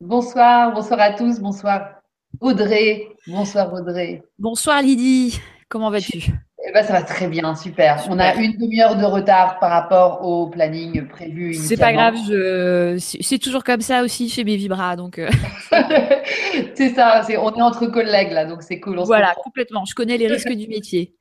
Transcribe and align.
Bonsoir, 0.00 0.72
bonsoir 0.72 0.98
à 0.98 1.12
tous, 1.12 1.40
bonsoir 1.40 2.00
Audrey, 2.40 3.08
bonsoir 3.26 3.70
Audrey. 3.70 4.22
Bonsoir 4.38 4.80
Lydie, 4.80 5.38
comment 5.68 5.90
vas-tu? 5.90 6.32
Eh 6.66 6.72
ben, 6.72 6.82
ça 6.82 6.94
va 6.94 7.02
très 7.02 7.28
bien, 7.28 7.54
super. 7.54 8.02
On 8.08 8.18
a 8.18 8.34
une 8.36 8.56
demi-heure 8.56 8.96
de 8.96 9.04
retard 9.04 9.58
par 9.58 9.70
rapport 9.70 10.26
au 10.26 10.48
planning 10.48 11.06
prévu. 11.06 11.52
C'est 11.52 11.76
pas 11.76 11.92
grave, 11.92 12.14
je... 12.26 12.96
c'est 12.98 13.38
toujours 13.38 13.62
comme 13.62 13.82
ça 13.82 14.02
aussi 14.02 14.30
chez 14.30 14.42
Vibra, 14.42 14.96
donc. 14.96 15.18
Euh. 15.18 15.28
c'est 16.74 16.94
ça, 16.94 17.22
on 17.38 17.54
est 17.54 17.62
entre 17.62 17.84
collègues 17.84 18.32
là, 18.32 18.46
donc 18.46 18.62
c'est 18.62 18.80
cool. 18.80 19.00
voilà, 19.00 19.34
complètement. 19.44 19.84
Je 19.84 19.94
connais 19.94 20.16
les 20.16 20.28
risques 20.28 20.52
du 20.52 20.66
métier. 20.66 21.14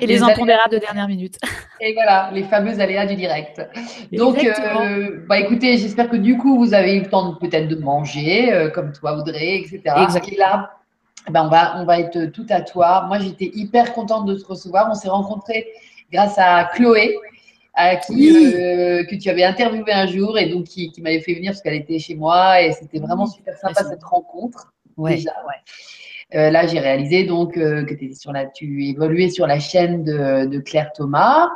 Et 0.00 0.06
les, 0.06 0.22
impondérables 0.22 0.74
de 0.74 0.78
dernière 0.78 1.08
minute. 1.08 1.38
Et 1.80 1.94
voilà, 1.94 2.30
les 2.32 2.42
fameux 2.42 2.78
aléas 2.80 3.06
du 3.06 3.16
direct. 3.16 3.62
Donc, 4.12 4.38
euh, 4.44 5.24
bah 5.26 5.38
écoutez, 5.38 5.78
j'espère 5.78 6.10
que 6.10 6.16
du 6.16 6.36
coup, 6.36 6.58
vous 6.58 6.74
avez 6.74 6.96
eu 6.96 7.00
le 7.00 7.08
temps 7.08 7.34
peut-être 7.34 7.68
de 7.68 7.76
manger, 7.76 8.52
euh, 8.52 8.70
comme 8.70 8.92
toi, 8.92 9.16
Audrey, 9.16 9.58
etc. 9.58 9.80
Exactement. 10.02 10.34
Et 10.34 10.38
là, 10.38 10.70
ben 11.30 11.44
on, 11.44 11.48
va, 11.48 11.76
on 11.78 11.84
va 11.84 12.00
être 12.00 12.26
tout 12.26 12.46
à 12.50 12.60
toi. 12.60 13.04
Moi, 13.08 13.18
j'étais 13.18 13.50
hyper 13.54 13.94
contente 13.94 14.26
de 14.26 14.34
te 14.34 14.46
recevoir. 14.46 14.88
On 14.90 14.94
s'est 14.94 15.08
rencontrés 15.08 15.66
grâce 16.12 16.38
à 16.38 16.64
Chloé, 16.74 17.16
à 17.74 17.96
qui, 17.96 18.30
euh, 18.54 19.04
que 19.04 19.14
tu 19.14 19.30
avais 19.30 19.44
interviewé 19.44 19.92
un 19.92 20.06
jour 20.06 20.38
et 20.38 20.50
donc 20.50 20.64
qui, 20.64 20.92
qui 20.92 21.00
m'avait 21.00 21.20
fait 21.20 21.34
venir 21.34 21.52
parce 21.52 21.62
qu'elle 21.62 21.74
était 21.74 21.98
chez 21.98 22.14
moi 22.14 22.60
et 22.60 22.72
c'était 22.72 22.98
vraiment 22.98 23.26
super 23.26 23.56
sympa 23.56 23.84
cette 23.84 24.04
rencontre. 24.04 24.72
Ouais, 24.96 25.14
déjà. 25.14 25.32
ouais. 25.46 25.54
Euh, 26.34 26.50
là, 26.50 26.66
j'ai 26.66 26.80
réalisé 26.80 27.24
donc 27.24 27.56
euh, 27.56 27.84
que 27.84 27.94
sur 28.14 28.32
la, 28.32 28.46
tu 28.46 28.86
évoluais 28.86 29.28
sur 29.28 29.46
la 29.46 29.58
chaîne 29.58 30.04
de, 30.04 30.58
Claire 30.60 30.92
Thomas. 30.92 31.48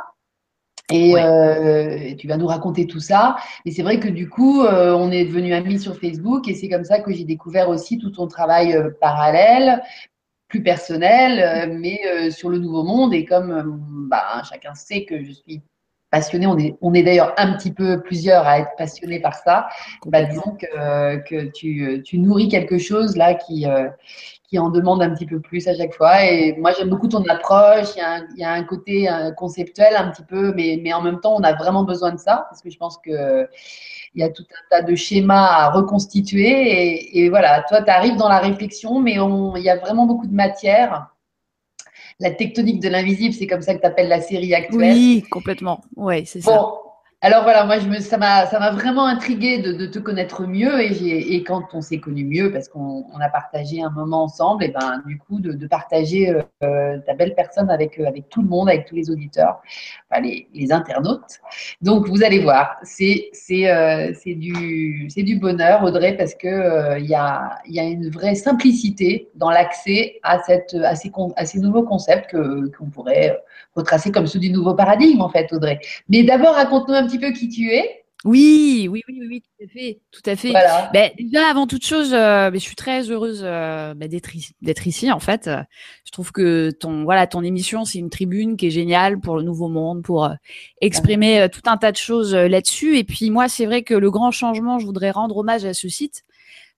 Euh, 0.93 1.97
et 1.99 2.15
tu 2.15 2.29
vas 2.29 2.37
nous 2.37 2.47
raconter 2.47 2.87
tout 2.87 3.01
ça. 3.01 3.35
Mais 3.65 3.71
c'est 3.71 3.81
vrai 3.81 3.99
que 3.99 4.07
du 4.07 4.29
coup, 4.29 4.61
on 4.61 5.11
est 5.11 5.25
devenus 5.25 5.53
amis 5.53 5.79
sur 5.79 5.99
Facebook 5.99 6.47
et 6.47 6.55
c'est 6.55 6.69
comme 6.69 6.85
ça 6.85 6.99
que 6.99 7.11
j'ai 7.11 7.25
découvert 7.25 7.67
aussi 7.67 7.97
tout 7.97 8.09
ton 8.09 8.27
travail 8.27 8.73
parallèle, 9.01 9.81
plus 10.47 10.63
personnel, 10.63 11.77
mais 11.77 12.31
sur 12.31 12.47
le 12.47 12.59
nouveau 12.59 12.83
monde. 12.83 13.13
Et 13.13 13.25
comme 13.25 13.81
bah, 14.09 14.41
chacun 14.49 14.75
sait 14.75 15.03
que 15.03 15.21
je 15.21 15.31
suis 15.33 15.61
passionnée, 16.09 16.47
on 16.47 16.57
est, 16.57 16.77
on 16.79 16.93
est 16.93 17.03
d'ailleurs 17.03 17.33
un 17.35 17.51
petit 17.57 17.73
peu 17.73 18.01
plusieurs 18.01 18.47
à 18.47 18.59
être 18.59 18.71
passionnés 18.77 19.19
par 19.19 19.35
ça, 19.35 19.67
bah, 20.05 20.23
disons 20.23 20.55
que, 20.57 21.17
que 21.27 21.51
tu, 21.51 22.01
tu, 22.05 22.17
nourris 22.17 22.47
quelque 22.47 22.77
chose 22.77 23.17
là 23.17 23.33
qui, 23.33 23.65
qui 24.47 24.57
en 24.57 24.69
demande 24.69 25.01
un 25.01 25.09
petit 25.09 25.25
peu 25.25 25.41
plus 25.41 25.67
à 25.67 25.75
chaque 25.75 25.93
fois. 25.93 26.23
Et 26.23 26.55
moi, 26.57 26.71
j'aime 26.71 26.89
beaucoup 26.89 27.09
ton 27.09 27.23
approche. 27.25 27.89
Il 27.95 27.99
y 27.99 28.01
a 28.01 28.13
un, 28.13 28.27
il 28.35 28.39
y 28.39 28.43
a 28.45 28.51
un 28.51 28.63
côté 28.63 29.09
euh, 29.09 29.31
conceptuel 29.31 29.95
un 29.95 30.09
petit 30.09 30.23
peu, 30.23 30.53
mais, 30.53 30.79
mais 30.81 30.93
en 30.93 31.01
même 31.01 31.19
temps, 31.19 31.35
on 31.35 31.43
a 31.43 31.53
vraiment 31.53 31.83
besoin 31.83 32.13
de 32.13 32.19
ça 32.19 32.47
parce 32.49 32.61
que 32.61 32.69
je 32.69 32.77
pense 32.77 32.97
que 32.97 33.47
il 34.15 34.21
y 34.21 34.23
a 34.23 34.29
tout 34.29 34.45
un 34.49 34.63
tas 34.69 34.81
de 34.81 34.95
schémas 34.95 35.47
à 35.47 35.69
reconstituer. 35.71 36.47
Et, 36.47 37.19
et 37.19 37.29
voilà, 37.29 37.63
toi, 37.67 37.81
tu 37.81 37.91
arrives 37.91 38.15
dans 38.15 38.29
la 38.29 38.39
réflexion, 38.39 39.01
mais 39.01 39.17
il 39.17 39.63
y 39.63 39.69
a 39.69 39.77
vraiment 39.77 40.05
beaucoup 40.05 40.27
de 40.27 40.33
matière. 40.33 41.09
La 42.19 42.31
tectonique 42.31 42.81
de 42.81 42.89
l'invisible, 42.89 43.35
c'est 43.35 43.45
comme 43.45 43.61
ça 43.61 43.75
que 43.75 43.81
tu 43.81 43.85
appelles 43.85 44.07
la 44.07 44.21
série 44.21 44.55
actuelle. 44.55 44.93
Oui, 44.93 45.23
complètement. 45.29 45.81
Oui, 45.97 46.25
c'est 46.25 46.41
ça. 46.41 46.71
Alors 47.21 47.41
voilà, 47.41 47.65
moi 47.65 47.79
je 47.79 47.87
me, 47.87 47.99
ça 47.99 48.19
m'a 48.19 48.71
vraiment 48.71 49.07
intrigué 49.07 49.57
de, 49.57 49.87
te 49.87 49.97
connaître 49.97 50.45
mieux 50.45 50.79
et, 50.83 51.43
quand 51.43 51.63
on 51.73 51.81
s'est 51.81 51.97
connu 51.99 52.23
mieux 52.23 52.51
parce 52.51 52.69
qu'on 52.69 53.07
on 53.11 53.19
a 53.19 53.27
partagé 53.27 53.81
un 53.81 53.89
moment 53.89 54.25
ensemble 54.25 54.63
et 54.63 54.67
ben 54.67 55.01
du 55.07 55.17
coup 55.17 55.39
de, 55.39 55.65
partager 55.65 56.29
euh, 56.63 56.99
ta 57.07 57.15
belle 57.15 57.33
personne 57.33 57.71
avec 57.71 57.99
euh, 57.99 58.05
avec 58.05 58.29
tout 58.29 58.43
le 58.43 58.47
monde, 58.47 58.69
avec 58.69 58.85
tous 58.85 58.93
les 58.93 59.09
auditeurs, 59.09 59.63
les, 60.21 60.71
internautes. 60.71 61.39
Donc 61.81 62.07
vous 62.07 62.23
allez 62.23 62.37
voir, 62.37 62.77
c'est 62.83 63.31
euh, 63.51 64.13
du 64.23 65.07
du 65.07 65.39
bonheur 65.39 65.83
Audrey 65.83 66.15
parce 66.15 66.35
euh, 66.45 66.99
il 66.99 67.07
y 67.07 67.15
a 67.15 67.57
y 67.67 67.79
a 67.79 67.83
une 67.83 68.11
vraie 68.11 68.35
simplicité 68.35 69.31
dans 69.33 69.49
l'accès 69.49 70.19
à 70.21 70.35
à 70.35 70.93
ces 70.95 71.11
à 71.35 71.45
ces 71.47 71.59
nouveaux 71.59 71.83
concepts 71.83 72.37
qu'on 72.77 72.91
pourrait 72.91 73.41
retracer 73.75 74.11
comme 74.11 74.27
ceux 74.27 74.39
du 74.39 74.51
nouveau 74.51 74.75
paradigme 74.75 75.21
en 75.21 75.29
fait 75.29 75.51
Audrey. 75.51 75.79
Mais 76.09 76.23
d'abord 76.23 76.55
raconte-nous 76.55 76.93
un 76.93 77.06
petit 77.07 77.19
peu 77.19 77.31
qui 77.31 77.49
tu 77.49 77.71
es 77.71 78.03
oui, 78.25 78.87
oui, 78.91 79.03
oui, 79.07 79.21
oui, 79.29 79.41
tout 79.41 79.63
à 79.63 79.67
fait, 79.67 79.99
tout 80.11 80.21
à 80.25 80.35
fait. 80.35 80.51
Ben, 80.91 81.11
déjà, 81.19 81.47
avant 81.49 81.67
toute 81.67 81.85
chose, 81.85 82.13
euh, 82.13 82.49
ben, 82.49 82.59
je 82.59 82.65
suis 82.65 82.75
très 82.75 83.11
heureuse 83.11 83.41
euh, 83.43 83.93
ben, 83.93 84.09
d'être 84.09 84.35
ici, 84.35 84.53
d'être 84.61 84.87
ici. 84.87 85.11
En 85.11 85.19
fait, 85.19 85.49
je 86.03 86.11
trouve 86.11 86.31
que 86.31 86.71
ton, 86.71 87.03
voilà, 87.03 87.27
ton 87.27 87.43
émission, 87.43 87.85
c'est 87.85 87.99
une 87.99 88.09
tribune 88.09 88.57
qui 88.57 88.67
est 88.67 88.71
géniale 88.71 89.19
pour 89.19 89.37
le 89.37 89.43
Nouveau 89.43 89.69
Monde, 89.69 90.01
pour 90.01 90.25
euh, 90.25 90.33
exprimer 90.81 91.47
tout 91.51 91.61
un 91.67 91.77
tas 91.77 91.91
de 91.91 91.97
choses 91.97 92.33
là-dessus. 92.33 92.97
Et 92.97 93.03
puis 93.03 93.29
moi, 93.29 93.49
c'est 93.49 93.67
vrai 93.67 93.83
que 93.83 93.93
le 93.93 94.09
grand 94.09 94.31
changement, 94.31 94.79
je 94.79 94.85
voudrais 94.87 95.11
rendre 95.11 95.37
hommage 95.37 95.63
à 95.63 95.75
ce 95.75 95.87
site 95.87 96.23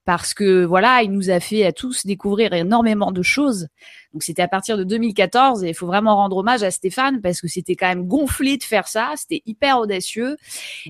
parce 0.03 0.33
que 0.33 0.65
voilà, 0.65 1.03
il 1.03 1.11
nous 1.11 1.29
a 1.29 1.39
fait 1.39 1.65
à 1.65 1.71
tous 1.71 2.05
découvrir 2.05 2.53
énormément 2.53 3.11
de 3.11 3.21
choses. 3.21 3.67
Donc 4.13 4.23
c'était 4.23 4.41
à 4.41 4.47
partir 4.47 4.75
de 4.75 4.83
2014 4.83 5.63
et 5.63 5.69
il 5.69 5.73
faut 5.75 5.85
vraiment 5.85 6.15
rendre 6.15 6.37
hommage 6.37 6.63
à 6.63 6.71
Stéphane 6.71 7.21
parce 7.21 7.41
que 7.41 7.47
c'était 7.47 7.75
quand 7.75 7.87
même 7.87 8.07
gonflé 8.07 8.57
de 8.57 8.63
faire 8.63 8.87
ça, 8.87 9.11
c'était 9.15 9.43
hyper 9.45 9.79
audacieux. 9.79 10.35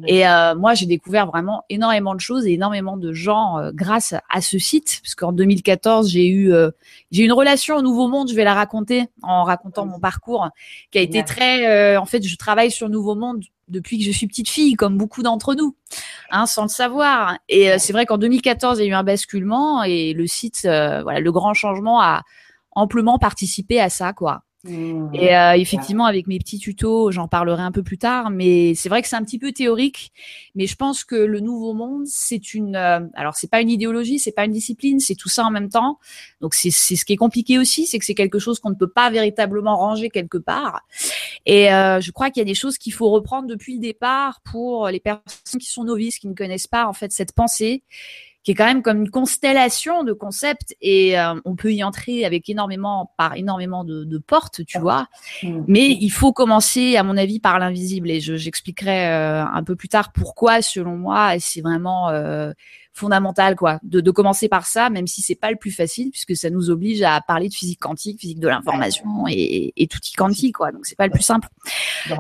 Et 0.08 0.26
euh, 0.26 0.56
moi 0.56 0.74
j'ai 0.74 0.86
découvert 0.86 1.28
vraiment 1.28 1.64
énormément 1.70 2.16
de 2.16 2.22
choses 2.22 2.48
et 2.48 2.54
énormément 2.54 2.96
de 2.96 3.12
gens 3.12 3.60
euh, 3.60 3.72
grâce 3.74 4.14
à 4.30 4.40
ce 4.40 4.58
site. 4.58 5.02
Parce 5.04 5.16
qu'en 5.16 5.34
2014 5.34 6.10
j'ai 6.10 6.28
eu 6.28 6.54
euh, 6.54 6.72
j'ai 7.12 7.24
une 7.24 7.34
relation 7.34 7.76
au 7.76 7.82
Nouveau 7.82 8.08
Monde, 8.08 8.30
je 8.30 8.36
vais 8.36 8.46
la 8.46 8.54
raconter 8.54 9.10
en 9.22 9.44
racontant 9.44 9.86
mon 9.86 10.00
parcours 10.00 10.48
qui 10.92 10.98
a 10.98 11.02
été 11.02 11.24
très 11.26 11.98
en 11.98 12.06
fait 12.06 12.26
je 12.26 12.38
travaille 12.38 12.72
sur 12.72 12.88
Nouveau 12.88 13.16
Monde 13.16 13.44
depuis 13.68 14.00
que 14.00 14.06
je 14.06 14.12
suis 14.12 14.26
petite 14.26 14.50
fille, 14.50 14.74
comme 14.74 14.98
beaucoup 14.98 15.22
d'entre 15.22 15.54
nous, 15.54 15.76
hein, 16.32 16.48
sans 16.48 16.64
le 16.64 16.70
savoir. 16.70 17.38
Et 17.50 17.78
c'est 17.78 17.94
vrai 17.94 18.08
qu'en 18.08 18.18
2014, 18.18 18.80
il 18.80 18.86
y 18.86 18.86
a 18.88 18.90
eu 18.90 18.94
un 18.94 19.04
basculement 19.04 19.84
et 19.84 20.14
le 20.14 20.26
site, 20.26 20.62
voilà, 20.64 21.20
le 21.20 21.32
grand 21.32 21.54
changement 21.54 22.02
a, 22.02 22.24
amplement 22.80 23.20
participé 23.20 23.80
à 23.80 23.90
ça, 23.90 24.14
quoi. 24.14 24.44
Mmh. 24.66 25.12
Et 25.14 25.38
euh, 25.38 25.54
effectivement, 25.54 26.06
avec 26.06 26.28
mes 26.28 26.38
petits 26.38 26.60
tutos, 26.60 27.12
j'en 27.12 27.30
parlerai 27.30 27.62
un 27.62 27.72
peu 27.72 27.82
plus 27.82 27.98
tard, 27.98 28.30
mais 28.30 28.76
c'est 28.76 28.90
vrai 28.90 29.02
que 29.02 29.08
c'est 29.08 29.16
un 29.16 29.24
petit 29.24 29.40
peu 29.40 29.54
théorique. 29.54 30.12
Mais 30.54 30.68
je 30.68 30.76
pense 30.76 31.06
que 31.06 31.16
le 31.16 31.40
nouveau 31.40 31.74
monde, 31.74 32.06
c'est 32.08 32.54
une, 32.54 32.76
euh, 32.76 33.00
alors 33.14 33.36
c'est 33.36 33.50
pas 33.50 33.62
une 33.62 33.70
idéologie, 33.70 34.20
c'est 34.20 34.34
pas 34.34 34.44
une 34.44 34.52
discipline, 34.52 35.00
c'est 35.00 35.16
tout 35.16 35.30
ça 35.30 35.46
en 35.46 35.52
même 35.52 35.70
temps. 35.70 35.98
Donc 36.42 36.54
c'est 36.54 36.72
ce 36.72 37.06
qui 37.06 37.14
est 37.14 37.18
compliqué 37.18 37.58
aussi, 37.58 37.88
c'est 37.88 38.00
que 38.00 38.06
c'est 38.06 38.16
quelque 38.16 38.40
chose 38.40 38.60
qu'on 38.60 38.72
ne 38.72 38.76
peut 38.76 38.90
pas 38.90 39.10
véritablement 39.10 39.78
ranger 39.78 40.10
quelque 40.10 40.38
part. 40.38 40.82
Et 41.46 41.72
euh, 41.72 42.02
je 42.02 42.12
crois 42.12 42.30
qu'il 42.30 42.42
y 42.42 42.46
a 42.46 42.46
des 42.46 42.54
choses 42.54 42.78
qu'il 42.78 42.92
faut 42.94 43.10
reprendre 43.10 43.48
depuis 43.48 43.76
le 43.76 43.80
départ 43.80 44.42
pour 44.42 44.90
les 44.90 45.00
personnes 45.00 45.62
qui 45.62 45.70
sont 45.70 45.86
novices, 45.86 46.20
qui 46.20 46.28
ne 46.28 46.36
connaissent 46.36 46.68
pas 46.68 46.86
en 46.86 46.94
fait 46.94 47.14
cette 47.14 47.32
pensée 47.32 47.84
qui 48.50 48.54
est 48.54 48.56
quand 48.56 48.66
même 48.66 48.82
comme 48.82 49.02
une 49.02 49.12
constellation 49.12 50.04
de 50.04 50.12
concepts 50.12 50.76
et 50.82 51.20
euh, 51.20 51.36
on 51.46 51.56
peut 51.56 51.72
y 51.72 51.84
entrer 51.84 52.26
avec 52.26 52.50
énormément 52.50 53.14
par 53.16 53.36
énormément 53.36 53.84
de, 53.84 54.06
de 54.06 54.18
portes, 54.18 54.66
tu 54.66 54.80
vois. 54.80 55.06
Mm. 55.44 55.66
Mais 55.68 55.92
il 55.92 56.10
faut 56.10 56.34
commencer, 56.34 56.96
à 56.96 57.04
mon 57.04 57.16
avis, 57.16 57.40
par 57.40 57.60
l'invisible 57.60 58.10
et 58.10 58.20
j'expliquerai 58.20 59.08
euh, 59.08 59.46
un 59.46 59.64
peu 59.64 59.76
plus 59.76 59.88
tard 59.88 60.12
pourquoi, 60.14 60.64
selon 60.64 60.98
moi, 60.98 61.34
c'est 61.38 61.62
vraiment 61.62 62.10
euh, 63.00 63.10
fondamental 63.10 63.56
quoi 63.56 63.80
de, 63.84 64.02
de, 64.02 64.12
commencer 64.12 64.48
par 64.48 64.66
ça 64.66 64.90
même 64.90 65.08
si 65.08 65.22
c'est 65.22 65.36
pas 65.36 65.52
le 65.52 65.58
plus 65.58 65.72
facile 65.72 66.12
puisque 66.12 66.36
ça 66.36 66.50
nous 66.50 66.70
oblige 66.70 67.02
à 67.02 67.22
parler 67.22 67.50
de 67.50 67.54
physique 67.54 67.80
quantique 67.80 68.20
physique 68.20 68.40
de 68.40 68.48
l'information 68.48 69.26
et, 69.28 69.74
et 69.76 69.88
tout 69.88 70.00
y 70.06 70.14
quantique 70.14 70.56
quoi 70.56 70.72
donc 70.72 70.86
c'est 70.86 70.98
pas 70.98 71.08
le 71.08 71.12
plus 71.12 71.24
simple 71.24 71.48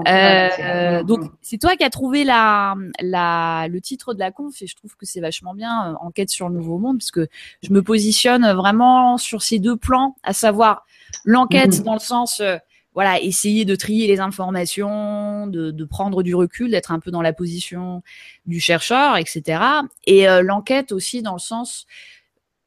euh, 0.08 1.04
donc 1.04 1.24
c'est 1.42 1.58
toi 1.58 1.76
qui 1.76 1.84
as 1.84 1.90
trouvé 1.90 2.24
la, 2.24 2.76
la 3.02 3.68
le 3.70 3.82
titre 3.82 4.14
de 4.14 4.20
la 4.20 4.32
conf 4.32 4.62
et 4.62 4.68
je 4.68 4.76
trouve 4.76 4.96
que 4.96 5.06
c'est 5.06 5.22
vachement 5.22 5.54
bien 5.54 5.92
euh, 5.92 5.96
enquête 6.02 6.30
sur 6.30 6.50
le 6.50 6.56
nouveau 6.56 6.78
monde 6.78 7.00
parce 7.00 7.12
que 7.12 7.28
je 7.64 7.72
me 7.72 7.82
positionne 7.82 8.52
vraiment 8.54 9.18
sur 9.18 9.42
ces 9.42 9.60
deux 9.60 9.78
plans 9.78 10.16
à 10.24 10.34
savoir 10.34 10.86
l'enquête 11.26 11.80
mhm. 11.80 11.84
dans 11.86 11.94
le 11.94 12.00
sens 12.00 12.40
euh, 12.40 12.58
voilà, 13.00 13.22
essayer 13.22 13.64
de 13.64 13.76
trier 13.76 14.08
les 14.08 14.20
informations, 14.20 15.48
de, 15.48 15.72
de 15.72 15.86
prendre 15.86 16.22
du 16.22 16.36
recul, 16.36 16.72
d'être 16.72 16.92
un 16.92 17.00
peu 17.00 17.12
dans 17.12 17.22
la 17.22 17.32
position 17.32 18.04
du 18.46 18.60
chercheur, 18.60 19.16
etc. 19.16 19.62
Et 20.06 20.28
euh, 20.28 20.42
l'enquête 20.42 20.92
aussi 20.92 21.22
dans 21.22 21.32
le 21.32 21.40
sens 21.40 21.88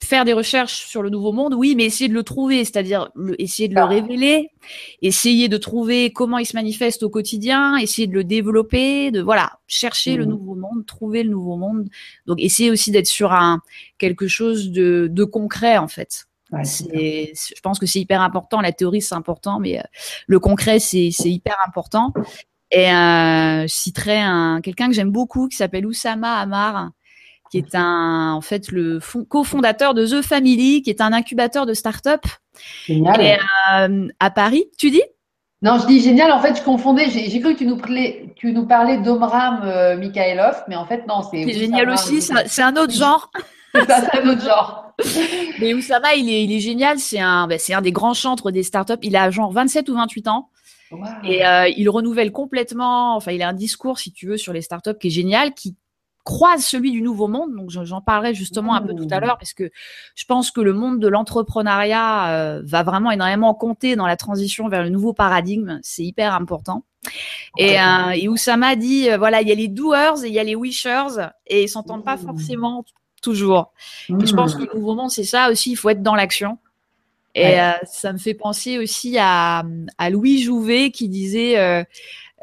faire 0.02 0.24
des 0.24 0.32
recherches 0.32 0.86
sur 0.86 1.02
le 1.02 1.10
nouveau 1.10 1.32
monde, 1.32 1.52
oui, 1.52 1.74
mais 1.76 1.84
essayer 1.84 2.08
de 2.08 2.14
le 2.14 2.22
trouver, 2.22 2.64
c'est-à-dire 2.64 3.10
essayer 3.38 3.68
de 3.68 3.74
le 3.74 3.84
révéler, 3.84 4.48
essayer 5.02 5.50
de 5.50 5.58
trouver 5.58 6.14
comment 6.14 6.38
il 6.38 6.46
se 6.46 6.56
manifeste 6.56 7.02
au 7.02 7.10
quotidien, 7.10 7.76
essayer 7.76 8.06
de 8.06 8.14
le 8.14 8.24
développer, 8.24 9.10
de 9.10 9.20
voilà, 9.20 9.58
chercher 9.66 10.16
le 10.16 10.24
mmh. 10.24 10.30
nouveau 10.30 10.54
monde, 10.54 10.86
trouver 10.86 11.24
le 11.24 11.28
nouveau 11.30 11.56
monde. 11.56 11.90
Donc 12.24 12.40
essayer 12.40 12.70
aussi 12.70 12.90
d'être 12.90 13.06
sur 13.06 13.32
un 13.32 13.60
quelque 13.98 14.28
chose 14.28 14.70
de, 14.70 15.08
de 15.12 15.24
concret 15.24 15.76
en 15.76 15.88
fait 15.88 16.26
je 16.52 17.60
pense 17.62 17.78
que 17.78 17.86
c'est 17.86 18.00
hyper 18.00 18.20
important. 18.20 18.60
La 18.60 18.72
théorie, 18.72 19.00
c'est 19.00 19.14
important, 19.14 19.58
mais 19.58 19.78
euh, 19.78 19.82
le 20.26 20.38
concret, 20.38 20.78
c'est 20.78 21.10
hyper 21.24 21.56
important. 21.66 22.12
Et 22.70 22.90
euh, 22.90 23.62
je 23.62 23.72
citerai 23.72 24.18
un, 24.18 24.60
quelqu'un 24.62 24.88
que 24.88 24.94
j'aime 24.94 25.10
beaucoup 25.10 25.48
qui 25.48 25.56
s'appelle 25.56 25.86
Oussama 25.86 26.38
Amar, 26.38 26.90
qui 27.50 27.58
est 27.58 27.74
un, 27.74 28.32
en 28.32 28.40
fait, 28.40 28.70
le 28.72 28.98
cofondateur 29.28 29.92
de 29.92 30.06
The 30.06 30.22
Family, 30.22 30.82
qui 30.82 30.88
est 30.88 31.02
un 31.02 31.12
incubateur 31.12 31.66
de 31.66 31.74
start-up. 31.74 32.22
Génial. 32.86 33.20
Et, 33.20 33.36
euh, 33.74 34.08
à 34.20 34.30
Paris, 34.30 34.64
tu 34.78 34.90
dis? 34.90 35.02
Non, 35.60 35.78
je 35.78 35.86
dis 35.86 36.00
génial. 36.00 36.32
En 36.32 36.40
fait, 36.40 36.56
je 36.56 36.62
confondais. 36.62 37.08
J'ai 37.10 37.40
cru 37.40 37.52
que 37.52 37.58
tu 37.58 37.66
nous 37.66 37.76
parlais, 37.76 38.34
nous 38.42 38.66
parlais 38.66 38.98
d'Omram 38.98 39.60
euh, 39.64 39.96
Mikhailov, 39.96 40.64
mais 40.66 40.76
en 40.76 40.86
fait, 40.86 41.06
non. 41.06 41.22
C'est 41.22 41.52
génial 41.52 41.90
aussi. 41.90 42.22
C'est 42.22 42.62
un 42.62 42.76
autre 42.76 42.92
genre. 42.92 43.30
c'est 43.74 44.20
un 44.20 44.28
autre 44.28 44.44
genre. 44.44 44.94
Mais 45.60 45.74
Oussama, 45.74 46.14
il 46.14 46.28
est, 46.28 46.44
il 46.44 46.52
est 46.52 46.60
génial. 46.60 46.98
C'est 46.98 47.20
un, 47.20 47.46
ben, 47.46 47.58
c'est 47.58 47.74
un 47.74 47.82
des 47.82 47.92
grands 47.92 48.14
chantres 48.14 48.50
des 48.50 48.62
startups. 48.62 48.98
Il 49.02 49.16
a 49.16 49.30
genre 49.30 49.52
27 49.52 49.88
ou 49.88 49.94
28 49.94 50.28
ans. 50.28 50.48
Et 51.24 51.46
euh, 51.46 51.68
il 51.68 51.88
renouvelle 51.88 52.32
complètement. 52.32 53.16
Enfin, 53.16 53.32
il 53.32 53.42
a 53.42 53.48
un 53.48 53.54
discours, 53.54 53.98
si 53.98 54.12
tu 54.12 54.26
veux, 54.26 54.36
sur 54.36 54.52
les 54.52 54.60
startups 54.60 54.98
qui 55.00 55.06
est 55.06 55.10
génial, 55.10 55.54
qui 55.54 55.74
croise 56.24 56.64
celui 56.64 56.92
du 56.92 57.02
nouveau 57.02 57.28
monde. 57.28 57.54
Donc, 57.54 57.70
j'en 57.70 58.00
parlerai 58.00 58.34
justement 58.34 58.74
un 58.74 58.82
peu 58.82 58.94
tout 58.94 59.08
à 59.10 59.20
l'heure 59.20 59.38
parce 59.38 59.54
que 59.54 59.70
je 60.14 60.24
pense 60.24 60.50
que 60.50 60.60
le 60.60 60.72
monde 60.72 61.00
de 61.00 61.08
l'entrepreneuriat 61.08 62.30
euh, 62.30 62.62
va 62.64 62.82
vraiment 62.82 63.10
énormément 63.10 63.54
compter 63.54 63.96
dans 63.96 64.06
la 64.06 64.16
transition 64.16 64.68
vers 64.68 64.82
le 64.82 64.90
nouveau 64.90 65.12
paradigme. 65.12 65.80
C'est 65.82 66.04
hyper 66.04 66.34
important. 66.34 66.84
Et, 67.58 67.80
euh, 67.80 68.10
et 68.14 68.28
Oussama 68.28 68.76
dit, 68.76 69.10
euh, 69.10 69.18
voilà, 69.18 69.42
il 69.42 69.48
y 69.48 69.52
a 69.52 69.56
les 69.56 69.68
doers 69.68 70.24
et 70.24 70.28
il 70.28 70.34
y 70.34 70.38
a 70.38 70.44
les 70.44 70.54
wishers 70.54 71.30
et 71.46 71.64
ils 71.64 71.68
s'entendent 71.68 72.04
pas 72.04 72.16
forcément 72.16 72.84
toujours. 73.22 73.72
Et 74.08 74.26
je 74.26 74.34
pense 74.34 74.54
que 74.54 74.62
le 74.62 74.74
nouveau 74.74 74.94
monde, 74.94 75.10
c'est 75.10 75.24
ça 75.24 75.50
aussi, 75.50 75.72
il 75.72 75.76
faut 75.76 75.88
être 75.88 76.02
dans 76.02 76.14
l'action. 76.14 76.58
Et 77.34 77.58
euh, 77.58 77.72
ça 77.84 78.12
me 78.12 78.18
fait 78.18 78.34
penser 78.34 78.78
aussi 78.78 79.16
à, 79.18 79.64
à 79.96 80.10
Louis 80.10 80.42
Jouvet 80.42 80.90
qui 80.90 81.08
disait 81.08 81.58
euh, 81.58 81.82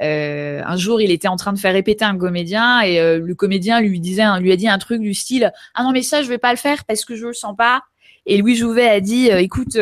euh, 0.02 0.62
un 0.66 0.78
jour, 0.78 1.00
il 1.02 1.12
était 1.12 1.28
en 1.28 1.36
train 1.36 1.54
de 1.54 1.60
faire 1.60 1.74
répéter 1.74 2.06
un 2.06 2.18
comédien 2.18 2.82
et 2.82 3.00
euh, 3.00 3.20
le 3.20 3.36
comédien 3.36 3.82
lui 3.82 4.00
disait, 4.00 4.24
lui 4.40 4.52
a 4.52 4.56
dit 4.56 4.68
un 4.68 4.80
truc 4.80 5.02
du 5.02 5.14
style 5.14 5.52
ah 5.76 5.84
non 5.84 5.92
mais 5.92 6.02
ça 6.02 6.24
je 6.24 6.30
vais 6.30 6.38
pas 6.38 6.52
le 6.52 6.58
faire 6.58 6.86
parce 6.86 7.06
que 7.06 7.16
je 7.16 7.28
le 7.28 7.34
sens 7.34 7.56
pas. 7.56 7.84
Et 8.26 8.38
Louis 8.38 8.56
Jouvet 8.56 8.90
a 8.90 9.00
dit 9.00 9.28
écoute 9.28 9.78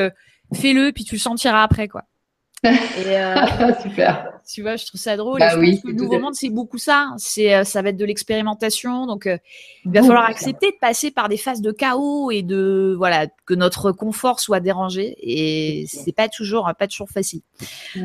fais-le 0.53 0.91
puis 0.91 1.05
tu 1.05 1.15
le 1.15 1.19
sentiras 1.19 1.63
après 1.63 1.87
quoi. 1.87 2.03
Et, 2.63 2.69
euh, 3.07 3.35
Super. 3.81 4.36
Tu 4.49 4.61
vois, 4.61 4.77
je 4.77 4.85
trouve 4.85 4.99
ça 4.99 5.17
drôle. 5.17 5.39
Bah 5.39 5.57
oui, 5.59 5.81
le 5.83 5.91
nouveau 5.91 6.19
monde, 6.19 6.33
c'est 6.33 6.49
beaucoup 6.49 6.77
ça. 6.77 7.13
C'est, 7.17 7.53
euh, 7.53 7.63
ça 7.65 7.81
va 7.81 7.89
être 7.89 7.97
de 7.97 8.05
l'expérimentation. 8.05 9.05
Donc, 9.05 9.27
euh, 9.27 9.37
il 9.83 9.91
va 9.91 10.01
falloir 10.01 10.23
accepter 10.23 10.71
de 10.71 10.77
passer 10.79 11.11
par 11.11 11.27
des 11.27 11.35
phases 11.35 11.61
de 11.61 11.71
chaos 11.73 12.31
et 12.31 12.43
de, 12.43 12.95
voilà, 12.97 13.27
que 13.45 13.53
notre 13.53 13.91
confort 13.91 14.39
soit 14.39 14.61
dérangé. 14.61 15.15
Et 15.19 15.85
c'est 15.87 16.13
pas 16.13 16.29
toujours, 16.29 16.71
pas 16.79 16.87
toujours 16.87 17.09
facile. 17.09 17.41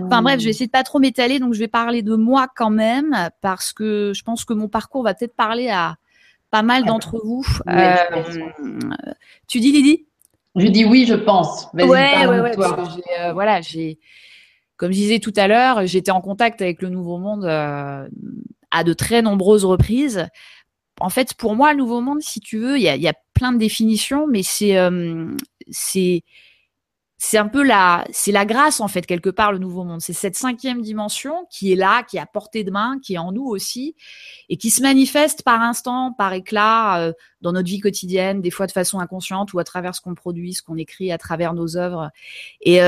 Enfin 0.04 0.20
bref, 0.22 0.40
je 0.40 0.44
vais 0.46 0.50
essayer 0.50 0.66
de 0.66 0.72
pas 0.72 0.82
trop 0.82 0.98
m'étaler. 0.98 1.38
Donc, 1.38 1.54
je 1.54 1.60
vais 1.60 1.68
parler 1.68 2.02
de 2.02 2.16
moi 2.16 2.48
quand 2.54 2.70
même 2.70 3.30
parce 3.40 3.72
que 3.72 4.12
je 4.12 4.24
pense 4.24 4.44
que 4.44 4.52
mon 4.52 4.66
parcours 4.66 5.04
va 5.04 5.14
peut-être 5.14 5.36
parler 5.36 5.68
à 5.68 5.96
pas 6.50 6.62
mal 6.62 6.84
d'entre 6.84 7.20
vous. 7.24 7.46
Euh, 7.68 7.94
tu 9.46 9.60
dis, 9.60 9.70
Lydie? 9.70 10.06
Je 10.56 10.66
dis 10.66 10.84
oui, 10.84 11.06
je 11.06 11.14
pense. 11.14 11.68
Ouais, 11.72 11.84
ouais, 11.86 12.26
ouais, 12.26 13.32
voilà, 13.32 13.60
j'ai, 13.60 13.98
comme 14.82 14.90
je 14.90 14.98
disais 14.98 15.20
tout 15.20 15.32
à 15.36 15.46
l'heure, 15.46 15.86
j'étais 15.86 16.10
en 16.10 16.20
contact 16.20 16.60
avec 16.60 16.82
le 16.82 16.88
Nouveau 16.88 17.16
Monde 17.16 17.44
euh, 17.44 18.08
à 18.72 18.82
de 18.82 18.92
très 18.92 19.22
nombreuses 19.22 19.64
reprises. 19.64 20.26
En 20.98 21.08
fait, 21.08 21.34
pour 21.34 21.54
moi, 21.54 21.72
le 21.72 21.78
Nouveau 21.78 22.00
Monde, 22.00 22.20
si 22.20 22.40
tu 22.40 22.58
veux, 22.58 22.76
il 22.76 22.82
y 22.82 23.08
a, 23.08 23.14
plein 23.32 23.52
de 23.52 23.58
définitions, 23.58 24.26
mais 24.26 24.42
c'est 24.42 24.76
euh, 24.76 25.28
c'est 25.70 26.22
c'est 27.16 27.38
un 27.38 27.46
peu 27.46 27.62
la 27.62 28.04
c'est 28.10 28.32
la 28.32 28.44
grâce 28.44 28.80
en 28.80 28.88
fait 28.88 29.06
quelque 29.06 29.30
part 29.30 29.52
le 29.52 29.58
Nouveau 29.58 29.84
Monde. 29.84 30.00
C'est 30.00 30.12
cette 30.14 30.34
cinquième 30.34 30.82
dimension 30.82 31.46
qui 31.48 31.72
est 31.72 31.76
là, 31.76 32.02
qui 32.02 32.16
est 32.16 32.20
à 32.20 32.26
portée 32.26 32.64
de 32.64 32.72
main, 32.72 32.98
qui 33.00 33.14
est 33.14 33.18
en 33.18 33.30
nous 33.30 33.46
aussi, 33.46 33.94
et 34.48 34.56
qui 34.56 34.70
se 34.70 34.82
manifeste 34.82 35.44
par 35.44 35.60
instant, 35.60 36.12
par 36.12 36.32
éclat 36.32 36.98
euh, 36.98 37.12
dans 37.40 37.52
notre 37.52 37.68
vie 37.68 37.78
quotidienne, 37.78 38.40
des 38.42 38.50
fois 38.50 38.66
de 38.66 38.72
façon 38.72 38.98
inconsciente 38.98 39.52
ou 39.52 39.60
à 39.60 39.64
travers 39.64 39.94
ce 39.94 40.00
qu'on 40.00 40.16
produit, 40.16 40.54
ce 40.54 40.62
qu'on 40.62 40.76
écrit, 40.76 41.12
à 41.12 41.18
travers 41.18 41.54
nos 41.54 41.76
œuvres. 41.76 42.10
Et 42.62 42.80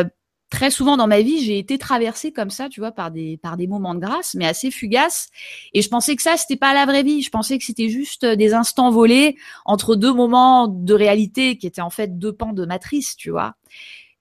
très 0.50 0.70
souvent 0.70 0.96
dans 0.96 1.06
ma 1.06 1.20
vie, 1.20 1.44
j'ai 1.44 1.58
été 1.58 1.78
traversée 1.78 2.32
comme 2.32 2.50
ça, 2.50 2.68
tu 2.68 2.80
vois, 2.80 2.92
par 2.92 3.10
des 3.10 3.38
par 3.38 3.56
des 3.56 3.66
moments 3.66 3.94
de 3.94 4.00
grâce, 4.00 4.34
mais 4.34 4.46
assez 4.46 4.70
fugaces. 4.70 5.28
Et 5.72 5.82
je 5.82 5.88
pensais 5.88 6.16
que 6.16 6.22
ça, 6.22 6.36
c'était 6.36 6.56
pas 6.56 6.74
la 6.74 6.86
vraie 6.86 7.02
vie. 7.02 7.22
Je 7.22 7.30
pensais 7.30 7.58
que 7.58 7.64
c'était 7.64 7.88
juste 7.88 8.24
des 8.24 8.54
instants 8.54 8.90
volés 8.90 9.36
entre 9.64 9.96
deux 9.96 10.12
moments 10.12 10.68
de 10.68 10.94
réalité 10.94 11.58
qui 11.58 11.66
étaient 11.66 11.80
en 11.80 11.90
fait 11.90 12.18
deux 12.18 12.32
pans 12.32 12.52
de 12.52 12.64
matrice, 12.66 13.16
tu 13.16 13.30
vois. 13.30 13.54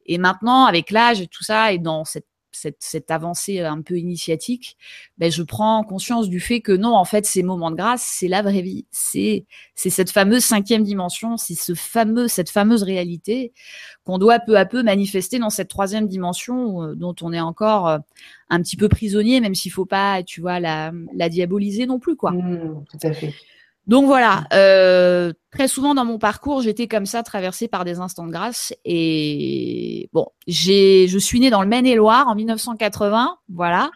Et 0.05 0.17
maintenant, 0.17 0.65
avec 0.65 0.91
l'âge 0.91 1.21
et 1.21 1.27
tout 1.27 1.43
ça, 1.43 1.71
et 1.71 1.79
dans 1.79 2.03
cette 2.05 2.27
cette, 2.53 3.11
avancée 3.11 3.59
un 3.59 3.81
peu 3.81 3.97
initiatique, 3.97 4.77
ben 5.17 5.31
je 5.31 5.43
prends 5.43 5.83
conscience 5.83 6.29
du 6.29 6.39
fait 6.39 6.61
que 6.61 6.71
non, 6.71 6.95
en 6.95 7.05
fait, 7.05 7.25
ces 7.25 7.43
moments 7.43 7.71
de 7.71 7.75
grâce, 7.75 8.03
c'est 8.03 8.27
la 8.27 8.41
vraie 8.41 8.61
vie. 8.61 8.85
C'est, 8.91 9.45
cette 9.75 10.11
fameuse 10.11 10.43
cinquième 10.43 10.83
dimension, 10.83 11.37
c'est 11.37 11.55
ce 11.55 11.73
fameux, 11.73 12.27
cette 12.27 12.49
fameuse 12.49 12.83
réalité 12.83 13.53
qu'on 14.03 14.17
doit 14.17 14.39
peu 14.39 14.57
à 14.57 14.65
peu 14.65 14.83
manifester 14.83 15.39
dans 15.39 15.49
cette 15.49 15.69
troisième 15.69 16.07
dimension 16.07 16.83
euh, 16.83 16.95
dont 16.95 17.15
on 17.21 17.33
est 17.33 17.39
encore 17.39 17.87
euh, 17.87 17.97
un 18.49 18.61
petit 18.61 18.77
peu 18.77 18.89
prisonnier, 18.89 19.39
même 19.39 19.55
s'il 19.55 19.71
faut 19.71 19.85
pas, 19.85 20.23
tu 20.23 20.41
vois, 20.41 20.59
la, 20.59 20.91
la 21.15 21.29
diaboliser 21.29 21.85
non 21.85 21.99
plus, 21.99 22.15
quoi. 22.15 22.31
Mmh, 22.31 22.85
tout 22.89 23.07
à 23.07 23.13
fait. 23.13 23.33
Donc 23.85 24.05
voilà, 24.05 24.45
euh, 24.53 25.33
très 25.51 25.67
souvent 25.67 25.93
dans 25.93 26.05
mon 26.05 26.17
parcours, 26.17 26.61
j'étais 26.61 26.87
comme 26.87 27.05
ça, 27.05 27.21
traversée 27.21 27.67
par 27.67 27.83
des 27.83 27.99
instants 27.99 28.25
de 28.25 28.31
grâce. 28.31 28.73
Et 28.85 30.09
bon, 30.13 30.27
j'ai, 30.47 31.07
je 31.07 31.17
suis 31.19 31.39
née 31.39 31.49
dans 31.49 31.61
le 31.61 31.67
Maine-et-Loire 31.67 32.27
en 32.27 32.35
1980, 32.35 33.37
voilà. 33.49 33.91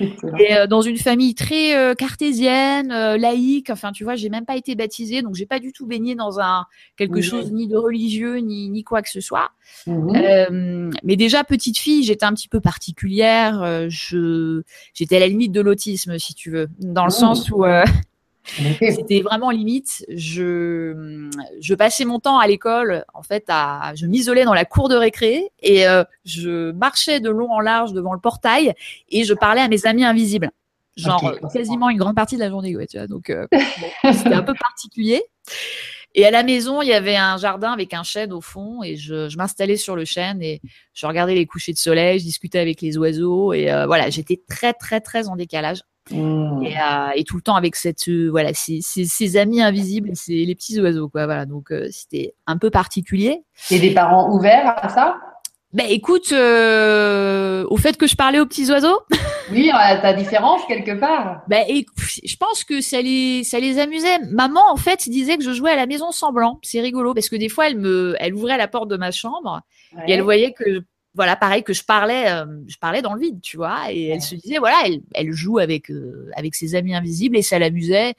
Et 0.00 0.54
euh, 0.54 0.66
dans 0.66 0.80
une 0.80 0.96
famille 0.96 1.34
très 1.34 1.76
euh, 1.76 1.94
cartésienne, 1.94 2.90
euh, 2.90 3.16
laïque. 3.18 3.70
Enfin, 3.70 3.92
tu 3.92 4.04
vois, 4.04 4.14
j'ai 4.14 4.30
même 4.30 4.46
pas 4.46 4.56
été 4.56 4.74
baptisée, 4.74 5.22
donc 5.22 5.34
j'ai 5.34 5.46
pas 5.46 5.58
du 5.58 5.72
tout 5.72 5.86
baigné 5.86 6.14
dans 6.14 6.40
un 6.40 6.64
quelque 6.96 7.20
chose 7.20 7.52
ni 7.52 7.68
de 7.68 7.76
religieux 7.76 8.36
ni 8.36 8.68
ni 8.70 8.82
quoi 8.82 9.02
que 9.02 9.10
ce 9.10 9.20
soit. 9.20 9.50
Mmh. 9.86 10.90
mais 11.04 11.16
déjà 11.16 11.44
petite 11.44 11.78
fille, 11.78 12.02
j'étais 12.02 12.24
un 12.24 12.34
petit 12.34 12.48
peu 12.48 12.60
particulière. 12.60 13.88
je 13.88 14.62
j'étais 14.94 15.16
à 15.16 15.20
la 15.20 15.28
limite 15.28 15.52
de 15.52 15.60
l'autisme, 15.60 16.18
si 16.18 16.34
tu 16.34 16.50
veux, 16.50 16.68
dans 16.78 17.04
le 17.04 17.08
mmh. 17.08 17.10
sens 17.10 17.50
où 17.50 17.64
c'était 18.44 19.20
vraiment 19.20 19.50
limite. 19.50 20.04
Je, 20.08 21.28
je 21.60 21.74
passais 21.74 22.04
mon 22.04 22.18
temps 22.18 22.38
à 22.38 22.46
l'école, 22.46 23.04
en 23.14 23.22
fait, 23.22 23.44
à, 23.48 23.92
je 23.94 24.06
m'isolais 24.06 24.44
dans 24.44 24.54
la 24.54 24.64
cour 24.64 24.88
de 24.88 24.96
récré 24.96 25.50
et 25.62 25.86
euh, 25.86 26.04
je 26.24 26.72
marchais 26.72 27.20
de 27.20 27.30
long 27.30 27.50
en 27.52 27.60
large 27.60 27.92
devant 27.92 28.12
le 28.12 28.20
portail 28.20 28.74
et 29.08 29.24
je 29.24 29.34
parlais 29.34 29.60
à 29.60 29.68
mes 29.68 29.86
amis 29.86 30.04
invisibles. 30.04 30.50
Genre 30.96 31.34
quasiment 31.52 31.88
une 31.88 31.98
grande 31.98 32.16
partie 32.16 32.34
de 32.34 32.40
la 32.40 32.50
journée, 32.50 32.76
ouais, 32.76 32.86
tu 32.86 32.98
vois. 32.98 33.06
Donc 33.06 33.30
euh, 33.30 33.46
c'était 34.12 34.34
un 34.34 34.42
peu 34.42 34.54
particulier. 34.54 35.22
Et 36.14 36.26
à 36.26 36.32
la 36.32 36.42
maison, 36.42 36.82
il 36.82 36.88
y 36.88 36.92
avait 36.92 37.16
un 37.16 37.36
jardin 37.36 37.70
avec 37.70 37.94
un 37.94 38.02
chêne 38.02 38.32
au 38.32 38.40
fond 38.40 38.82
et 38.82 38.96
je, 38.96 39.28
je 39.28 39.36
m'installais 39.36 39.76
sur 39.76 39.94
le 39.94 40.04
chêne 40.04 40.42
et 40.42 40.60
je 40.92 41.06
regardais 41.06 41.36
les 41.36 41.46
couchers 41.46 41.72
de 41.72 41.78
soleil, 41.78 42.18
je 42.18 42.24
discutais 42.24 42.58
avec 42.58 42.80
les 42.80 42.98
oiseaux 42.98 43.52
et 43.52 43.70
euh, 43.70 43.86
voilà, 43.86 44.10
j'étais 44.10 44.40
très 44.48 44.72
très 44.72 45.00
très 45.00 45.28
en 45.28 45.36
décalage. 45.36 45.82
Mmh. 46.10 46.62
Et, 46.64 46.76
euh, 46.76 47.08
et, 47.14 47.24
tout 47.24 47.36
le 47.36 47.42
temps 47.42 47.56
avec 47.56 47.76
cette 47.76 48.08
euh, 48.08 48.28
voilà 48.30 48.52
ces, 48.54 48.80
ces, 48.82 49.04
ces, 49.04 49.36
amis 49.36 49.62
invisibles, 49.62 50.10
c'est 50.14 50.32
les 50.32 50.54
petits 50.54 50.80
oiseaux 50.80 51.08
quoi. 51.08 51.26
Voilà, 51.26 51.46
donc 51.46 51.70
euh, 51.70 51.88
c'était 51.90 52.34
un 52.46 52.58
peu 52.58 52.70
particulier. 52.70 53.42
Et 53.70 53.78
des 53.78 53.94
parents 53.94 54.30
ouverts 54.30 54.74
à 54.82 54.88
ça? 54.88 55.16
Ben 55.72 55.86
écoute, 55.88 56.32
au 56.32 57.76
fait 57.76 57.96
que 57.96 58.08
je 58.08 58.16
parlais 58.16 58.40
aux 58.40 58.46
petits 58.46 58.70
oiseaux. 58.72 59.00
oui, 59.52 59.70
ta 59.70 60.12
différence 60.12 60.62
quelque 60.66 60.98
part. 60.98 61.42
Ben 61.46 61.64
et, 61.68 61.86
je 62.24 62.36
pense 62.36 62.64
que 62.64 62.80
ça 62.80 63.00
les 63.00 63.44
ça 63.44 63.60
les 63.60 63.78
amusait. 63.78 64.18
Maman 64.30 64.62
en 64.68 64.76
fait 64.76 65.08
disait 65.08 65.36
que 65.36 65.44
je 65.44 65.52
jouais 65.52 65.70
à 65.70 65.76
la 65.76 65.86
maison 65.86 66.10
semblant. 66.10 66.58
C'est 66.62 66.80
rigolo 66.80 67.14
parce 67.14 67.28
que 67.28 67.36
des 67.36 67.48
fois 67.48 67.68
elle 67.68 67.78
me 67.78 68.16
elle 68.18 68.34
ouvrait 68.34 68.58
la 68.58 68.66
porte 68.66 68.88
de 68.88 68.96
ma 68.96 69.12
chambre 69.12 69.60
et 70.08 70.12
elle 70.12 70.22
voyait 70.22 70.52
que 70.52 70.82
voilà, 71.14 71.34
pareil 71.34 71.64
que 71.64 71.72
je 71.72 71.82
parlais, 71.82 72.30
euh, 72.30 72.46
je 72.68 72.76
parlais 72.76 73.02
dans 73.02 73.14
le 73.14 73.20
vide, 73.20 73.40
tu 73.40 73.56
vois, 73.56 73.92
et 73.92 74.06
elle 74.06 74.22
se 74.22 74.36
disait, 74.36 74.58
voilà, 74.58 74.76
elle, 74.84 75.00
elle 75.12 75.32
joue 75.32 75.58
avec 75.58 75.90
euh, 75.90 76.30
avec 76.36 76.54
ses 76.54 76.76
amis 76.76 76.94
invisibles 76.94 77.36
et 77.36 77.42
ça 77.42 77.58
l'amusait. 77.58 78.14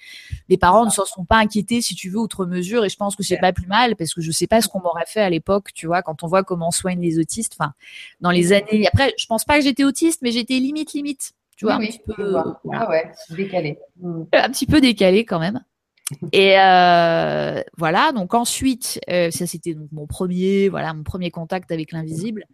Les 0.49 0.57
parents 0.57 0.85
ne 0.85 0.89
s'en 0.89 1.05
sont 1.05 1.23
pas 1.23 1.37
inquiétés, 1.37 1.81
si 1.81 1.95
tu 1.95 2.09
veux, 2.09 2.17
outre 2.17 2.45
mesure, 2.45 2.83
et 2.83 2.89
je 2.89 2.97
pense 2.97 3.15
que 3.15 3.23
c'est 3.23 3.37
pas 3.37 3.53
plus 3.53 3.67
mal 3.67 3.95
parce 3.95 4.13
que 4.13 4.21
je 4.21 4.31
sais 4.31 4.47
pas 4.47 4.61
ce 4.61 4.67
qu'on 4.67 4.81
m'aurait 4.81 5.05
fait 5.07 5.21
à 5.21 5.29
l'époque, 5.29 5.69
tu 5.73 5.87
vois, 5.87 6.01
quand 6.01 6.23
on 6.23 6.27
voit 6.27 6.43
comment 6.43 6.67
on 6.67 6.71
soigne 6.71 6.99
les 6.99 7.17
autistes. 7.17 7.55
Enfin, 7.57 7.73
dans 8.19 8.31
les 8.31 8.51
années. 8.51 8.87
Après, 8.87 9.13
je 9.17 9.25
pense 9.25 9.45
pas 9.45 9.57
que 9.57 9.63
j'étais 9.63 9.85
autiste, 9.85 10.21
mais 10.21 10.31
j'étais 10.31 10.55
limite, 10.55 10.91
limite, 10.91 11.31
tu 11.55 11.65
vois, 11.65 11.75
un 11.75 11.79
petit 11.79 12.01
peu. 12.05 12.35
Ah 12.73 12.89
ouais, 12.89 13.09
décalé. 13.29 13.79
Mm. 14.01 14.23
Un 14.33 14.49
petit 14.49 14.65
peu 14.65 14.81
décalé 14.81 15.23
quand 15.23 15.39
même. 15.39 15.63
Et 16.33 16.59
euh, 16.59 17.61
voilà, 17.77 18.11
donc 18.11 18.33
ensuite, 18.33 18.99
ça 19.07 19.47
c'était 19.47 19.75
donc 19.75 19.87
mon 19.93 20.07
premier, 20.07 20.67
voilà, 20.67 20.93
mon 20.93 21.03
premier 21.03 21.31
contact 21.31 21.71
avec 21.71 21.93
l'invisible. 21.93 22.45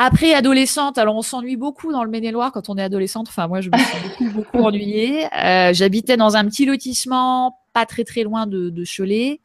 Après, 0.00 0.32
adolescente, 0.32 0.96
alors 0.96 1.16
on 1.16 1.22
s'ennuie 1.22 1.56
beaucoup 1.56 1.90
dans 1.90 2.04
le 2.04 2.10
Maine-et-Loire 2.10 2.52
quand 2.52 2.68
on 2.68 2.78
est 2.78 2.82
adolescente. 2.82 3.26
Enfin, 3.28 3.48
moi, 3.48 3.60
je 3.60 3.68
me 3.68 3.76
suis 3.76 4.08
beaucoup, 4.08 4.30
beaucoup 4.32 4.58
ennuyée. 4.64 5.26
Euh, 5.34 5.72
J'habitais 5.74 6.16
dans 6.16 6.36
un 6.36 6.44
petit 6.44 6.64
lotissement 6.64 7.58
pas 7.72 7.84
très 7.84 8.04
très 8.04 8.22
loin 8.22 8.46
de, 8.46 8.70
de 8.70 8.84
Cholet, 8.84 9.40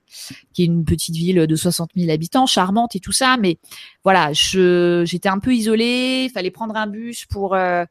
qui 0.53 0.61
est 0.61 0.65
une 0.65 0.85
petite 0.85 1.15
ville 1.15 1.47
de 1.47 1.55
60 1.55 1.89
000 1.95 2.11
habitants, 2.11 2.45
charmante 2.45 2.95
et 2.95 2.99
tout 2.99 3.11
ça. 3.11 3.35
Mais 3.37 3.57
voilà, 4.03 4.29
j'étais 4.31 5.27
un 5.27 5.39
peu 5.39 5.55
isolée. 5.55 6.25
Il 6.25 6.31
fallait 6.31 6.51
prendre 6.51 6.75
un 6.75 6.85
bus 6.85 7.25
pour 7.25 7.55
euh, 7.55 7.83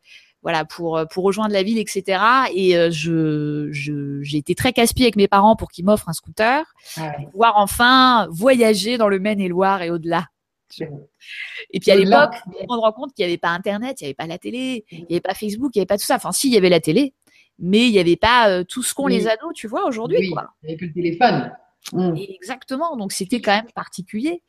voilà 0.42 0.64
pour 0.64 1.02
pour 1.12 1.24
rejoindre 1.24 1.52
la 1.52 1.64
ville, 1.64 1.78
etc. 1.78 2.22
Et 2.54 2.76
euh, 2.76 2.90
je 2.92 3.70
j'ai 3.72 4.38
été 4.38 4.54
très 4.54 4.72
casse-pied 4.72 5.06
avec 5.06 5.16
mes 5.16 5.26
parents 5.26 5.56
pour 5.56 5.72
qu'ils 5.72 5.84
m'offrent 5.84 6.08
un 6.08 6.12
scooter, 6.12 6.64
ah 6.96 7.10
pour 7.16 7.30
pouvoir 7.30 7.54
enfin 7.56 8.28
voyager 8.30 8.98
dans 8.98 9.08
le 9.08 9.18
Maine-et-Loire 9.18 9.82
et 9.82 9.90
au-delà. 9.90 10.28
Et 11.70 11.80
puis 11.80 11.90
à 11.90 11.96
l'époque, 11.96 12.34
on 12.68 12.74
se 12.74 12.80
rend 12.80 12.92
compte 12.92 13.14
qu'il 13.14 13.24
n'y 13.24 13.32
avait 13.32 13.38
pas 13.38 13.50
Internet, 13.50 14.00
il 14.00 14.04
n'y 14.04 14.08
avait 14.08 14.14
pas 14.14 14.26
la 14.26 14.38
télé, 14.38 14.84
il 14.90 14.98
n'y 15.00 15.06
avait 15.10 15.20
pas 15.20 15.34
Facebook, 15.34 15.72
il 15.74 15.78
n'y 15.78 15.82
avait 15.82 15.86
pas 15.86 15.98
tout 15.98 16.04
ça. 16.04 16.16
Enfin, 16.16 16.32
si, 16.32 16.48
il 16.48 16.54
y 16.54 16.56
avait 16.56 16.68
la 16.68 16.80
télé, 16.80 17.14
mais 17.58 17.86
il 17.86 17.92
n'y 17.92 17.98
avait 17.98 18.16
pas 18.16 18.50
euh, 18.50 18.64
tout 18.64 18.82
ce 18.82 18.94
qu'ont 18.94 19.06
les 19.06 19.28
ados, 19.28 19.52
tu 19.54 19.68
vois, 19.68 19.86
aujourd'hui. 19.86 20.18
Oui, 20.18 20.34
il 20.62 20.66
n'y 20.66 20.72
avait 20.72 20.76
que 20.76 20.84
le 20.86 20.92
téléphone. 20.92 21.52
Mm. 21.92 22.14
Exactement, 22.16 22.96
donc 22.96 23.10
c'était 23.10 23.40
quand 23.40 23.54
même 23.56 23.70
particulier. 23.74 24.42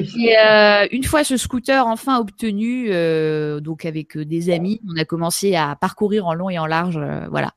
Et 0.00 0.36
euh, 0.36 0.88
une 0.90 1.04
fois 1.04 1.22
ce 1.22 1.36
scooter 1.36 1.86
enfin 1.86 2.18
obtenu, 2.18 2.88
euh, 2.90 3.60
donc 3.60 3.84
avec 3.84 4.18
des 4.18 4.50
amis, 4.50 4.80
on 4.92 4.96
a 4.96 5.04
commencé 5.04 5.54
à 5.54 5.76
parcourir 5.76 6.26
en 6.26 6.34
long 6.34 6.50
et 6.50 6.58
en 6.58 6.66
large, 6.66 6.98
voilà, 7.30 7.52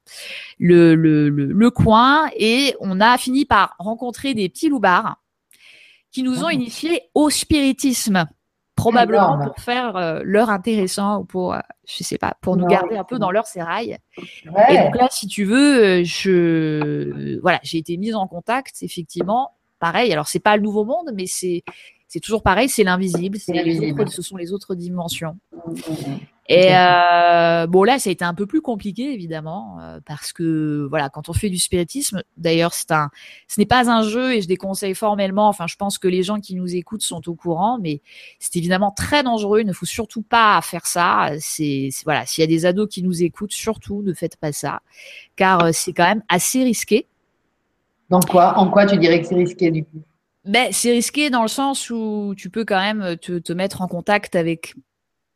le, 0.59 0.93
le, 0.93 1.29
le, 1.29 1.71
coin, 1.71 2.29
et 2.37 2.75
on 2.79 3.01
a 3.01 3.17
fini 3.17 3.45
par 3.45 3.75
rencontrer 3.79 4.35
des 4.35 4.47
petits 4.47 4.69
loupards 4.69 5.17
qui 6.15 6.23
nous 6.23 6.45
ont 6.45 6.49
initiés 6.49 7.01
au 7.13 7.29
spiritisme 7.29 8.25
probablement 8.73 9.37
pour 9.37 9.57
faire 9.57 9.97
euh, 9.97 10.21
leur 10.23 10.49
intéressant 10.49 11.19
ou 11.19 11.25
pour, 11.25 11.53
euh, 11.53 11.59
je 11.85 12.05
sais 12.05 12.17
pas, 12.17 12.37
pour 12.39 12.55
nous 12.55 12.65
garder 12.67 12.95
un 12.95 13.03
peu 13.03 13.19
dans 13.19 13.31
leur 13.31 13.45
sérail. 13.47 13.97
Et 14.69 14.77
donc 14.77 14.95
là, 14.95 15.09
si 15.11 15.27
tu 15.27 15.43
veux, 15.43 15.83
euh, 15.83 16.03
je, 16.05 17.37
voilà, 17.41 17.59
j'ai 17.63 17.79
été 17.79 17.97
mise 17.97 18.15
en 18.15 18.27
contact, 18.27 18.77
effectivement. 18.81 19.51
Pareil, 19.79 20.13
alors 20.13 20.29
c'est 20.29 20.39
pas 20.39 20.55
le 20.55 20.63
nouveau 20.63 20.85
monde, 20.85 21.11
mais 21.13 21.25
c'est, 21.27 21.63
c'est 22.07 22.21
toujours 22.21 22.43
pareil, 22.43 22.69
c'est 22.69 22.85
l'invisible, 22.85 23.37
c'est 23.37 23.53
ce 24.07 24.21
sont 24.21 24.37
les 24.37 24.53
autres 24.53 24.73
dimensions. 24.73 25.37
Mmh, 25.51 25.71
mmh, 25.71 26.11
mmh. 26.11 26.19
Et 26.47 26.75
euh, 26.75 27.65
bon 27.65 27.83
là, 27.83 27.97
ça 27.97 28.09
a 28.09 28.13
été 28.13 28.23
un 28.23 28.35
peu 28.35 28.45
plus 28.45 28.61
compliqué 28.61 29.11
évidemment 29.11 29.79
euh, 29.81 29.99
parce 30.05 30.31
que 30.31 30.85
voilà, 30.89 31.09
quand 31.09 31.27
on 31.27 31.33
fait 31.33 31.49
du 31.49 31.57
spiritisme, 31.57 32.21
d'ailleurs 32.37 32.73
c'est 32.75 32.91
un, 32.91 33.09
ce 33.47 33.59
n'est 33.59 33.65
pas 33.65 33.89
un 33.89 34.03
jeu 34.03 34.35
et 34.35 34.41
je 34.41 34.47
déconseille 34.47 34.93
formellement. 34.93 35.47
Enfin, 35.47 35.65
je 35.65 35.75
pense 35.75 35.97
que 35.97 36.07
les 36.07 36.21
gens 36.21 36.39
qui 36.39 36.53
nous 36.53 36.75
écoutent 36.75 37.01
sont 37.01 37.27
au 37.27 37.33
courant, 37.33 37.79
mais 37.81 38.01
c'est 38.37 38.55
évidemment 38.57 38.91
très 38.91 39.23
dangereux. 39.23 39.61
Il 39.61 39.67
ne 39.67 39.73
faut 39.73 39.87
surtout 39.87 40.21
pas 40.21 40.59
faire 40.61 40.85
ça. 40.85 41.31
C'est 41.39 41.89
voilà, 42.03 42.27
s'il 42.27 42.43
y 42.43 42.45
a 42.45 42.47
des 42.47 42.67
ados 42.67 42.89
qui 42.89 43.01
nous 43.01 43.23
écoutent, 43.23 43.53
surtout 43.53 44.03
ne 44.03 44.13
faites 44.13 44.37
pas 44.37 44.51
ça, 44.51 44.81
car 45.35 45.63
euh, 45.63 45.69
c'est 45.73 45.93
quand 45.93 46.05
même 46.05 46.23
assez 46.29 46.63
risqué. 46.63 47.07
Dans 48.11 48.19
quoi 48.19 48.59
En 48.59 48.69
quoi 48.69 48.85
tu 48.85 48.97
dirais 48.97 49.19
que 49.19 49.27
c'est 49.27 49.35
risqué 49.35 49.71
du 49.71 49.83
coup? 49.83 50.03
Ben, 50.45 50.67
c'est 50.71 50.91
risqué 50.91 51.31
dans 51.31 51.41
le 51.41 51.47
sens 51.47 51.89
où 51.89 52.35
tu 52.37 52.51
peux 52.51 52.65
quand 52.65 52.79
même 52.79 53.17
te, 53.17 53.39
te 53.39 53.51
mettre 53.51 53.81
en 53.81 53.87
contact 53.87 54.35
avec 54.35 54.75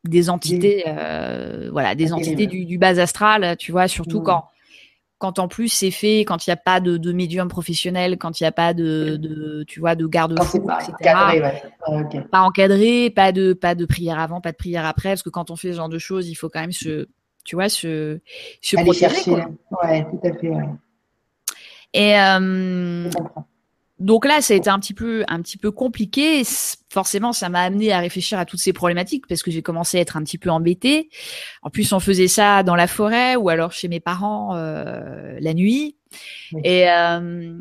des 0.04 0.30
entités, 0.30 0.84
euh, 0.86 1.68
voilà, 1.72 1.94
des 1.94 2.12
entités 2.12 2.46
du, 2.46 2.78
bas 2.78 2.98
astral, 3.00 3.56
tu 3.58 3.72
vois, 3.72 3.88
surtout 3.88 4.20
mmh. 4.20 4.24
quand, 4.24 4.44
quand 5.18 5.38
en 5.38 5.48
plus 5.48 5.68
c'est 5.68 5.90
fait, 5.90 6.20
quand 6.20 6.46
il 6.46 6.50
n'y 6.50 6.54
a 6.54 6.56
pas 6.56 6.80
de, 6.80 6.96
de, 6.96 7.12
médium 7.12 7.48
professionnel, 7.48 8.16
quand 8.16 8.40
il 8.40 8.44
n'y 8.44 8.46
a 8.46 8.52
pas 8.52 8.72
de, 8.72 9.16
de, 9.16 9.64
tu 9.68 9.80
vois, 9.80 9.94
de 9.94 10.06
garde-fou, 10.06 10.60
pas 10.60 10.78
Encadré, 10.88 11.42
ouais. 11.42 12.24
Pas 12.30 12.40
encadré, 12.40 13.10
pas 13.10 13.32
de, 13.32 13.52
pas 13.52 13.74
de 13.74 13.84
prière 13.84 14.18
avant, 14.18 14.40
pas 14.40 14.52
de 14.52 14.56
prière 14.56 14.86
après, 14.86 15.10
parce 15.10 15.22
que 15.22 15.30
quand 15.30 15.50
on 15.50 15.56
fait 15.56 15.72
ce 15.72 15.76
genre 15.76 15.90
de 15.90 15.98
choses, 15.98 16.28
il 16.28 16.34
faut 16.34 16.48
quand 16.48 16.60
même 16.60 16.72
se, 16.72 17.06
tu 17.44 17.56
vois, 17.56 17.68
se, 17.68 18.20
se 18.62 18.76
Aller 18.78 18.92
Chercher. 18.94 19.32
Ouais, 19.82 20.06
tout 20.10 20.20
à 20.26 20.32
fait. 20.32 20.48
Ouais. 20.48 20.68
Et 21.92 22.18
euh, 22.18 23.10
donc 24.00 24.24
là, 24.24 24.40
ça 24.40 24.54
a 24.54 24.56
été 24.56 24.70
un 24.70 24.78
petit 24.78 24.94
peu, 24.94 25.24
un 25.28 25.42
petit 25.42 25.58
peu 25.58 25.70
compliqué. 25.70 26.42
Forcément, 26.90 27.34
ça 27.34 27.50
m'a 27.50 27.60
amené 27.60 27.92
à 27.92 28.00
réfléchir 28.00 28.38
à 28.38 28.46
toutes 28.46 28.58
ces 28.58 28.72
problématiques 28.72 29.26
parce 29.26 29.42
que 29.42 29.50
j'ai 29.50 29.60
commencé 29.60 29.98
à 29.98 30.00
être 30.00 30.16
un 30.16 30.24
petit 30.24 30.38
peu 30.38 30.48
embêtée. 30.48 31.10
En 31.62 31.68
plus, 31.68 31.92
on 31.92 32.00
faisait 32.00 32.26
ça 32.26 32.62
dans 32.62 32.74
la 32.74 32.86
forêt 32.86 33.36
ou 33.36 33.50
alors 33.50 33.72
chez 33.72 33.88
mes 33.88 34.00
parents 34.00 34.56
euh, 34.56 35.36
la 35.38 35.52
nuit. 35.52 35.96
Et 36.64 36.88
euh, 36.88 37.54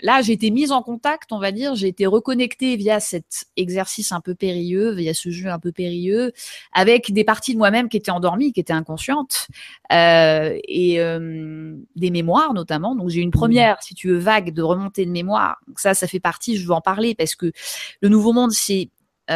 là, 0.00 0.22
j'ai 0.22 0.32
été 0.32 0.50
mise 0.50 0.72
en 0.72 0.82
contact, 0.82 1.32
on 1.32 1.38
va 1.38 1.52
dire, 1.52 1.74
j'ai 1.74 1.88
été 1.88 2.06
reconnectée 2.06 2.76
via 2.76 3.00
cet 3.00 3.46
exercice 3.56 4.12
un 4.12 4.20
peu 4.20 4.34
périlleux, 4.34 4.92
via 4.92 5.14
ce 5.14 5.30
jeu 5.30 5.48
un 5.48 5.58
peu 5.58 5.72
périlleux, 5.72 6.32
avec 6.72 7.12
des 7.12 7.24
parties 7.24 7.52
de 7.52 7.58
moi-même 7.58 7.88
qui 7.88 7.96
étaient 7.96 8.10
endormies, 8.10 8.52
qui 8.52 8.60
étaient 8.60 8.72
inconscientes, 8.72 9.48
euh, 9.92 10.58
et 10.68 11.00
euh, 11.00 11.76
des 11.96 12.10
mémoires 12.10 12.54
notamment. 12.54 12.94
Donc 12.94 13.08
j'ai 13.08 13.20
une 13.20 13.30
première, 13.30 13.82
si 13.82 13.94
tu 13.94 14.08
veux, 14.08 14.18
vague 14.18 14.52
de 14.52 14.62
remontée 14.62 15.06
de 15.06 15.10
mémoire. 15.10 15.58
Donc 15.68 15.78
ça, 15.78 15.94
ça 15.94 16.06
fait 16.06 16.20
partie, 16.20 16.56
je 16.56 16.66
veux 16.66 16.74
en 16.74 16.80
parler 16.80 17.14
parce 17.14 17.34
que 17.34 17.52
le 18.00 18.08
nouveau 18.08 18.32
monde, 18.32 18.52
c'est 18.52 18.88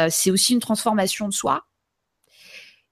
c'est 0.09 0.29
aussi 0.29 0.53
une 0.53 0.59
transformation 0.59 1.27
de 1.27 1.33
soi. 1.33 1.66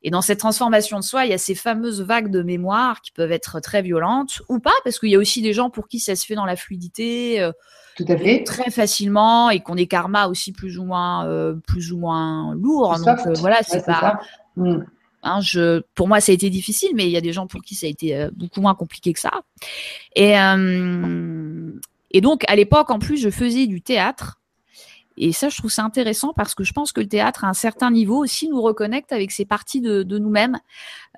Et 0.06 0.12
dans 0.12 0.22
cette 0.22 0.38
transformation 0.38 1.00
de 1.00 1.04
soi, 1.04 1.26
il 1.26 1.32
y 1.32 1.34
a 1.34 1.40
ces 1.40 1.56
fameuses 1.56 2.04
vagues 2.04 2.30
de 2.30 2.44
mémoire 2.44 3.02
qui 3.02 3.10
peuvent 3.10 3.32
être 3.32 3.60
très 3.60 3.82
violentes 3.82 4.44
ou 4.50 4.60
pas, 4.60 4.76
parce 4.84 5.00
qu'il 5.00 5.10
y 5.10 5.16
a 5.16 5.18
aussi 5.18 5.42
des 5.42 5.52
gens 5.52 5.72
pour 5.72 5.88
qui 5.88 6.00
ça 6.00 6.16
se 6.16 6.28
fait 6.28 6.36
dans 6.36 6.46
la 6.46 6.56
fluidité, 6.56 7.42
euh, 7.42 7.52
Tout 7.98 8.06
à 8.08 8.16
fait. 8.16 8.44
très 8.44 8.70
facilement, 8.70 9.50
et 9.50 9.62
qu'on 9.62 9.74
des 9.74 9.88
karmas 9.88 10.28
aussi 10.28 10.52
plus 10.52 10.78
ou 10.78 10.84
moins, 10.84 11.26
euh, 11.26 11.56
plus 11.56 11.92
ou 11.92 11.98
moins 11.98 12.54
lourds. 12.54 13.00
Donc 13.00 13.18
euh, 13.26 13.34
voilà, 13.40 13.64
c'est 13.64 13.84
pas. 13.84 14.20
Mm. 14.58 14.84
Hein, 15.24 15.40
je, 15.42 15.82
pour 15.96 16.08
moi, 16.08 16.22
ça 16.22 16.32
a 16.32 16.36
été 16.36 16.52
difficile, 16.52 16.92
mais 16.94 17.06
il 17.06 17.12
y 17.12 17.18
a 17.18 17.22
des 17.22 17.34
gens 17.34 17.48
pour 17.48 17.64
qui 17.64 17.74
ça 17.74 17.88
a 17.88 17.90
été 17.90 18.28
beaucoup 18.36 18.62
moins 18.62 18.76
compliqué 18.76 19.12
que 19.12 19.20
ça. 19.20 19.42
Et, 20.16 20.36
et 22.12 22.22
donc, 22.22 22.44
à 22.48 22.56
l'époque, 22.56 22.92
en 22.92 23.00
plus, 23.00 23.18
je 23.18 23.32
faisais 23.32 23.66
du 23.66 23.82
théâtre. 23.82 24.40
Et 25.18 25.32
ça, 25.32 25.50
je 25.50 25.58
trouve 25.58 25.72
ça 25.72 25.84
intéressant 25.84 26.34
parce 26.34 26.56
que 26.56 26.64
je 26.64 26.74
pense 26.74 26.92
que 26.92 27.02
le 27.02 27.08
théâtre, 27.08 27.44
à 27.44 27.50
un 27.50 27.54
certain 27.54 27.92
niveau, 27.92 28.18
aussi 28.18 28.50
nous 28.50 28.62
reconnecte 28.62 29.12
avec 29.12 29.32
ces 29.32 29.46
parties 29.46 29.82
de, 29.82 30.04
nous-mêmes. 30.04 30.58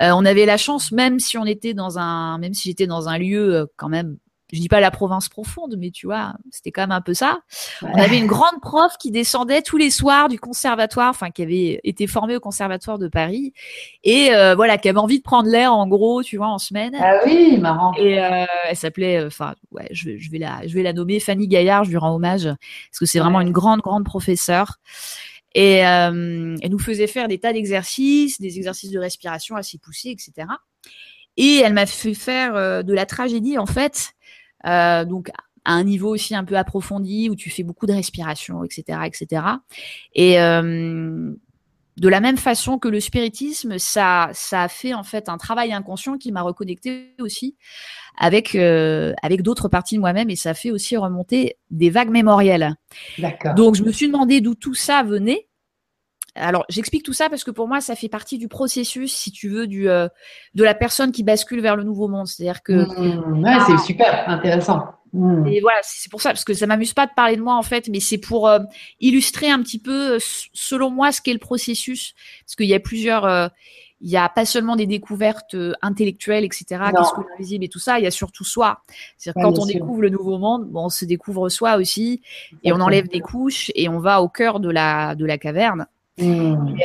Euh, 0.01 0.11
on 0.13 0.25
avait 0.25 0.45
la 0.45 0.57
chance, 0.57 0.91
même 0.91 1.19
si 1.19 1.37
on 1.37 1.45
était 1.45 1.73
dans 1.73 1.99
un, 1.99 2.37
même 2.37 2.53
si 2.53 2.69
j'étais 2.69 2.87
dans 2.87 3.09
un 3.09 3.17
lieu 3.17 3.55
euh, 3.55 3.65
quand 3.75 3.89
même 3.89 4.17
je 4.53 4.59
dis 4.59 4.69
pas 4.69 4.79
la 4.79 4.91
province 4.91 5.27
profonde, 5.27 5.75
mais 5.77 5.91
tu 5.91 6.05
vois, 6.05 6.33
c'était 6.51 6.71
quand 6.71 6.81
même 6.81 6.91
un 6.91 7.01
peu 7.01 7.13
ça. 7.13 7.39
On 7.81 7.99
avait 7.99 8.17
une 8.17 8.27
grande 8.27 8.61
prof 8.61 8.93
qui 8.97 9.11
descendait 9.11 9.61
tous 9.61 9.75
les 9.75 9.89
soirs 9.89 10.29
du 10.29 10.39
conservatoire, 10.39 11.09
enfin 11.09 11.31
qui 11.31 11.41
avait 11.41 11.81
été 11.83 12.07
formée 12.07 12.37
au 12.37 12.39
conservatoire 12.39 12.97
de 12.97 13.09
Paris 13.09 13.53
et 14.03 14.33
euh, 14.33 14.55
voilà, 14.55 14.77
qui 14.77 14.87
avait 14.87 14.99
envie 14.99 15.17
de 15.17 15.23
prendre 15.23 15.49
l'air 15.49 15.73
en 15.73 15.85
gros, 15.85 16.23
tu 16.23 16.37
vois, 16.37 16.47
en 16.47 16.59
semaine. 16.59 16.95
Ah 16.99 17.19
oui, 17.25 17.57
marrant. 17.57 17.93
Et 17.95 18.23
euh, 18.23 18.45
elle 18.69 18.75
s'appelait, 18.75 19.17
euh, 19.17 19.27
enfin 19.27 19.55
ouais, 19.71 19.87
je 19.91 20.05
vais, 20.05 20.17
je 20.17 20.31
vais 20.31 20.37
la, 20.37 20.65
je 20.65 20.73
vais 20.73 20.83
la 20.83 20.93
nommer 20.93 21.19
Fanny 21.19 21.47
Gaillard, 21.47 21.83
je 21.83 21.89
lui 21.89 21.97
rends 21.97 22.15
hommage 22.15 22.45
parce 22.45 22.99
que 22.99 23.05
c'est 23.05 23.19
vraiment 23.19 23.41
une 23.41 23.51
grande, 23.51 23.81
grande 23.81 24.05
professeure. 24.05 24.77
Et 25.55 25.85
euh, 25.85 26.55
elle 26.61 26.71
nous 26.71 26.79
faisait 26.79 27.07
faire 27.07 27.27
des 27.27 27.39
tas 27.39 27.51
d'exercices, 27.51 28.39
des 28.39 28.57
exercices 28.57 28.91
de 28.91 28.99
respiration 28.99 29.55
assez 29.57 29.77
poussés, 29.77 30.09
etc. 30.09 30.47
Et 31.35 31.61
elle 31.63 31.73
m'a 31.73 31.85
fait 31.85 32.13
faire 32.13 32.83
de 32.83 32.93
la 32.93 33.05
tragédie 33.05 33.57
en 33.57 33.65
fait 33.65 34.13
euh, 34.67 35.05
donc 35.05 35.29
à 35.65 35.73
un 35.73 35.83
niveau 35.83 36.13
aussi 36.13 36.33
un 36.35 36.45
peu 36.45 36.55
approfondi 36.55 37.29
où 37.29 37.35
tu 37.35 37.49
fais 37.49 37.63
beaucoup 37.63 37.87
de 37.87 37.93
respiration, 37.93 38.63
etc., 38.63 38.99
etc. 39.05 39.43
Et 40.15 40.39
euh, 40.39 41.33
de 41.97 42.09
la 42.09 42.19
même 42.19 42.37
façon 42.37 42.77
que 42.77 42.87
le 42.87 42.99
spiritisme, 42.99 43.79
ça, 43.79 44.29
ça 44.33 44.63
a 44.63 44.67
fait 44.67 44.93
en 44.93 45.03
fait 45.03 45.29
un 45.29 45.37
travail 45.37 45.73
inconscient 45.73 46.17
qui 46.17 46.31
m'a 46.31 46.41
reconnecté 46.41 47.15
aussi 47.19 47.55
avec 48.17 48.55
euh, 48.55 49.13
avec 49.23 49.41
d'autres 49.41 49.67
parties 49.67 49.95
de 49.95 49.99
moi-même 49.99 50.29
et 50.29 50.35
ça 50.35 50.53
fait 50.53 50.71
aussi 50.71 50.95
remonter 50.95 51.57
des 51.71 51.89
vagues 51.89 52.09
mémorielles. 52.09 52.75
D'accord. 53.17 53.55
Donc 53.55 53.75
je 53.75 53.83
me 53.83 53.91
suis 53.91 54.07
demandé 54.07 54.41
d'où 54.41 54.55
tout 54.55 54.75
ça 54.75 55.03
venait. 55.03 55.46
Alors 56.37 56.65
j'explique 56.69 57.03
tout 57.03 57.13
ça 57.13 57.29
parce 57.29 57.43
que 57.43 57.51
pour 57.51 57.67
moi 57.67 57.81
ça 57.81 57.95
fait 57.95 58.09
partie 58.09 58.37
du 58.37 58.47
processus, 58.47 59.13
si 59.13 59.31
tu 59.31 59.49
veux, 59.49 59.67
du 59.67 59.89
euh, 59.89 60.07
de 60.55 60.63
la 60.63 60.73
personne 60.73 61.11
qui 61.11 61.23
bascule 61.23 61.61
vers 61.61 61.75
le 61.75 61.83
nouveau 61.83 62.07
monde. 62.07 62.27
C'est-à-dire 62.27 62.63
que 62.63 62.73
mmh, 62.73 63.43
ouais, 63.43 63.57
c'est 63.67 63.77
super 63.85 64.27
intéressant. 64.29 64.83
Mmh. 65.13 65.47
Et 65.47 65.61
voilà, 65.61 65.79
c'est 65.83 66.11
pour 66.11 66.21
ça 66.21 66.29
parce 66.29 66.43
que 66.43 66.53
ça 66.53 66.67
m'amuse 66.67 66.93
pas 66.93 67.07
de 67.07 67.11
parler 67.15 67.35
de 67.37 67.41
moi 67.41 67.55
en 67.55 67.63
fait, 67.63 67.89
mais 67.89 67.99
c'est 67.99 68.17
pour 68.17 68.47
euh, 68.47 68.59
illustrer 68.99 69.49
un 69.49 69.61
petit 69.61 69.79
peu, 69.79 70.15
euh, 70.15 70.19
selon 70.53 70.89
moi, 70.89 71.11
ce 71.11 71.21
qu'est 71.21 71.33
le 71.33 71.39
processus, 71.39 72.13
parce 72.45 72.55
qu'il 72.55 72.67
y 72.67 72.75
a 72.75 72.79
plusieurs. 72.79 73.51
il 73.99 74.09
y 74.09 74.17
a 74.17 74.29
pas 74.29 74.45
seulement 74.45 74.75
des 74.75 74.85
découvertes 74.85 75.55
intellectuelles, 75.81 76.43
etc. 76.43 76.65
Qu'est-ce 76.69 77.13
que 77.13 77.27
l'invisible 77.31 77.65
et 77.65 77.69
tout 77.69 77.79
ça. 77.79 77.99
Il 77.99 78.03
y 78.03 78.07
a 78.07 78.11
surtout 78.11 78.43
soi. 78.43 78.81
C'est-à-dire 79.17 79.41
quand 79.41 79.59
on 79.59 79.65
découvre 79.65 80.01
le 80.01 80.09
nouveau 80.09 80.37
monde, 80.37 80.65
bon, 80.67 80.85
on 80.85 80.89
se 80.89 81.05
découvre 81.05 81.49
soi 81.49 81.77
aussi, 81.77 82.21
et 82.63 82.71
on 82.73 82.79
enlève 82.79 83.07
des 83.07 83.21
couches 83.21 83.71
et 83.75 83.89
on 83.89 83.99
va 83.99 84.21
au 84.21 84.29
cœur 84.29 84.59
de 84.59 84.69
la 84.69 85.15
de 85.15 85.25
la 85.25 85.37
caverne. 85.37 85.87
Hmm. 86.17 86.75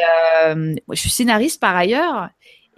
Euh, 0.44 0.74
je 0.90 1.00
suis 1.00 1.10
scénariste 1.10 1.60
par 1.60 1.76
ailleurs. 1.76 2.28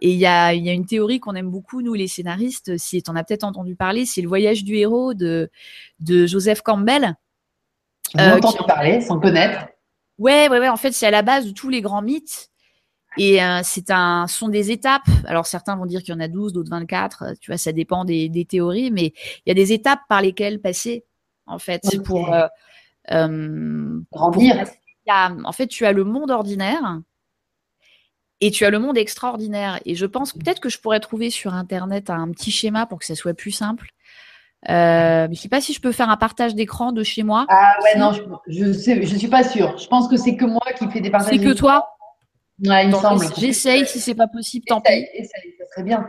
Et 0.01 0.11
il 0.11 0.19
y 0.19 0.27
a, 0.27 0.53
y 0.53 0.69
a, 0.69 0.73
une 0.73 0.87
théorie 0.87 1.21
qu'on 1.21 1.35
aime 1.35 1.51
beaucoup, 1.51 1.81
nous 1.81 1.95
les 1.95 2.09
scénaristes, 2.09 2.77
si 2.77 3.03
tu 3.03 3.11
en 3.11 3.17
as 3.17 3.25
peut-être 3.25 3.45
entendu 3.45 3.75
parler, 3.75 4.05
c'est 4.05 4.21
le 4.21 4.29
voyage 4.29 4.65
du 4.65 4.77
héros 4.77 5.15
de, 5.15 5.51
de 6.01 6.27
Joseph 6.27 6.63
Campbell. 6.63 7.15
J'ai 8.15 8.21
euh, 8.21 8.37
entendu 8.37 8.59
parler, 8.67 9.01
sans 9.01 9.19
connaître. 9.19 9.67
Ouais, 10.19 10.49
ouais, 10.49 10.59
ouais. 10.59 10.69
En 10.69 10.77
fait, 10.77 10.93
c'est 10.93 11.07
à 11.07 11.11
la 11.11 11.23
base 11.23 11.47
de 11.47 11.53
tous 11.53 11.69
les 11.69 11.81
grands 11.81 12.03
mythes. 12.03 12.51
Et 13.17 13.43
euh, 13.43 13.61
c'est 13.63 13.91
un, 13.91 14.27
sont 14.27 14.49
des 14.49 14.71
étapes. 14.71 15.09
Alors 15.27 15.47
certains 15.47 15.77
vont 15.77 15.87
dire 15.87 16.03
qu'il 16.03 16.15
y 16.15 16.17
en 16.17 16.21
a 16.21 16.29
12, 16.29 16.53
d'autres 16.53 16.71
24. 16.71 17.35
Tu 17.41 17.51
vois, 17.51 17.59
ça 17.59 17.73
dépend 17.73 18.05
des, 18.05 18.29
des 18.29 18.45
théories, 18.45 18.91
mais 18.91 19.13
il 19.47 19.49
y 19.49 19.51
a 19.51 19.55
des 19.55 19.73
étapes 19.73 20.01
par 20.09 20.21
lesquelles 20.21 20.61
passer, 20.61 21.05
en 21.47 21.59
fait, 21.59 21.83
pour 22.05 22.33
euh, 22.33 22.47
euh, 23.13 24.01
grandir 24.13 24.67
en 25.09 25.53
fait, 25.53 25.67
tu 25.67 25.87
as 25.87 25.93
le 25.93 26.05
monde 26.05 26.31
ordinaire 26.31 27.01
et 28.41 28.51
tu 28.51 28.65
as 28.65 28.71
le 28.71 28.79
monde 28.79 28.99
extraordinaire. 28.99 29.81
Et 29.85 29.95
je 29.95 30.07
pense 30.07 30.33
peut-être 30.33 30.61
que 30.61 30.69
je 30.69 30.79
pourrais 30.79 31.01
trouver 31.01 31.31
sur 31.31 31.55
Internet 31.55 32.11
un 32.11 32.31
petit 32.31 32.51
schéma 32.51 32.87
pour 32.87 32.99
que 32.99 33.05
ça 33.05 33.15
soit 33.15 33.35
plus 33.35 33.53
simple. 33.53 33.91
Euh, 34.71 35.29
je 35.31 35.39
sais 35.39 35.49
pas 35.49 35.61
si 35.61 35.75
je 35.75 35.81
peux 35.81 35.93
faire 35.93 36.09
un 36.09 36.17
partage 36.17 36.55
d'écran 36.55 36.93
de 36.93 37.03
chez 37.03 37.23
moi. 37.23 37.47
Ah 37.51 37.75
ouais, 37.83 37.99
non, 37.99 38.13
je, 38.13 38.23
ne 38.65 38.73
je 38.73 39.17
suis 39.17 39.29
pas 39.29 39.45
sûre. 39.45 39.77
Je 39.79 39.87
pense 39.89 40.09
que 40.09 40.17
c'est 40.17 40.37
que 40.37 40.47
moi 40.47 40.63
qui 40.79 40.89
fais 40.91 41.01
des 41.01 41.11
partages. 41.11 41.35
C'est 41.35 41.45
que 41.45 41.53
toi 41.53 41.91
Ouais, 42.65 42.85
il 42.85 42.89
me 42.89 42.95
semble. 42.95 43.27
J'essaye, 43.37 43.87
si 43.87 44.01
c'est 44.01 44.15
pas 44.15 44.29
possible, 44.29 44.65
tant 44.67 44.81
pis. 44.81 44.93
Essaye, 45.13 45.55
ça 45.59 45.67
serait 45.73 45.83
bien. 45.83 46.07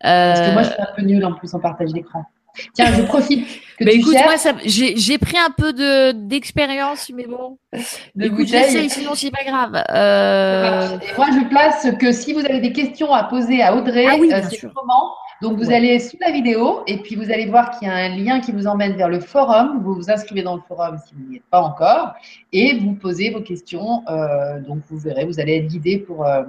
Parce 0.00 0.40
que 0.40 0.52
moi, 0.52 0.62
je 0.62 0.70
suis 0.70 0.80
un 0.80 0.88
peu 0.96 1.02
nulle 1.02 1.24
en 1.24 1.34
plus 1.34 1.54
en 1.54 1.60
partage 1.60 1.92
d'écran. 1.92 2.24
Tiens, 2.74 2.92
je 2.94 3.02
profite. 3.02 3.46
Que 3.78 3.84
bah, 3.84 3.92
écoute, 3.92 4.14
moi, 4.14 4.34
j'ai 4.64 5.18
pris 5.18 5.38
un 5.38 5.50
peu 5.56 5.72
de 5.72 6.12
d'expérience, 6.12 7.10
mais 7.14 7.26
bon. 7.26 7.58
De 8.16 8.24
écoute, 8.24 8.48
sinon 8.88 9.14
c'est 9.14 9.30
pas 9.30 9.44
grave. 9.44 9.84
Euh... 9.90 10.98
moi, 11.16 11.26
je 11.32 11.48
place 11.48 11.86
que 12.00 12.10
si 12.10 12.32
vous 12.32 12.40
avez 12.40 12.60
des 12.60 12.72
questions 12.72 13.12
à 13.12 13.24
poser 13.24 13.62
à 13.62 13.76
Audrey, 13.76 14.06
ah 14.08 14.16
oui, 14.18 14.32
euh, 14.32 14.40
c'est 14.50 14.62
le 14.62 14.70
moment. 14.74 15.14
Donc, 15.40 15.56
vous 15.56 15.70
allez 15.70 16.00
sous 16.00 16.16
la 16.20 16.32
vidéo 16.32 16.82
et 16.88 16.98
puis 16.98 17.14
vous 17.14 17.30
allez 17.30 17.46
voir 17.46 17.70
qu'il 17.70 17.86
y 17.86 17.90
a 17.90 17.94
un 17.94 18.16
lien 18.16 18.40
qui 18.40 18.50
vous 18.50 18.66
emmène 18.66 18.96
vers 18.96 19.08
le 19.08 19.20
forum. 19.20 19.80
Vous 19.84 19.94
vous 19.94 20.10
inscrivez 20.10 20.42
dans 20.42 20.56
le 20.56 20.62
forum 20.66 20.98
si 21.06 21.14
vous 21.14 21.30
n'y 21.30 21.36
êtes 21.36 21.44
pas 21.50 21.62
encore 21.62 22.14
et 22.52 22.76
vous 22.78 22.94
posez 22.94 23.30
vos 23.30 23.40
questions. 23.40 24.02
Euh, 24.08 24.60
donc, 24.60 24.80
vous 24.88 24.98
verrez, 24.98 25.24
vous 25.24 25.38
allez 25.38 25.58
être 25.58 25.68
guidé 25.68 25.98
pour 25.98 26.26
euh, 26.26 26.42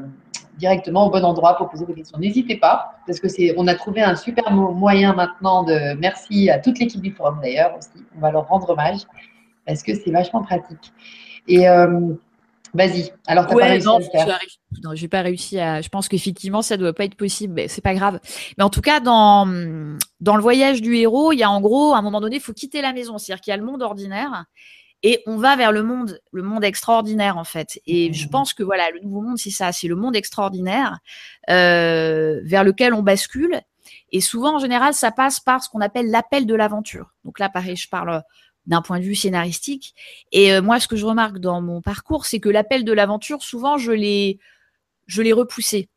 directement 0.57 1.05
au 1.05 1.11
bon 1.11 1.23
endroit 1.23 1.55
pour 1.55 1.69
poser 1.69 1.85
vos 1.85 1.93
questions. 1.93 2.17
N'hésitez 2.17 2.57
pas 2.57 2.95
parce 3.05 3.19
que 3.19 3.27
c'est, 3.27 3.53
on 3.57 3.67
a 3.67 3.75
trouvé 3.75 4.01
un 4.01 4.15
super 4.15 4.51
moyen 4.51 5.13
maintenant 5.13 5.63
de. 5.63 5.93
Merci 5.99 6.49
à 6.49 6.57
toute 6.57 6.79
l'équipe 6.79 7.01
du 7.01 7.11
forum 7.11 7.39
d'ailleurs 7.43 7.77
aussi. 7.77 8.03
On 8.17 8.21
va 8.21 8.31
leur 8.31 8.47
rendre 8.47 8.71
hommage 8.71 9.01
parce 9.67 9.83
que 9.83 9.93
c'est 9.93 10.11
vachement 10.11 10.41
pratique. 10.41 10.91
Et 11.47 11.69
euh, 11.69 12.13
Vas-y. 12.73 13.11
Alors, 13.27 13.47
t'as 13.47 13.55
pas 13.55 13.65
réussi 13.65 13.87
non, 13.87 13.95
à 13.95 13.99
le 13.99 14.05
faire. 14.05 14.39
Non, 14.83 14.91
j'ai 14.93 15.07
pas 15.07 15.21
réussi 15.21 15.59
à. 15.59 15.81
Je 15.81 15.89
pense 15.89 16.07
qu'effectivement, 16.07 16.61
ça 16.61 16.77
doit 16.77 16.93
pas 16.93 17.05
être 17.05 17.15
possible, 17.15 17.53
mais 17.53 17.67
c'est 17.67 17.81
pas 17.81 17.93
grave. 17.93 18.19
Mais 18.57 18.63
en 18.63 18.69
tout 18.69 18.81
cas, 18.81 18.99
dans 18.99 19.47
dans 20.19 20.35
le 20.35 20.41
voyage 20.41 20.81
du 20.81 20.95
héros, 20.95 21.31
il 21.31 21.39
y 21.39 21.43
a 21.43 21.49
en 21.49 21.61
gros, 21.61 21.93
à 21.93 21.97
un 21.97 22.01
moment 22.01 22.21
donné, 22.21 22.37
il 22.37 22.41
faut 22.41 22.53
quitter 22.53 22.81
la 22.81 22.93
maison. 22.93 23.17
C'est-à-dire 23.17 23.41
qu'il 23.41 23.51
y 23.51 23.53
a 23.53 23.57
le 23.57 23.65
monde 23.65 23.81
ordinaire 23.81 24.45
et 25.01 25.23
on 25.27 25.37
va 25.37 25.55
vers 25.55 25.71
le 25.71 25.83
monde, 25.83 26.19
le 26.31 26.43
monde 26.43 26.63
extraordinaire 26.63 27.37
en 27.37 27.43
fait. 27.43 27.79
Et 27.85 28.11
je 28.13 28.27
mmh. 28.27 28.29
pense 28.29 28.53
que 28.53 28.63
voilà, 28.63 28.89
le 28.91 28.99
nouveau 28.99 29.21
monde, 29.21 29.37
c'est 29.37 29.49
ça, 29.49 29.71
c'est 29.71 29.87
le 29.87 29.95
monde 29.95 30.15
extraordinaire 30.15 30.99
euh, 31.49 32.41
vers 32.43 32.63
lequel 32.63 32.93
on 32.93 33.01
bascule. 33.01 33.61
Et 34.11 34.21
souvent, 34.21 34.55
en 34.55 34.59
général, 34.59 34.93
ça 34.93 35.11
passe 35.11 35.39
par 35.39 35.63
ce 35.63 35.69
qu'on 35.69 35.81
appelle 35.81 36.09
l'appel 36.09 36.45
de 36.45 36.55
l'aventure. 36.55 37.13
Donc 37.23 37.39
là, 37.39 37.49
pareil, 37.49 37.75
je 37.75 37.87
parle 37.87 38.23
d'un 38.69 38.81
point 38.81 38.99
de 38.99 39.03
vue 39.03 39.15
scénaristique. 39.15 39.95
Et 40.31 40.53
euh, 40.53 40.61
moi, 40.61 40.79
ce 40.79 40.87
que 40.87 40.95
je 40.95 41.05
remarque 41.05 41.39
dans 41.39 41.59
mon 41.61 41.81
parcours, 41.81 42.25
c'est 42.25 42.39
que 42.39 42.49
l'appel 42.49 42.85
de 42.85 42.93
l'aventure, 42.93 43.43
souvent, 43.43 43.77
je 43.77 43.91
l'ai, 43.91 44.39
je 45.07 45.21
l'ai 45.21 45.33
repoussé. 45.33 45.89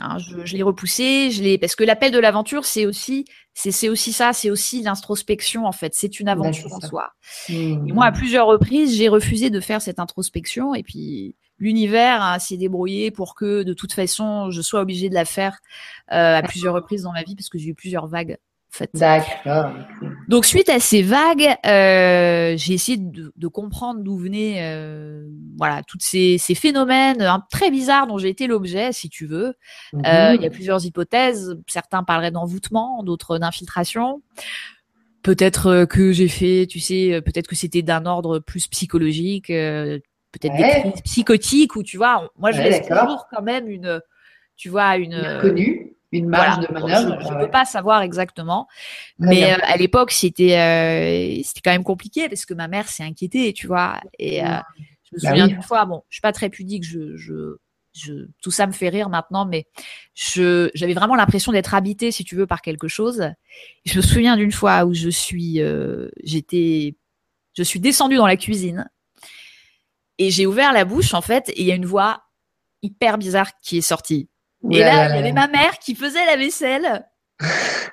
Hein, 0.00 0.18
je, 0.18 0.44
je 0.44 0.56
l'ai 0.56 0.62
repoussé, 0.62 1.30
je 1.30 1.42
l'ai 1.42 1.58
parce 1.58 1.76
que 1.76 1.84
l'appel 1.84 2.12
de 2.12 2.18
l'aventure, 2.18 2.64
c'est 2.64 2.86
aussi, 2.86 3.24
c'est, 3.54 3.88
aussi 3.88 4.12
ça, 4.12 4.32
c'est 4.32 4.50
aussi 4.50 4.82
l'introspection 4.82 5.64
en 5.64 5.72
fait. 5.72 5.94
C'est 5.94 6.20
une 6.20 6.28
aventure 6.28 6.72
en 6.72 6.80
soi. 6.80 7.12
Et 7.48 7.74
moi, 7.76 8.06
à 8.06 8.12
plusieurs 8.12 8.46
reprises, 8.46 8.96
j'ai 8.96 9.08
refusé 9.08 9.48
de 9.48 9.60
faire 9.60 9.80
cette 9.80 9.98
introspection 9.98 10.74
et 10.74 10.82
puis 10.82 11.36
l'univers 11.58 12.36
s'est 12.38 12.58
débrouillé 12.58 13.10
pour 13.10 13.34
que 13.34 13.62
de 13.62 13.72
toute 13.72 13.94
façon, 13.94 14.50
je 14.50 14.60
sois 14.60 14.80
obligée 14.80 15.08
de 15.08 15.14
la 15.14 15.24
faire 15.24 15.58
euh, 16.12 16.36
à 16.36 16.42
plusieurs 16.42 16.74
reprises 16.74 17.02
dans 17.02 17.12
ma 17.12 17.22
vie 17.22 17.34
parce 17.34 17.48
que 17.48 17.56
j'ai 17.58 17.68
eu 17.70 17.74
plusieurs 17.74 18.06
vagues 18.06 18.36
D'accord. 18.94 19.70
Donc 20.28 20.44
suite 20.44 20.68
à 20.68 20.80
ces 20.80 21.02
vagues, 21.02 21.48
euh, 21.66 22.54
j'ai 22.56 22.74
essayé 22.74 22.98
de, 22.98 23.48
comprendre 23.48 24.00
d'où 24.00 24.16
venaient 24.16 24.58
euh, 24.60 25.28
voilà 25.56 25.82
toutes 25.86 26.02
ces, 26.02 26.38
phénomènes 26.38 27.22
hein, 27.22 27.44
très 27.50 27.70
bizarres 27.70 28.06
dont 28.06 28.18
j'ai 28.18 28.28
été 28.28 28.46
l'objet, 28.46 28.92
si 28.92 29.08
tu 29.08 29.26
veux. 29.26 29.54
Mhm. 29.92 30.02
Euh, 30.06 30.34
il 30.34 30.42
y 30.42 30.46
a 30.46 30.50
plusieurs 30.50 30.84
hypothèses. 30.84 31.56
Certains 31.66 32.02
parleraient 32.02 32.30
d'envoûtement, 32.30 33.02
d'autres 33.02 33.38
d'infiltration. 33.38 34.22
Peut-être 35.22 35.86
que 35.86 36.12
j'ai 36.12 36.28
fait, 36.28 36.66
tu 36.68 36.78
sais, 36.78 37.20
peut-être 37.24 37.48
que 37.48 37.56
c'était 37.56 37.82
d'un 37.82 38.06
ordre 38.06 38.38
plus 38.38 38.68
psychologique, 38.68 39.48
peut-être 39.48 40.56
des 40.56 40.80
crises 40.80 41.02
psychotiques 41.02 41.76
ou 41.76 41.82
tu 41.82 41.96
vois. 41.96 42.30
Moi, 42.38 42.52
je 42.52 42.62
laisse 42.62 42.86
toujours 42.86 43.26
quand 43.30 43.42
même 43.42 43.68
une, 43.68 44.00
tu 44.56 44.68
vois, 44.68 44.96
une. 44.96 45.16
Une 46.18 46.28
marge 46.28 46.66
de 46.66 46.72
manœuvre. 46.72 47.18
Je 47.20 47.34
ne 47.34 47.44
peux 47.44 47.50
pas 47.50 47.64
savoir 47.64 48.02
exactement, 48.02 48.66
mais 49.18 49.52
euh, 49.52 49.56
à 49.62 49.76
l'époque 49.76 50.10
c'était 50.10 50.58
euh, 50.58 51.42
c'était 51.44 51.60
quand 51.62 51.70
même 51.70 51.84
compliqué 51.84 52.28
parce 52.28 52.44
que 52.44 52.54
ma 52.54 52.68
mère 52.68 52.88
s'est 52.88 53.02
inquiétée, 53.02 53.52
tu 53.52 53.66
vois. 53.66 54.00
Et 54.18 54.44
euh, 54.44 54.58
je 55.04 55.16
me 55.16 55.22
bah 55.22 55.28
souviens 55.30 55.48
d'une 55.48 55.62
fois, 55.62 55.84
bon, 55.84 56.02
je 56.08 56.16
suis 56.16 56.20
pas 56.20 56.32
très 56.32 56.48
pudique, 56.50 56.84
je, 56.84 57.16
je, 57.16 57.56
je, 57.92 58.26
tout 58.42 58.50
ça 58.50 58.66
me 58.66 58.72
fait 58.72 58.88
rire 58.88 59.08
maintenant, 59.08 59.46
mais 59.46 59.66
je 60.14 60.70
j'avais 60.74 60.94
vraiment 60.94 61.16
l'impression 61.16 61.52
d'être 61.52 61.74
habitée, 61.74 62.10
si 62.10 62.24
tu 62.24 62.36
veux, 62.36 62.46
par 62.46 62.62
quelque 62.62 62.88
chose. 62.88 63.30
je 63.84 63.96
me 63.96 64.02
souviens 64.02 64.36
d'une 64.36 64.52
fois 64.52 64.84
où 64.84 64.94
je 64.94 65.08
suis 65.08 65.60
j'étais 66.22 66.96
je 67.54 67.62
suis 67.62 67.80
descendue 67.80 68.16
dans 68.16 68.26
la 68.26 68.36
cuisine 68.36 68.88
et 70.18 70.30
j'ai 70.30 70.46
ouvert 70.46 70.72
la 70.72 70.84
bouche 70.84 71.14
en 71.14 71.22
fait 71.22 71.48
et 71.50 71.60
il 71.60 71.66
y 71.66 71.72
a 71.72 71.74
une 71.74 71.86
voix 71.86 72.22
hyper 72.82 73.18
bizarre 73.18 73.50
qui 73.62 73.78
est 73.78 73.82
sortie 73.82 74.28
et 74.70 74.80
là, 74.80 75.08
il 75.10 75.16
y 75.16 75.18
avait 75.18 75.32
ma 75.32 75.48
mère 75.48 75.78
qui 75.78 75.94
faisait 75.94 76.24
la 76.26 76.36
vaisselle. 76.36 77.06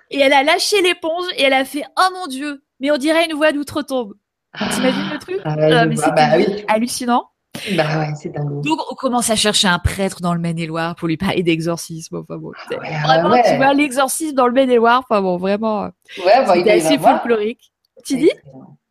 et 0.10 0.20
elle 0.20 0.34
a 0.34 0.44
lâché 0.44 0.82
l'éponge 0.82 1.26
et 1.38 1.44
elle 1.44 1.54
a 1.54 1.66
fait 1.66 1.84
Oh 1.98 2.10
mon 2.14 2.28
Dieu, 2.28 2.64
mais 2.80 2.92
on 2.92 2.98
dirait 2.98 3.26
une 3.26 3.36
voix 3.36 3.52
d'outre-tombe. 3.52 4.14
T'imagines 4.58 5.10
le 5.12 5.20
truc? 5.20 5.40
Ah, 5.44 5.56
euh, 5.58 5.86
Mais 5.88 5.96
c'était 5.96 6.12
bah 6.12 6.30
hallucinant. 6.68 7.30
Bah 7.76 8.00
ouais, 8.00 8.14
c'est 8.16 8.30
dingue. 8.30 8.62
Donc 8.62 8.80
on 8.92 8.96
commence 8.96 9.30
à 9.30 9.36
chercher 9.36 9.68
un 9.68 9.80
prêtre 9.80 10.22
dans 10.22 10.34
le 10.34 10.40
Maine-et-Loire 10.40 10.96
pour 10.96 11.08
lui 11.08 11.18
parler 11.18 11.44
d'exorcisme. 11.44 12.18
Enfin 12.18 12.38
bon, 12.38 12.52
ah 12.72 13.20
vraiment, 13.20 13.42
tu 13.44 13.56
vois, 13.58 13.74
l'exorcisme 13.74 14.36
dans 14.36 14.48
le 14.48 14.54
Maine-et-Loire. 14.54 15.04
Enfin 15.08 15.22
bon, 15.22 15.38
vraiment. 15.38 15.84
Ouais, 15.84 16.46
bah, 16.46 16.54
c'était 16.56 16.72
assez 16.72 16.98
folklorique. 16.98 17.72
Tu 18.06 18.18
dis? 18.18 18.32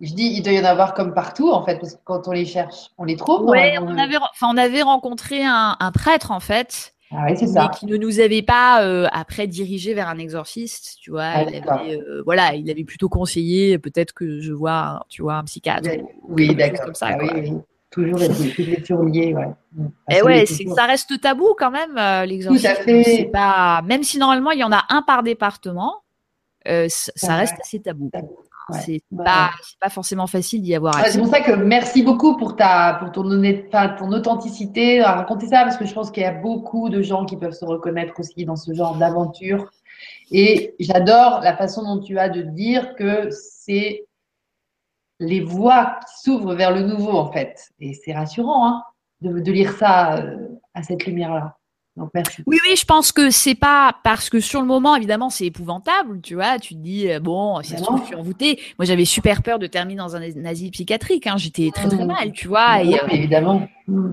Je 0.00 0.14
dis, 0.14 0.34
il 0.36 0.42
doit 0.42 0.52
y 0.52 0.60
en 0.60 0.64
avoir 0.64 0.94
comme 0.94 1.12
partout 1.12 1.50
en 1.50 1.64
fait, 1.64 1.78
parce 1.78 1.94
que 1.94 2.00
quand 2.04 2.26
on 2.26 2.32
les 2.32 2.46
cherche, 2.46 2.90
on 2.98 3.04
les 3.04 3.16
trouve. 3.16 3.48
Ouais, 3.48 3.78
on 3.78 3.98
avait, 3.98 4.16
enfin, 4.16 4.48
on 4.52 4.56
avait 4.56 4.82
rencontré 4.82 5.44
un, 5.44 5.76
un 5.78 5.92
prêtre 5.92 6.30
en 6.30 6.40
fait 6.40 6.94
ah 7.14 7.26
oui, 7.26 7.34
mais 7.40 7.60
qui 7.78 7.86
ne 7.86 7.96
nous 7.96 8.20
avait 8.20 8.42
pas 8.42 8.84
euh, 8.84 9.06
après 9.12 9.46
dirigé 9.46 9.94
vers 9.94 10.08
un 10.08 10.18
exorciste, 10.18 10.96
tu 11.00 11.10
vois. 11.10 11.24
Ah, 11.24 11.42
il 11.42 11.56
avait, 11.56 11.96
euh, 11.96 12.22
voilà, 12.24 12.54
il 12.54 12.70
avait 12.70 12.84
plutôt 12.84 13.08
conseillé 13.08 13.78
peut-être 13.78 14.12
que 14.12 14.40
je 14.40 14.52
vois, 14.52 15.04
tu 15.08 15.22
vois, 15.22 15.34
un 15.34 15.44
psychiatre. 15.44 15.88
Oui, 16.28 16.54
d'accord. 16.54 16.86
Comme 16.86 16.94
ça, 16.94 17.08
ah, 17.10 17.18
oui, 17.20 17.28
oui. 17.34 17.52
Toujours, 17.90 18.18
toujours 18.86 19.04
lié, 19.04 19.34
ouais. 19.34 19.48
Mm. 19.74 19.86
Et 20.10 20.22
ouais, 20.22 20.46
c'est 20.46 20.66
ça 20.68 20.86
reste 20.86 21.20
tabou 21.20 21.54
quand 21.58 21.70
même 21.70 21.98
euh, 21.98 22.24
l'exorcisme. 22.24 23.02
C'est 23.04 23.30
pas, 23.30 23.82
même 23.82 24.02
si 24.02 24.18
normalement 24.18 24.50
il 24.52 24.60
y 24.60 24.64
en 24.64 24.72
a 24.72 24.84
un 24.88 25.02
par 25.02 25.22
département, 25.22 26.02
ça 26.64 27.36
reste 27.36 27.56
assez 27.60 27.80
tabou. 27.80 28.08
tabou. 28.10 28.38
C'est 28.72 29.02
pas, 29.16 29.50
pas, 29.80 29.88
forcément 29.88 30.26
facile 30.26 30.62
d'y 30.62 30.74
avoir 30.74 30.94
c'est 31.06 31.18
pour 31.18 31.28
ça 31.28 31.40
que 31.40 31.52
merci 31.52 32.02
beaucoup 32.02 32.36
pour, 32.36 32.56
ta, 32.56 32.94
pour 32.94 33.12
ton, 33.12 33.22
ton 33.22 34.12
authenticité 34.12 35.00
à 35.00 35.12
raconter 35.12 35.46
ça, 35.46 35.62
parce 35.62 35.76
que 35.76 35.84
je 35.84 35.94
pense 35.94 36.10
qu'il 36.10 36.22
y 36.22 36.26
a 36.26 36.32
beaucoup 36.32 36.88
de 36.88 37.02
gens 37.02 37.24
qui 37.24 37.36
peuvent 37.36 37.52
se 37.52 37.64
reconnaître 37.64 38.18
aussi 38.18 38.44
dans 38.44 38.56
ce 38.56 38.72
genre 38.72 38.96
d'aventure. 38.96 39.70
Et 40.30 40.74
j'adore 40.80 41.40
la 41.42 41.56
façon 41.56 41.82
dont 41.82 42.00
tu 42.00 42.18
as 42.18 42.28
de 42.28 42.42
dire 42.42 42.94
que 42.96 43.28
c'est 43.30 44.06
les 45.20 45.40
voies 45.40 45.98
qui 46.06 46.22
s'ouvrent 46.22 46.54
vers 46.54 46.72
le 46.72 46.82
nouveau, 46.82 47.12
en 47.12 47.30
fait. 47.30 47.70
Et 47.80 47.94
c'est 47.94 48.12
rassurant 48.12 48.66
hein, 48.66 48.82
de, 49.20 49.40
de, 49.40 49.52
lire 49.52 49.72
ça 49.72 50.16
euh, 50.16 50.48
à 50.74 50.82
cette 50.82 51.06
lumière-là. 51.06 51.56
Oui, 51.96 52.58
oui, 52.66 52.76
je 52.76 52.84
pense 52.84 53.12
que 53.12 53.30
c'est 53.30 53.54
pas 53.54 53.94
parce 54.02 54.30
que 54.30 54.40
sur 54.40 54.60
le 54.60 54.66
moment, 54.66 54.96
évidemment, 54.96 55.28
c'est 55.28 55.44
épouvantable, 55.44 56.20
tu 56.22 56.34
vois. 56.34 56.58
Tu 56.58 56.74
te 56.74 56.80
dis, 56.80 57.10
euh, 57.10 57.20
bon, 57.20 57.62
si 57.62 57.76
je 57.76 58.06
suis 58.06 58.14
envoûtée. 58.14 58.58
Moi, 58.78 58.86
j'avais 58.86 59.04
super 59.04 59.42
peur 59.42 59.58
de 59.58 59.66
terminer 59.66 59.98
dans 59.98 60.16
un 60.16 60.44
asile 60.44 60.70
psychiatrique. 60.70 61.26
Hein. 61.26 61.36
J'étais 61.36 61.70
très, 61.70 61.88
très 61.88 62.06
mal, 62.06 62.32
tu 62.32 62.48
vois. 62.48 62.82
et, 62.82 62.94
euh, 62.94 63.06
évidemment. 63.10 63.68
Mmh. 63.88 64.12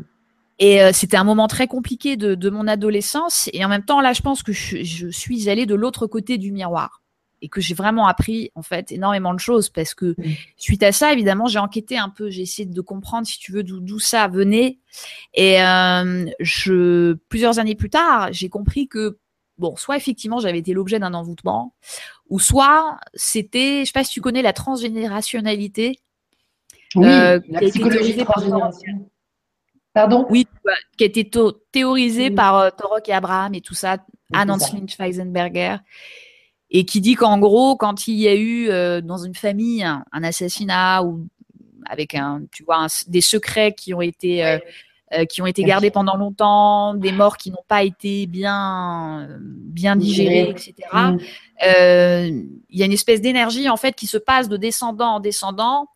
Et 0.59 0.83
euh, 0.83 0.91
c'était 0.93 1.15
un 1.15 1.23
moment 1.23 1.47
très 1.47 1.67
compliqué 1.67 2.17
de, 2.17 2.35
de, 2.35 2.49
mon 2.49 2.67
adolescence. 2.67 3.49
Et 3.53 3.63
en 3.63 3.69
même 3.69 3.83
temps, 3.83 4.01
là, 4.01 4.11
je 4.11 4.21
pense 4.21 4.43
que 4.43 4.51
je, 4.51 4.83
je 4.83 5.07
suis 5.07 5.49
allée 5.49 5.65
de 5.65 5.75
l'autre 5.75 6.05
côté 6.05 6.37
du 6.37 6.51
miroir 6.51 6.98
et 7.41 7.49
que 7.49 7.61
j'ai 7.61 7.73
vraiment 7.73 8.07
appris 8.07 8.51
en 8.55 8.61
fait 8.61 8.91
énormément 8.91 9.33
de 9.33 9.39
choses 9.39 9.69
parce 9.69 9.93
que 9.93 10.15
mmh. 10.17 10.23
suite 10.57 10.83
à 10.83 10.91
ça 10.91 11.13
évidemment 11.13 11.47
j'ai 11.47 11.59
enquêté 11.59 11.97
un 11.97 12.09
peu 12.09 12.29
j'ai 12.29 12.41
essayé 12.41 12.65
de 12.65 12.81
comprendre 12.81 13.27
si 13.27 13.39
tu 13.39 13.51
veux 13.51 13.63
d'où 13.63 13.99
ça 13.99 14.27
venait. 14.27 14.79
Et 15.33 15.61
euh, 15.61 16.25
je 16.39 17.13
plusieurs 17.29 17.59
années 17.59 17.75
plus 17.75 17.89
tard 17.89 18.29
j'ai 18.31 18.49
compris 18.49 18.87
que 18.87 19.19
bon 19.57 19.75
soit 19.75 19.97
effectivement 19.97 20.39
j'avais 20.39 20.59
été 20.59 20.73
l'objet 20.73 20.99
d'un 20.99 21.13
envoûtement 21.13 21.75
ou 22.29 22.39
soit 22.39 22.97
c'était 23.13 23.81
je 23.81 23.85
sais 23.85 23.91
pas 23.93 24.03
si 24.03 24.11
tu 24.11 24.21
connais 24.21 24.41
la 24.41 24.53
transgénérationnalité 24.53 25.99
oui 26.95 27.07
euh, 27.07 27.39
la 27.49 27.59
psychologie 27.61 28.15
transgénérationnelle. 28.17 29.05
Pardon? 29.93 30.27
Oui, 30.29 30.47
qui 30.97 31.03
a 31.03 31.07
été 31.07 31.29
théorisée 31.71 32.29
par 32.29 32.57
euh, 32.57 32.69
Torok 32.69 33.09
et 33.09 33.13
Abraham 33.13 33.55
et 33.55 33.61
tout 33.61 33.73
ça, 33.73 33.97
Anne 34.31 34.49
Lynch 34.49 34.97
Weisenberger 34.99 35.77
et 36.71 36.85
qui 36.85 37.01
dit 37.01 37.15
qu'en 37.15 37.39
gros, 37.39 37.75
quand 37.75 38.07
il 38.07 38.15
y 38.15 38.27
a 38.27 38.35
eu 38.35 38.69
euh, 38.69 39.01
dans 39.01 39.17
une 39.17 39.35
famille 39.35 39.83
un, 39.83 40.03
assassinat 40.11 41.03
ou 41.03 41.27
avec 41.85 42.13
un, 42.13 42.43
tu 42.51 42.63
vois, 42.63 42.87
des 43.07 43.21
secrets 43.21 43.73
qui 43.73 43.93
ont 43.93 44.01
été 44.01 44.45
euh, 44.45 44.59
euh, 45.13 45.25
qui 45.25 45.41
ont 45.41 45.47
été 45.47 45.63
gardés 45.63 45.89
pendant 45.89 46.15
longtemps, 46.15 46.93
des 46.93 47.11
morts 47.11 47.37
qui 47.37 47.49
n'ont 47.49 47.63
pas 47.67 47.83
été 47.83 48.27
bien 48.27 49.27
bien 49.41 49.95
digérés, 49.95 50.51
etc. 50.51 50.73
Mm. 50.93 51.17
Il 52.69 52.79
y 52.79 52.83
a 52.83 52.85
une 52.85 52.91
espèce 52.91 53.21
d'énergie 53.21 53.67
en 53.69 53.77
fait 53.77 53.93
qui 53.93 54.05
se 54.05 54.17
passe 54.17 54.49
de 54.49 54.57
descendant 54.57 55.15
en 55.15 55.19
descendant 55.19 55.87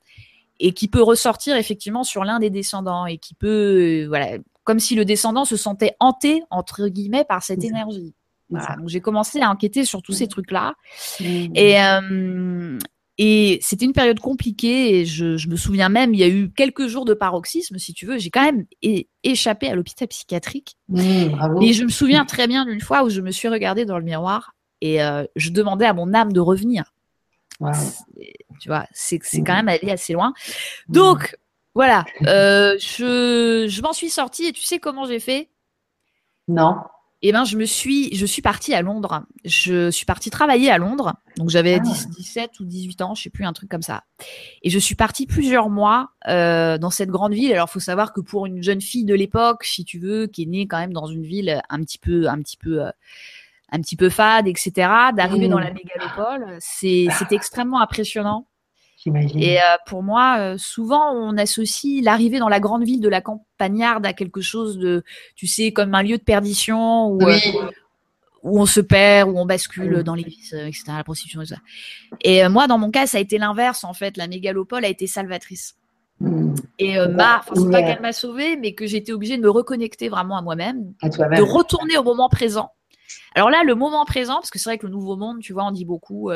et 0.59 0.71
qui 0.71 0.87
peut 0.87 1.03
ressortir 1.03 1.55
effectivement 1.55 2.03
sur 2.03 2.23
l'un 2.23 2.39
des 2.39 2.49
descendants 2.49 3.05
et 3.05 3.19
qui 3.19 3.35
peut 3.35 4.05
voilà 4.07 4.37
comme 4.63 4.79
si 4.79 4.95
le 4.95 5.05
descendant 5.05 5.45
se 5.45 5.57
sentait 5.57 5.95
hanté 5.99 6.41
entre 6.49 6.87
guillemets 6.87 7.25
par 7.25 7.43
cette 7.43 7.63
énergie. 7.63 8.15
Donc 8.77 8.87
j'ai 8.87 9.01
commencé 9.01 9.39
à 9.41 9.49
enquêter 9.49 9.85
sur 9.85 10.01
tous 10.01 10.13
ces 10.13 10.27
trucs-là. 10.27 10.75
Mmh. 11.19 11.23
Et, 11.55 11.81
euh, 11.81 12.79
et 13.17 13.59
c'était 13.61 13.85
une 13.85 13.93
période 13.93 14.19
compliquée 14.19 14.99
et 14.99 15.05
je, 15.05 15.47
me 15.47 15.55
souviens 15.55 15.89
même, 15.89 16.13
il 16.13 16.19
y 16.19 16.23
a 16.23 16.27
eu 16.27 16.49
quelques 16.49 16.87
jours 16.87 17.05
de 17.05 17.13
paroxysme, 17.13 17.77
si 17.77 17.93
tu 17.93 18.05
veux. 18.05 18.17
J'ai 18.17 18.31
quand 18.31 18.43
même 18.43 18.65
échappé 19.23 19.69
à 19.69 19.75
l'hôpital 19.75 20.07
psychiatrique. 20.07 20.77
Mmh, 20.89 21.61
et 21.61 21.73
je 21.73 21.83
me 21.83 21.89
souviens 21.89 22.25
très 22.25 22.47
bien 22.47 22.65
d'une 22.65 22.81
fois 22.81 23.03
où 23.03 23.09
je 23.09 23.21
me 23.21 23.31
suis 23.31 23.47
regardée 23.47 23.85
dans 23.85 23.97
le 23.97 24.03
miroir 24.03 24.53
et 24.81 25.01
euh, 25.01 25.25
je 25.35 25.49
demandais 25.51 25.85
à 25.85 25.93
mon 25.93 26.13
âme 26.13 26.33
de 26.33 26.39
revenir. 26.39 26.93
Tu 28.59 28.67
vois, 28.67 28.85
c'est 28.91 29.19
quand 29.19 29.55
même 29.55 29.69
allé 29.69 29.89
assez 29.91 30.11
loin. 30.11 30.33
Donc, 30.89 31.37
voilà, 31.73 32.03
euh, 32.27 32.75
je, 32.79 33.67
je 33.69 33.81
m'en 33.81 33.93
suis 33.93 34.09
sortie 34.09 34.45
et 34.45 34.51
tu 34.51 34.63
sais 34.63 34.79
comment 34.79 35.05
j'ai 35.05 35.19
fait? 35.19 35.49
Non. 36.49 36.75
Eh 37.25 37.31
ben, 37.31 37.45
je 37.45 37.55
me 37.55 37.63
suis, 37.63 38.13
je 38.13 38.25
suis 38.25 38.41
partie 38.41 38.73
à 38.73 38.81
Londres. 38.81 39.23
Je 39.45 39.89
suis 39.91 40.05
partie 40.05 40.29
travailler 40.29 40.69
à 40.69 40.77
Londres. 40.77 41.13
Donc, 41.37 41.49
j'avais 41.49 41.79
17 41.79 42.51
ah. 42.53 42.57
ou 42.59 42.65
18 42.65 43.01
ans, 43.01 43.15
je 43.15 43.23
sais 43.23 43.29
plus, 43.29 43.45
un 43.45 43.53
truc 43.53 43.69
comme 43.69 43.81
ça. 43.81 44.03
Et 44.61 44.69
je 44.69 44.77
suis 44.77 44.95
partie 44.95 45.25
plusieurs 45.25 45.69
mois 45.69 46.09
euh, 46.27 46.77
dans 46.77 46.89
cette 46.89 47.09
grande 47.09 47.33
ville. 47.33 47.53
Alors, 47.53 47.69
faut 47.69 47.79
savoir 47.79 48.11
que 48.11 48.19
pour 48.19 48.45
une 48.45 48.61
jeune 48.61 48.81
fille 48.81 49.05
de 49.05 49.15
l'époque, 49.15 49.63
si 49.63 49.85
tu 49.85 49.99
veux, 49.99 50.27
qui 50.27 50.43
est 50.43 50.47
née 50.47 50.67
quand 50.67 50.79
même 50.79 50.91
dans 50.91 51.05
une 51.05 51.23
ville 51.23 51.61
un 51.69 51.79
petit 51.79 51.97
peu, 51.97 52.27
un 52.27 52.41
petit 52.41 52.57
peu, 52.57 52.83
euh, 52.83 52.91
un 53.71 53.79
petit 53.79 53.95
peu 53.95 54.09
fade, 54.09 54.49
etc., 54.49 54.71
d'arriver 55.15 55.47
dans 55.47 55.59
la 55.59 55.71
mmh. 55.71 55.75
mégalopole, 55.75 56.57
c'est, 56.59 57.07
c'est 57.17 57.31
extrêmement 57.31 57.81
impressionnant. 57.81 58.47
Et 59.05 59.59
euh, 59.59 59.63
pour 59.85 60.03
moi, 60.03 60.37
euh, 60.39 60.57
souvent, 60.57 61.11
on 61.11 61.37
associe 61.37 62.03
l'arrivée 62.03 62.39
dans 62.39 62.49
la 62.49 62.59
grande 62.59 62.83
ville 62.83 63.01
de 63.01 63.09
la 63.09 63.21
campagnarde 63.21 64.05
à 64.05 64.13
quelque 64.13 64.41
chose 64.41 64.77
de, 64.77 65.03
tu 65.35 65.47
sais, 65.47 65.71
comme 65.71 65.93
un 65.93 66.03
lieu 66.03 66.17
de 66.17 66.23
perdition 66.23 67.07
où, 67.07 67.21
euh, 67.21 67.37
où 68.43 68.61
on 68.61 68.65
se 68.65 68.79
perd, 68.79 69.29
où 69.29 69.37
on 69.37 69.45
bascule 69.45 70.03
dans 70.03 70.15
les 70.15 70.23
vices, 70.23 70.53
etc., 70.53 70.83
la 70.97 71.03
prostitution 71.03 71.41
et 71.41 71.45
ça. 71.45 71.57
Et 72.21 72.47
moi, 72.47 72.67
dans 72.67 72.77
mon 72.77 72.91
cas, 72.91 73.07
ça 73.07 73.17
a 73.17 73.21
été 73.21 73.37
l'inverse, 73.37 73.83
en 73.83 73.93
fait. 73.93 74.15
La 74.17 74.27
mégalopole 74.27 74.85
a 74.85 74.89
été 74.89 75.07
salvatrice. 75.07 75.75
Mmh. 76.19 76.53
Et 76.79 76.97
ma, 77.07 77.43
c'est 77.53 77.71
pas 77.71 77.81
qu'elle 77.81 78.01
m'a 78.01 78.13
sauvée, 78.13 78.55
mais 78.55 78.73
que 78.73 78.85
j'étais 78.85 79.11
obligée 79.11 79.37
de 79.37 79.41
me 79.41 79.49
reconnecter 79.49 80.07
vraiment 80.07 80.37
à 80.37 80.41
moi-même, 80.41 80.93
de 81.01 81.41
retourner 81.41 81.97
au 81.97 82.03
moment 82.03 82.29
présent. 82.29 82.71
Alors 83.35 83.49
là, 83.49 83.63
le 83.63 83.75
moment 83.75 84.05
présent, 84.05 84.35
parce 84.35 84.49
que 84.49 84.59
c'est 84.59 84.69
vrai 84.69 84.77
que 84.77 84.85
le 84.85 84.91
nouveau 84.91 85.17
monde, 85.17 85.39
tu 85.39 85.53
vois, 85.53 85.65
on 85.65 85.71
dit 85.71 85.85
beaucoup, 85.85 86.31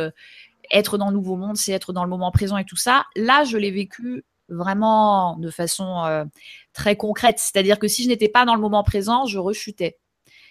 être 0.72 0.98
dans 0.98 1.08
le 1.08 1.14
nouveau 1.14 1.36
monde, 1.36 1.58
c'est 1.58 1.72
être 1.72 1.94
dans 1.94 2.04
le 2.04 2.10
moment 2.10 2.32
présent 2.32 2.58
et 2.58 2.66
tout 2.66 2.76
ça. 2.76 3.06
Là, 3.16 3.44
je 3.44 3.58
l'ai 3.58 3.72
vécu 3.72 4.24
vraiment 4.50 5.38
de 5.38 5.50
façon 5.50 6.04
euh, 6.06 6.26
très 6.74 6.96
concrète. 6.96 7.40
C'est-à-dire 7.40 7.80
que 7.80 7.88
si 7.88 8.04
je 8.04 8.08
n'étais 8.08 8.30
pas 8.30 8.46
dans 8.46 8.56
le 8.56 8.62
moment 8.62 8.84
présent, 8.84 9.26
je 9.26 9.40
rechutais. 9.40 9.98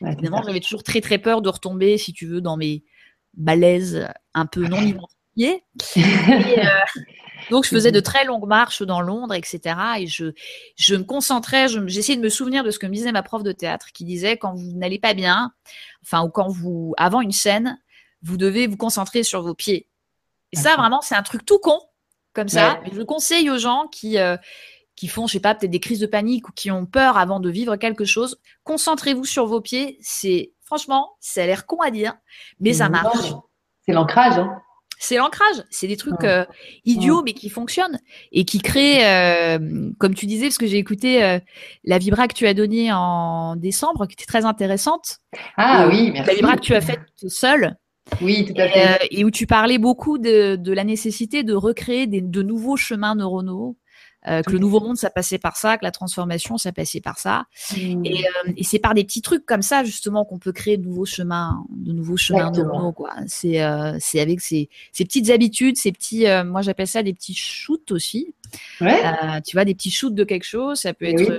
Évidemment, 0.05 0.43
j'avais 0.45 0.61
toujours 0.61 0.83
très 0.83 1.01
très 1.01 1.19
peur 1.19 1.41
de 1.41 1.49
retomber, 1.49 1.97
si 1.97 2.13
tu 2.13 2.27
veux, 2.27 2.41
dans 2.41 2.57
mes 2.57 2.85
malaises 3.37 4.07
un 4.35 4.47
peu 4.47 4.67
non 4.67 4.83
identifiés. 4.83 5.63
Euh, 5.97 6.01
donc, 7.51 7.65
je 7.65 7.71
faisais 7.71 7.93
de 7.93 8.01
très 8.01 8.25
longues 8.25 8.47
marches 8.47 8.83
dans 8.83 9.01
Londres, 9.01 9.35
etc. 9.35 9.75
Et 10.01 10.07
je, 10.07 10.33
je 10.77 10.97
me 10.97 11.05
concentrais, 11.05 11.69
j'essayais 11.87 12.19
de 12.19 12.23
me 12.23 12.29
souvenir 12.29 12.63
de 12.63 12.71
ce 12.71 12.79
que 12.79 12.87
me 12.87 12.93
disait 12.93 13.13
ma 13.13 13.23
prof 13.23 13.43
de 13.43 13.53
théâtre, 13.53 13.87
qui 13.93 14.05
disait 14.05 14.37
quand 14.37 14.55
vous 14.55 14.73
n'allez 14.73 14.99
pas 14.99 15.15
bien, 15.15 15.53
enfin, 16.03 16.23
ou 16.23 16.29
quand 16.29 16.49
vous, 16.49 16.95
avant 16.99 17.23
une 17.23 17.33
scène, 17.33 17.79
vous 18.23 18.37
devez 18.37 18.67
vous 18.67 18.77
concentrer 18.77 19.23
sur 19.23 19.43
vos 19.43 19.55
pieds. 19.55 19.89
Et 20.57 20.59
ça, 20.59 20.77
vraiment, 20.77 21.01
c'est 21.03 21.15
un 21.15 21.23
truc 21.23 21.45
tout 21.45 21.59
con, 21.59 21.79
comme 22.33 22.49
ça. 22.49 22.81
Je 22.91 23.03
conseille 23.03 23.51
aux 23.51 23.59
gens 23.59 23.87
qui, 23.91 24.19
euh, 24.19 24.37
qui 24.95 25.09
font, 25.09 25.27
je 25.27 25.35
sais 25.35 25.41
pas, 25.41 25.55
peut-être 25.55 25.71
des 25.71 25.81
crises 25.81 26.01
de 26.01 26.07
panique 26.07 26.49
ou 26.49 26.53
qui 26.53 26.71
ont 26.71 26.87
peur 26.87 27.19
avant 27.19 27.41
de 27.41 27.51
vivre 27.51 27.77
quelque 27.77 28.05
chose, 28.05 28.41
concentrez-vous 28.65 29.25
sur 29.25 29.47
vos 29.47 29.61
pieds. 29.61 29.99
C'est, 30.01 30.53
franchement, 30.65 31.17
ça 31.21 31.43
a 31.43 31.47
l'air 31.47 31.67
con 31.67 31.81
à 31.81 31.91
dire, 31.91 32.15
mais 32.61 32.73
ça 32.73 32.89
marche. 32.89 33.35
C'est 33.85 33.93
l'ancrage, 33.93 34.39
hein. 34.39 34.59
C'est 34.99 35.19
l'ancrage, 35.19 35.63
c'est 35.69 35.89
des 35.89 35.99
trucs 35.99 36.25
euh, 36.25 36.47
idiots 36.87 37.23
mais 37.23 37.35
qui 37.35 37.51
fonctionnent 37.51 38.01
et 38.33 38.47
qui 38.47 38.61
créent, 38.61 39.05
euh, 39.05 39.91
comme 39.99 40.15
tu 40.15 40.25
disais, 40.25 40.47
parce 40.47 40.57
que 40.57 40.67
j'ai 40.67 40.79
écouté 40.79 41.39
la 41.85 41.99
vibra 41.99 42.29
que 42.29 42.33
tu 42.33 42.47
as 42.47 42.55
donnée 42.55 42.91
en 42.91 43.57
décembre, 43.57 44.07
qui 44.07 44.15
était 44.15 44.25
très 44.25 44.47
intéressante. 44.47 45.19
Ah 45.59 45.87
oui, 45.87 46.13
merci. 46.13 46.31
La 46.31 46.35
vibra 46.35 46.57
que 46.57 46.63
tu 46.63 46.75
as 46.75 46.81
faite 46.81 47.03
seule, 47.29 47.77
oui, 48.21 48.45
tout 48.47 48.61
à 48.61 48.69
fait. 48.69 48.87
Euh, 48.87 49.07
et, 49.11 49.25
où 49.25 49.31
tu 49.31 49.47
parlais 49.47 49.79
beaucoup 49.79 50.19
de, 50.19 50.57
de 50.57 50.73
la 50.73 50.85
nécessité 50.85 51.43
de 51.43 51.55
recréer 51.55 52.07
des, 52.07 52.21
de 52.21 52.43
nouveaux 52.43 52.77
chemins 52.77 53.15
neuronaux. 53.15 53.77
Euh, 54.29 54.43
que 54.43 54.51
le 54.51 54.59
nouveau 54.59 54.81
monde, 54.81 54.97
ça 54.97 55.09
passait 55.09 55.39
par 55.39 55.57
ça, 55.57 55.79
que 55.79 55.85
la 55.85 55.93
transformation, 55.93 56.59
ça 56.59 56.73
passait 56.73 57.01
par 57.01 57.19
ça. 57.19 57.45
Mmh. 57.77 58.05
Et, 58.05 58.25
euh, 58.25 58.53
et 58.57 58.65
c'est 58.65 58.81
par 58.81 58.93
des 58.93 59.05
petits 59.05 59.23
trucs 59.23 59.47
comme 59.47 59.63
ça, 59.63 59.85
justement, 59.85 60.25
qu'on 60.25 60.39
peut 60.39 60.51
créer 60.51 60.77
de 60.77 60.83
nouveaux 60.83 61.05
chemins, 61.05 61.65
de 61.71 61.93
nouveaux 61.93 62.17
chemins 62.17 62.51
neuronaux, 62.51 62.91
quoi. 62.91 63.13
C'est, 63.29 63.63
euh, 63.63 63.97
c'est 64.01 64.19
avec 64.19 64.41
ces, 64.41 64.69
ces 64.91 65.05
petites 65.05 65.31
habitudes, 65.31 65.77
ces 65.77 65.93
petits, 65.93 66.25
moi 66.45 66.63
j'appelle 66.63 66.89
ça 66.89 67.05
des 67.05 67.15
petits 67.15 67.35
shoots 67.35 67.93
aussi. 67.93 68.35
Ouais. 68.81 69.01
tu 69.45 69.57
vois, 69.57 69.65
des 69.65 69.75
petits 69.75 69.91
shoots 69.91 70.15
de 70.15 70.25
quelque 70.25 70.45
chose. 70.45 70.81
Ça 70.81 70.93
peut 70.93 71.07
être 71.07 71.39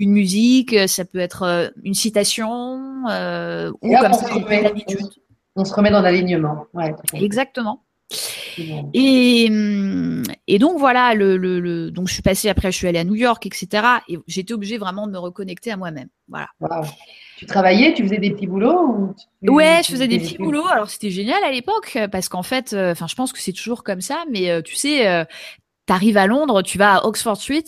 une 0.00 0.10
musique, 0.10 0.76
ça 0.88 1.04
peut 1.04 1.18
être 1.18 1.72
une 1.84 1.94
citation, 1.94 3.04
ou 3.80 3.96
comme 3.96 4.12
ça, 4.12 4.28
une 4.34 4.66
habitude 4.66 5.08
on 5.56 5.64
se 5.64 5.74
remet 5.74 5.90
dans 5.90 6.02
l'alignement. 6.02 6.66
Ouais, 6.74 6.94
Exactement. 7.14 7.84
Et, 8.92 9.48
hum, 9.50 10.22
et, 10.46 10.58
donc 10.58 10.78
voilà, 10.78 11.14
le, 11.14 11.36
le, 11.36 11.90
donc 11.90 12.08
je 12.08 12.12
suis 12.12 12.22
passée 12.22 12.48
après, 12.48 12.70
je 12.70 12.76
suis 12.76 12.86
allée 12.86 12.98
à 12.98 13.04
New 13.04 13.14
York, 13.14 13.44
etc. 13.46 13.86
Et 14.08 14.18
j'étais 14.26 14.54
obligée 14.54 14.78
vraiment 14.78 15.06
de 15.06 15.12
me 15.12 15.18
reconnecter 15.18 15.72
à 15.72 15.76
moi-même. 15.76 16.08
Voilà. 16.28 16.48
Tu 17.36 17.46
travaillais, 17.46 17.94
tu 17.94 18.04
faisais 18.04 18.18
des 18.18 18.30
petits 18.30 18.46
boulots 18.46 19.14
Ouais, 19.42 19.80
je 19.84 19.90
faisais 19.90 20.06
des 20.06 20.20
petits 20.20 20.38
boulots. 20.38 20.66
Alors 20.66 20.88
c'était 20.88 21.10
génial 21.10 21.42
à 21.42 21.50
l'époque 21.50 21.98
parce 22.12 22.28
qu'en 22.28 22.42
fait, 22.42 22.72
euh, 22.72 22.92
enfin, 22.92 23.06
je 23.08 23.14
pense 23.14 23.32
que 23.32 23.40
c'est 23.40 23.52
toujours 23.52 23.82
comme 23.82 24.00
ça. 24.00 24.24
Mais 24.30 24.50
euh, 24.50 24.62
tu 24.62 24.76
sais, 24.76 25.08
euh, 25.08 25.24
tu 25.86 25.92
arrives 25.92 26.16
à 26.16 26.26
Londres, 26.26 26.62
tu 26.62 26.78
vas 26.78 26.98
à 26.98 27.06
Oxford 27.06 27.36
Street. 27.36 27.64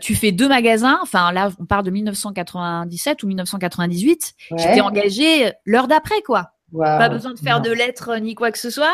tu 0.00 0.14
fais 0.14 0.32
deux 0.32 0.48
magasins, 0.48 0.98
enfin 1.02 1.32
là 1.32 1.50
on 1.58 1.66
parle 1.66 1.84
de 1.84 1.90
1997 1.90 3.22
ou 3.22 3.26
1998, 3.26 4.34
j'étais 4.56 4.80
engagée 4.80 5.52
l'heure 5.66 5.88
d'après 5.88 6.22
quoi. 6.22 6.52
Pas 6.78 7.08
besoin 7.08 7.34
de 7.34 7.38
faire 7.38 7.60
de 7.60 7.70
lettres 7.70 8.16
ni 8.18 8.34
quoi 8.34 8.50
que 8.50 8.58
ce 8.58 8.70
soit. 8.70 8.92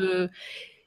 Euh, 0.00 0.28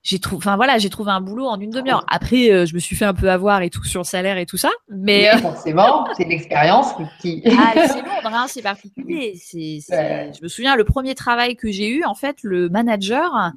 j'ai 0.01 0.19
trouvé, 0.19 0.37
enfin 0.37 0.55
voilà, 0.55 0.77
j'ai 0.77 0.89
trouvé 0.89 1.11
un 1.11 1.21
boulot 1.21 1.45
en 1.45 1.59
une 1.59 1.71
demi-heure. 1.71 2.05
Après, 2.09 2.51
euh, 2.51 2.65
je 2.65 2.73
me 2.73 2.79
suis 2.79 2.95
fait 2.95 3.05
un 3.05 3.13
peu 3.13 3.29
avoir 3.29 3.61
et 3.61 3.69
tout 3.69 3.83
sur 3.83 4.01
le 4.01 4.05
salaire 4.05 4.37
et 4.37 4.45
tout 4.45 4.57
ça, 4.57 4.69
mais 4.89 5.29
euh, 5.29 5.37
forcément, 5.37 6.07
c'est 6.15 6.25
l'expérience 6.25 6.93
qui. 7.19 7.43
ah, 7.57 7.73
c'est 7.87 8.01
Londres, 8.01 8.31
hein, 8.33 8.45
c'est 8.47 8.61
particulier. 8.63 9.33
Je 9.53 10.41
me 10.41 10.47
souviens, 10.47 10.75
le 10.75 10.85
premier 10.85 11.15
travail 11.15 11.55
que 11.55 11.71
j'ai 11.71 11.89
eu, 11.89 12.05
en 12.05 12.15
fait, 12.15 12.37
le 12.43 12.69
manager 12.69 13.51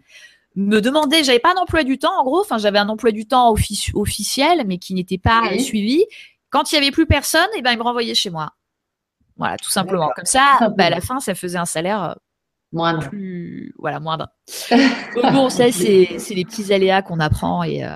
me 0.56 0.80
demandait, 0.80 1.24
j'avais 1.24 1.38
pas 1.38 1.52
un 1.52 1.60
emploi 1.60 1.84
du 1.84 1.98
temps, 1.98 2.18
en 2.18 2.24
gros, 2.24 2.40
enfin 2.40 2.58
j'avais 2.58 2.78
un 2.78 2.88
emploi 2.88 3.12
du 3.12 3.26
temps 3.26 3.54
officiel, 3.94 4.64
mais 4.66 4.78
qui 4.78 4.94
n'était 4.94 5.18
pas 5.18 5.58
suivi. 5.58 6.04
Quand 6.50 6.70
il 6.70 6.74
y 6.74 6.78
avait 6.78 6.90
plus 6.90 7.06
personne, 7.06 7.48
et 7.54 7.58
eh 7.60 7.62
ben 7.62 7.72
il 7.72 7.78
me 7.78 7.82
renvoyait 7.82 8.14
chez 8.14 8.28
moi. 8.28 8.50
Voilà, 9.36 9.56
tout 9.56 9.70
simplement. 9.70 10.10
Comme 10.14 10.26
ça, 10.26 10.70
bah, 10.76 10.86
à 10.86 10.90
la 10.90 11.00
fin, 11.00 11.20
ça 11.20 11.34
faisait 11.34 11.58
un 11.58 11.64
salaire 11.64 12.16
Moindre. 12.72 13.10
voilà, 13.78 14.00
moindre. 14.00 14.28
bon, 15.32 15.50
ça, 15.50 15.70
c'est, 15.70 16.08
les 16.30 16.44
petits 16.44 16.72
aléas 16.72 17.02
qu'on 17.02 17.20
apprend 17.20 17.62
et, 17.62 17.84
euh, 17.84 17.90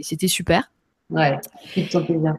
c'était 0.00 0.28
super. 0.28 0.70
Ouais, 1.10 1.38
bien. 2.08 2.38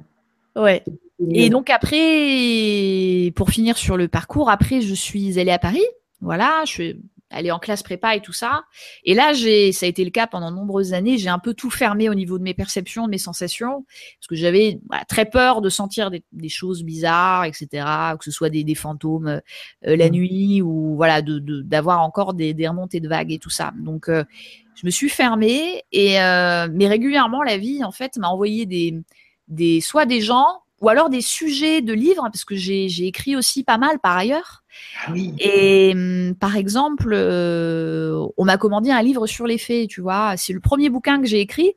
Ouais. 0.55 0.83
Et 1.29 1.49
donc 1.49 1.69
après, 1.69 3.31
pour 3.35 3.49
finir 3.49 3.77
sur 3.77 3.97
le 3.97 4.07
parcours, 4.07 4.49
après, 4.49 4.81
je 4.81 4.93
suis 4.93 5.39
allée 5.39 5.51
à 5.51 5.59
Paris. 5.59 5.85
Voilà, 6.21 6.63
je 6.65 6.71
suis 6.71 7.01
aller 7.35 7.51
en 7.51 7.59
classe 7.59 7.83
prépa 7.83 8.15
et 8.15 8.21
tout 8.21 8.33
ça. 8.33 8.63
Et 9.03 9.13
là, 9.13 9.33
j'ai, 9.33 9.71
ça 9.71 9.85
a 9.85 9.89
été 9.89 10.03
le 10.03 10.09
cas 10.09 10.25
pendant 10.25 10.49
de 10.49 10.55
nombreuses 10.55 10.93
années. 10.93 11.17
J'ai 11.17 11.29
un 11.29 11.39
peu 11.39 11.53
tout 11.53 11.69
fermé 11.69 12.09
au 12.09 12.15
niveau 12.15 12.37
de 12.37 12.43
mes 12.43 12.53
perceptions, 12.53 13.05
de 13.05 13.11
mes 13.11 13.17
sensations, 13.17 13.85
parce 14.19 14.27
que 14.29 14.35
j'avais 14.35 14.79
très 15.07 15.25
peur 15.25 15.61
de 15.61 15.69
sentir 15.69 16.09
des, 16.09 16.49
choses 16.49 16.83
bizarres, 16.83 17.45
etc. 17.45 17.67
Que 18.17 18.23
ce 18.23 18.31
soit 18.31 18.49
des, 18.49 18.63
des 18.63 18.75
fantômes 18.75 19.27
euh, 19.27 19.41
la 19.95 20.07
mmh. 20.07 20.11
nuit 20.11 20.61
ou 20.61 20.95
voilà, 20.95 21.21
de, 21.21 21.39
d'avoir 21.61 22.01
encore 22.01 22.33
des, 22.33 22.53
des, 22.53 22.67
remontées 22.67 23.01
de 23.01 23.09
vagues 23.09 23.31
et 23.31 23.39
tout 23.39 23.49
ça. 23.49 23.73
Donc, 23.77 24.09
euh, 24.09 24.23
je 24.75 24.85
me 24.85 24.91
suis 24.91 25.09
fermée 25.09 25.83
et 25.91 26.21
euh, 26.21 26.67
mais 26.71 26.87
régulièrement, 26.87 27.43
la 27.43 27.57
vie 27.57 27.83
en 27.83 27.91
fait 27.91 28.17
m'a 28.17 28.27
envoyé 28.27 28.65
des, 28.65 28.93
des 29.47 29.81
soit 29.81 30.05
des 30.05 30.21
gens 30.21 30.61
ou 30.81 30.89
alors 30.89 31.09
des 31.09 31.21
sujets 31.21 31.81
de 31.81 31.93
livres, 31.93 32.23
parce 32.23 32.43
que 32.43 32.55
j'ai, 32.55 32.87
écrit 33.05 33.35
aussi 33.35 33.63
pas 33.63 33.77
mal 33.77 33.99
par 33.99 34.17
ailleurs. 34.17 34.63
Ah 35.07 35.13
et 35.39 35.93
hum, 35.93 36.35
par 36.35 36.57
exemple, 36.57 37.11
euh, 37.13 38.25
on 38.37 38.45
m'a 38.45 38.57
commandé 38.57 38.91
un 38.91 39.01
livre 39.01 39.25
sur 39.25 39.47
les 39.47 39.57
faits, 39.57 39.87
tu 39.89 40.01
vois. 40.01 40.35
C'est 40.37 40.53
le 40.53 40.59
premier 40.59 40.89
bouquin 40.89 41.21
que 41.21 41.27
j'ai 41.27 41.39
écrit 41.39 41.73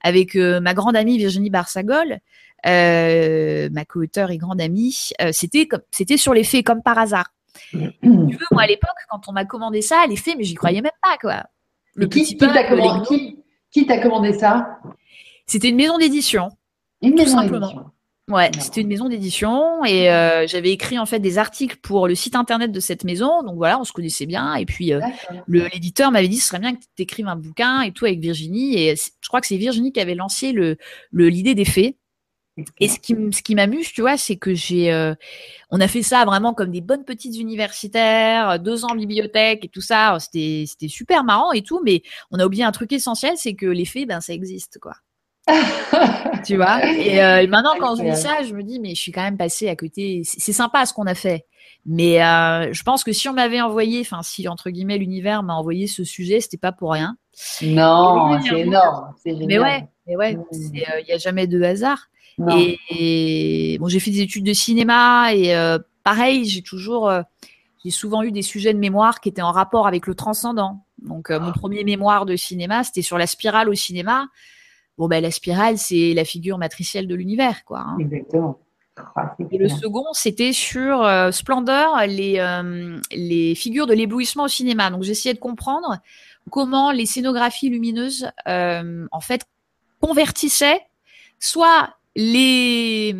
avec 0.00 0.36
euh, 0.36 0.60
ma 0.60 0.74
grande 0.74 0.96
amie 0.96 1.18
Virginie 1.18 1.50
Barsagol, 1.50 2.18
euh, 2.66 3.68
ma 3.72 3.84
co-auteure 3.84 4.30
et 4.30 4.38
grande 4.38 4.60
amie. 4.60 5.10
c'était 5.32 5.68
c'était 5.90 6.16
sur 6.16 6.34
les 6.34 6.44
faits 6.44 6.64
comme 6.64 6.82
par 6.82 6.98
hasard. 6.98 7.32
tu 7.72 7.78
veux, 8.02 8.46
moi 8.52 8.62
à 8.62 8.66
l'époque, 8.66 8.90
quand 9.10 9.22
on 9.28 9.32
m'a 9.32 9.44
commandé 9.44 9.82
ça, 9.82 10.06
les 10.08 10.16
faits, 10.16 10.36
mais 10.38 10.44
j'y 10.44 10.54
croyais 10.54 10.82
même 10.82 10.92
pas, 11.02 11.16
quoi. 11.20 11.44
Le 11.94 12.06
qui, 12.06 12.36
t'a 12.36 12.64
commandé, 12.64 13.36
qui, 13.72 13.86
t'a 13.86 13.98
commandé 13.98 14.34
ça? 14.34 14.78
C'était 15.46 15.70
une 15.70 15.76
maison 15.76 15.96
d'édition. 15.96 16.50
Une 17.00 17.14
maison 17.14 17.40
d'édition. 17.40 17.90
Ouais, 18.28 18.50
c'était 18.58 18.80
une 18.80 18.88
maison 18.88 19.08
d'édition 19.08 19.84
et 19.84 20.10
euh, 20.10 20.48
j'avais 20.48 20.72
écrit 20.72 20.98
en 20.98 21.06
fait 21.06 21.20
des 21.20 21.38
articles 21.38 21.76
pour 21.76 22.08
le 22.08 22.16
site 22.16 22.34
internet 22.34 22.72
de 22.72 22.80
cette 22.80 23.04
maison. 23.04 23.44
Donc 23.44 23.54
voilà, 23.54 23.78
on 23.78 23.84
se 23.84 23.92
connaissait 23.92 24.26
bien. 24.26 24.56
Et 24.56 24.66
puis 24.66 24.92
euh, 24.92 25.00
l'éditeur 25.46 26.10
m'avait 26.10 26.26
dit 26.26 26.38
ce 26.38 26.48
serait 26.48 26.58
bien 26.58 26.74
que 26.74 26.80
tu 26.80 27.02
écrives 27.02 27.28
un 27.28 27.36
bouquin 27.36 27.82
et 27.82 27.92
tout 27.92 28.04
avec 28.04 28.18
Virginie. 28.18 28.78
Et 28.78 28.96
je 28.96 29.28
crois 29.28 29.40
que 29.40 29.46
c'est 29.46 29.56
Virginie 29.56 29.92
qui 29.92 30.00
avait 30.00 30.16
lancé 30.16 30.50
le 30.50 30.76
l'idée 31.12 31.54
des 31.54 31.64
faits. 31.64 31.96
Et 32.80 32.88
ce 32.88 32.98
qui, 32.98 33.14
ce 33.32 33.42
qui 33.42 33.54
m'amuse, 33.54 33.92
tu 33.92 34.00
vois, 34.00 34.16
c'est 34.16 34.36
que 34.36 34.54
j'ai, 34.54 34.90
euh, 34.90 35.14
on 35.70 35.80
a 35.80 35.88
fait 35.88 36.02
ça 36.02 36.24
vraiment 36.24 36.54
comme 36.54 36.70
des 36.70 36.80
bonnes 36.80 37.04
petites 37.04 37.38
universitaires, 37.38 38.58
deux 38.58 38.84
ans 38.84 38.92
en 38.92 38.96
bibliothèque 38.96 39.66
et 39.66 39.68
tout 39.68 39.82
ça. 39.82 40.16
C'était, 40.18 40.64
c'était 40.66 40.88
super 40.88 41.22
marrant 41.22 41.52
et 41.52 41.62
tout, 41.62 41.82
mais 41.84 42.02
on 42.30 42.38
a 42.38 42.46
oublié 42.46 42.64
un 42.64 42.72
truc 42.72 42.92
essentiel, 42.92 43.34
c'est 43.36 43.54
que 43.54 43.66
les 43.66 43.84
faits, 43.84 44.08
ben, 44.08 44.20
ça 44.22 44.32
existe, 44.32 44.78
quoi. 44.80 44.94
Tu 46.44 46.56
vois? 46.56 46.84
Et, 46.86 47.22
euh, 47.22 47.46
maintenant, 47.46 47.74
quand 47.78 47.96
je 47.96 48.02
dis 48.02 48.16
ça, 48.16 48.42
je 48.42 48.52
me 48.52 48.62
dis, 48.62 48.80
mais 48.80 48.90
je 48.90 49.00
suis 49.00 49.12
quand 49.12 49.22
même 49.22 49.36
passée 49.36 49.68
à 49.68 49.76
côté. 49.76 50.22
C'est 50.24 50.52
sympa 50.52 50.86
ce 50.86 50.92
qu'on 50.92 51.06
a 51.06 51.14
fait. 51.14 51.46
Mais 51.84 52.22
euh, 52.22 52.72
je 52.72 52.82
pense 52.82 53.04
que 53.04 53.12
si 53.12 53.28
on 53.28 53.32
m'avait 53.32 53.60
envoyé, 53.60 54.00
enfin, 54.00 54.22
si 54.22 54.48
entre 54.48 54.70
guillemets 54.70 54.98
l'univers 54.98 55.44
m'a 55.44 55.54
envoyé 55.54 55.86
ce 55.86 56.02
sujet, 56.02 56.40
c'était 56.40 56.56
pas 56.56 56.72
pour 56.72 56.92
rien. 56.92 57.16
Non, 57.62 58.40
c'est 58.42 58.60
énorme. 58.60 59.14
Mais 59.24 59.58
ouais, 59.58 59.86
mais 60.06 60.16
ouais, 60.16 60.36
il 60.52 60.70
n'y 60.72 61.12
a 61.12 61.18
jamais 61.18 61.46
de 61.46 61.62
hasard. 61.62 62.08
Et, 62.90 63.78
bon, 63.80 63.88
j'ai 63.88 64.00
fait 64.00 64.10
des 64.10 64.20
études 64.20 64.44
de 64.44 64.52
cinéma 64.52 65.32
et 65.32 65.54
euh, 65.54 65.78
pareil, 66.04 66.44
j'ai 66.44 66.62
toujours, 66.62 67.08
euh, 67.08 67.22
j'ai 67.84 67.90
souvent 67.90 68.22
eu 68.22 68.30
des 68.30 68.42
sujets 68.42 68.74
de 68.74 68.78
mémoire 68.78 69.20
qui 69.20 69.28
étaient 69.28 69.42
en 69.42 69.52
rapport 69.52 69.86
avec 69.86 70.06
le 70.06 70.14
transcendant. 70.14 70.84
Donc, 71.02 71.30
euh, 71.30 71.40
mon 71.40 71.50
ah. 71.50 71.52
premier 71.52 71.84
mémoire 71.84 72.26
de 72.26 72.36
cinéma, 72.36 72.84
c'était 72.84 73.02
sur 73.02 73.16
la 73.18 73.26
spirale 73.26 73.68
au 73.68 73.74
cinéma. 73.74 74.26
Bon, 74.98 75.08
ben, 75.08 75.22
la 75.22 75.30
spirale, 75.30 75.78
c'est 75.78 76.14
la 76.14 76.24
figure 76.24 76.58
matricielle 76.58 77.06
de 77.06 77.14
l'univers, 77.14 77.64
quoi. 77.64 77.80
Hein. 77.80 77.96
Exactement. 78.00 78.58
Ah, 79.14 79.36
et 79.50 79.58
le 79.58 79.68
second, 79.68 80.06
c'était 80.12 80.54
sur 80.54 81.06
Splendeur, 81.30 82.06
les, 82.06 82.40
les 83.12 83.54
figures 83.54 83.86
de 83.86 83.92
l'éblouissement 83.92 84.44
au 84.44 84.48
cinéma. 84.48 84.88
Donc, 84.88 85.02
j'essayais 85.02 85.34
de 85.34 85.38
comprendre 85.38 85.98
comment 86.50 86.92
les 86.92 87.04
scénographies 87.04 87.68
lumineuses, 87.68 88.30
en 88.46 89.20
fait, 89.20 89.42
convertissaient 90.00 90.80
soit 91.38 91.90
les, 92.16 93.14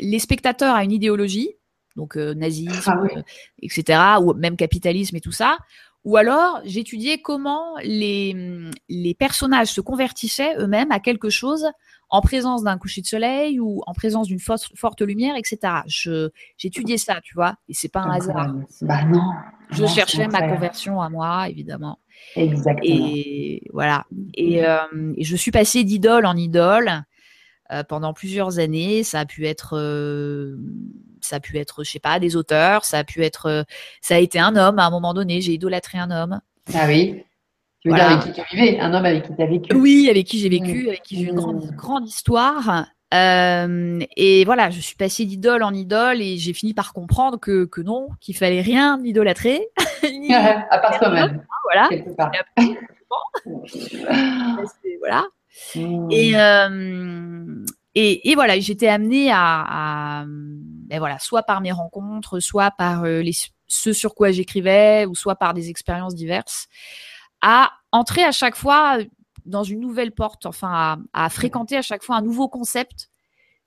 les 0.00 0.18
spectateurs 0.18 0.74
à 0.74 0.84
une 0.84 0.90
idéologie, 0.90 1.50
donc 1.96 2.16
euh, 2.16 2.34
nazisme, 2.34 2.82
ah 2.86 3.16
euh, 3.16 3.22
etc., 3.60 4.00
ou 4.20 4.34
même 4.34 4.56
capitalisme 4.56 5.16
et 5.16 5.20
tout 5.20 5.32
ça. 5.32 5.58
Ou 6.04 6.16
alors, 6.16 6.60
j'étudiais 6.64 7.18
comment 7.18 7.76
les, 7.82 8.70
les 8.88 9.14
personnages 9.14 9.68
se 9.68 9.80
convertissaient 9.80 10.56
eux-mêmes 10.58 10.90
à 10.90 10.98
quelque 10.98 11.30
chose 11.30 11.66
en 12.10 12.20
présence 12.20 12.62
d'un 12.64 12.76
coucher 12.76 13.00
de 13.00 13.06
soleil 13.06 13.60
ou 13.60 13.82
en 13.86 13.94
présence 13.94 14.26
d'une 14.26 14.40
forte, 14.40 14.70
forte 14.74 15.00
lumière, 15.00 15.34
etc. 15.36 15.82
J'étudiais 16.58 16.98
ça, 16.98 17.20
tu 17.22 17.34
vois, 17.34 17.54
et 17.68 17.74
c'est 17.74 17.88
pas 17.88 18.00
un 18.00 18.10
hasard. 18.10 18.54
Bah 18.82 19.04
non. 19.04 19.22
Je 19.70 19.86
cherchais 19.86 20.28
ma 20.28 20.46
conversion 20.46 21.00
à 21.00 21.08
moi, 21.08 21.48
évidemment. 21.48 22.00
Exactement. 22.36 22.82
Et 22.82 23.62
voilà. 23.72 24.04
Et, 24.34 24.66
euh, 24.66 25.14
et 25.16 25.24
je 25.24 25.36
suis 25.36 25.50
passée 25.50 25.84
d'idole 25.84 26.26
en 26.26 26.36
idole. 26.36 27.04
Euh, 27.72 27.82
pendant 27.84 28.12
plusieurs 28.12 28.58
années. 28.58 29.02
Ça 29.02 29.20
a 29.20 29.24
pu 29.24 29.46
être, 29.46 29.78
euh, 29.78 30.58
ça 31.24 31.36
a 31.36 31.40
pu 31.40 31.58
être, 31.58 31.84
je 31.84 31.90
sais 31.90 31.98
pas, 31.98 32.18
des 32.18 32.36
auteurs. 32.36 32.84
Ça 32.84 32.98
a 32.98 33.04
pu 33.04 33.24
être, 33.24 33.46
euh, 33.46 33.62
ça 34.00 34.16
a 34.16 34.18
été 34.18 34.38
un 34.38 34.56
homme. 34.56 34.78
À 34.78 34.86
un 34.86 34.90
moment 34.90 35.14
donné, 35.14 35.40
j'ai 35.40 35.52
idolâtré 35.52 35.98
un 35.98 36.10
homme. 36.10 36.40
Ah 36.74 36.86
oui? 36.86 37.24
Tu 37.80 37.88
veux 37.88 37.96
dire 37.96 38.04
avec 38.04 38.20
qui 38.20 38.32
tu 38.32 38.56
vivais, 38.56 38.78
un 38.78 38.94
homme 38.94 39.04
avec 39.04 39.24
qui 39.24 39.34
tu 39.34 39.42
as 39.42 39.46
vécu? 39.46 39.76
Oui, 39.76 40.08
avec 40.08 40.26
qui 40.26 40.38
j'ai 40.38 40.48
vécu, 40.48 40.84
mmh. 40.84 40.88
avec 40.88 41.02
qui 41.02 41.16
j'ai 41.16 41.30
une 41.30 41.34
grande, 41.34 41.64
mmh. 41.64 41.74
grande 41.74 42.06
histoire. 42.06 42.86
et 43.12 44.44
voilà, 44.44 44.70
je 44.70 44.80
suis 44.80 44.94
passée 44.94 45.24
d'idole 45.24 45.64
en 45.64 45.74
idole 45.74 46.22
et 46.22 46.36
j'ai 46.38 46.52
fini 46.52 46.74
par 46.74 46.92
comprendre 46.92 47.40
que, 47.40 47.64
que 47.64 47.80
non, 47.80 48.08
qu'il 48.20 48.36
fallait 48.36 48.60
rien 48.60 49.00
idolâtrer. 49.02 49.66
à 50.70 50.78
part 50.78 50.98
toi-même. 50.98 51.44
Voilà. 51.64 51.88
voilà. 55.00 55.24
Mmh. 55.74 56.08
Et, 56.10 56.32
euh, 56.36 57.64
et, 57.94 58.30
et, 58.30 58.34
voilà, 58.34 58.58
j'étais 58.58 58.88
amenée 58.88 59.30
à, 59.30 60.22
à 60.22 60.24
ben 60.92 60.98
voilà, 60.98 61.18
soit 61.18 61.42
par 61.42 61.62
mes 61.62 61.72
rencontres, 61.72 62.38
soit 62.38 62.70
par 62.70 63.04
euh, 63.04 63.22
les, 63.22 63.32
ce 63.66 63.94
sur 63.94 64.14
quoi 64.14 64.30
j'écrivais, 64.30 65.06
ou 65.06 65.14
soit 65.14 65.36
par 65.36 65.54
des 65.54 65.70
expériences 65.70 66.14
diverses, 66.14 66.68
à 67.40 67.70
entrer 67.92 68.22
à 68.22 68.30
chaque 68.30 68.56
fois 68.56 68.98
dans 69.46 69.62
une 69.62 69.80
nouvelle 69.80 70.12
porte, 70.12 70.44
enfin 70.44 70.98
à, 71.14 71.24
à 71.24 71.30
fréquenter 71.30 71.78
à 71.78 71.82
chaque 71.82 72.02
fois 72.02 72.16
un 72.16 72.22
nouveau 72.22 72.46
concept, 72.46 73.08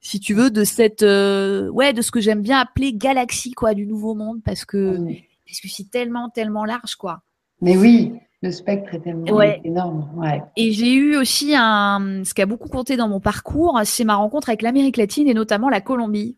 si 0.02 0.20
tu 0.20 0.36
veux, 0.36 0.52
de 0.52 0.64
cette 0.64 1.02
euh, 1.02 1.68
ouais, 1.70 1.94
de 1.94 2.04
ce 2.04 2.12
que 2.12 2.20
j'aime 2.20 2.44
bien 2.44 2.60
appeler 2.60 2.94
galaxie 2.94 3.54
quoi, 3.54 3.74
du 3.74 3.88
nouveau 3.88 4.14
monde, 4.14 4.44
parce 4.46 4.64
que 4.64 5.00
mmh. 5.00 5.16
parce 5.48 5.60
que 5.62 5.68
c'est 5.68 5.90
tellement 5.90 6.30
tellement 6.30 6.64
large 6.64 6.94
quoi. 6.94 7.24
Mais 7.60 7.76
oui, 7.76 8.14
le 8.44 8.52
spectre 8.52 8.94
est 8.94 9.00
tellement 9.00 9.42
énorme. 9.42 10.12
Ouais. 10.16 10.44
Et 10.58 10.74
j'ai 10.74 10.94
eu 10.94 11.18
aussi 11.18 11.56
un, 11.58 12.22
ce 12.24 12.36
qui 12.36 12.44
a 12.44 12.46
beaucoup 12.46 12.70
compté 12.70 12.98
dans 12.98 13.08
mon 13.08 13.20
parcours, 13.20 13.82
c'est 13.84 14.04
ma 14.04 14.16
rencontre 14.16 14.50
avec 14.50 14.62
l'Amérique 14.62 14.98
latine 14.98 15.28
et 15.28 15.34
notamment 15.34 15.70
la 15.70 15.82
Colombie. 15.82 16.38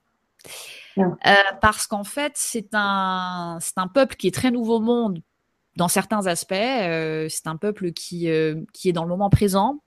Euh, 0.98 1.34
parce 1.62 1.88
qu'en 1.88 2.04
fait, 2.04 2.34
c'est 2.36 2.70
un, 2.74 3.58
c'est 3.62 3.78
un 3.78 3.88
peuple 3.88 4.16
qui 4.16 4.28
est 4.28 4.34
très 4.34 4.52
nouveau 4.52 4.80
monde 4.80 5.22
dans 5.76 5.88
certains 5.88 6.28
aspects. 6.28 6.54
Euh, 6.54 7.28
c'est 7.30 7.48
un 7.48 7.56
peuple 7.56 7.92
qui, 7.92 8.30
euh, 8.30 8.56
qui 8.74 8.90
est 8.90 8.94
dans 8.94 9.04
le 9.04 9.10
moment 9.10 9.30
présent, 9.30 9.82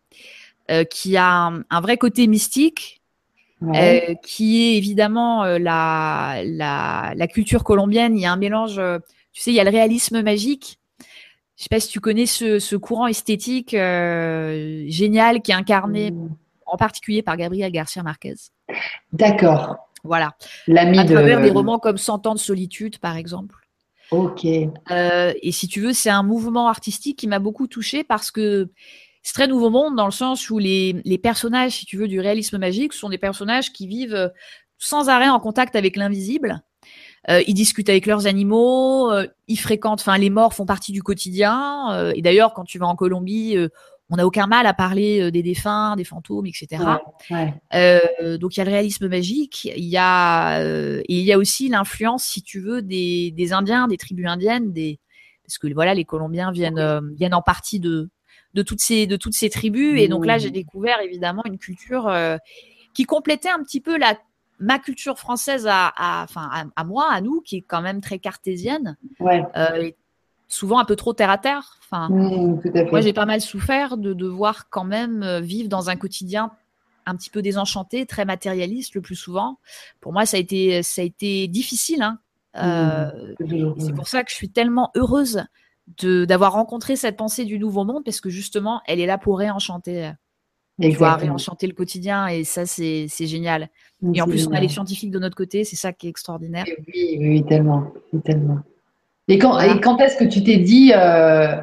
qui 0.89 1.17
a 1.17 1.53
un, 1.69 1.81
vrai 1.81 1.97
côté 1.97 2.29
mystique, 2.29 3.03
qui 4.23 4.63
est 4.63 4.77
évidemment 4.77 5.43
la, 5.45 6.43
la, 6.45 7.13
la, 7.17 7.27
culture 7.27 7.65
colombienne. 7.65 8.17
Il 8.17 8.21
y 8.21 8.27
a 8.27 8.33
un 8.33 8.37
mélange, 8.37 8.81
tu 9.33 9.43
sais, 9.43 9.51
il 9.51 9.55
y 9.55 9.61
a 9.61 9.65
le 9.65 9.71
réalisme 9.71 10.23
magique 10.23 10.79
je 11.57 11.65
sais 11.65 11.69
pas 11.69 11.81
si 11.81 11.89
tu 11.89 12.01
connais 12.01 12.25
ce, 12.25 12.77
courant 12.77 13.09
esthétique 13.09 13.73
génial 13.73 15.43
qui 15.43 15.51
est 15.51 15.55
incarné 15.55 16.13
mmh. 16.13 16.37
en 16.67 16.77
particulier 16.77 17.23
par 17.23 17.37
Gabriel 17.37 17.71
Garcia 17.73 18.03
Marquez. 18.05 18.37
D'accord. 19.13 19.90
Voilà. 20.05 20.37
L'ami 20.67 20.99
à 20.99 21.05
travers 21.05 21.41
des 21.41 21.51
romans 21.51 21.79
comme 21.79 21.99
Cent 21.99 22.27
ans 22.27 22.35
de 22.35 22.39
solitude, 22.39 22.99
par 22.99 23.17
exemple. 23.17 23.57
Ok. 24.11 24.45
Euh, 24.91 25.33
et 25.41 25.53
si 25.53 25.69
tu 25.69 25.81
veux, 25.81 25.93
c'est 25.93 26.11
un 26.11 26.23
mouvement 26.23 26.69
artistique 26.69 27.19
qui 27.19 27.29
m'a 27.29 27.39
beaucoup 27.39 27.69
touchée 27.69 28.03
parce 28.03 28.31
que 28.31 28.69
c'est 29.23 29.35
très 29.35 29.47
nouveau 29.47 29.71
monde 29.71 29.95
dans 29.97 30.07
le 30.07 30.13
sens 30.13 30.51
où 30.51 30.59
les, 30.59 31.01
les 31.05 31.19
personnages, 31.19 31.73
si 31.73 31.87
tu 31.87 31.97
veux, 31.97 32.09
du 32.09 32.21
réalisme 32.21 32.59
magique 32.59 32.93
sont 32.93 33.09
des 33.09 33.19
personnages 33.19 33.73
qui 33.73 33.87
vivent 33.87 34.33
sans 34.79 35.09
arrêt 35.09 35.29
en 35.29 35.39
contact 35.39 35.77
avec 35.77 35.97
l'invisible 35.97 36.63
euh, 37.29 37.43
ils 37.47 37.55
discutent 37.55 37.89
avec 37.89 38.07
leurs 38.07 38.27
animaux, 38.27 39.11
euh, 39.11 39.27
ils 39.47 39.59
fréquentent, 39.59 40.01
enfin 40.01 40.17
les 40.17 40.31
morts 40.31 40.55
font 40.55 40.65
partie 40.65 40.93
du 40.93 41.03
quotidien. 41.03 41.93
Euh, 41.93 42.13
et 42.15 42.23
d'ailleurs, 42.23 42.55
quand 42.55 42.65
tu 42.65 42.79
vas 42.79 42.87
en 42.87 42.97
Colombie, 42.97 43.57
on 44.11 44.17
n'a 44.17 44.27
aucun 44.27 44.47
mal 44.47 44.67
à 44.67 44.75
parler 44.75 45.31
des 45.31 45.43
défunts, 45.43 45.97
des 45.97 46.05
fantômes, 46.05 46.47
etc. 46.47 46.83
donc 47.31 48.57
il 48.57 48.59
y 48.59 48.61
a 48.61 48.65
le 48.65 48.71
réalisme 48.71 49.09
magique, 49.09 49.65
il 49.65 49.85
y 49.85 49.97
a 49.97 50.61
et 50.63 51.05
il 51.09 51.25
y 51.25 51.33
a 51.33 51.39
aussi 51.39 51.69
l'influence, 51.69 52.25
si 52.25 52.43
tu 52.43 52.61
veux, 52.61 52.83
des, 52.83 53.31
des, 53.31 53.53
Indiens, 53.53 53.89
des 53.89 53.97
tribus 53.97 54.27
indiennes, 54.27 54.73
des 54.73 54.99
parce 55.45 55.59
que 55.59 55.73
voilà, 55.73 55.95
les 55.95 56.05
Colombiens 56.05 56.53
viennent 56.53 57.15
viennent 57.15 57.35
en 57.35 57.43
partie 57.43 57.81
de 57.81 58.11
de 58.55 58.63
toutes 58.63 58.81
ces 58.81 59.07
de 59.07 59.17
toutes 59.17 59.35
ces 59.35 59.51
tribus. 59.51 60.01
Et 60.01 60.09
donc 60.09 60.27
là, 60.27 60.39
j'ai 60.39 60.51
découvert 60.51 61.01
évidemment 61.01 61.43
une 61.45 61.59
culture 61.59 62.13
qui 62.95 63.05
complétait 63.05 63.51
un 63.51 63.63
petit 63.63 63.81
peu 63.81 63.97
la 63.97 64.17
ma 64.61 64.79
culture 64.79 65.19
française 65.19 65.67
à, 65.69 65.93
enfin, 66.23 66.71
à, 66.77 66.85
moi, 66.85 67.09
à 67.11 67.21
nous, 67.21 67.41
qui 67.41 67.57
est 67.57 67.63
quand 67.63 67.81
même 67.81 68.01
très 68.01 68.19
cartésienne, 68.19 68.97
ouais. 69.19 69.43
euh, 69.57 69.91
souvent 70.51 70.79
un 70.79 70.85
peu 70.85 70.97
trop 70.97 71.13
terre 71.13 71.31
à 71.31 71.39
terre. 71.39 71.79
Enfin, 71.85 72.09
mmh, 72.09 72.61
moi, 72.91 73.01
j'ai 73.01 73.13
pas 73.13 73.27
mal 73.27 73.41
souffert 73.41 73.97
de 73.97 74.13
devoir 74.13 74.69
quand 74.69 74.85
même 74.85 75.23
euh, 75.23 75.41
vivre 75.41 75.69
dans 75.69 75.91
un 75.91 75.97
quotidien 75.97 76.51
un 77.07 77.17
petit 77.17 77.31
peu 77.31 77.41
désenchanté, 77.41 78.05
très 78.05 78.25
matérialiste 78.25 78.95
le 78.95 79.01
plus 79.01 79.17
souvent. 79.17 79.59
Pour 80.01 80.13
moi, 80.13 80.27
ça 80.27 80.37
a 80.37 80.41
été, 80.41 80.83
ça 80.83 81.03
a 81.03 81.05
été 81.05 81.49
difficile. 81.49 82.03
Hein. 82.03 82.19
Euh, 82.57 83.35
mmh, 83.41 83.81
c'est 83.81 83.95
pour 83.95 84.09
ça 84.09 84.23
que 84.25 84.31
je 84.31 84.37
suis 84.37 84.51
tellement 84.51 84.91
heureuse 84.95 85.45
d'avoir 86.03 86.53
rencontré 86.53 86.95
cette 86.95 87.17
pensée 87.17 87.45
du 87.45 87.59
nouveau 87.59 87.85
monde 87.85 88.05
parce 88.05 88.21
que 88.21 88.31
justement, 88.31 88.81
elle 88.87 89.01
est 89.01 89.07
là 89.07 89.19
pour 89.19 89.39
réenchanter 89.39 90.13
tu 90.81 90.97
vois, 90.97 91.17
réenchanter 91.17 91.67
le 91.67 91.75
quotidien 91.75 92.29
et 92.29 92.45
ça, 92.45 92.65
c'est 92.65 93.09
génial. 93.09 93.69
Et 94.15 94.23
en 94.23 94.27
plus, 94.27 94.47
on 94.47 94.53
a 94.53 94.61
les 94.61 94.69
scientifiques 94.69 95.11
de 95.11 95.19
notre 95.19 95.37
côté, 95.37 95.65
c'est 95.65 95.77
ça 95.77 95.93
qui 95.93 96.07
est 96.07 96.11
extraordinaire. 96.11 96.65
Oui, 96.87 97.19
oui, 97.21 97.45
tellement, 97.45 97.93
tellement. 98.25 98.61
Et 99.31 99.39
quand, 99.39 99.57
quand 99.81 99.99
est-ce 99.99 100.17
que 100.17 100.25
tu 100.25 100.43
t'es 100.43 100.57
dit, 100.57 100.93
euh, 100.93 101.55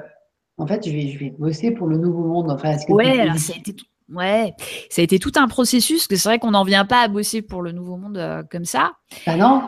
en 0.58 0.66
fait, 0.66 0.88
je 0.88 0.92
vais, 0.92 1.10
je 1.10 1.20
vais 1.20 1.30
bosser 1.38 1.72
pour 1.72 1.88
le 1.88 1.98
nouveau 1.98 2.24
monde 2.24 2.50
enfin, 2.50 2.78
que 2.78 2.94
Ouais, 2.94 3.20
alors 3.20 3.38
ça 3.38 3.54
a 3.54 3.58
été 3.58 3.74
tout, 3.74 3.86
ouais, 4.14 4.54
ça 4.90 5.02
a 5.02 5.04
été 5.04 5.20
tout 5.20 5.34
un 5.36 5.50
processus, 5.50 6.08
que 6.08 6.16
c'est 6.16 6.30
vrai 6.30 6.40
qu'on 6.40 6.52
n'en 6.52 6.64
vient 6.64 6.86
pas 6.86 7.02
à 7.02 7.08
bosser 7.10 7.42
pour 7.42 7.62
le 7.62 7.74
nouveau 7.74 7.98
monde 7.98 8.18
euh, 8.18 8.42
comme 8.50 8.64
ça. 8.64 8.94
Ah 9.26 9.36
non 9.36 9.64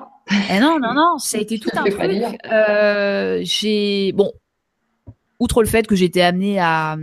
eh 0.49 0.59
Non, 0.61 0.79
non, 0.79 0.93
non, 0.93 1.17
ça 1.17 1.39
a 1.39 1.41
été 1.41 1.59
tout 1.59 1.71
un 1.75 1.83
truc. 1.83 2.39
Euh, 2.49 3.41
j'ai, 3.43 4.13
bon, 4.13 4.31
outre 5.39 5.63
le 5.63 5.69
fait 5.69 5.87
que 5.87 5.95
j'étais 5.95 6.21
amenée 6.21 6.59
à, 6.59 6.97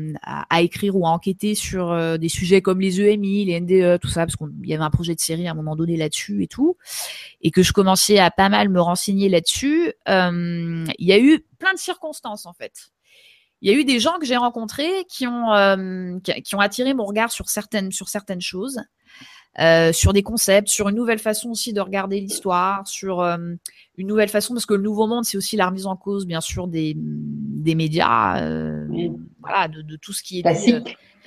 écrire 0.61 0.97
ou 0.97 1.07
à 1.07 1.11
enquêter 1.11 1.55
sur 1.55 1.91
euh, 1.91 2.19
des 2.19 2.29
sujets 2.29 2.61
comme 2.61 2.81
les 2.81 3.01
EMI, 3.01 3.47
les 3.47 3.61
NDE, 3.61 4.01
tout 4.01 4.09
ça, 4.09 4.27
parce 4.27 4.37
qu'il 4.37 4.49
y 4.65 4.75
avait 4.75 4.85
un 4.85 4.91
projet 4.91 5.15
de 5.15 5.21
série 5.21 5.49
à 5.49 5.53
un 5.53 5.55
moment 5.55 5.75
donné 5.75 5.97
là-dessus 5.97 6.43
et 6.43 6.47
tout, 6.47 6.77
et 7.41 7.51
que 7.51 7.63
je 7.63 7.73
commençais 7.73 8.19
à 8.19 8.31
pas 8.31 8.49
mal 8.49 8.69
me 8.69 8.81
renseigner 8.81 9.29
là-dessus, 9.29 9.93
euh, 10.09 10.85
il 10.99 11.07
y 11.07 11.13
a 11.13 11.19
eu 11.19 11.45
plein 11.59 11.73
de 11.73 11.79
circonstances 11.79 12.45
en 12.45 12.53
fait. 12.53 12.91
Il 13.63 13.71
y 13.71 13.75
a 13.75 13.79
eu 13.79 13.85
des 13.85 14.01
gens 14.01 14.19
que 14.19 14.27
j'ai 14.27 14.37
rencontrés 14.37 15.07
qui 15.09 15.27
ont 15.27 15.53
euh, 15.55 16.19
attiré 16.59 16.93
mon 16.93 17.07
regard 17.07 17.33
sur 17.33 17.49
certaines 17.49 17.91
choses. 18.41 18.81
Euh, 19.59 19.91
sur 19.91 20.13
des 20.13 20.23
concepts, 20.23 20.69
sur 20.69 20.91
une 20.91 20.97
nouvelle 20.97 21.19
façon 21.19 21.51
aussi 21.51 21.73
de 21.73 21.81
regarder 21.81 22.21
l'histoire, 22.21 22.87
sur 22.87 23.21
euh, 23.21 23.39
une 23.97 24.07
nouvelle 24.07 24.29
façon, 24.29 24.53
parce 24.53 24.67
que 24.67 24.75
le 24.75 24.83
nouveau 24.83 25.07
monde, 25.07 25.25
c'est 25.25 25.39
aussi 25.39 25.57
la 25.57 25.67
remise 25.69 25.87
en 25.87 25.97
cause, 25.97 26.27
bien 26.27 26.43
sûr, 26.43 26.69
des, 26.69 26.93
des 26.95 27.75
médias, 27.75 28.43
euh, 28.43 28.87
voilà, 29.41 29.69
de, 29.69 29.81
de, 29.81 29.97
tout 29.97 30.13
ce 30.13 30.23
qui 30.23 30.41
est 30.41 30.43
dit, 30.43 30.75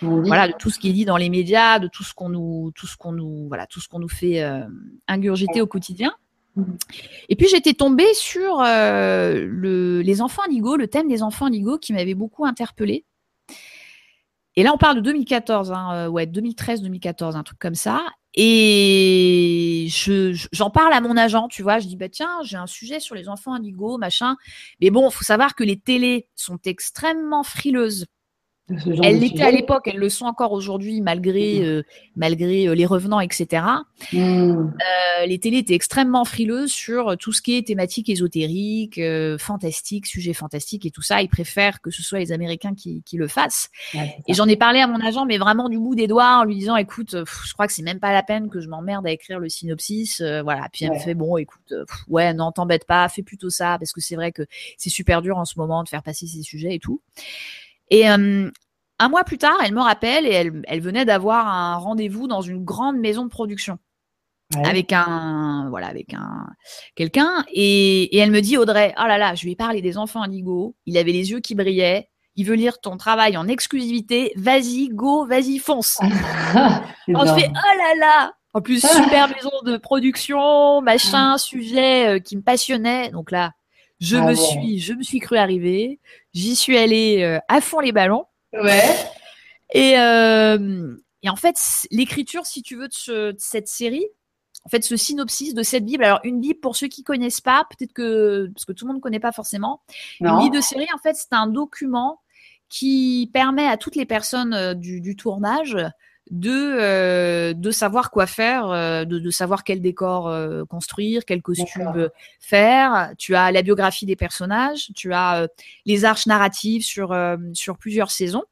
voilà, 0.02 0.48
de 0.48 0.54
tout 0.60 0.70
ce 0.70 0.78
qui 0.78 0.90
est 0.90 0.94
dit 0.94 1.06
dans 1.06 1.18
les 1.18 1.30
médias, 1.30 1.80
de 1.80 1.88
tout 1.88 2.04
ce 2.04 2.14
qu'on 2.14 2.30
nous, 2.30 2.72
tout 2.76 2.86
ce 2.86 2.98
qu'on 2.98 3.14
nous, 3.14 3.48
voilà, 3.48 3.66
tout 3.66 3.80
ce 3.80 3.88
qu'on 3.88 4.00
nous 4.00 4.10
fait 4.10 4.44
ingurgiter 5.08 5.62
au 5.62 5.68
quotidien. 5.68 6.14
Et 7.30 7.36
puis 7.36 7.48
j'étais 7.48 7.74
tombée 7.74 8.14
sur 8.14 8.60
le, 8.62 10.02
les 10.02 10.22
enfants 10.22 10.44
indigos, 10.46 10.78
le 10.78 10.88
thème 10.88 11.08
des 11.08 11.24
enfants 11.24 11.48
indigos 11.48 11.80
qui 11.80 11.94
m'avait 11.94 12.16
beaucoup 12.16 12.46
interpellée. 12.46 13.06
Et 14.60 14.64
là, 14.64 14.74
on 14.74 14.78
parle 14.78 14.98
de 14.98 15.02
2014, 15.02 15.72
hein, 15.72 16.10
ouais, 16.10 16.26
2013-2014, 16.26 17.38
un 17.38 17.44
truc 17.44 17.58
comme 17.60 17.76
ça. 17.76 18.02
Et 18.34 19.88
je, 19.90 20.38
j'en 20.52 20.70
parle 20.70 20.92
à 20.92 21.00
mon 21.00 21.16
agent, 21.16 21.48
tu 21.48 21.64
vois. 21.64 21.80
Je 21.80 21.88
dis, 21.88 21.96
bah 21.96 22.10
tiens, 22.10 22.40
j'ai 22.44 22.58
un 22.58 22.68
sujet 22.68 23.00
sur 23.00 23.16
les 23.16 23.30
enfants 23.30 23.54
indigos, 23.54 23.98
machin. 23.98 24.36
Mais 24.82 24.90
bon, 24.90 25.10
faut 25.12 25.24
savoir 25.24 25.56
que 25.56 25.64
les 25.64 25.80
télés 25.80 26.28
sont 26.36 26.60
extrêmement 26.66 27.44
frileuses 27.44 28.08
elles 29.04 29.20
l'étaient 29.20 29.44
à 29.44 29.52
l'époque, 29.52 29.88
elles 29.88 29.98
le 29.98 30.10
sont 30.10 30.26
encore 30.26 30.52
aujourd'hui, 30.52 31.02
malgré, 31.02 31.60
mmh. 31.60 31.64
euh, 31.64 31.84
malgré 32.16 32.68
euh, 32.68 32.76
les 32.76 32.86
revenants, 32.86 33.20
etc. 33.20 33.64
Mmh. 34.14 34.20
Euh, 34.22 35.26
les 35.26 35.40
télés 35.40 35.58
étaient 35.60 35.74
extrêmement 35.74 36.26
frileuses 36.26 36.72
sur 36.72 37.18
tout 37.18 37.32
ce 37.32 37.42
qui 37.42 37.58
est 37.58 37.68
thématique 37.68 38.10
ésotérique, 38.10 39.00
fantastique, 39.40 40.06
sujet 40.06 40.34
fantastique 40.34 40.86
et 40.86 40.92
tout 40.92 41.02
ça. 41.02 41.22
Ils 41.22 41.30
préfèrent 41.30 41.82
que 41.82 41.92
ce 41.92 42.04
soit 42.04 42.20
les 42.20 42.32
Américains 42.32 42.74
qui, 42.76 43.02
qui 43.04 43.18
le 43.18 43.28
fassent. 43.28 43.70
et 43.94 44.34
j'en 44.34 44.48
ai 44.48 44.56
parlé 44.56 44.80
à 44.80 44.88
mon 44.88 45.00
agent, 45.00 45.26
mais 45.26 45.38
vraiment 45.38 45.70
du 45.70 45.78
bout 45.78 45.96
des 45.96 46.08
doigts, 46.08 46.40
en 46.40 46.44
lui 46.44 46.56
disant, 46.56 46.76
écoute, 46.76 47.16
je 47.26 47.54
crois 47.54 47.68
que 47.68 47.74
c'est 47.74 47.84
même 47.84 48.00
pas 48.00 48.14
la 48.14 48.24
peine 48.24 48.50
que 48.50 48.62
je 48.62 48.68
m'emmerde 48.68 49.06
à 49.08 49.12
écrire 49.12 49.40
le 49.40 49.50
synopsis. 49.50 50.22
voilà. 50.22 50.68
Puis 50.72 50.86
elle 50.86 50.94
me 50.94 51.00
fait, 51.00 51.16
bon, 51.16 51.38
écoute, 51.38 51.74
ouais, 52.08 52.34
non, 52.34 52.52
t'embête 52.52 52.86
pas, 52.86 53.08
fais 53.10 53.24
plutôt 53.24 53.50
ça, 53.50 53.78
parce 53.80 53.92
que 53.92 54.02
c'est 54.02 54.16
vrai 54.16 54.32
que 54.32 54.44
c'est 54.78 54.90
super 54.90 55.22
dur 55.22 55.38
en 55.38 55.46
ce 55.46 55.56
moment 55.58 55.84
de 55.84 55.90
faire 55.90 56.04
passer 56.04 56.28
ces 56.28 56.44
sujets 56.44 56.76
et 56.76 56.80
tout. 56.80 57.02
Et 57.90 58.10
euh, 58.10 58.50
un 59.00 59.10
mois 59.10 59.24
plus 59.24 59.38
tard, 59.38 59.58
elle 59.64 59.74
me 59.74 59.82
rappelle 59.82 60.26
et 60.26 60.32
elle, 60.32 60.62
elle 60.68 60.82
venait 60.82 61.06
d'avoir 61.06 61.48
un 61.48 61.78
rendez-vous 61.78 62.28
dans 62.28 62.42
une 62.42 62.64
grande 62.64 62.98
maison 62.98 63.24
de 63.24 63.30
production. 63.30 63.80
avec 64.64 64.94
un 64.94 65.68
voilà 65.70 65.88
avec 65.88 66.14
un 66.14 66.48
quelqu'un. 66.96 67.46
Et, 67.52 68.16
et, 68.16 68.20
elle 68.20 68.32
me 68.32 68.42
dit 68.42 68.58
Audrey 68.58 68.94
oh 68.98 69.08
là 69.08 69.18
là 69.18 69.36
je 69.36 69.44
lui 69.46 69.52
ai 69.52 69.56
parlé 69.56 69.82
des 69.82 69.98
enfants 69.98 70.24
indigo 70.24 70.76
il 70.86 70.98
avait 70.98 71.12
les 71.12 71.32
yeux 71.32 71.40
qui 71.40 71.56
brillaient. 71.56 72.10
Il 72.36 72.46
veut 72.46 72.56
lire 72.56 72.80
ton 72.80 72.96
travail 72.96 73.36
en 73.38 73.48
exclusivité. 73.48 74.32
Vas-y 74.36 74.90
go 74.90 75.26
vas-y 75.26 75.58
fonce. 75.58 76.00
On 77.08 77.26
se 77.26 77.34
fait 77.34 77.50
oh 77.50 77.78
là 77.78 77.96
là. 78.00 78.34
En 78.54 78.62
plus 78.62 78.82
super 78.86 79.30
maison 79.30 79.52
de 79.64 79.78
production 79.78 80.82
machin 80.82 81.38
sujet 81.38 82.16
euh, 82.16 82.20
qui 82.20 82.36
me 82.36 82.42
passionnait 82.42 83.10
donc 83.12 83.32
là 83.32 83.52
je 84.00 84.16
ah 84.16 84.26
me 84.26 84.34
suis, 84.34 84.80
je 84.80 84.94
me 84.94 85.04
suis 85.04 85.20
cru 85.20 85.38
arriver. 85.38 86.00
J'y 86.34 86.56
suis 86.56 86.78
allée 86.78 87.22
euh, 87.22 87.40
à 87.48 87.62
fond 87.62 87.80
les 87.80 87.92
ballons. 87.92 88.26
Ouais. 88.54 88.84
Et, 89.74 90.00
euh, 90.00 90.96
et 91.22 91.30
en 91.30 91.36
fait, 91.36 91.58
l'écriture, 91.92 92.46
si 92.46 92.62
tu 92.62 92.78
veux, 92.78 92.88
de, 92.88 93.36
cette 93.38 93.68
série, 93.68 94.06
en 94.66 94.70
fait, 94.70 94.84
ce 94.84 94.96
synopsis 94.96 95.54
de 95.54 95.64
cette 95.64 95.86
Bible. 95.86 96.04
Alors, 96.04 96.20
une 96.24 96.40
Bible, 96.40 96.60
pour 96.60 96.76
ceux 96.76 96.88
qui 96.88 97.04
connaissent 97.04 97.42
pas, 97.42 97.66
peut-être 97.70 97.94
que, 97.94 98.50
parce 98.54 98.66
que 98.66 98.72
tout 98.72 98.86
le 98.86 98.90
monde 98.90 98.98
ne 98.98 99.02
connaît 99.02 99.20
pas 99.20 99.32
forcément, 99.32 99.82
une 100.22 100.38
Bible 100.38 100.56
de 100.56 100.62
série, 100.62 100.88
en 100.94 100.98
fait, 100.98 101.16
c'est 101.16 101.34
un 101.34 101.48
document 101.48 102.22
qui 102.70 103.30
permet 103.34 103.68
à 103.68 103.78
toutes 103.78 103.96
les 103.96 104.06
personnes 104.06 104.54
euh, 104.54 104.74
du, 104.74 105.02
du 105.02 105.16
tournage 105.16 105.76
de 106.30 106.52
euh, 106.52 107.54
de 107.54 107.72
savoir 107.72 108.12
quoi 108.12 108.28
faire, 108.28 108.70
euh, 108.70 109.06
de, 109.06 109.20
de, 109.20 109.30
savoir 109.32 109.64
quel 109.64 109.82
décor 109.82 110.28
euh, 110.28 110.64
construire, 110.66 111.26
quel 111.26 111.42
costume 111.42 112.10
faire. 112.40 113.14
Tu 113.18 113.36
as 113.36 113.52
la 113.52 113.62
biographie 113.62 114.06
des 114.06 114.16
personnages, 114.16 114.92
tu 114.96 115.14
as 115.14 115.48
les 115.86 116.06
arches 116.06 116.28
narratives 116.28 116.84
sur 116.84 117.16
sur 117.54 117.78
plusieurs 117.78 118.12
saisons. 118.12 118.44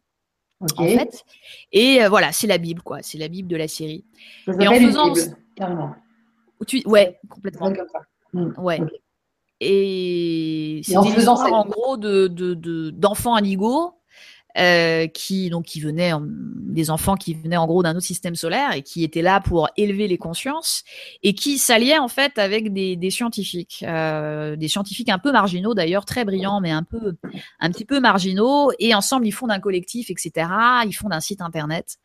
En 0.78 0.86
fait, 0.86 1.24
et 1.72 2.08
voilà, 2.08 2.32
c'est 2.32 2.48
la 2.48 2.58
Bible 2.58 2.82
quoi, 2.82 3.00
c'est 3.04 3.20
la 3.20 3.28
Bible 3.28 3.48
de 3.48 3.58
la 3.58 3.68
série. 3.68 4.04
et 4.60 4.68
en 4.68 4.74
faisant, 4.74 5.12
Bible, 5.12 5.38
carrément. 5.56 5.96
Tu, 6.66 6.82
ouais, 6.86 7.20
complètement. 7.30 7.72
Hmm, 8.34 8.52
ouais. 8.58 8.80
Et 9.60 10.82
c'est 10.84 10.98
en 10.98 11.04
faisant 11.04 11.36
en 11.36 11.66
gros 11.66 11.98
de 11.98 12.28
d'enfants 12.90 13.34
de, 13.34 13.38
Anigo 13.38 13.97
euh, 14.58 15.08
qui 15.08 15.50
donc 15.50 15.66
qui 15.66 15.80
venaient 15.80 16.14
des 16.22 16.90
enfants 16.90 17.16
qui 17.16 17.36
venaient 17.36 17.58
en 17.58 17.68
gros 17.68 17.84
d'un 17.84 17.92
autre 17.92 18.06
système 18.06 18.36
solaire 18.36 18.74
et 18.74 18.82
qui 18.82 19.04
étaient 19.04 19.22
là 19.22 19.40
pour 19.40 19.70
élever 19.78 20.08
les 20.08 20.18
consciences 20.18 20.84
et 21.22 21.36
qui 21.36 21.60
s'alliaient 21.60 22.00
en 22.00 22.08
fait 22.08 22.40
avec 22.40 22.74
des, 22.74 22.96
des 22.96 23.12
scientifiques, 23.12 23.84
euh, 23.88 24.56
des 24.56 24.68
scientifiques 24.68 25.10
un 25.10 25.20
peu 25.20 25.32
marginaux 25.32 25.76
d'ailleurs, 25.76 26.06
très 26.06 26.26
brillants 26.26 26.60
mais 26.60 26.72
un 26.72 26.84
peu 26.84 27.18
un 27.60 27.72
petit 27.72 27.86
peu 27.86 28.00
marginaux. 28.00 28.72
Et 28.80 28.96
ensemble 28.96 29.28
ils 29.28 29.32
fondent 29.32 29.52
un 29.52 29.60
collectif 29.60 30.10
etc. 30.10 30.50
Ils 30.86 30.94
fondent 30.94 31.14
un 31.14 31.20
site 31.20 31.42
internet 31.42 31.98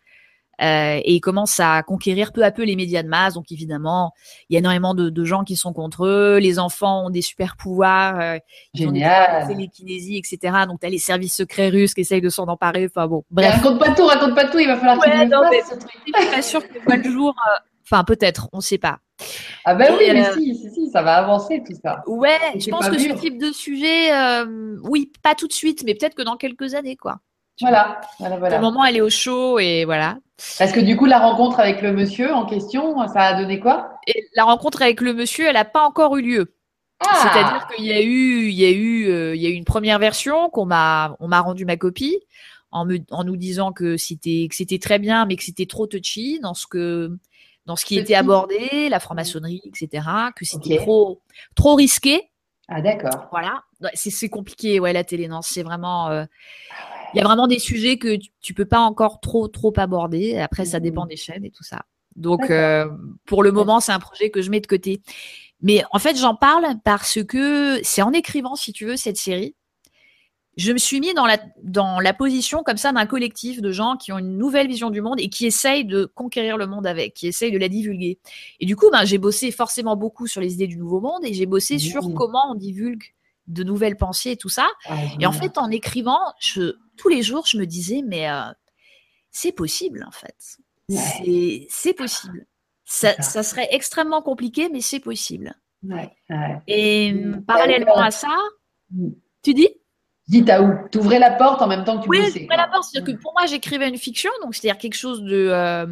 euh, 0.62 1.00
et 1.02 1.14
ils 1.14 1.20
commencent 1.20 1.58
à 1.58 1.82
conquérir 1.82 2.32
peu 2.32 2.44
à 2.44 2.52
peu 2.52 2.62
les 2.62 2.76
médias 2.76 3.02
de 3.02 3.08
masse. 3.08 3.34
Donc 3.34 3.50
évidemment, 3.50 4.12
il 4.48 4.54
y 4.54 4.56
a 4.56 4.60
énormément 4.60 4.94
de, 4.94 5.10
de 5.10 5.24
gens 5.24 5.42
qui 5.42 5.56
sont 5.56 5.72
contre 5.72 6.06
eux. 6.06 6.38
Les 6.38 6.58
enfants 6.58 7.06
ont 7.06 7.10
des 7.10 7.22
super 7.22 7.56
pouvoirs, 7.56 8.20
euh, 8.20 8.38
Génial. 8.74 9.44
ont 9.44 9.48
des 9.48 9.54
télékinésie, 9.54 10.16
etc. 10.16 10.64
Donc 10.68 10.80
tu 10.80 10.86
as 10.86 10.90
les 10.90 10.98
services 10.98 11.34
secrets 11.34 11.68
russes 11.68 11.94
qui 11.94 12.02
essayent 12.02 12.20
de 12.20 12.28
s'en 12.28 12.44
emparer. 12.44 12.86
Enfin 12.86 13.08
bon, 13.08 13.24
bref. 13.30 13.54
raconte 13.54 13.80
pas 13.80 13.92
tout, 13.92 14.06
raconte 14.06 14.34
pas 14.34 14.48
tout. 14.48 14.58
Il 14.58 14.68
va 14.68 14.76
falloir 14.76 14.98
ouais, 14.98 15.26
non, 15.26 15.42
mais, 15.50 15.62
ce 15.62 15.74
truc. 15.74 15.90
Je 16.06 16.20
suis 16.20 16.30
pas 16.30 16.42
sûre 16.42 16.62
que 16.62 16.92
le 16.92 17.10
jour. 17.10 17.34
Euh, 17.48 17.58
enfin 17.84 18.04
peut-être, 18.04 18.48
on 18.52 18.60
sait 18.60 18.78
pas. 18.78 18.98
Ah 19.64 19.74
ben 19.74 19.94
oui, 19.98 20.10
mais 20.12 20.32
si, 20.34 20.54
si, 20.56 20.70
si, 20.70 20.90
ça 20.90 21.02
va 21.02 21.16
avancer 21.16 21.62
tout 21.64 21.74
ça. 21.82 22.02
Ouais, 22.06 22.38
je 22.56 22.70
pense 22.70 22.88
que 22.88 22.98
ce 22.98 23.12
type 23.20 23.38
de 23.38 23.52
sujet, 23.52 24.10
oui, 24.84 25.10
pas 25.22 25.34
tout 25.34 25.48
de 25.48 25.52
suite, 25.52 25.82
mais 25.84 25.94
peut-être 25.94 26.14
que 26.14 26.22
dans 26.22 26.36
quelques 26.36 26.74
années, 26.74 26.96
quoi. 26.96 27.18
Voilà, 27.60 28.00
voilà, 28.18 28.38
voilà. 28.38 28.56
Pour 28.56 28.66
le 28.66 28.72
moment, 28.72 28.84
elle 28.84 28.96
est 28.96 29.02
au 29.02 29.10
chaud 29.10 29.58
et 29.58 29.84
voilà. 29.84 30.18
Parce 30.58 30.72
que 30.72 30.80
du 30.80 30.96
coup, 30.96 31.06
la 31.06 31.18
rencontre 31.18 31.60
avec 31.60 31.82
le 31.82 31.92
monsieur 31.92 32.32
en 32.32 32.46
question, 32.46 32.96
ça 33.08 33.20
a 33.20 33.40
donné 33.40 33.60
quoi? 33.60 33.98
Et 34.06 34.24
La 34.34 34.44
rencontre 34.44 34.82
avec 34.82 35.00
le 35.00 35.12
monsieur, 35.12 35.46
elle 35.46 35.54
n'a 35.54 35.64
pas 35.64 35.86
encore 35.86 36.16
eu 36.16 36.22
lieu. 36.22 36.54
Ah. 37.00 37.14
C'est-à-dire 37.14 37.66
qu'il 37.68 37.84
y 37.84 37.92
a 37.92 38.00
eu, 38.00 38.48
il 38.48 38.54
y 38.54 38.64
a 38.64 38.70
eu, 38.70 39.08
euh, 39.08 39.34
il 39.34 39.42
y 39.42 39.46
a 39.46 39.50
eu 39.50 39.54
une 39.54 39.64
première 39.64 39.98
version 39.98 40.50
qu'on 40.50 40.66
m'a, 40.66 41.16
on 41.20 41.28
m'a 41.28 41.40
rendu 41.40 41.64
ma 41.64 41.76
copie 41.76 42.18
en 42.70 42.86
me, 42.86 42.98
en 43.10 43.24
nous 43.24 43.36
disant 43.36 43.72
que 43.72 43.96
c'était, 43.96 44.46
que 44.48 44.56
c'était 44.56 44.78
très 44.78 44.98
bien, 44.98 45.26
mais 45.26 45.36
que 45.36 45.44
c'était 45.44 45.66
trop 45.66 45.86
touchy 45.86 46.40
dans 46.40 46.54
ce 46.54 46.66
que, 46.66 47.16
dans 47.66 47.76
ce 47.76 47.84
qui 47.84 47.98
était 47.98 48.14
abordé, 48.14 48.88
la 48.88 48.98
franc-maçonnerie, 48.98 49.62
etc. 49.64 50.06
Que 50.34 50.44
c'était 50.44 50.78
trop, 50.78 51.20
trop 51.54 51.74
risqué. 51.74 52.22
Ah 52.68 52.80
d'accord. 52.80 53.28
Voilà, 53.30 53.62
c'est, 53.94 54.28
compliqué, 54.28 54.80
ouais, 54.80 54.92
la 54.92 55.04
télé, 55.04 55.28
non, 55.28 55.42
c'est 55.42 55.62
vraiment. 55.62 56.08
Euh, 56.08 56.24
il 57.14 57.18
y 57.18 57.20
a 57.20 57.24
vraiment 57.24 57.46
des 57.46 57.58
sujets 57.58 57.98
que 57.98 58.16
tu, 58.40 58.54
peux 58.54 58.64
pas 58.64 58.80
encore 58.80 59.20
trop 59.20 59.48
trop 59.48 59.72
aborder. 59.76 60.38
Après, 60.38 60.64
ça 60.64 60.80
dépend 60.80 61.04
mmh. 61.04 61.08
des 61.08 61.16
chaînes 61.16 61.44
et 61.44 61.50
tout 61.50 61.64
ça. 61.64 61.82
Donc, 62.16 62.50
euh, 62.50 62.86
pour 63.24 63.42
le 63.42 63.52
moment, 63.52 63.80
c'est 63.80 63.92
un 63.92 63.98
projet 63.98 64.30
que 64.30 64.42
je 64.42 64.50
mets 64.50 64.60
de 64.60 64.66
côté. 64.66 65.02
Mais 65.60 65.82
en 65.92 65.98
fait, 65.98 66.16
j'en 66.16 66.34
parle 66.34 66.66
parce 66.84 67.22
que 67.24 67.80
c'est 67.82 68.02
en 68.02 68.12
écrivant, 68.12 68.56
si 68.56 68.72
tu 68.72 68.84
veux, 68.84 68.96
cette 68.96 69.16
série, 69.16 69.54
je 70.56 70.72
me 70.72 70.78
suis 70.78 71.00
mis 71.00 71.14
dans 71.14 71.24
la, 71.24 71.38
dans 71.62 71.98
la 72.00 72.12
position 72.12 72.62
comme 72.62 72.76
ça 72.76 72.92
d'un 72.92 73.06
collectif 73.06 73.62
de 73.62 73.72
gens 73.72 73.96
qui 73.96 74.12
ont 74.12 74.18
une 74.18 74.36
nouvelle 74.36 74.68
vision 74.68 74.90
du 74.90 75.00
monde 75.00 75.18
et 75.18 75.30
qui 75.30 75.46
essayent 75.46 75.86
de 75.86 76.04
conquérir 76.04 76.58
le 76.58 76.66
monde 76.66 76.86
avec, 76.86 77.14
qui 77.14 77.26
essayent 77.26 77.52
de 77.52 77.58
la 77.58 77.68
divulguer. 77.68 78.18
Et 78.60 78.66
du 78.66 78.76
coup, 78.76 78.90
ben, 78.90 79.04
j'ai 79.04 79.16
bossé 79.16 79.50
forcément 79.50 79.96
beaucoup 79.96 80.26
sur 80.26 80.42
les 80.42 80.52
idées 80.54 80.66
du 80.66 80.76
nouveau 80.76 81.00
monde 81.00 81.24
et 81.24 81.32
j'ai 81.32 81.46
bossé 81.46 81.78
sur 81.78 82.08
mmh. 82.08 82.14
comment 82.14 82.50
on 82.50 82.54
divulgue 82.54 83.14
de 83.46 83.64
nouvelles 83.64 83.96
pensées 83.96 84.32
et 84.32 84.36
tout 84.36 84.48
ça. 84.48 84.68
Ah, 84.86 84.96
et 85.18 85.26
en 85.26 85.32
fait, 85.32 85.58
en 85.58 85.70
écrivant, 85.70 86.20
je, 86.40 86.74
tous 86.96 87.08
les 87.08 87.22
jours, 87.22 87.46
je 87.46 87.58
me 87.58 87.66
disais, 87.66 88.02
mais 88.06 88.30
euh, 88.30 88.42
c'est 89.30 89.52
possible, 89.52 90.04
en 90.06 90.12
fait. 90.12 90.58
C'est 91.68 91.94
possible. 91.94 92.46
Ça, 92.84 93.14
ça, 93.22 93.42
serait 93.42 93.68
extrêmement 93.70 94.22
compliqué, 94.22 94.68
mais 94.70 94.80
c'est 94.80 95.00
possible. 95.00 95.54
Et 96.66 97.12
mmh. 97.12 97.44
parallèlement 97.44 97.96
à 97.96 98.10
ça, 98.10 98.36
mmh. 98.90 99.08
tu 99.42 99.54
dis? 99.54 99.68
Dis 100.28 100.44
t'as 100.44 100.62
où? 100.62 100.88
T'ouvrais 100.90 101.18
la 101.18 101.32
porte 101.32 101.62
en 101.62 101.66
même 101.66 101.84
temps 101.84 101.98
que 101.98 102.04
tu 102.04 102.08
Oui, 102.10 102.18
j'ouvrais 102.26 102.56
la 102.56 102.68
porte. 102.68 102.84
C'est-à-dire 102.84 103.14
que 103.14 103.20
pour 103.20 103.32
moi, 103.32 103.46
j'écrivais 103.46 103.88
une 103.88 103.98
fiction, 103.98 104.30
donc 104.42 104.54
c'est-à-dire 104.54 104.78
quelque 104.78 104.96
chose 104.96 105.22
de. 105.22 105.48
Euh, 105.50 105.86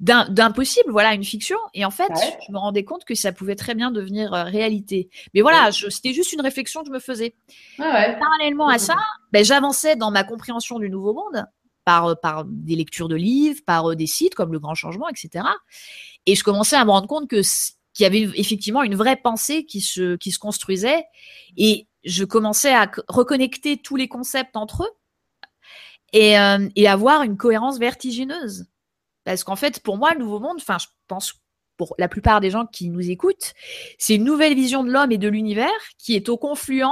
d'impossible, 0.00 0.90
voilà, 0.90 1.14
une 1.14 1.24
fiction. 1.24 1.56
Et 1.72 1.84
en 1.84 1.90
fait, 1.90 2.10
je 2.46 2.52
me 2.52 2.58
rendais 2.58 2.84
compte 2.84 3.04
que 3.04 3.14
ça 3.14 3.32
pouvait 3.32 3.54
très 3.54 3.74
bien 3.74 3.90
devenir 3.90 4.34
euh, 4.34 4.44
réalité. 4.44 5.08
Mais 5.34 5.40
voilà, 5.40 5.70
c'était 5.72 6.12
juste 6.12 6.32
une 6.32 6.40
réflexion 6.40 6.80
que 6.82 6.88
je 6.88 6.92
me 6.92 6.98
faisais. 6.98 7.34
Parallèlement 7.76 8.68
à 8.68 8.78
ça, 8.78 8.96
ben, 9.32 9.44
j'avançais 9.44 9.96
dans 9.96 10.10
ma 10.10 10.24
compréhension 10.24 10.78
du 10.78 10.90
nouveau 10.90 11.14
monde 11.14 11.46
par, 11.84 12.06
euh, 12.06 12.14
par 12.14 12.44
des 12.44 12.76
lectures 12.76 13.08
de 13.08 13.14
livres, 13.14 13.60
par 13.66 13.90
euh, 13.90 13.96
des 13.96 14.06
sites 14.06 14.34
comme 14.34 14.52
Le 14.52 14.58
Grand 14.58 14.74
Changement, 14.74 15.08
etc. 15.08 15.46
Et 16.26 16.34
je 16.34 16.42
commençais 16.42 16.76
à 16.76 16.84
me 16.84 16.90
rendre 16.90 17.08
compte 17.08 17.28
que 17.28 17.40
qu'il 17.92 18.02
y 18.02 18.06
avait 18.06 18.28
effectivement 18.34 18.82
une 18.82 18.96
vraie 18.96 19.14
pensée 19.14 19.64
qui 19.66 19.80
se, 19.80 20.16
qui 20.16 20.32
se 20.32 20.40
construisait. 20.40 21.04
Et 21.56 21.86
je 22.02 22.24
commençais 22.24 22.74
à 22.74 22.90
reconnecter 23.06 23.76
tous 23.76 23.94
les 23.94 24.08
concepts 24.08 24.56
entre 24.56 24.82
eux 24.82 24.90
et, 26.12 26.34
et 26.74 26.88
avoir 26.88 27.22
une 27.22 27.36
cohérence 27.36 27.78
vertigineuse. 27.78 28.66
Parce 29.24 29.44
qu'en 29.44 29.56
fait, 29.56 29.80
pour 29.80 29.96
moi, 29.96 30.12
le 30.12 30.20
nouveau 30.20 30.38
monde, 30.38 30.56
enfin, 30.60 30.78
je 30.78 30.86
pense 31.08 31.34
pour 31.76 31.94
la 31.98 32.08
plupart 32.08 32.40
des 32.40 32.50
gens 32.50 32.66
qui 32.66 32.88
nous 32.88 33.10
écoutent, 33.10 33.52
c'est 33.98 34.14
une 34.14 34.24
nouvelle 34.24 34.54
vision 34.54 34.84
de 34.84 34.90
l'homme 34.90 35.12
et 35.12 35.18
de 35.18 35.28
l'univers 35.28 35.70
qui 35.98 36.14
est 36.14 36.28
au 36.28 36.36
confluent 36.36 36.84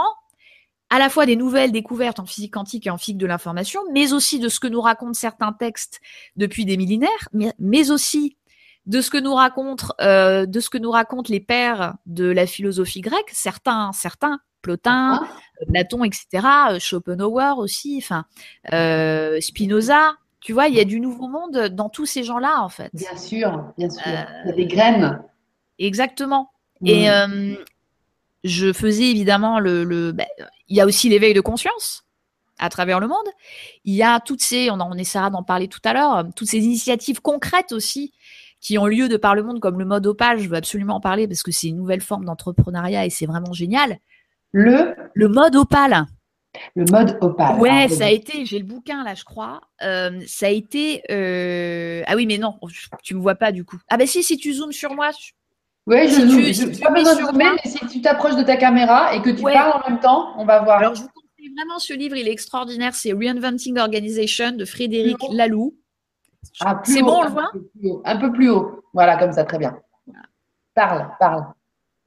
à 0.91 0.99
la 0.99 1.09
fois 1.09 1.25
des 1.25 1.37
nouvelles 1.37 1.73
découvertes 1.73 2.21
en 2.21 2.27
physique 2.27 2.53
quantique 2.53 2.87
et 2.87 2.91
en 2.91 2.99
physique 2.99 3.17
de 3.17 3.27
l'information, 3.27 3.81
mais 3.93 4.13
aussi 4.13 4.39
de 4.39 4.49
ce 4.49 4.61
que 4.61 4.67
nous 4.67 4.81
racontent 4.81 5.15
certains 5.15 5.53
textes 5.53 6.01
depuis 6.37 6.65
des 6.65 6.77
millénaires, 6.77 7.29
mais, 7.33 7.91
aussi 7.91 8.37
de 8.85 9.01
ce 9.01 9.09
que 9.11 9.19
nous 9.19 9.35
racontent, 9.35 9.87
euh, 10.01 10.45
de 10.45 10.61
ce 10.61 10.69
que 10.69 10.79
nous 10.79 10.91
racontent 10.91 11.33
les 11.33 11.41
pères 11.41 11.95
de 12.05 12.25
la 12.25 12.47
philosophie 12.47 13.01
grecque, 13.01 13.31
certains, 13.33 13.93
certains, 13.93 14.41
Plotin. 14.61 15.27
Platon, 15.69 16.05
etc., 16.05 16.27
euh, 16.71 16.79
Schopenhauer 16.79 17.59
aussi, 17.59 17.99
enfin 18.03 18.25
euh, 18.73 19.41
Spinoza, 19.41 20.15
tu 20.43 20.53
vois, 20.53 20.67
il 20.67 20.75
y 20.75 20.81
a 20.81 20.85
du 20.85 21.01
nouveau 21.01 21.29
monde 21.29 21.69
dans 21.69 21.89
tous 21.89 22.05
ces 22.05 22.25
gens-là, 22.25 22.63
en 22.63 22.69
fait. 22.69 22.91
Bien 22.93 23.17
sûr, 23.17 23.73
bien 23.79 23.89
sûr. 23.89 24.03
il 24.05 24.49
y 24.49 24.51
a 24.51 24.53
des 24.53 24.67
graines. 24.67 25.23
Exactement. 25.79 26.51
Mm. 26.81 26.87
Et 26.89 27.11
euh, 27.11 27.55
je 28.45 28.73
faisais 28.73 29.09
évidemment 29.11 29.61
le. 29.61 30.13
Ben, 30.13 30.27
il 30.69 30.77
y 30.77 30.81
a 30.81 30.87
aussi 30.87 31.09
l'éveil 31.09 31.33
de 31.33 31.41
conscience 31.41 32.05
à 32.59 32.69
travers 32.69 32.99
le 32.99 33.07
monde. 33.07 33.27
Il 33.85 33.95
y 33.95 34.03
a 34.03 34.21
toutes 34.21 34.43
ces, 34.43 34.71
on, 34.71 34.81
on 34.81 34.95
essaiera 34.95 35.31
d'en 35.31 35.43
parler 35.43 35.69
tout 35.69 35.81
à 35.85 35.93
l'heure, 35.93 36.25
toutes 36.35 36.49
ces 36.49 36.59
initiatives 36.59 37.21
concrètes 37.21 37.73
aussi 37.73 38.13
qui 38.61 38.79
ont 38.79 38.87
lieu 38.87 39.09
de 39.09 39.17
par 39.17 39.35
le 39.35 39.43
monde, 39.43 39.61
comme 39.61 39.79
le 39.79 39.85
mode 39.85 40.07
opal. 40.07 40.39
Je 40.39 40.49
veux 40.49 40.57
absolument 40.57 40.97
en 40.97 41.01
parler 41.01 41.29
parce 41.29 41.43
que 41.43 41.53
c'est 41.53 41.69
une 41.69 41.77
nouvelle 41.77 42.01
forme 42.01 42.25
d'entrepreneuriat 42.25 43.07
et 43.07 43.11
c'est 43.11 43.27
vraiment 43.27 43.53
génial. 43.53 43.99
Le 44.53 44.95
Le 45.15 45.29
mode 45.29 45.57
opal. 45.57 46.07
Le 46.75 46.85
mode 46.91 47.19
opale. 47.21 47.59
Ouais, 47.59 47.89
ça 47.89 48.07
a 48.07 48.11
été, 48.11 48.45
j'ai 48.45 48.59
le 48.59 48.65
bouquin 48.65 49.05
là, 49.05 49.15
je 49.15 49.25
crois. 49.25 49.61
Euh, 49.83 50.21
ça 50.27 50.47
a 50.47 50.51
été. 50.51 51.03
Euh, 51.11 52.03
ah 52.07 52.15
oui, 52.15 52.27
mais 52.27 52.39
non, 52.39 52.59
tu 53.03 53.15
me 53.15 53.21
vois 53.21 53.35
pas 53.35 53.53
du 53.53 53.65
coup. 53.65 53.79
Ah 53.89 53.97
ben 53.97 54.07
si, 54.07 54.23
si 54.23 54.37
tu 54.37 54.53
zoomes 54.53 54.73
sur 54.73 54.95
moi. 54.95 55.11
Oui, 55.87 56.09
je 56.09 56.53
si 56.53 56.73
Tu, 56.73 56.81
pas 56.81 56.91
besoin 56.91 57.17
de 57.17 57.21
zoomer, 57.23 57.53
mais 57.65 57.71
si 57.71 57.87
tu 57.89 58.01
t'approches 58.03 58.37
de 58.37 58.43
ta 58.43 58.57
caméra 58.57 59.15
et 59.15 59.23
que 59.23 59.31
tu 59.31 59.43
parles 59.43 59.83
en 59.83 59.91
même 59.91 60.01
temps, 60.01 60.33
on 60.37 60.45
va 60.45 60.61
voir. 60.61 60.79
Alors, 60.79 60.95
je 60.95 61.03
vous 61.03 61.09
conseille 61.09 61.53
vraiment 61.57 61.79
ce 61.79 61.93
livre, 61.95 62.17
il 62.17 62.29
est 62.29 62.33
extraordinaire. 62.33 62.95
C'est 62.95 63.13
Reinventing 63.13 63.79
Organization 63.79 64.53
de 64.53 64.65
Frédéric 64.65 65.19
Laloux. 65.33 65.75
Ah, 66.61 66.81
c'est 66.85 67.03
bon, 67.03 67.21
on 67.21 67.23
le 67.23 67.31
voit? 67.31 67.51
Un 68.05 68.17
peu 68.17 68.33
plus 68.33 68.51
haut. 68.51 68.85
Voilà, 68.93 69.17
comme 69.17 69.33
ça, 69.33 69.45
très 69.45 69.59
bien. 69.59 69.77
Parle, 70.75 71.11
parle. 71.19 71.47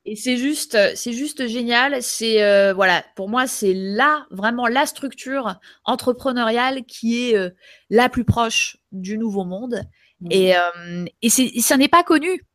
Et 0.08 0.16
c'est 0.16 0.38
juste, 0.38 0.78
c'est 0.96 1.14
juste 1.14 1.48
génial. 1.48 2.02
C'est 2.04 2.44
euh, 2.44 2.74
voilà, 2.74 3.04
pour 3.16 3.28
moi, 3.28 3.48
c'est 3.48 3.74
là 3.74 4.28
vraiment 4.30 4.68
la 4.68 4.86
structure 4.86 5.56
entrepreneuriale 5.84 6.84
qui 6.86 7.30
est 7.30 7.38
euh, 7.38 7.50
la 7.90 8.08
plus 8.08 8.24
proche 8.24 8.78
du 8.92 9.18
nouveau 9.18 9.46
monde. 9.46 9.82
Mmh. 10.22 10.28
Et, 10.30 10.56
euh, 10.56 11.06
et, 11.24 11.30
ça 11.30 11.78
n'est 11.78 11.88
pas 11.88 12.04
connu. 12.04 12.46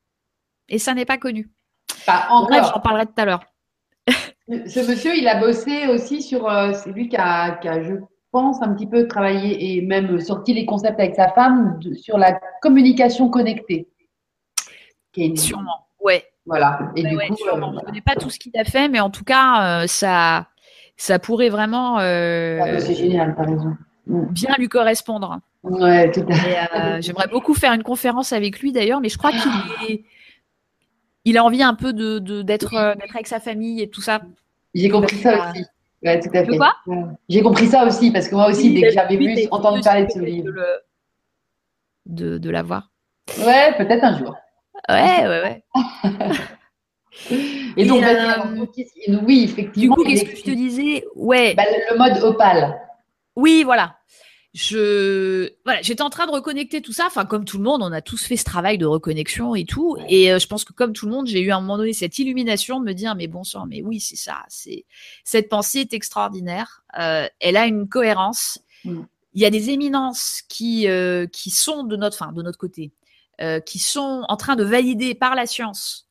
Et 0.69 0.79
ça 0.79 0.95
n'est 0.95 1.05
pas 1.05 1.19
connu. 1.19 1.51
Pas 2.07 2.29
encore. 2.31 2.73
j'en 2.73 2.81
parlerai 2.81 3.07
tout 3.07 3.13
à 3.17 3.25
l'heure. 3.25 3.45
Ce 4.49 4.89
monsieur, 4.89 5.17
il 5.17 5.27
a 5.27 5.41
bossé 5.41 5.89
aussi 5.89 6.23
sur. 6.23 6.49
c'est 6.75 6.93
lui 6.93 7.09
qui 7.09 7.17
a, 7.17 7.57
qui 7.57 7.69
a, 7.69 7.83
je 7.83 7.95
pense, 8.31 8.63
un 8.63 8.73
petit 8.75 8.87
peu 8.87 9.09
travaillé 9.09 9.77
et 9.77 9.83
même 9.83 10.21
sorti 10.21 10.55
les 10.55 10.67
concepts 10.67 11.01
avec 11.01 11.17
sa 11.17 11.33
femme 11.33 11.81
sur 12.01 12.17
la 12.17 12.41
communication 12.63 13.29
connectée. 13.29 13.89
Sûrement, 15.35 15.89
ouais. 16.01 16.30
Voilà. 16.51 16.81
Et 16.97 17.05
du 17.05 17.17
coup, 17.17 17.23
euh, 17.23 17.27
je 17.29 17.55
ne 17.55 17.81
connais 17.81 18.01
pas 18.01 18.17
tout 18.17 18.29
ce 18.29 18.37
qu'il 18.41 18.51
a 18.59 18.65
fait, 18.65 18.89
mais 18.89 18.99
en 18.99 19.09
tout 19.09 19.23
cas, 19.23 19.83
euh, 19.83 19.87
ça, 19.87 20.49
ça 20.97 21.21
pourrait 21.21 21.49
vraiment. 21.49 22.01
Euh, 22.01 22.59
ah, 22.61 22.81
c'est 22.81 22.97
génial, 22.97 23.37
par 23.37 23.47
raison. 23.47 23.77
Mm. 24.09 24.25
Bien 24.33 24.55
lui 24.59 24.69
correspondre. 24.69 25.39
Ouais, 25.63 26.11
tout 26.11 26.25
à 26.29 26.35
fait. 26.35 27.03
J'aimerais 27.03 27.29
beaucoup 27.29 27.55
faire 27.55 27.73
une 27.73 27.85
conférence 27.85 28.33
avec 28.33 28.59
lui 28.59 28.73
d'ailleurs, 28.73 29.01
mais 29.01 29.09
je 29.09 29.17
crois 29.17 29.31
qu'il 29.31 29.89
est. 29.89 30.03
Il 31.25 31.39
a 31.39 31.45
envie 31.45 31.63
un 31.63 31.75
peu 31.75 31.93
de, 31.93 32.43
d'être, 32.43 32.75
avec 32.75 33.29
sa 33.29 33.39
famille 33.39 33.81
et 33.81 33.89
tout 33.89 34.01
ça. 34.01 34.21
J'ai 34.75 34.89
compris 34.89 35.19
ça 35.19 35.51
aussi. 35.51 35.65
Ouais, 36.03 36.19
tout 36.19 36.31
à 36.35 36.45
fait. 36.45 36.57
Quoi? 36.57 36.75
J'ai 37.29 37.43
compris 37.43 37.69
ça 37.69 37.87
aussi, 37.87 38.11
parce 38.11 38.27
que 38.27 38.35
moi 38.35 38.49
aussi, 38.49 38.75
dès 38.75 38.89
que 38.89 38.91
j'avais 38.91 39.17
vu, 39.17 39.37
entendu 39.53 39.83
parler 39.83 40.07
de 40.07 40.11
ce 40.11 40.19
livre. 40.19 40.51
De, 42.07 42.39
de 42.39 42.51
l'avoir. 42.51 42.91
Ouais, 43.39 43.73
peut-être 43.79 44.03
un 44.03 44.19
jour. 44.19 44.35
Ouais, 44.89 45.27
ouais, 45.27 45.63
ouais. 46.23 46.37
Et 47.77 47.85
donc, 47.87 48.03
euh, 48.03 48.67
oui, 49.25 49.45
effectivement. 49.45 49.97
Du 49.97 50.03
coup, 50.03 50.09
qu'est-ce 50.09 50.25
que 50.25 50.37
je 50.37 50.43
te 50.43 50.51
disais? 50.51 51.05
Ouais. 51.15 51.55
Bah, 51.55 51.65
le 51.91 51.99
mode 51.99 52.23
opale. 52.23 52.79
Oui, 53.37 53.63
voilà. 53.65 53.97
Je 54.53 55.53
voilà, 55.65 55.81
j'étais 55.81 56.03
en 56.03 56.11
train 56.11 56.27
de 56.27 56.33
reconnecter 56.33 56.83
tout 56.83 56.93
ça. 56.93 57.07
Enfin, 57.07 57.25
comme 57.25 57.45
tout 57.45 57.59
le 57.59 57.63
monde, 57.63 57.83
on 57.85 57.93
a 57.93 58.01
tous 58.01 58.25
fait 58.25 58.37
ce 58.37 58.43
travail 58.43 58.79
de 58.79 58.87
reconnexion 58.87 59.55
et 59.55 59.65
tout. 59.65 59.97
Et 60.09 60.33
euh, 60.33 60.41
je 60.41 60.49
pense 60.49 60.65
que 60.65 60.73
comme 60.73 60.93
tout 60.93 61.07
le 61.07 61.13
monde, 61.13 61.29
j'ai 61.29 61.41
eu 61.41 61.53
à 61.53 61.57
un 61.57 61.61
moment 61.61 61.77
donné 61.77 61.93
cette 61.93 62.19
illumination 62.19 62.81
de 62.81 62.85
me 62.85 62.93
dire, 62.93 63.15
mais 63.15 63.29
bon 63.29 63.45
sang, 63.45 63.67
mais 63.69 63.81
oui, 63.83 64.01
c'est 64.01 64.17
ça. 64.17 64.43
C'est 64.49 64.87
cette 65.23 65.49
pensée 65.49 65.81
est 65.81 65.95
extraordinaire. 65.95 66.83
Euh, 66.99 67.29
elle 67.39 67.57
a 67.57 67.67
une 67.67 67.89
cohérence. 67.89 68.59
Mm. 68.85 69.03
Il 69.35 69.41
y 69.41 69.47
a 69.47 69.51
des 69.51 69.71
éminences 69.71 70.43
qui 70.49 70.89
qui 71.33 71.51
sont 71.51 71.85
de 71.85 71.95
notre, 71.95 72.17
fin, 72.17 72.33
de 72.33 72.43
notre 72.43 72.59
côté. 72.59 72.91
Euh, 73.41 73.61
qui 73.61 73.79
sont 73.79 74.25
en 74.29 74.37
train 74.37 74.55
de 74.55 74.65
valider 74.65 75.15
par 75.15 75.35
la 75.35 75.47
science 75.47 76.11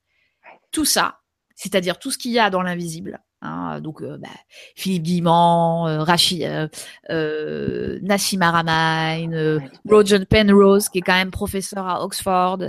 tout 0.72 0.86
ça, 0.86 1.20
c'est-à-dire 1.56 2.00
tout 2.00 2.12
ce 2.12 2.18
qu'il 2.18 2.32
y 2.32 2.40
a 2.40 2.50
dans 2.50 2.62
l'invisible. 2.62 3.20
Hein, 3.42 3.80
donc, 3.80 4.02
euh, 4.02 4.18
bah, 4.18 4.28
Philippe 4.76 5.04
Guimand, 5.04 5.88
euh, 5.88 6.04
Rachid, 6.04 6.70
euh, 7.10 8.00
Nassim 8.02 8.42
Aramain, 8.42 9.60
Roger 9.88 10.26
Penrose, 10.26 10.90
qui 10.90 10.98
est 10.98 11.02
quand 11.02 11.14
même 11.14 11.32
professeur 11.32 11.88
à 11.88 12.04
Oxford, 12.04 12.60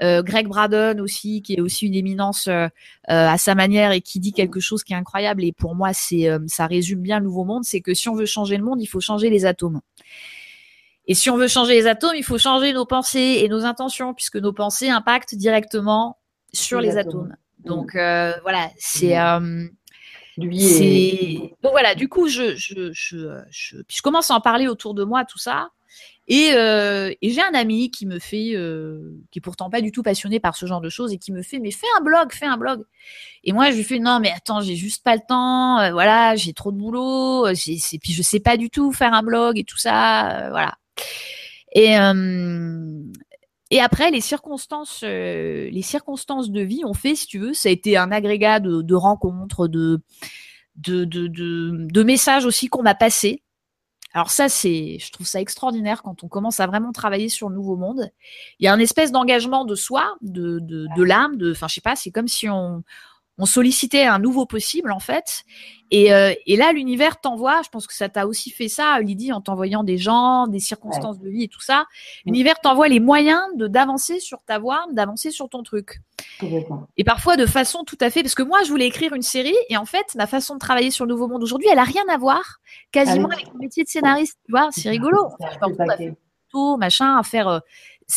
Greg 0.00 0.46
Braden 0.46 1.00
aussi, 1.00 1.40
qui 1.40 1.54
est 1.54 1.60
aussi 1.60 1.86
une 1.86 1.94
éminence 1.94 2.48
à 3.06 3.38
sa 3.38 3.54
manière 3.54 3.92
et 3.92 4.02
qui 4.02 4.20
dit 4.20 4.32
quelque 4.32 4.60
chose 4.60 4.84
qui 4.84 4.92
est 4.92 4.96
incroyable. 4.96 5.44
Et 5.44 5.52
pour 5.52 5.74
moi, 5.74 5.92
c'est 5.94 6.28
ça 6.46 6.66
résume 6.66 7.00
bien 7.00 7.20
le 7.20 7.24
nouveau 7.24 7.44
monde, 7.44 7.64
c'est 7.64 7.80
que 7.80 7.94
si 7.94 8.08
on 8.08 8.14
veut 8.14 8.26
changer 8.26 8.58
le 8.58 8.64
monde, 8.64 8.82
il 8.82 8.86
faut 8.86 9.00
changer 9.00 9.30
les 9.30 9.46
atomes. 9.46 9.80
Et 11.08 11.14
si 11.14 11.30
on 11.30 11.36
veut 11.36 11.48
changer 11.48 11.72
les 11.72 11.86
atomes, 11.86 12.14
il 12.14 12.22
faut 12.22 12.36
changer 12.36 12.74
nos 12.74 12.84
pensées 12.84 13.40
et 13.42 13.48
nos 13.48 13.64
intentions, 13.64 14.12
puisque 14.12 14.36
nos 14.36 14.52
pensées 14.52 14.90
impactent 14.90 15.34
directement 15.34 16.18
sur 16.52 16.80
les, 16.80 16.98
atomes. 16.98 17.34
Donc 17.64 17.96
euh, 17.96 18.34
voilà, 18.42 18.70
c'est. 18.76 19.18
Euh, 19.18 19.66
donc 20.36 21.72
voilà, 21.72 21.94
du 21.94 22.08
coup, 22.08 22.28
je, 22.28 22.54
je, 22.54 22.92
je, 22.92 23.42
je, 23.50 24.02
commence 24.02 24.30
à 24.30 24.34
en 24.34 24.40
parler 24.40 24.68
autour 24.68 24.94
de 24.94 25.02
moi, 25.02 25.24
tout 25.24 25.38
ça. 25.38 25.70
Et, 26.28 26.50
euh, 26.52 27.10
et 27.22 27.30
j'ai 27.30 27.40
un 27.40 27.54
ami 27.54 27.90
qui 27.90 28.06
me 28.06 28.18
fait, 28.18 28.54
qui 29.30 29.38
est 29.38 29.42
pourtant 29.42 29.70
pas 29.70 29.80
du 29.80 29.90
tout 29.90 30.02
passionné 30.02 30.38
par 30.38 30.56
ce 30.56 30.66
genre 30.66 30.82
de 30.82 30.90
choses 30.90 31.12
et 31.12 31.18
qui 31.18 31.32
me 31.32 31.42
fait, 31.42 31.58
mais 31.58 31.70
fais 31.70 31.86
un 31.98 32.02
blog, 32.02 32.32
fais 32.32 32.46
un 32.46 32.58
blog. 32.58 32.84
Et 33.44 33.52
moi, 33.52 33.70
je 33.70 33.76
lui 33.76 33.82
fais, 33.82 33.98
non, 33.98 34.20
mais 34.20 34.30
attends, 34.30 34.60
j'ai 34.60 34.76
juste 34.76 35.02
pas 35.02 35.16
le 35.16 35.22
temps, 35.26 35.90
voilà, 35.90 36.36
j'ai 36.36 36.52
trop 36.52 36.70
de 36.70 36.76
boulot, 36.76 37.48
et 37.48 37.54
puis 38.00 38.12
je 38.12 38.22
sais 38.22 38.40
pas 38.40 38.58
du 38.58 38.68
tout 38.68 38.92
faire 38.92 39.14
un 39.14 39.22
blog 39.22 39.58
et 39.58 39.64
tout 39.64 39.78
ça, 39.78 40.50
voilà. 40.50 40.76
Et, 41.72 41.98
euh, 41.98 43.02
et 43.70 43.80
après, 43.80 44.10
les 44.10 44.20
circonstances, 44.20 45.02
euh, 45.04 45.68
les 45.70 45.82
circonstances 45.82 46.50
de 46.50 46.60
vie 46.60 46.84
ont 46.84 46.94
fait, 46.94 47.14
si 47.14 47.26
tu 47.26 47.38
veux, 47.38 47.52
ça 47.52 47.68
a 47.68 47.72
été 47.72 47.96
un 47.96 48.10
agrégat 48.10 48.60
de, 48.60 48.94
rencontres, 48.94 49.68
de, 49.68 50.00
de, 50.76 51.04
de, 51.04 52.02
messages 52.02 52.46
aussi 52.46 52.68
qu'on 52.68 52.82
m'a 52.82 52.94
passés. 52.94 53.42
Alors 54.14 54.30
ça, 54.30 54.48
c'est, 54.48 54.98
je 54.98 55.12
trouve 55.12 55.26
ça 55.26 55.40
extraordinaire 55.40 56.02
quand 56.02 56.24
on 56.24 56.28
commence 56.28 56.60
à 56.60 56.66
vraiment 56.66 56.92
travailler 56.92 57.28
sur 57.28 57.50
le 57.50 57.54
nouveau 57.54 57.76
monde. 57.76 58.10
Il 58.58 58.64
y 58.64 58.68
a 58.68 58.72
un 58.72 58.78
espèce 58.78 59.12
d'engagement 59.12 59.66
de 59.66 59.74
soi, 59.74 60.16
de, 60.22 60.60
de, 60.60 60.86
de 60.96 61.02
l'âme, 61.02 61.36
de, 61.36 61.52
enfin, 61.52 61.68
je 61.68 61.74
sais 61.74 61.80
pas, 61.82 61.94
c'est 61.94 62.10
comme 62.10 62.26
si 62.26 62.48
on, 62.48 62.82
on 63.36 63.46
sollicitait 63.46 64.04
un 64.04 64.18
nouveau 64.18 64.46
possible 64.46 64.92
en 64.92 64.98
fait. 64.98 65.44
Et, 65.90 66.12
euh, 66.12 66.32
et 66.46 66.56
là, 66.56 66.72
l'univers 66.72 67.20
t'envoie, 67.20 67.62
je 67.62 67.68
pense 67.68 67.86
que 67.86 67.94
ça 67.94 68.08
t'a 68.08 68.26
aussi 68.26 68.50
fait 68.50 68.68
ça, 68.68 69.00
Lydie, 69.00 69.32
en 69.32 69.40
t'envoyant 69.40 69.84
des 69.84 69.98
gens, 69.98 70.46
des 70.46 70.60
circonstances 70.60 71.18
de 71.18 71.28
vie 71.28 71.44
et 71.44 71.48
tout 71.48 71.60
ça. 71.60 71.86
L'univers 72.26 72.60
t'envoie 72.60 72.88
les 72.88 73.00
moyens 73.00 73.40
de 73.56 73.66
d'avancer 73.66 74.20
sur 74.20 74.38
ta 74.46 74.58
voie, 74.58 74.86
d'avancer 74.92 75.30
sur 75.30 75.48
ton 75.48 75.62
truc. 75.62 76.00
Et 76.96 77.04
parfois 77.04 77.36
de 77.36 77.46
façon 77.46 77.84
tout 77.84 77.98
à 78.00 78.10
fait, 78.10 78.22
parce 78.22 78.34
que 78.34 78.42
moi, 78.42 78.62
je 78.64 78.70
voulais 78.70 78.86
écrire 78.86 79.12
une 79.14 79.22
série 79.22 79.56
et 79.68 79.76
en 79.76 79.84
fait, 79.84 80.14
ma 80.16 80.26
façon 80.26 80.54
de 80.54 80.58
travailler 80.58 80.90
sur 80.90 81.06
le 81.06 81.12
Nouveau 81.12 81.28
Monde 81.28 81.42
aujourd'hui, 81.42 81.68
elle 81.70 81.78
a 81.78 81.84
rien 81.84 82.04
à 82.10 82.18
voir 82.18 82.60
quasiment 82.92 83.28
avec 83.28 83.52
mon 83.52 83.60
métier 83.60 83.84
de 83.84 83.88
scénariste. 83.88 84.38
Tu 84.44 84.52
vois, 84.52 84.68
c'est 84.72 84.90
rigolo. 84.90 85.28
je 86.52 86.76
machin, 86.76 87.18
à 87.18 87.22
faire. 87.22 87.48
Euh, 87.48 87.60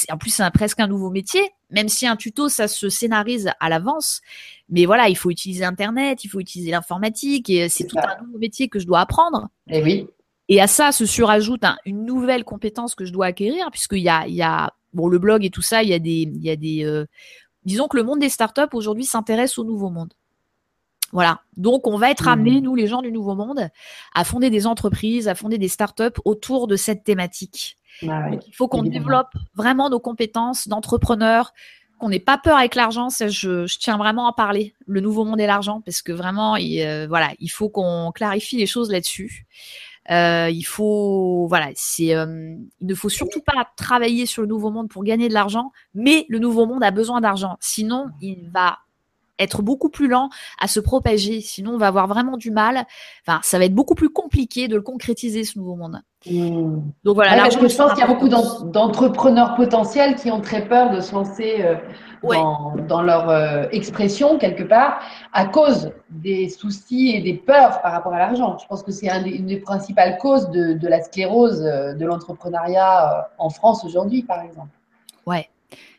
en 0.10 0.18
plus 0.18 0.30
c'est 0.30 0.50
presque 0.52 0.80
un 0.80 0.88
nouveau 0.88 1.10
métier, 1.10 1.52
même 1.72 1.90
si 1.90 2.06
un 2.06 2.16
tuto 2.16 2.50
ça 2.50 2.68
se 2.68 2.90
scénarise 2.90 3.52
à 3.60 3.70
l'avance. 3.70 4.22
Mais 4.70 4.86
voilà, 4.86 5.10
il 5.10 5.18
faut 5.18 5.32
utiliser 5.32 5.66
Internet, 5.66 6.24
il 6.24 6.28
faut 6.28 6.40
utiliser 6.40 6.72
l'informatique 6.72 7.50
et 7.50 7.70
c'est 7.70 7.86
tout 7.86 7.98
un 7.98 8.24
nouveau 8.24 8.38
métier 8.38 8.70
que 8.70 8.80
je 8.80 8.86
dois 8.86 9.00
apprendre. 9.00 9.50
Et 9.68 9.80
eh 9.80 9.84
oui. 9.84 10.08
Et 10.50 10.60
à 10.60 10.68
ça 10.68 10.92
se 10.92 11.06
surajoute 11.06 11.64
une 11.86 12.06
nouvelle 12.06 12.44
compétence 12.44 12.94
que 12.94 13.06
je 13.06 13.14
dois 13.14 13.28
acquérir, 13.28 13.70
puisqu'il 13.72 14.04
y 14.04 14.10
a, 14.10 14.28
il 14.28 14.36
y 14.36 14.42
a 14.42 14.74
bon 14.94 15.08
le 15.08 15.18
blog 15.18 15.46
et 15.46 15.50
tout 15.50 15.62
ça, 15.62 15.82
il 15.82 15.90
y 15.90 15.94
a 15.94 16.00
des, 16.00 16.24
il 16.24 16.44
y 16.44 16.50
a 16.50 16.58
des, 16.58 16.84
euh, 16.84 17.06
disons 17.64 17.88
que 17.88 17.96
le 17.98 18.04
monde 18.04 18.20
des 18.20 18.30
startups 18.30 18.74
aujourd'hui 18.74 19.06
s'intéresse 19.06 19.58
au 19.58 19.64
nouveau 19.64 19.90
monde. 19.90 20.14
Voilà. 21.12 21.42
Donc, 21.58 21.88
on 21.88 21.98
va 21.98 22.10
être 22.10 22.26
mmh. 22.26 22.34
amenés, 22.34 22.62
nous, 22.62 22.76
les 22.76 22.88
gens 22.88 23.02
du 23.02 23.12
Nouveau 23.12 23.36
Monde, 23.36 23.70
à 24.14 24.24
fonder 24.24 24.50
des 24.50 24.68
entreprises, 24.68 25.28
à 25.28 25.36
fonder 25.36 25.58
des 25.58 25.68
startups 25.68 26.20
autour 26.26 26.68
de 26.68 26.76
cette 26.76 27.04
thématique. 27.04 27.78
Ah 28.08 28.30
il 28.32 28.56
faut 28.56 28.68
qu'on 28.68 28.84
développe 28.84 29.34
vraiment 29.54 29.90
nos 29.90 30.00
compétences 30.00 30.68
d'entrepreneurs, 30.68 31.54
qu'on 32.00 32.10
n'ait 32.10 32.20
pas 32.20 32.38
peur 32.38 32.58
avec 32.58 32.76
l'argent. 32.76 33.10
Je, 33.10 33.28
je, 33.68 33.78
tiens 33.78 33.98
vraiment 33.98 34.28
à 34.28 34.34
parler, 34.34 34.74
le 34.88 35.02
Nouveau 35.02 35.24
Monde 35.24 35.40
et 35.40 35.46
l'argent, 35.46 35.82
parce 35.82 36.02
que 36.02 36.12
vraiment, 36.12 36.56
il, 36.56 36.82
euh, 36.82 37.06
voilà, 37.08 37.32
il 37.40 37.50
faut 37.50 37.70
qu'on 37.70 38.12
clarifie 38.14 38.58
les 38.58 38.66
choses 38.66 38.92
là-dessus. 38.92 39.46
Euh, 40.10 40.50
il 40.50 40.64
faut, 40.64 41.46
voilà, 41.48 41.70
c'est, 41.76 42.16
euh, 42.16 42.56
il 42.80 42.88
ne 42.88 42.96
faut 42.96 43.10
surtout 43.10 43.42
pas 43.42 43.54
travailler 43.78 44.26
sur 44.26 44.42
le 44.42 44.48
nouveau 44.48 44.72
monde 44.72 44.90
pour 44.90 45.04
gagner 45.04 45.30
de 45.30 45.34
l'argent, 45.34 45.72
mais 45.94 46.26
le 46.28 46.40
nouveau 46.40 46.66
monde 46.66 46.84
a 46.84 46.92
besoin 46.92 47.22
d'argent. 47.22 47.58
Sinon, 47.60 48.08
il 48.20 48.50
va 48.52 48.80
être 49.42 49.62
beaucoup 49.62 49.90
plus 49.90 50.08
lent 50.08 50.30
à 50.60 50.68
se 50.68 50.80
propager. 50.80 51.42
Sinon, 51.42 51.74
on 51.74 51.78
va 51.78 51.88
avoir 51.88 52.08
vraiment 52.08 52.38
du 52.38 52.52
mal. 52.52 52.86
Enfin, 53.26 53.40
ça 53.44 53.58
va 53.58 53.66
être 53.66 53.76
beaucoup 53.76 53.96
plus 53.96 54.10
compliqué 54.10 54.68
de 54.68 54.76
le 54.76 54.82
concrétiser 54.82 55.44
ce 55.44 55.58
nouveau 55.58 55.76
monde. 55.76 56.02
Mmh. 56.30 56.82
Donc 57.04 57.16
voilà. 57.16 57.36
parce 57.36 57.58
que 57.58 57.68
je 57.68 57.76
pense 57.76 57.94
qu'il 57.94 58.02
y 58.02 58.04
a 58.04 58.08
beaucoup 58.08 58.30
d'entrepreneurs 58.30 59.56
potentiels 59.56 60.16
qui 60.16 60.30
ont 60.30 60.42
très 60.42 60.68
peur 60.68 60.92
de 60.92 61.02
se 61.02 61.14
lancer. 61.14 61.64
Euh, 61.64 61.76
dans, 62.88 63.02
leur 63.02 63.30
euh, 63.30 63.66
expression 63.72 64.38
quelque 64.38 64.64
part 64.64 65.02
à 65.34 65.46
cause 65.46 65.92
des 66.10 66.50
soucis 66.50 67.14
et 67.16 67.22
des 67.22 67.34
peurs 67.34 67.82
par 67.82 67.92
rapport 67.94 68.14
à 68.14 68.20
l'argent. 68.20 68.58
Je 68.60 68.68
pense 68.68 68.84
que 68.84 68.92
c'est 68.92 69.08
une 69.08 69.48
des 69.48 69.58
principales 69.58 70.18
causes 70.20 70.50
de, 70.50 70.88
la 70.88 71.02
sclérose 71.02 71.64
euh, 71.64 71.94
de 71.94 72.06
l'entrepreneuriat 72.06 73.32
en 73.38 73.50
France 73.50 73.84
aujourd'hui, 73.86 74.22
par 74.22 74.42
exemple. 74.42 74.70
Ouais. 75.26 75.50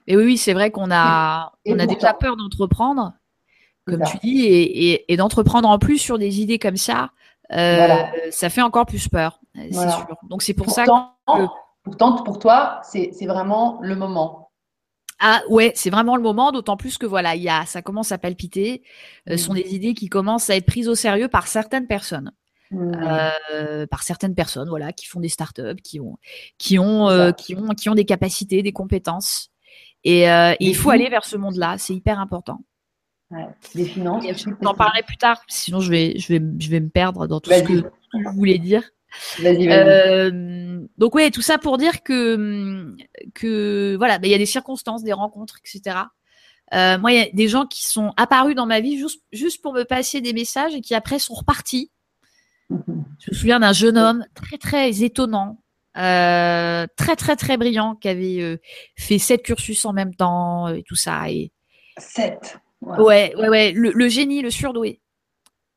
Et 0.06 0.16
oui, 0.16 0.24
oui, 0.24 0.36
c'est 0.36 0.52
vrai 0.52 0.70
qu'on 0.70 0.90
a, 0.92 1.52
on 1.66 1.78
a 1.78 1.86
déjà 1.86 2.12
peur 2.12 2.36
d'entreprendre, 2.36 3.12
comme 3.86 4.02
tu 4.04 4.18
dis, 4.18 5.04
et, 5.08 5.16
d'entreprendre 5.16 5.68
en 5.68 5.78
plus 5.78 5.98
sur 5.98 6.18
des 6.18 6.40
idées 6.40 6.58
comme 6.58 6.76
ça, 6.76 7.10
ça 7.50 8.50
fait 8.50 8.62
encore 8.62 8.86
plus 8.86 9.08
peur, 9.08 9.40
c'est 9.54 9.72
sûr. 9.72 10.16
Donc 10.28 10.42
c'est 10.42 10.54
pour 10.54 10.70
ça 10.70 10.84
que. 10.84 11.46
Pourtant, 11.84 12.22
pour 12.22 12.38
toi, 12.38 12.80
c'est 12.84 13.26
vraiment 13.26 13.80
le 13.82 13.96
moment. 13.96 14.50
Ah 15.24 15.40
ouais, 15.48 15.72
c'est 15.76 15.90
vraiment 15.90 16.16
le 16.16 16.22
moment, 16.22 16.50
d'autant 16.50 16.76
plus 16.76 16.98
que 16.98 17.06
voilà, 17.06 17.36
il 17.36 17.42
y 17.42 17.48
a, 17.48 17.64
ça 17.66 17.80
commence 17.80 18.10
à 18.12 18.18
palpiter. 18.18 18.82
Ce 19.26 19.36
sont 19.36 19.54
des 19.54 19.74
idées 19.74 19.94
qui 19.94 20.08
commencent 20.08 20.50
à 20.50 20.56
être 20.56 20.66
prises 20.66 20.88
au 20.88 20.94
sérieux 20.94 21.28
par 21.28 21.46
certaines 21.46 21.86
personnes. 21.86 22.32
Euh, 22.74 23.86
par 23.86 24.02
certaines 24.02 24.34
personnes, 24.34 24.68
voilà, 24.68 24.92
qui 24.92 25.06
font 25.06 25.20
des 25.20 25.28
startups, 25.28 25.80
qui 25.82 26.00
ont, 26.00 26.16
qui 26.58 26.78
ont, 26.78 27.08
euh, 27.10 27.32
qui 27.32 27.54
ont, 27.54 27.68
qui 27.68 27.88
ont 27.88 27.94
des 27.94 28.04
capacités, 28.04 28.62
des 28.62 28.72
compétences. 28.72 29.50
Et, 30.04 30.30
euh, 30.30 30.54
il 30.58 30.74
faut 30.74 30.90
aller 30.90 31.08
vers 31.08 31.24
ce 31.24 31.36
monde-là. 31.36 31.76
C'est 31.78 31.94
hyper 31.94 32.18
important. 32.18 32.60
Ouais. 33.32 33.46
Des 33.74 33.86
finances. 33.86 34.24
On 34.60 34.66
en 34.66 34.74
parlerai 34.74 35.02
plus 35.02 35.16
tard, 35.16 35.42
sinon 35.48 35.80
je 35.80 35.90
vais, 35.90 36.18
je 36.18 36.34
vais, 36.34 36.42
je 36.58 36.70
vais 36.70 36.80
me 36.80 36.90
perdre 36.90 37.26
dans 37.26 37.40
tout 37.40 37.50
ce 37.50 37.62
que 37.62 37.78
je 37.78 38.28
voulais 38.36 38.58
dire. 38.58 38.82
Euh, 39.40 40.80
donc 40.98 41.14
ouais, 41.14 41.30
tout 41.30 41.42
ça 41.42 41.58
pour 41.58 41.78
dire 41.78 42.02
que 42.02 42.94
que 43.34 43.96
voilà, 43.96 44.18
bah, 44.18 44.26
il 44.26 44.30
y 44.30 44.34
a 44.34 44.38
des 44.38 44.46
circonstances, 44.46 45.02
des 45.02 45.12
rencontres, 45.12 45.58
etc. 45.58 45.96
Euh, 46.74 46.98
moi, 46.98 47.12
il 47.12 47.18
y 47.18 47.22
a 47.22 47.28
des 47.32 47.48
gens 47.48 47.66
qui 47.66 47.84
sont 47.86 48.12
apparus 48.16 48.54
dans 48.54 48.66
ma 48.66 48.80
vie 48.80 48.98
juste 48.98 49.22
juste 49.32 49.62
pour 49.62 49.72
me 49.72 49.84
passer 49.84 50.20
des 50.20 50.32
messages 50.32 50.74
et 50.74 50.80
qui 50.80 50.94
après 50.94 51.18
sont 51.18 51.34
repartis. 51.34 51.90
Je 52.70 53.30
me 53.30 53.34
souviens 53.34 53.60
d'un 53.60 53.74
jeune 53.74 53.98
homme 53.98 54.24
très 54.34 54.56
très 54.56 55.02
étonnant, 55.02 55.62
euh, 55.98 56.86
très 56.96 57.16
très 57.16 57.36
très 57.36 57.56
brillant, 57.56 57.96
qui 57.96 58.08
avait 58.08 58.60
fait 58.96 59.18
sept 59.18 59.42
cursus 59.42 59.84
en 59.84 59.92
même 59.92 60.14
temps 60.14 60.68
et 60.68 60.82
tout 60.82 60.96
ça. 60.96 61.30
Et 61.30 61.52
Ouais, 62.82 63.34
ouais, 63.36 63.48
ouais, 63.48 63.72
le 63.72 64.08
génie, 64.08 64.42
le 64.42 64.50
surdoué. 64.50 65.02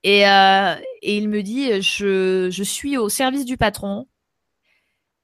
Et, 0.05 0.27
euh, 0.27 0.75
et 1.01 1.17
il 1.17 1.29
me 1.29 1.41
dit, 1.41 1.81
je, 1.81 2.49
je, 2.51 2.63
suis 2.63 2.95
au 2.95 3.09
service 3.09 3.43
du 3.43 3.57
patron. 3.57 4.07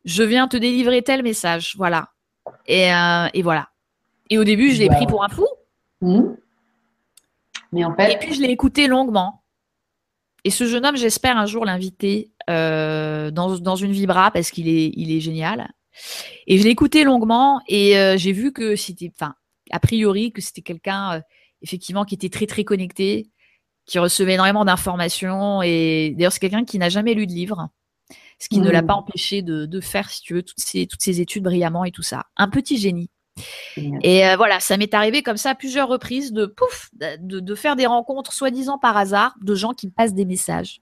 Je 0.06 0.24
viens 0.24 0.48
te 0.48 0.58
délivrer 0.58 1.04
tel 1.04 1.22
message. 1.22 1.76
Voilà. 1.78 2.10
Et, 2.66 2.92
euh, 2.92 3.28
et 3.36 3.44
voilà. 3.44 3.70
Et 4.32 4.40
au 4.40 4.44
début, 4.44 4.72
je 4.72 4.80
l'ai 4.80 4.88
pris 4.88 5.06
pour 5.06 5.24
un 5.24 5.30
fou. 5.30 5.46
Mmh. 6.02 6.34
Mais 7.74 7.86
en 7.86 7.94
fait... 7.96 8.14
Et 8.14 8.18
puis, 8.18 8.34
je 8.34 8.42
l'ai 8.42 8.50
écouté 8.50 8.88
longuement. 8.88 9.44
Et 10.46 10.50
ce 10.50 10.66
jeune 10.66 10.84
homme, 10.84 10.98
j'espère 10.98 11.38
un 11.38 11.46
jour 11.46 11.64
l'inviter 11.64 12.32
euh, 12.50 13.30
dans, 13.30 13.60
dans, 13.60 13.76
une 13.76 13.92
vibra 13.92 14.32
parce 14.32 14.50
qu'il 14.50 14.68
est, 14.68 14.92
il 14.96 15.16
est 15.16 15.20
génial. 15.20 15.72
Et 16.48 16.58
je 16.58 16.64
l'ai 16.64 16.72
écouté 16.72 17.04
longuement 17.04 17.62
et 17.68 18.16
j'ai 18.18 18.32
vu 18.32 18.52
que 18.52 18.76
c'était, 18.76 19.12
enfin, 19.16 19.36
a 19.70 19.80
priori, 19.80 20.32
que 20.32 20.42
c'était 20.42 20.64
quelqu'un, 20.64 21.22
effectivement, 21.62 22.06
qui 22.06 22.16
était 22.16 22.30
très, 22.30 22.46
très 22.46 22.64
connecté, 22.64 23.30
qui 23.86 24.00
recevait 24.00 24.34
énormément 24.34 24.66
d'informations. 24.66 25.62
Et 25.62 26.14
d'ailleurs, 26.16 26.34
c'est 26.34 26.40
quelqu'un 26.40 26.66
qui 26.66 26.80
n'a 26.80 26.90
jamais 26.90 27.14
lu 27.14 27.28
de 27.28 27.34
livre, 27.34 27.70
ce 28.40 28.50
qui 28.50 28.60
ne 28.60 28.70
l'a 28.70 28.84
pas 28.84 28.94
empêché 28.94 29.42
de, 29.42 29.82
faire, 29.82 30.10
si 30.10 30.22
tu 30.22 30.34
veux, 30.34 30.44
toutes 30.44 30.56
ces 30.58 31.22
études 31.22 31.44
brillamment 31.44 31.86
et 31.86 31.92
tout 31.92 32.04
ça. 32.04 32.26
Un 32.38 32.50
petit 32.50 32.78
génie. 32.78 33.10
Et 33.78 34.28
euh, 34.28 34.36
voilà, 34.36 34.60
ça 34.60 34.78
m'est 34.78 34.94
arrivé 34.94 35.24
comme 35.24 35.38
ça 35.38 35.52
à 35.52 35.56
plusieurs 35.56 35.88
reprises 35.88 36.34
de 36.34 36.46
pouf, 36.46 36.90
de, 36.94 37.56
faire 37.56 37.76
des 37.76 37.86
rencontres 37.86 38.34
soi-disant 38.34 38.78
par 38.78 38.98
hasard 38.98 39.36
de 39.42 39.56
gens 39.56 39.74
qui 39.74 39.88
me 39.88 39.92
passent 39.92 40.14
des 40.14 40.26
messages. 40.26 40.82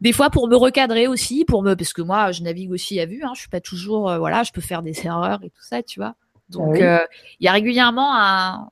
Des 0.00 0.12
fois 0.12 0.30
pour 0.30 0.48
me 0.48 0.56
recadrer 0.56 1.08
aussi, 1.08 1.44
pour 1.44 1.62
me 1.62 1.74
parce 1.74 1.92
que 1.92 2.02
moi 2.02 2.30
je 2.30 2.42
navigue 2.42 2.70
aussi 2.70 3.00
à 3.00 3.06
vue, 3.06 3.22
hein, 3.24 3.32
je 3.34 3.40
suis 3.40 3.48
pas 3.48 3.60
toujours 3.60 4.08
euh, 4.08 4.18
voilà, 4.18 4.44
je 4.44 4.52
peux 4.52 4.60
faire 4.60 4.82
des 4.82 4.94
erreurs 5.04 5.40
et 5.42 5.50
tout 5.50 5.62
ça, 5.62 5.82
tu 5.82 5.98
vois. 5.98 6.14
Donc 6.50 6.78
ah 6.80 7.00
euh, 7.00 7.06
il 7.40 7.44
y 7.44 7.48
a 7.48 7.52
régulièrement 7.52 8.14
un, 8.14 8.70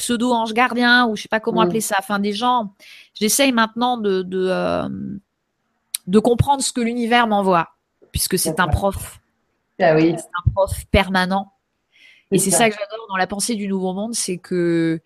pseudo 0.00 0.32
ange 0.32 0.54
gardien 0.54 1.06
ou 1.06 1.14
je 1.14 1.22
sais 1.22 1.28
pas 1.28 1.40
comment 1.40 1.60
mm. 1.60 1.66
appeler 1.66 1.80
ça. 1.80 1.96
Enfin, 1.98 2.18
des 2.18 2.32
gens. 2.32 2.74
J'essaye 3.14 3.52
maintenant 3.52 3.96
de 3.98 4.22
de, 4.22 4.46
euh, 4.48 4.88
de 6.06 6.18
comprendre 6.18 6.62
ce 6.62 6.72
que 6.72 6.80
l'univers 6.80 7.26
m'envoie, 7.26 7.68
puisque 8.10 8.38
c'est 8.38 8.58
un 8.58 8.68
prof. 8.68 9.20
Ah 9.80 9.94
oui. 9.94 10.14
C'est 10.16 10.24
un 10.24 10.52
prof 10.52 10.84
permanent. 10.90 11.52
Et 12.32 12.38
c'est 12.38 12.50
ça. 12.50 12.68
que 12.68 12.76
j'adore 12.76 13.06
dans 13.08 13.16
la 13.16 13.26
pensée 13.26 13.56
du 13.56 13.66
Nouveau 13.66 13.92
Monde, 13.92 14.14
c'est 14.14 14.38
que 14.38 15.00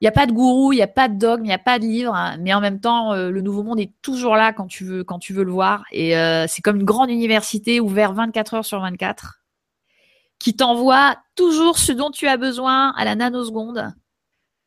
il 0.00 0.04
n'y 0.04 0.08
a 0.08 0.12
pas 0.12 0.26
de 0.26 0.32
gourou, 0.32 0.72
il 0.72 0.76
n'y 0.76 0.82
a 0.82 0.88
pas 0.88 1.08
de 1.08 1.18
dogme, 1.18 1.44
il 1.44 1.48
n'y 1.48 1.52
a 1.52 1.58
pas 1.58 1.78
de 1.78 1.84
livre, 1.84 2.14
hein, 2.14 2.38
mais 2.40 2.54
en 2.54 2.60
même 2.60 2.80
temps, 2.80 3.12
euh, 3.12 3.30
le 3.30 3.42
Nouveau 3.42 3.62
Monde 3.62 3.80
est 3.80 3.92
toujours 4.00 4.34
là 4.34 4.54
quand 4.54 4.66
tu 4.66 4.84
veux, 4.84 5.04
quand 5.04 5.18
tu 5.18 5.34
veux 5.34 5.44
le 5.44 5.52
voir. 5.52 5.84
Et 5.92 6.16
euh, 6.16 6.46
c'est 6.48 6.62
comme 6.62 6.76
une 6.76 6.84
grande 6.84 7.10
université 7.10 7.80
ouverte 7.80 8.14
24 8.14 8.54
heures 8.54 8.64
sur 8.64 8.80
24, 8.80 9.42
qui 10.38 10.56
t'envoie 10.56 11.16
toujours 11.36 11.78
ce 11.78 11.92
dont 11.92 12.10
tu 12.10 12.26
as 12.28 12.38
besoin 12.38 12.92
à 12.96 13.04
la 13.04 13.14
nanoseconde. 13.14 13.92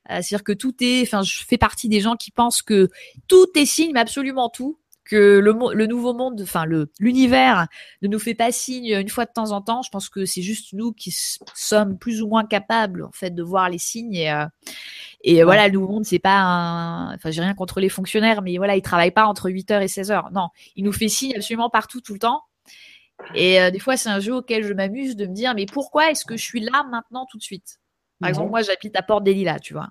Euh, 0.09 0.15
c'est-à-dire 0.21 0.43
que 0.43 0.53
tout 0.53 0.75
est, 0.81 1.01
enfin, 1.03 1.21
je 1.21 1.43
fais 1.45 1.57
partie 1.57 1.89
des 1.89 2.01
gens 2.01 2.15
qui 2.15 2.31
pensent 2.31 2.61
que 2.61 2.89
tout 3.27 3.47
est 3.55 3.65
signe, 3.65 3.91
mais 3.93 3.99
absolument 3.99 4.49
tout. 4.49 4.79
Que 5.05 5.39
le, 5.39 5.53
le 5.73 5.85
nouveau 5.85 6.13
monde, 6.13 6.39
enfin 6.41 6.63
le 6.63 6.89
l'univers 6.97 7.67
ne 8.01 8.07
nous 8.07 8.19
fait 8.19 8.35
pas 8.35 8.53
signe 8.53 8.97
une 9.01 9.09
fois 9.09 9.25
de 9.25 9.31
temps 9.33 9.51
en 9.51 9.61
temps. 9.61 9.81
Je 9.81 9.89
pense 9.89 10.07
que 10.07 10.23
c'est 10.23 10.41
juste 10.41 10.71
nous 10.71 10.93
qui 10.93 11.13
sommes 11.53 11.97
plus 11.97 12.21
ou 12.21 12.27
moins 12.29 12.45
capables 12.45 13.03
en 13.03 13.11
fait 13.11 13.31
de 13.31 13.43
voir 13.43 13.69
les 13.69 13.79
signes 13.79 14.15
et 14.15 14.31
euh, 14.31 14.45
et 15.23 15.43
voilà, 15.43 15.67
le 15.67 15.73
nouveau 15.73 15.87
monde, 15.93 16.05
c'est 16.05 16.19
pas 16.19 16.39
un. 16.39 17.15
Enfin, 17.15 17.31
j'ai 17.31 17.41
rien 17.41 17.53
contre 17.53 17.79
les 17.79 17.89
fonctionnaires, 17.89 18.41
mais 18.41 18.57
voilà, 18.57 18.75
ils 18.75 18.81
travaillent 18.81 19.11
pas 19.11 19.25
entre 19.25 19.49
8h 19.49 19.81
et 19.81 19.87
16h. 19.87 20.31
Non, 20.33 20.49
il 20.75 20.83
nous 20.83 20.91
fait 20.91 21.07
signe 21.07 21.33
absolument 21.35 21.69
partout, 21.69 22.01
tout 22.01 22.13
le 22.13 22.19
temps. 22.19 22.41
Et 23.35 23.61
euh, 23.61 23.71
des 23.71 23.79
fois, 23.79 23.97
c'est 23.97 24.09
un 24.09 24.19
jeu 24.19 24.35
auquel 24.35 24.63
je 24.63 24.73
m'amuse 24.73 25.15
de 25.15 25.25
me 25.25 25.33
dire, 25.33 25.53
mais 25.55 25.65
pourquoi 25.65 26.11
est-ce 26.11 26.25
que 26.25 26.35
je 26.35 26.43
suis 26.43 26.59
là 26.59 26.83
maintenant, 26.91 27.25
tout 27.29 27.37
de 27.37 27.43
suite? 27.43 27.79
Par 28.19 28.29
exemple, 28.29 28.49
moi, 28.49 28.61
j'habite 28.61 28.95
à 28.95 29.01
Porte 29.01 29.23
des 29.23 29.33
Lilas, 29.33 29.59
tu 29.59 29.73
vois. 29.73 29.89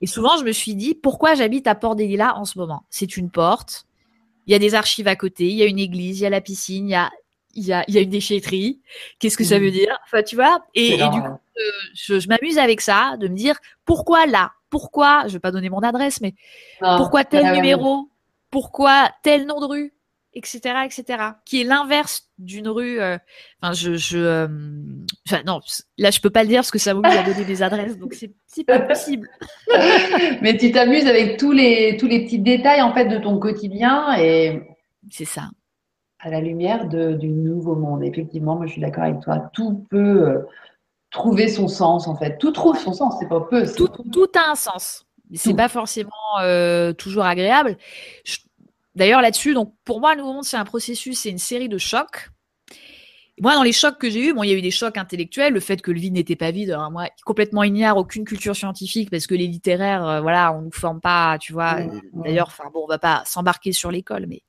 Et 0.00 0.06
souvent, 0.06 0.36
je 0.36 0.44
me 0.44 0.52
suis 0.52 0.74
dit, 0.74 0.94
pourquoi 0.94 1.34
j'habite 1.34 1.66
à 1.66 1.74
Porte 1.74 1.98
des 1.98 2.06
Lilas 2.06 2.34
en 2.34 2.44
ce 2.44 2.58
moment? 2.58 2.84
C'est 2.90 3.16
une 3.16 3.30
porte, 3.30 3.86
il 4.46 4.52
y 4.52 4.54
a 4.54 4.58
des 4.58 4.74
archives 4.74 5.08
à 5.08 5.16
côté, 5.16 5.48
il 5.48 5.54
y 5.54 5.62
a 5.62 5.66
une 5.66 5.78
église, 5.78 6.20
il 6.20 6.24
y 6.24 6.26
a 6.26 6.30
la 6.30 6.40
piscine, 6.40 6.88
il 6.88 6.92
y 6.92 6.94
a, 6.94 7.10
il 7.54 7.64
y 7.64 7.72
a, 7.72 7.84
il 7.88 7.94
y 7.94 7.98
a 7.98 8.00
une 8.00 8.10
déchetterie. 8.10 8.80
Qu'est-ce 9.18 9.36
que 9.36 9.44
ça 9.44 9.58
veut 9.58 9.70
dire? 9.70 9.96
Enfin, 10.04 10.22
tu 10.22 10.36
vois 10.36 10.64
et, 10.74 10.96
du 10.96 11.20
coup, 11.20 11.26
euh, 11.56 11.60
je, 11.94 12.28
m'amuse 12.28 12.58
avec 12.58 12.80
ça, 12.80 13.16
de 13.18 13.28
me 13.28 13.36
dire, 13.36 13.56
pourquoi 13.84 14.26
là? 14.26 14.52
Pourquoi, 14.70 15.22
je 15.22 15.26
ne 15.28 15.32
vais 15.34 15.40
pas 15.40 15.52
donner 15.52 15.70
mon 15.70 15.80
adresse, 15.80 16.20
mais 16.20 16.34
pourquoi 16.80 17.24
tel 17.24 17.52
numéro? 17.52 18.08
Pourquoi 18.50 19.10
tel 19.22 19.46
nom 19.46 19.60
de 19.60 19.66
rue? 19.66 19.94
Etc., 20.34 20.58
etc., 20.84 21.22
qui 21.44 21.60
est 21.60 21.64
l'inverse 21.64 22.28
d'une 22.38 22.68
rue. 22.68 23.00
Euh, 23.00 23.16
enfin, 23.62 23.72
je, 23.72 23.94
je 23.94 24.18
euh, 24.18 24.48
enfin, 25.26 25.42
non, 25.46 25.60
là, 25.98 26.10
je 26.10 26.20
peux 26.20 26.30
pas 26.30 26.42
le 26.42 26.48
dire 26.48 26.58
parce 26.58 26.70
que 26.70 26.78
ça 26.78 26.94
m'oblige 26.94 27.16
à 27.16 27.22
donner 27.22 27.44
des 27.44 27.62
adresses, 27.62 27.98
donc 27.98 28.14
c'est 28.14 28.64
pas 28.64 28.80
possible. 28.80 29.28
Mais 30.42 30.56
tu 30.56 30.72
t'amuses 30.72 31.06
avec 31.06 31.38
tous 31.38 31.52
les 31.52 31.96
tous 31.96 32.06
les 32.06 32.24
petits 32.24 32.38
détails 32.38 32.82
en 32.82 32.92
fait 32.92 33.06
de 33.06 33.18
ton 33.18 33.38
quotidien 33.38 34.16
et 34.18 34.60
c'est 35.10 35.24
ça. 35.24 35.48
à 36.18 36.30
la 36.30 36.40
lumière 36.40 36.88
du 36.88 37.28
nouveau 37.28 37.76
monde. 37.76 38.02
Effectivement, 38.02 38.56
moi 38.56 38.66
je 38.66 38.72
suis 38.72 38.80
d'accord 38.80 39.04
avec 39.04 39.20
toi. 39.20 39.50
Tout 39.52 39.86
peut 39.90 40.28
euh, 40.28 40.40
trouver 41.10 41.48
son 41.48 41.68
sens 41.68 42.08
en 42.08 42.16
fait. 42.16 42.38
Tout 42.38 42.52
trouve 42.52 42.78
son 42.78 42.92
sens, 42.92 43.14
c'est 43.20 43.28
pas 43.28 43.40
peu. 43.40 43.64
Tout, 43.72 43.88
tout, 43.88 44.28
a 44.34 44.50
un 44.50 44.54
sens. 44.54 45.06
C'est 45.34 45.54
pas 45.54 45.68
forcément 45.68 46.10
toujours 46.98 47.24
agréable. 47.24 47.76
D'ailleurs 48.94 49.20
là-dessus, 49.20 49.54
donc 49.54 49.74
pour 49.84 50.00
moi, 50.00 50.14
le 50.14 50.20
nouveau 50.20 50.34
monde 50.34 50.44
c'est 50.44 50.56
un 50.56 50.64
processus, 50.64 51.20
c'est 51.20 51.30
une 51.30 51.38
série 51.38 51.68
de 51.68 51.78
chocs 51.78 52.30
moi, 53.40 53.54
dans 53.54 53.64
les 53.64 53.72
chocs 53.72 53.98
que 53.98 54.08
j'ai 54.08 54.28
eus, 54.28 54.32
bon, 54.32 54.44
il 54.44 54.50
y 54.50 54.52
a 54.52 54.56
eu 54.56 54.62
des 54.62 54.70
chocs 54.70 54.96
intellectuels, 54.96 55.52
le 55.52 55.58
fait 55.58 55.82
que 55.82 55.90
le 55.90 55.98
vide 55.98 56.14
n'était 56.14 56.36
pas 56.36 56.52
vide. 56.52 56.70
Alors, 56.70 56.90
moi, 56.92 57.08
complètement 57.24 57.64
ignare 57.64 57.96
aucune 57.96 58.24
culture 58.24 58.54
scientifique 58.54 59.10
parce 59.10 59.26
que 59.26 59.34
les 59.34 59.48
littéraires, 59.48 60.06
euh, 60.06 60.20
voilà, 60.20 60.52
on 60.52 60.62
nous 60.62 60.70
forme 60.70 61.00
pas, 61.00 61.36
tu 61.40 61.52
vois. 61.52 61.78
D'ailleurs, 62.12 62.46
enfin 62.46 62.70
bon, 62.72 62.84
on 62.84 62.86
va 62.86 62.98
pas 62.98 63.24
s'embarquer 63.26 63.72
sur 63.72 63.90
l'école, 63.90 64.26
mais 64.28 64.42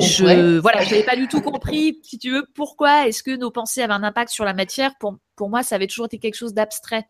je, 0.00 0.58
voilà, 0.58 0.82
je 0.82 0.90
n'avais 0.90 1.04
pas 1.04 1.14
du 1.14 1.28
tout 1.28 1.40
compris, 1.40 2.00
si 2.02 2.18
tu 2.18 2.32
veux, 2.32 2.44
pourquoi 2.54 3.06
est-ce 3.06 3.22
que 3.22 3.36
nos 3.36 3.52
pensées 3.52 3.82
avaient 3.82 3.92
un 3.92 4.02
impact 4.02 4.32
sur 4.32 4.44
la 4.44 4.54
matière. 4.54 4.94
Pour, 4.98 5.16
pour 5.36 5.48
moi, 5.48 5.62
ça 5.62 5.76
avait 5.76 5.86
toujours 5.86 6.06
été 6.06 6.18
quelque 6.18 6.36
chose 6.36 6.54
d'abstrait. 6.54 7.06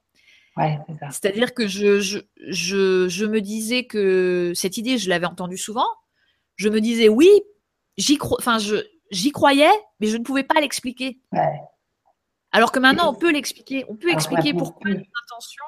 Ouais, 0.59 0.79
C'est-à-dire 1.11 1.55
que 1.55 1.67
je, 1.67 2.01
je, 2.01 2.19
je, 2.49 3.09
je 3.09 3.25
me 3.25 3.41
disais 3.41 3.85
que 3.85 4.53
cette 4.55 4.77
idée, 4.77 4.99
je 4.99 5.09
l'avais 5.09 5.27
entendue 5.27 5.57
souvent. 5.57 5.87
Je 6.59 6.69
me 6.69 6.81
disais 6.81 7.09
oui, 7.09 7.31
j'y 7.97 8.19
crois, 8.19 8.37
enfin, 8.39 8.59
je, 8.59 8.77
j'y 9.11 9.33
croyais, 9.33 9.71
mais 10.01 10.09
je 10.09 10.17
ne 10.17 10.23
pouvais 10.23 10.45
pas 10.45 10.61
l'expliquer. 10.61 11.19
Alors 12.53 12.73
que 12.73 12.79
maintenant, 12.79 13.11
on 13.11 13.15
peut 13.15 13.33
l'expliquer. 13.33 13.85
On 13.89 13.97
peut 13.97 14.11
expliquer 14.11 14.53
pourquoi 14.53 14.91
nos 14.91 14.97
intentions 14.97 15.65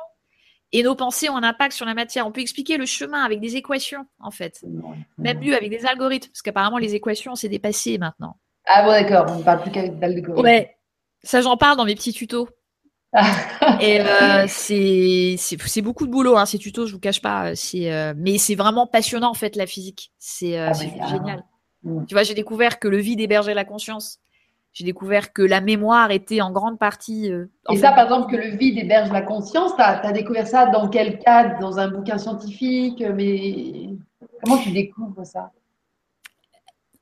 et 0.73 0.83
nos 0.83 0.95
pensées 0.95 1.29
ont 1.29 1.37
un 1.37 1.43
impact 1.43 1.73
sur 1.73 1.87
la 1.87 1.95
matière. 1.95 2.27
On 2.27 2.33
peut 2.33 2.41
expliquer 2.41 2.77
le 2.77 2.87
chemin 2.87 3.23
avec 3.23 3.41
des 3.41 3.57
équations, 3.57 4.07
en 4.21 4.31
fait. 4.31 4.65
Même 5.19 5.41
mieux 5.41 5.57
avec 5.57 5.71
des 5.71 5.85
algorithmes, 5.87 6.31
parce 6.31 6.43
qu'apparemment, 6.43 6.79
les 6.79 6.95
équations, 6.95 7.35
c'est 7.35 7.49
dépassé 7.49 7.99
maintenant. 7.99 8.37
Ah 8.67 8.83
bon, 8.83 8.91
d'accord. 8.91 9.27
On 9.29 9.39
ne 9.39 9.43
parle 9.43 9.63
plus 9.63 9.71
qu'avec 9.71 9.99
d'algorithmes. 9.99 10.43
Ouais. 10.43 10.77
Ça, 11.23 11.41
j'en 11.41 11.57
parle 11.57 11.77
dans 11.77 11.85
mes 11.85 11.95
petits 11.95 12.13
tutos. 12.13 12.49
Et 13.81 14.01
euh, 14.01 14.47
c'est 14.47 15.83
beaucoup 15.83 16.07
de 16.07 16.13
boulot, 16.13 16.37
hein, 16.37 16.47
ces 16.47 16.59
tutos, 16.59 16.87
je 16.87 16.93
vous 16.93 17.01
cache 17.01 17.21
pas. 17.21 17.53
Euh, 17.53 18.15
mais 18.17 18.39
c'est 18.39 18.55
vraiment 18.55 18.87
passionnant, 18.87 19.31
en 19.31 19.35
fait, 19.35 19.57
la 19.57 19.67
physique. 19.67 20.13
C'est 20.19 20.59
euh, 20.59 20.71
ah, 20.71 20.73
génial. 20.73 21.45
Mm. 21.83 22.05
Tu 22.07 22.15
vois, 22.15 22.23
j'ai 22.23 22.35
découvert 22.35 22.79
que 22.79 22.89
le 22.89 22.99
vide 22.99 23.21
hébergeait 23.21 23.55
la 23.55 23.65
conscience. 23.65 24.21
J'ai 24.73 24.85
découvert 24.85 25.33
que 25.33 25.43
la 25.43 25.61
mémoire 25.61 26.13
était 26.13 26.41
en 26.41 26.53
grande 26.53 26.79
partie. 26.79 27.31
Euh, 27.33 27.47
et 27.71 27.77
ça, 27.77 27.91
par 27.91 28.05
exemple, 28.05 28.31
que 28.31 28.37
le 28.37 28.57
vide 28.57 28.79
héberge 28.79 29.11
la 29.11 29.23
conscience, 29.23 29.75
tu 29.75 29.83
as, 29.83 30.13
découvert 30.13 30.47
ça 30.47 30.67
dans 30.67 30.89
quel 30.89 31.19
cadre? 31.19 31.59
Dans 31.59 31.79
un 31.79 31.89
bouquin 31.89 32.19
scientifique 32.19 33.03
Mais 33.17 33.91
comment 34.43 34.59
tu 34.59 34.71
découvres 34.71 35.27
ça? 35.27 35.51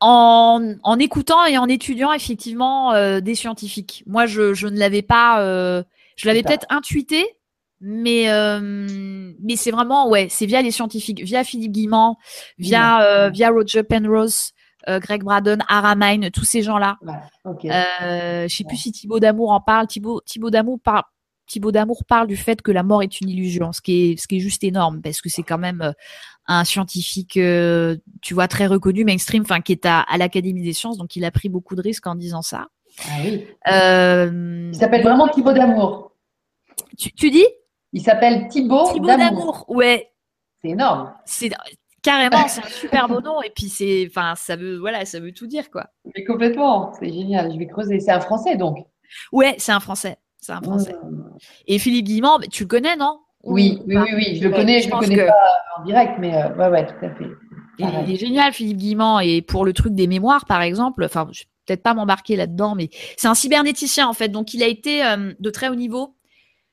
En, 0.00 0.60
écoutant 0.98 1.44
et 1.44 1.58
en 1.58 1.66
étudiant 1.66 2.12
effectivement 2.12 2.92
euh, 2.94 3.20
des 3.20 3.34
scientifiques. 3.34 4.04
Moi, 4.06 4.24
je, 4.26 4.66
ne 4.66 4.78
l'avais 4.78 5.02
pas. 5.02 5.84
Euh, 6.18 6.22
je 6.22 6.26
l'avais 6.26 6.42
peut-être 6.42 6.66
intuité, 6.70 7.24
mais 7.80 8.26
mais 9.40 9.56
c'est 9.56 9.70
vraiment 9.70 10.08
ouais, 10.08 10.28
c'est 10.30 10.46
via 10.46 10.62
les 10.62 10.70
scientifiques, 10.70 11.22
via 11.22 11.44
Philippe 11.44 11.72
Guimand, 11.72 12.18
via 12.58 13.30
via 13.30 13.50
Roger 13.50 13.82
Penrose. 13.82 14.52
Euh, 14.88 15.00
Greg 15.00 15.22
Braden, 15.22 15.62
Aramine, 15.68 16.30
tous 16.30 16.44
ces 16.44 16.62
gens-là. 16.62 16.98
Euh, 17.46 18.48
je 18.48 18.54
sais 18.54 18.64
plus 18.64 18.76
si 18.76 18.92
Thibaut 18.92 19.20
d'Amour 19.20 19.50
en 19.50 19.60
parle. 19.60 19.86
Thibaut, 19.86 20.20
Thibaut 20.24 20.50
d'Amour 20.50 20.78
parle. 20.82 21.02
Thibaut 21.46 21.72
d'Amour 21.72 22.04
parle 22.06 22.26
du 22.26 22.36
fait 22.36 22.60
que 22.60 22.70
la 22.70 22.82
mort 22.82 23.02
est 23.02 23.20
une 23.20 23.28
illusion, 23.30 23.72
ce 23.72 23.80
qui 23.80 24.12
est, 24.12 24.16
ce 24.20 24.28
qui 24.28 24.36
est 24.36 24.40
juste 24.40 24.62
énorme, 24.64 25.00
parce 25.00 25.22
que 25.22 25.30
c'est 25.30 25.42
quand 25.42 25.56
même 25.56 25.80
euh, 25.80 25.92
un 26.46 26.64
scientifique, 26.64 27.38
tu 28.22 28.34
vois, 28.34 28.48
très 28.48 28.66
reconnu, 28.66 29.04
mainstream, 29.04 29.42
enfin, 29.42 29.62
qui 29.62 29.72
est 29.72 29.86
à, 29.86 30.04
l'Académie 30.18 30.62
des 30.62 30.74
sciences, 30.74 30.98
donc 30.98 31.16
il 31.16 31.24
a 31.24 31.30
pris 31.30 31.48
beaucoup 31.48 31.74
de 31.74 31.82
risques 31.82 32.06
en 32.06 32.14
disant 32.14 32.42
ça. 32.42 32.68
Ah 33.04 33.18
oui. 33.22 33.46
il 33.64 34.74
s'appelle 34.74 35.02
vraiment 35.02 35.28
Thibaut 35.28 35.52
d'Amour. 35.52 36.12
Tu, 36.96 37.30
dis? 37.30 37.46
Il 37.92 38.02
s'appelle 38.02 38.48
Thibaut, 38.48 38.92
Thibaut 38.92 39.06
d'Amour. 39.06 39.64
Ouais. 39.68 40.10
C'est 40.62 40.70
énorme. 40.70 41.14
C'est 41.24 41.50
Carrément, 42.02 42.46
c'est 42.46 42.64
un 42.64 42.68
super 42.68 43.08
beau 43.08 43.20
nom 43.20 43.42
et 43.42 43.50
puis 43.50 43.68
c'est, 43.68 44.06
enfin, 44.08 44.34
ça 44.36 44.54
veut, 44.54 44.78
voilà, 44.78 45.04
ça 45.04 45.18
veut 45.18 45.32
tout 45.32 45.46
dire 45.46 45.70
quoi. 45.70 45.88
Mais 46.16 46.24
complètement, 46.24 46.92
c'est 46.98 47.12
génial. 47.12 47.52
Je 47.52 47.58
vais 47.58 47.66
creuser. 47.66 47.98
C'est 47.98 48.12
un 48.12 48.20
Français 48.20 48.56
donc. 48.56 48.78
Ouais, 49.32 49.56
c'est 49.58 49.72
un 49.72 49.80
Français. 49.80 50.16
C'est 50.38 50.52
un 50.52 50.62
Français. 50.62 50.94
Et 51.66 51.78
Philippe 51.78 52.06
Guimand, 52.06 52.38
tu 52.50 52.62
le 52.62 52.68
connais, 52.68 52.96
non? 52.96 53.18
Oui, 53.42 53.82
oui, 53.86 53.96
oui, 53.96 54.10
oui, 54.14 54.38
je 54.40 54.44
le 54.48 54.54
connais. 54.54 54.80
Je, 54.80 54.88
le 54.88 54.96
connais 54.96 55.26
pas 55.26 55.34
en 55.78 55.84
direct, 55.84 56.12
mais 56.18 56.34
euh, 56.34 56.54
ouais, 56.54 56.68
ouais, 56.68 56.86
tout 56.86 57.04
à 57.04 57.10
fait. 57.10 57.30
Il, 57.78 58.14
est 58.14 58.16
génial, 58.16 58.52
Philippe 58.52 58.78
Guimand. 58.78 59.20
Et 59.20 59.42
pour 59.42 59.64
le 59.64 59.72
truc 59.72 59.94
des 59.94 60.06
mémoires, 60.06 60.44
par 60.46 60.62
exemple, 60.62 61.04
enfin, 61.04 61.28
peut-être 61.68 61.82
pas 61.82 61.94
m'embarquer 61.94 62.36
là-dedans, 62.36 62.74
mais 62.74 62.90
c'est 63.16 63.28
un 63.28 63.34
cybernéticien 63.34 64.08
en 64.08 64.14
fait. 64.14 64.28
Donc, 64.28 64.54
il 64.54 64.62
a 64.62 64.66
été 64.66 65.04
euh, 65.04 65.32
de 65.38 65.50
très 65.50 65.68
haut 65.68 65.74
niveau 65.74 66.16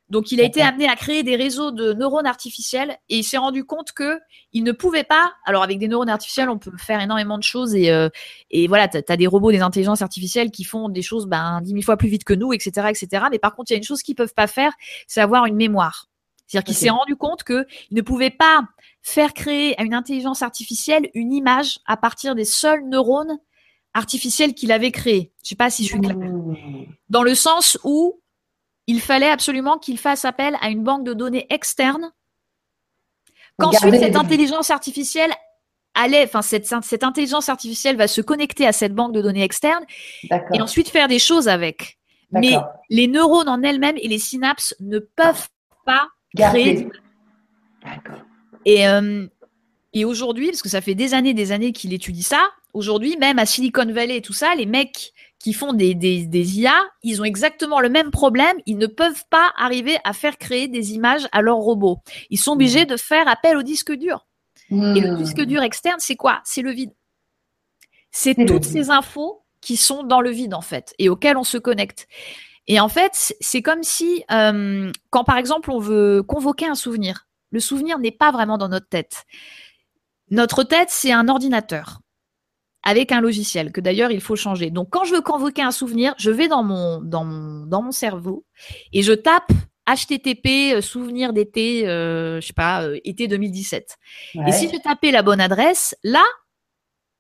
donc, 0.10 0.32
il 0.32 0.40
a 0.40 0.44
été 0.44 0.62
amené 0.62 0.88
à 0.88 0.96
créer 0.96 1.24
des 1.24 1.36
réseaux 1.36 1.72
de 1.72 1.94
neurones 1.94 2.28
artificiels 2.28 2.96
et 3.10 3.18
il 3.18 3.24
s'est 3.24 3.38
rendu 3.38 3.66
compte 3.66 3.92
que 3.92 4.20
il 4.54 4.64
ne 4.64 4.72
pouvait 4.72 5.04
pas. 5.04 5.34
Alors, 5.46 5.64
avec 5.64 5.80
des 5.80 5.88
neurones 5.88 6.10
artificiels, 6.10 6.48
on 6.50 6.60
peut 6.60 6.72
faire 6.78 7.02
énormément 7.02 7.40
de 7.40 7.44
choses 7.44 7.74
et, 7.74 7.90
euh, 7.90 8.10
et 8.52 8.68
voilà, 8.68 8.88
tu 8.88 9.00
as, 9.08 9.18
des 9.18 9.26
robots, 9.26 9.52
des 9.52 9.62
intelligences 9.62 10.04
artificielles 10.04 10.52
qui 10.52 10.64
font 10.64 10.90
des 10.90 11.02
choses 11.02 11.26
ben, 11.26 11.60
dix 11.62 11.74
mille 11.74 11.84
fois 11.84 11.98
plus 11.98 12.10
vite 12.10 12.24
que 12.24 12.36
nous, 12.36 12.54
etc., 12.54 12.88
etc. 12.90 13.26
Mais 13.32 13.40
par 13.40 13.56
contre, 13.56 13.72
il 13.72 13.74
y 13.74 13.76
a 13.76 13.78
une 13.78 13.84
chose 13.84 14.04
qu'ils 14.04 14.16
peuvent 14.16 14.36
pas 14.36 14.48
faire, 14.48 14.74
c'est 15.08 15.22
avoir 15.22 15.48
une 15.48 15.56
mémoire. 15.56 16.08
C'est-à-dire 16.46 16.66
qu'il 16.66 16.76
s'est 16.76 16.92
rendu 16.92 17.16
compte 17.16 17.44
qu'il 17.44 17.66
ne 17.90 18.02
pouvait 18.02 18.30
pas 18.30 18.62
faire 19.02 19.34
créer 19.34 19.80
à 19.82 19.84
une 19.84 19.96
intelligence 19.96 20.44
artificielle 20.44 21.10
une 21.16 21.34
image 21.34 21.80
à 21.88 21.98
partir 21.98 22.36
des 22.36 22.46
seuls 22.46 22.88
neurones 22.88 23.40
artificiels 23.96 24.54
qu'il 24.54 24.72
avait 24.72 24.92
créés. 24.92 25.32
Je 25.42 25.50
sais 25.50 25.56
pas 25.56 25.72
si 25.72 25.84
je 25.84 25.90
suis 25.90 26.02
claire. 26.02 26.18
Dans 27.10 27.24
le 27.24 27.34
sens 27.34 27.80
où 27.84 28.22
il 28.88 29.02
fallait 29.02 29.30
absolument 29.30 29.80
qu'il 29.80 29.98
fasse 29.98 30.26
appel 30.26 30.56
à 30.62 30.70
une 30.70 30.84
banque 30.84 31.06
de 31.06 31.14
données 31.14 31.48
externe. 31.50 32.12
Qu'ensuite, 33.58 33.96
cette 33.96 34.18
intelligence 34.18 34.70
artificielle 34.70 35.32
allait, 35.94 36.26
enfin, 36.26 36.42
cette, 36.42 36.68
cette, 36.84 37.04
intelligence 37.04 37.48
artificielle 37.48 37.96
va 37.96 38.08
se 38.08 38.20
connecter 38.20 38.68
à 38.68 38.74
cette 38.74 38.94
banque 38.94 39.14
de 39.14 39.22
données 39.22 39.44
externe 39.44 39.86
et 40.54 40.62
ensuite 40.62 40.90
faire 40.90 41.08
des 41.08 41.20
choses 41.20 41.48
avec. 41.48 41.98
Mais 42.32 42.58
les 42.90 43.08
neurones 43.08 43.48
en 43.48 43.64
elles-mêmes 43.64 43.98
et 43.98 44.10
les 44.10 44.20
synapses 44.20 44.76
ne 44.82 45.00
peuvent 45.00 45.48
pas 45.86 46.10
créer. 46.36 46.90
Et, 48.66 48.88
euh, 48.88 49.26
et 49.94 50.04
aujourd'hui, 50.04 50.48
parce 50.48 50.62
que 50.62 50.70
ça 50.70 50.82
fait 50.82 50.96
des 50.96 51.14
années, 51.14 51.34
des 51.34 51.54
années 51.54 51.72
qu'il 51.72 51.94
étudie 51.94 52.24
ça, 52.24 52.50
aujourd'hui, 52.76 53.18
même 53.18 53.40
à 53.40 53.46
Silicon 53.46 53.92
Valley 53.92 54.18
et 54.18 54.22
tout 54.22 54.34
ça, 54.34 54.54
les 54.54 54.66
mecs 54.66 55.14
qui 55.40 55.54
font 55.54 55.74
des, 55.74 55.96
des, 55.96 56.26
des, 56.26 56.60
IA, 56.60 56.76
ils 57.04 57.22
ont 57.22 57.24
exactement 57.24 57.80
le 57.80 57.90
même 57.90 58.12
problème. 58.12 58.58
Ils 58.66 58.78
ne 58.78 58.88
peuvent 58.88 59.24
pas 59.30 59.54
arriver 59.58 59.98
à 60.04 60.14
faire 60.14 60.38
créer 60.38 60.68
des 60.68 60.94
images 60.94 61.28
à 61.32 61.42
leurs 61.42 61.58
robots. 61.58 62.00
Ils 62.30 62.40
sont 62.40 62.54
obligés 62.54 62.86
de 62.86 62.98
faire 62.98 63.28
appel 63.28 63.58
au 63.58 63.64
disque 63.64 63.94
dur. 63.94 64.28
Et 64.72 65.00
le 65.00 65.16
disque 65.16 65.42
dur 65.42 65.62
externe, 65.62 66.00
c'est 66.00 66.16
quoi? 66.16 66.42
C'est 66.44 66.64
le 66.64 66.72
vide. 66.72 66.92
C'est 68.12 68.34
toutes 68.48 68.64
ces 68.64 68.90
infos 68.90 69.44
qui 69.62 69.78
sont 69.78 70.04
dans 70.04 70.22
le 70.22 70.32
vide, 70.32 70.54
en 70.54 70.62
fait, 70.62 70.94
et 70.98 71.10
auxquelles 71.10 71.38
on 71.38 71.44
se 71.44 71.58
connecte. 71.58 72.08
Et 72.68 72.80
en 72.80 72.90
fait, 72.90 73.36
c'est 73.40 73.62
comme 73.62 73.84
si, 73.84 74.24
euh, 74.32 74.92
quand 75.12 75.24
par 75.24 75.38
exemple, 75.38 75.70
on 75.70 75.80
veut 75.80 76.24
convoquer 76.24 76.66
un 76.66 76.76
souvenir, 76.76 77.28
le 77.52 77.60
souvenir 77.60 78.00
n'est 78.00 78.12
pas 78.12 78.32
vraiment 78.32 78.58
dans 78.58 78.70
notre 78.70 78.90
tête. 78.90 79.26
Notre 80.32 80.64
tête, 80.64 80.90
c'est 80.90 81.12
un 81.12 81.28
ordinateur 81.28 82.00
avec 82.86 83.12
un 83.12 83.20
logiciel 83.20 83.72
que 83.72 83.82
d'ailleurs 83.82 84.12
il 84.12 84.22
faut 84.22 84.36
changer. 84.36 84.70
Donc 84.70 84.90
quand 84.92 85.04
je 85.04 85.14
veux 85.14 85.22
convoquer 85.22 85.64
un 85.64 85.72
souvenir, 85.72 86.14
je 86.18 86.32
vais 86.32 86.48
dans 86.48 86.64
mon 86.64 87.02
dans 87.02 87.26
mon 87.26 87.66
dans 87.66 87.82
mon 87.82 87.92
cerveau 87.92 88.46
et 88.94 89.02
je 89.02 89.12
tape 89.12 89.52
HTTP 89.88 90.74
euh, 90.74 90.82
souvenir 90.82 91.34
d'été, 91.34 91.88
euh, 91.88 92.42
je 92.42 92.48
sais 92.48 92.54
pas, 92.54 92.84
euh, 92.84 93.00
été 93.04 93.28
2017. 93.28 93.98
Et 94.48 94.52
si 94.52 94.70
je 94.70 94.78
tapais 94.82 95.12
la 95.12 95.22
bonne 95.22 95.40
adresse, 95.40 95.96
là, 96.04 96.24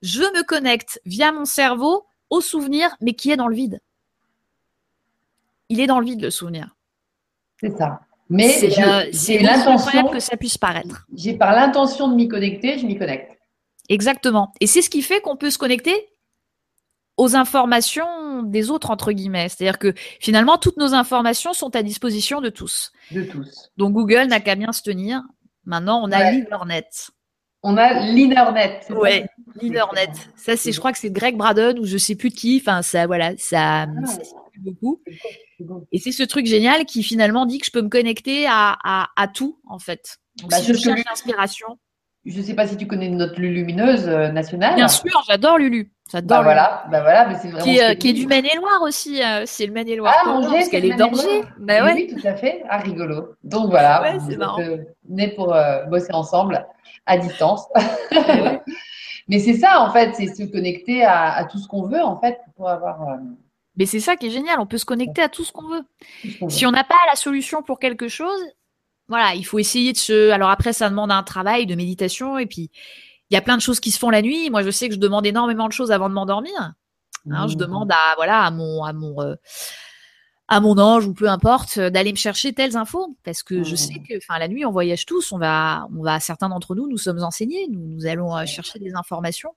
je 0.02 0.22
me 0.22 0.44
connecte 0.44 1.00
via 1.06 1.32
mon 1.32 1.46
cerveau 1.46 2.06
au 2.30 2.42
souvenir, 2.42 2.90
mais 3.02 3.14
qui 3.14 3.32
est 3.32 3.38
dans 3.38 3.48
le 3.48 3.56
vide. 3.56 3.82
Il 5.70 5.80
est 5.80 5.88
dans 5.88 6.00
le 6.00 6.06
vide 6.06 6.22
le 6.22 6.32
souvenir. 6.32 6.76
C'est 7.60 7.76
ça. 7.78 8.02
Mais 8.30 8.50
c'est 9.12 9.40
l'intention 9.40 10.08
que 10.08 10.20
ça 10.20 10.36
puisse 10.36 10.58
paraître. 10.58 11.06
J'ai 11.16 11.38
par 11.38 11.54
l'intention 11.54 12.08
de 12.08 12.16
m'y 12.16 12.28
connecter, 12.28 12.80
je 12.80 12.86
m'y 12.88 12.98
connecte. 12.98 13.35
Exactement. 13.90 14.52
Et 14.60 14.68
c'est 14.68 14.82
ce 14.82 14.90
qui 14.90 15.02
fait 15.02 15.22
qu'on 15.22 15.38
peut 15.38 15.50
se 15.50 15.58
connecter 15.58 16.10
aux 17.18 17.36
informations 17.36 18.44
des 18.44 18.70
autres, 18.72 18.92
entre 18.92 19.12
guillemets. 19.12 19.50
C'est-à-dire 19.50 19.80
que 19.80 19.94
finalement, 20.20 20.58
toutes 20.58 20.78
nos 20.78 20.94
informations 20.94 21.54
sont 21.54 21.76
à 21.76 21.84
disposition 21.84 22.42
de 22.42 22.50
tous. 22.50 22.92
De 23.12 23.24
tous. 23.24 23.72
Donc 23.78 23.94
Google 23.94 24.28
n'a 24.28 24.40
qu'à 24.40 24.56
bien 24.56 24.72
se 24.72 24.82
tenir. 24.82 25.22
Maintenant, 25.66 26.02
on 26.04 26.12
a 26.12 26.32
l'Internet. 26.32 27.12
On 27.64 27.78
a 27.78 27.94
l'Internet. 28.12 28.86
Ouais, 28.92 29.26
l'Internet. 29.60 30.12
Ça, 30.36 30.56
c'est, 30.56 30.72
je 30.72 30.78
crois 30.78 30.92
que 30.92 31.00
c'est 31.00 31.10
Greg 31.10 31.36
Braden 31.36 31.80
ou 31.80 31.86
je 31.86 31.98
sais 31.98 32.16
plus 32.16 32.30
de 32.30 32.36
qui. 32.36 32.62
Enfin, 32.62 32.82
ça, 32.84 33.08
voilà, 33.08 33.34
ça, 33.38 33.84
ah. 33.84 33.88
beaucoup. 34.58 35.02
Et 35.92 36.00
c'est 36.00 36.12
ce 36.12 36.22
truc 36.24 36.46
génial 36.46 36.86
qui 36.86 37.02
finalement 37.02 37.48
dit 37.48 37.58
que 37.58 37.66
je 37.66 37.72
peux 37.72 37.82
me 37.82 37.90
connecter 37.90 38.46
à, 38.48 38.78
à, 39.16 39.28
tout, 39.28 39.60
en 39.66 39.80
fait. 39.80 40.18
Donc, 40.36 40.52
bah, 40.52 40.58
si 40.58 40.68
je 40.68 40.78
cherche 40.78 41.02
l'inspiration, 41.10 41.80
je 42.26 42.40
ne 42.40 42.44
sais 42.44 42.54
pas 42.54 42.68
si 42.68 42.78
tu 42.78 42.88
connais 42.88 43.10
notre 43.10 43.40
Lulumineuse 43.40 44.08
nationale. 44.08 44.76
Bien 44.76 44.88
sûr, 44.88 45.24
j'adore 45.28 45.58
Lulu. 45.58 45.92
J'adore. 46.12 46.38
Bah 46.38 46.44
voilà, 46.44 46.86
bah 46.92 47.02
voilà, 47.02 47.28
mais 47.28 47.36
c'est 47.42 47.50
vraiment. 47.50 47.64
Qui, 47.64 47.78
est, 47.78 47.98
qui 47.98 48.10
est 48.10 48.14
du 48.14 48.28
Maine-et-Loire 48.28 48.82
aussi. 48.82 49.22
c'est 49.46 49.66
le 49.66 49.74
Maine-et-Loire. 49.74 50.14
Ah, 50.24 50.30
Angers, 50.30 50.50
parce 50.50 50.70
qu'elle 50.70 50.86
est 50.86 50.96
d'Angers. 50.96 51.44
Bah 51.58 51.84
ouais. 51.84 51.94
Oui, 51.94 52.16
tout 52.16 52.28
à 52.28 52.36
fait. 52.36 52.64
Ah, 52.70 52.78
rigolo. 52.78 53.36
Donc 53.44 53.70
voilà. 53.70 54.02
Ouais, 54.02 54.20
c'est 54.28 54.38
marrant. 54.38 54.62
Né 55.10 55.30
pour 55.30 55.56
bosser 55.90 56.14
ensemble 56.14 56.66
à 57.06 57.18
distance. 57.18 57.68
Mais 59.28 59.40
c'est 59.40 59.56
ça, 59.56 59.82
en 59.82 59.92
fait, 59.92 60.14
c'est 60.16 60.28
se 60.28 60.44
connecter 60.44 61.04
à, 61.04 61.48
tout 61.50 61.58
ce 61.58 61.68
qu'on 61.68 61.88
veut, 61.88 62.02
en 62.02 62.20
fait, 62.20 62.40
pour 62.56 62.70
avoir. 62.70 63.10
Euh, 63.10 63.16
Mais 63.76 63.86
c'est 63.86 64.00
ça 64.00 64.16
qui 64.16 64.28
est 64.28 64.32
génial, 64.32 64.60
on 64.60 64.68
peut 64.68 64.78
se 64.78 64.86
connecter 64.86 65.22
à 65.22 65.30
tout 65.30 65.44
ce 65.44 65.52
qu'on 65.52 65.68
veut. 65.68 65.84
Si 66.50 66.66
on 66.66 66.72
n'a 66.72 66.84
pas 66.84 66.96
la 67.10 67.16
solution 67.16 67.64
pour 67.64 67.80
quelque 67.80 68.08
chose, 68.08 68.40
voilà, 69.08 69.36
il 69.36 69.46
faut 69.46 69.60
essayer 69.60 69.94
de 69.94 69.98
se. 69.98 70.32
Alors 70.32 70.50
après, 70.50 70.74
ça 70.74 70.90
demande 70.90 71.12
un 71.12 71.24
travail 71.24 71.66
de 71.66 71.76
méditation, 71.76 72.38
et 72.38 72.46
puis 72.46 72.72
il 73.30 73.34
y 73.34 73.38
a 73.38 73.42
plein 73.42 73.58
de 73.58 73.62
choses 73.62 73.80
qui 73.80 73.92
se 73.92 74.00
font 74.00 74.10
la 74.10 74.22
nuit. 74.22 74.50
Moi, 74.50 74.64
je 74.64 74.72
sais 74.72 74.88
que 74.88 74.96
je 74.96 75.00
demande 75.00 75.26
énormément 75.26 75.68
de 75.68 75.74
choses 75.74 75.92
avant 75.92 76.10
de 76.10 76.14
m'endormir. 76.14 76.74
Hein, 77.30 77.48
Je 77.48 77.56
mmh. 77.56 77.58
demande 77.58 77.92
à 77.92 78.16
voilà 78.16 78.44
à 78.44 78.52
mon 78.52 78.84
à 78.84 78.94
mon 78.94 79.20
euh, 79.22 79.36
à 80.48 80.60
mon 80.60 80.78
ange 80.78 81.08
ou 81.08 81.14
peu 81.14 81.28
importe 81.28 81.78
euh, 81.78 81.90
d'aller 81.90 82.12
me 82.12 82.18
chercher 82.18 82.54
telles 82.54 82.78
infos 82.78 83.18
parce 83.24 83.42
que 83.42 83.64
je 83.64 83.76
sais 83.76 83.96
que 84.08 84.18
enfin 84.18 84.38
la 84.38 84.48
nuit 84.48 84.66
on 84.66 84.72
voyage 84.72 85.06
tous 85.06 85.32
on 85.32 85.38
va 85.38 85.88
on 85.98 86.04
va 86.04 86.20
certains 86.20 86.50
d'entre 86.50 86.76
nous 86.76 86.88
nous 86.88 86.98
sommes 86.98 87.24
enseignés 87.24 87.68
nous, 87.70 87.80
nous 87.80 88.06
allons 88.06 88.36
euh, 88.36 88.46
chercher 88.46 88.80
des 88.80 88.94
informations 88.94 89.52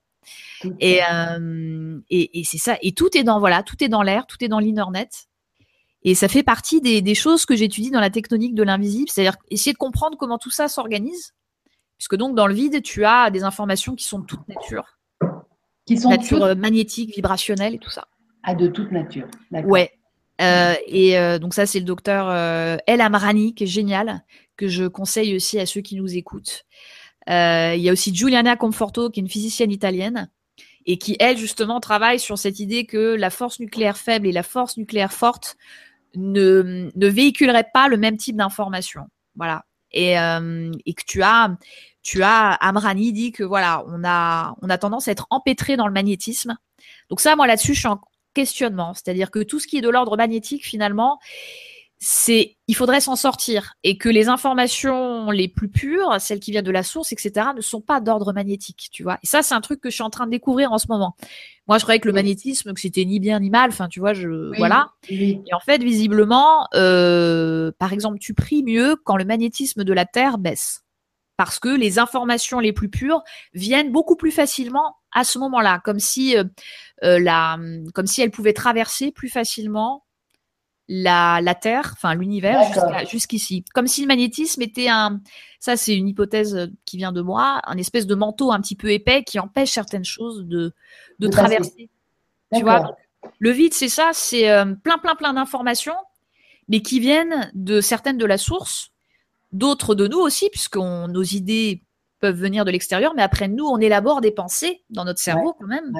et, 0.79 1.01
euh, 1.09 1.99
et, 2.09 2.39
et 2.39 2.43
c'est 2.43 2.57
ça 2.57 2.77
et 2.81 2.91
tout 2.93 3.15
est 3.15 3.23
dans 3.23 3.39
voilà 3.39 3.61
tout 3.63 3.81
est 3.83 3.87
dans 3.87 4.01
l'air 4.01 4.25
tout 4.25 4.43
est 4.43 4.47
dans 4.47 4.59
l'internet 4.59 5.28
et 6.03 6.15
ça 6.15 6.27
fait 6.27 6.43
partie 6.43 6.81
des, 6.81 7.01
des 7.01 7.15
choses 7.15 7.45
que 7.45 7.55
j'étudie 7.55 7.91
dans 7.91 7.99
la 7.99 8.09
tectonique 8.09 8.55
de 8.55 8.63
l'invisible 8.63 9.09
c'est-à-dire 9.09 9.35
essayer 9.49 9.73
de 9.73 9.77
comprendre 9.77 10.17
comment 10.17 10.37
tout 10.37 10.51
ça 10.51 10.67
s'organise. 10.67 11.33
Puisque 11.97 12.15
donc 12.15 12.35
dans 12.35 12.47
le 12.47 12.53
vide 12.53 12.81
tu 12.81 13.05
as 13.05 13.29
des 13.29 13.43
informations 13.43 13.95
qui 13.95 14.05
sont 14.05 14.19
de 14.19 14.25
toute 14.25 14.47
nature. 14.47 14.97
Qui 15.85 15.97
sont 15.97 16.09
nature 16.09 16.55
magnétique 16.55 17.15
vibrationnelle 17.15 17.75
et 17.75 17.79
tout 17.79 17.89
ça. 17.89 18.07
Ah 18.43 18.55
de 18.55 18.67
toute 18.67 18.91
nature. 18.91 19.27
Ouais. 19.65 19.91
Euh, 20.41 20.73
et 20.87 21.17
euh, 21.17 21.37
donc 21.39 21.53
ça, 21.53 21.65
c'est 21.65 21.79
le 21.79 21.85
docteur 21.85 22.29
euh, 22.29 22.77
El 22.87 23.01
Amrani, 23.01 23.53
qui 23.53 23.65
est 23.65 23.67
génial, 23.67 24.23
que 24.55 24.67
je 24.67 24.85
conseille 24.85 25.35
aussi 25.35 25.59
à 25.59 25.65
ceux 25.65 25.81
qui 25.81 25.95
nous 25.95 26.15
écoutent. 26.15 26.65
il 27.27 27.81
y 27.81 27.89
a 27.89 27.91
aussi 27.91 28.15
Giuliana 28.15 28.55
Conforto, 28.55 29.09
qui 29.09 29.19
est 29.19 29.23
une 29.23 29.29
physicienne 29.29 29.71
italienne, 29.71 30.29
et 30.85 30.97
qui, 30.97 31.17
elle, 31.19 31.37
justement, 31.37 31.79
travaille 31.79 32.19
sur 32.19 32.37
cette 32.37 32.59
idée 32.59 32.85
que 32.85 33.15
la 33.15 33.29
force 33.29 33.59
nucléaire 33.59 33.97
faible 33.97 34.27
et 34.27 34.31
la 34.31 34.43
force 34.43 34.77
nucléaire 34.77 35.11
forte 35.11 35.57
ne, 36.15 36.89
ne 36.93 37.07
véhiculeraient 37.07 37.69
pas 37.73 37.87
le 37.87 37.97
même 37.97 38.17
type 38.17 38.35
d'information. 38.35 39.03
Voilà. 39.35 39.63
Et, 39.91 40.11
et 40.13 40.93
que 40.93 41.03
tu 41.07 41.23
as, 41.23 41.57
tu 42.03 42.21
as, 42.21 42.51
Amrani 42.51 43.11
dit 43.11 43.31
que 43.31 43.43
voilà, 43.43 43.83
on 43.87 44.03
a, 44.03 44.55
on 44.61 44.69
a 44.69 44.77
tendance 44.77 45.07
à 45.07 45.11
être 45.11 45.25
empêtré 45.31 45.77
dans 45.77 45.87
le 45.87 45.93
magnétisme. 45.93 46.57
Donc 47.09 47.21
ça, 47.21 47.35
moi 47.35 47.47
là-dessus, 47.47 47.73
je 47.73 47.79
suis 47.79 47.87
en 47.87 47.99
questionnement. 48.33 48.93
C'est-à-dire 48.93 49.31
que 49.31 49.39
tout 49.39 49.59
ce 49.59 49.67
qui 49.67 49.77
est 49.77 49.81
de 49.81 49.89
l'ordre 49.89 50.15
magnétique, 50.15 50.65
finalement, 50.65 51.19
c'est 51.99 52.55
il 52.67 52.75
faudrait 52.75 53.01
s'en 53.01 53.17
sortir 53.17 53.73
et 53.83 53.97
que 53.97 54.07
les 54.07 54.29
informations 54.29 55.31
les 55.31 55.49
plus 55.49 55.69
pures, 55.69 56.15
celles 56.19 56.39
qui 56.39 56.51
viennent 56.51 56.63
de 56.63 56.71
la 56.71 56.83
source, 56.83 57.11
etc., 57.11 57.47
ne 57.55 57.61
sont 57.61 57.81
pas 57.81 57.99
d'ordre 57.99 58.31
magnétique, 58.31 58.87
tu 58.91 59.03
vois. 59.03 59.19
Et 59.21 59.27
ça, 59.27 59.41
c'est 59.41 59.53
un 59.53 59.59
truc 59.59 59.81
que 59.81 59.89
je 59.89 59.95
suis 59.95 60.03
en 60.03 60.09
train 60.09 60.25
de 60.25 60.31
découvrir 60.31 60.71
en 60.71 60.77
ce 60.77 60.87
moment. 60.87 61.15
Moi, 61.67 61.77
je 61.77 61.83
croyais 61.83 61.99
que 61.99 62.07
le 62.07 62.13
magnétisme, 62.13 62.73
que 62.73 62.79
c'était 62.79 63.03
ni 63.03 63.19
bien 63.19 63.39
ni 63.39 63.49
mal. 63.49 63.69
Enfin, 63.69 63.89
tu 63.89 63.99
vois, 63.99 64.13
je 64.13 64.55
voilà. 64.57 64.91
Et 65.09 65.41
en 65.51 65.59
fait, 65.59 65.83
visiblement, 65.83 66.67
euh, 66.73 67.71
par 67.79 67.91
exemple, 67.91 68.17
tu 68.19 68.33
pries 68.33 68.63
mieux 68.63 68.95
quand 69.03 69.17
le 69.17 69.25
magnétisme 69.25 69.83
de 69.83 69.93
la 69.93 70.05
Terre 70.05 70.37
baisse 70.37 70.85
parce 71.35 71.57
que 71.57 71.69
les 71.69 71.99
informations 71.99 72.59
les 72.59 72.73
plus 72.73 72.89
pures 72.89 73.23
viennent 73.53 73.93
beaucoup 73.93 74.17
plus 74.17 74.31
facilement 74.31 74.97
à 75.13 75.23
ce 75.23 75.39
moment-là, 75.39 75.79
comme 75.85 75.99
si 75.99 76.37
euh, 76.37 76.43
euh, 77.03 77.17
la, 77.19 77.57
comme 77.93 78.07
si 78.07 78.21
elle 78.21 78.31
pouvait 78.31 78.53
traverser 78.53 79.11
plus 79.11 79.29
facilement 79.29 80.03
la, 80.91 81.39
la 81.41 81.53
Terre, 81.53 81.91
enfin 81.93 82.15
l'univers 82.15 82.59
jusqu'ici, 83.07 83.63
comme 83.75 83.87
si 83.87 84.01
le 84.01 84.07
magnétisme 84.07 84.63
était 84.63 84.89
un, 84.89 85.21
ça 85.59 85.77
c'est 85.77 85.95
une 85.95 86.07
hypothèse 86.07 86.71
qui 86.83 86.97
vient 86.97 87.11
de 87.11 87.21
moi, 87.21 87.61
un 87.65 87.77
espèce 87.77 88.07
de 88.07 88.15
manteau 88.15 88.51
un 88.51 88.59
petit 88.59 88.75
peu 88.75 88.91
épais 88.91 89.23
qui 89.23 89.39
empêche 89.39 89.69
certaines 89.69 90.03
choses 90.03 90.45
de, 90.45 90.73
de, 91.19 91.27
traverser. 91.27 91.89
Tu 92.53 92.63
vois, 92.63 92.97
le 93.37 93.51
vide 93.51 93.75
c'est 93.75 93.87
ça, 93.87 94.09
c'est 94.13 94.49
euh, 94.49 94.73
plein 94.83 94.97
plein 94.97 95.15
plein 95.15 95.33
d'informations, 95.33 95.95
mais 96.69 96.81
qui 96.81 96.99
viennent 96.99 97.51
de 97.53 97.81
certaines 97.81 98.17
de 98.17 98.25
la 98.25 98.39
source 98.39 98.91
d'autres 99.51 99.93
de 99.93 100.07
nous 100.07 100.19
aussi, 100.19 100.49
puisque 100.49 100.77
nos 100.77 101.23
idées 101.23 101.83
peuvent 102.19 102.35
venir 102.35 102.65
de 102.65 102.71
l'extérieur, 102.71 103.13
mais 103.15 103.21
après 103.21 103.47
nous, 103.47 103.65
on 103.65 103.77
élabore 103.77 104.21
des 104.21 104.31
pensées 104.31 104.83
dans 104.89 105.05
notre 105.05 105.19
cerveau 105.19 105.53
quand 105.53 105.67
même. 105.67 105.93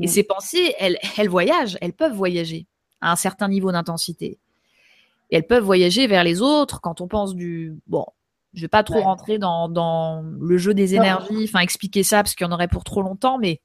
Et 0.00 0.08
ces 0.08 0.24
pensées, 0.24 0.74
elles, 0.78 0.98
elles 1.16 1.28
voyagent, 1.28 1.78
elles 1.80 1.92
peuvent 1.92 2.12
voyager 2.14 2.66
à 3.02 3.12
un 3.12 3.16
certain 3.16 3.48
niveau 3.48 3.70
d'intensité. 3.72 4.38
Et 5.30 5.36
elles 5.36 5.46
peuvent 5.46 5.64
voyager 5.64 6.06
vers 6.06 6.24
les 6.24 6.40
autres 6.40 6.80
quand 6.80 7.00
on 7.02 7.08
pense 7.08 7.34
du... 7.34 7.74
Bon, 7.86 8.06
je 8.54 8.62
vais 8.62 8.68
pas 8.68 8.82
trop 8.82 9.00
rentrer 9.00 9.38
dans, 9.38 9.68
dans, 9.68 10.22
le 10.22 10.58
jeu 10.58 10.74
des 10.74 10.94
énergies, 10.94 11.44
enfin 11.44 11.60
expliquer 11.60 12.02
ça 12.02 12.22
parce 12.22 12.34
qu'il 12.34 12.46
y 12.46 12.50
en 12.50 12.52
aurait 12.52 12.68
pour 12.68 12.84
trop 12.84 13.02
longtemps, 13.02 13.38
mais 13.38 13.60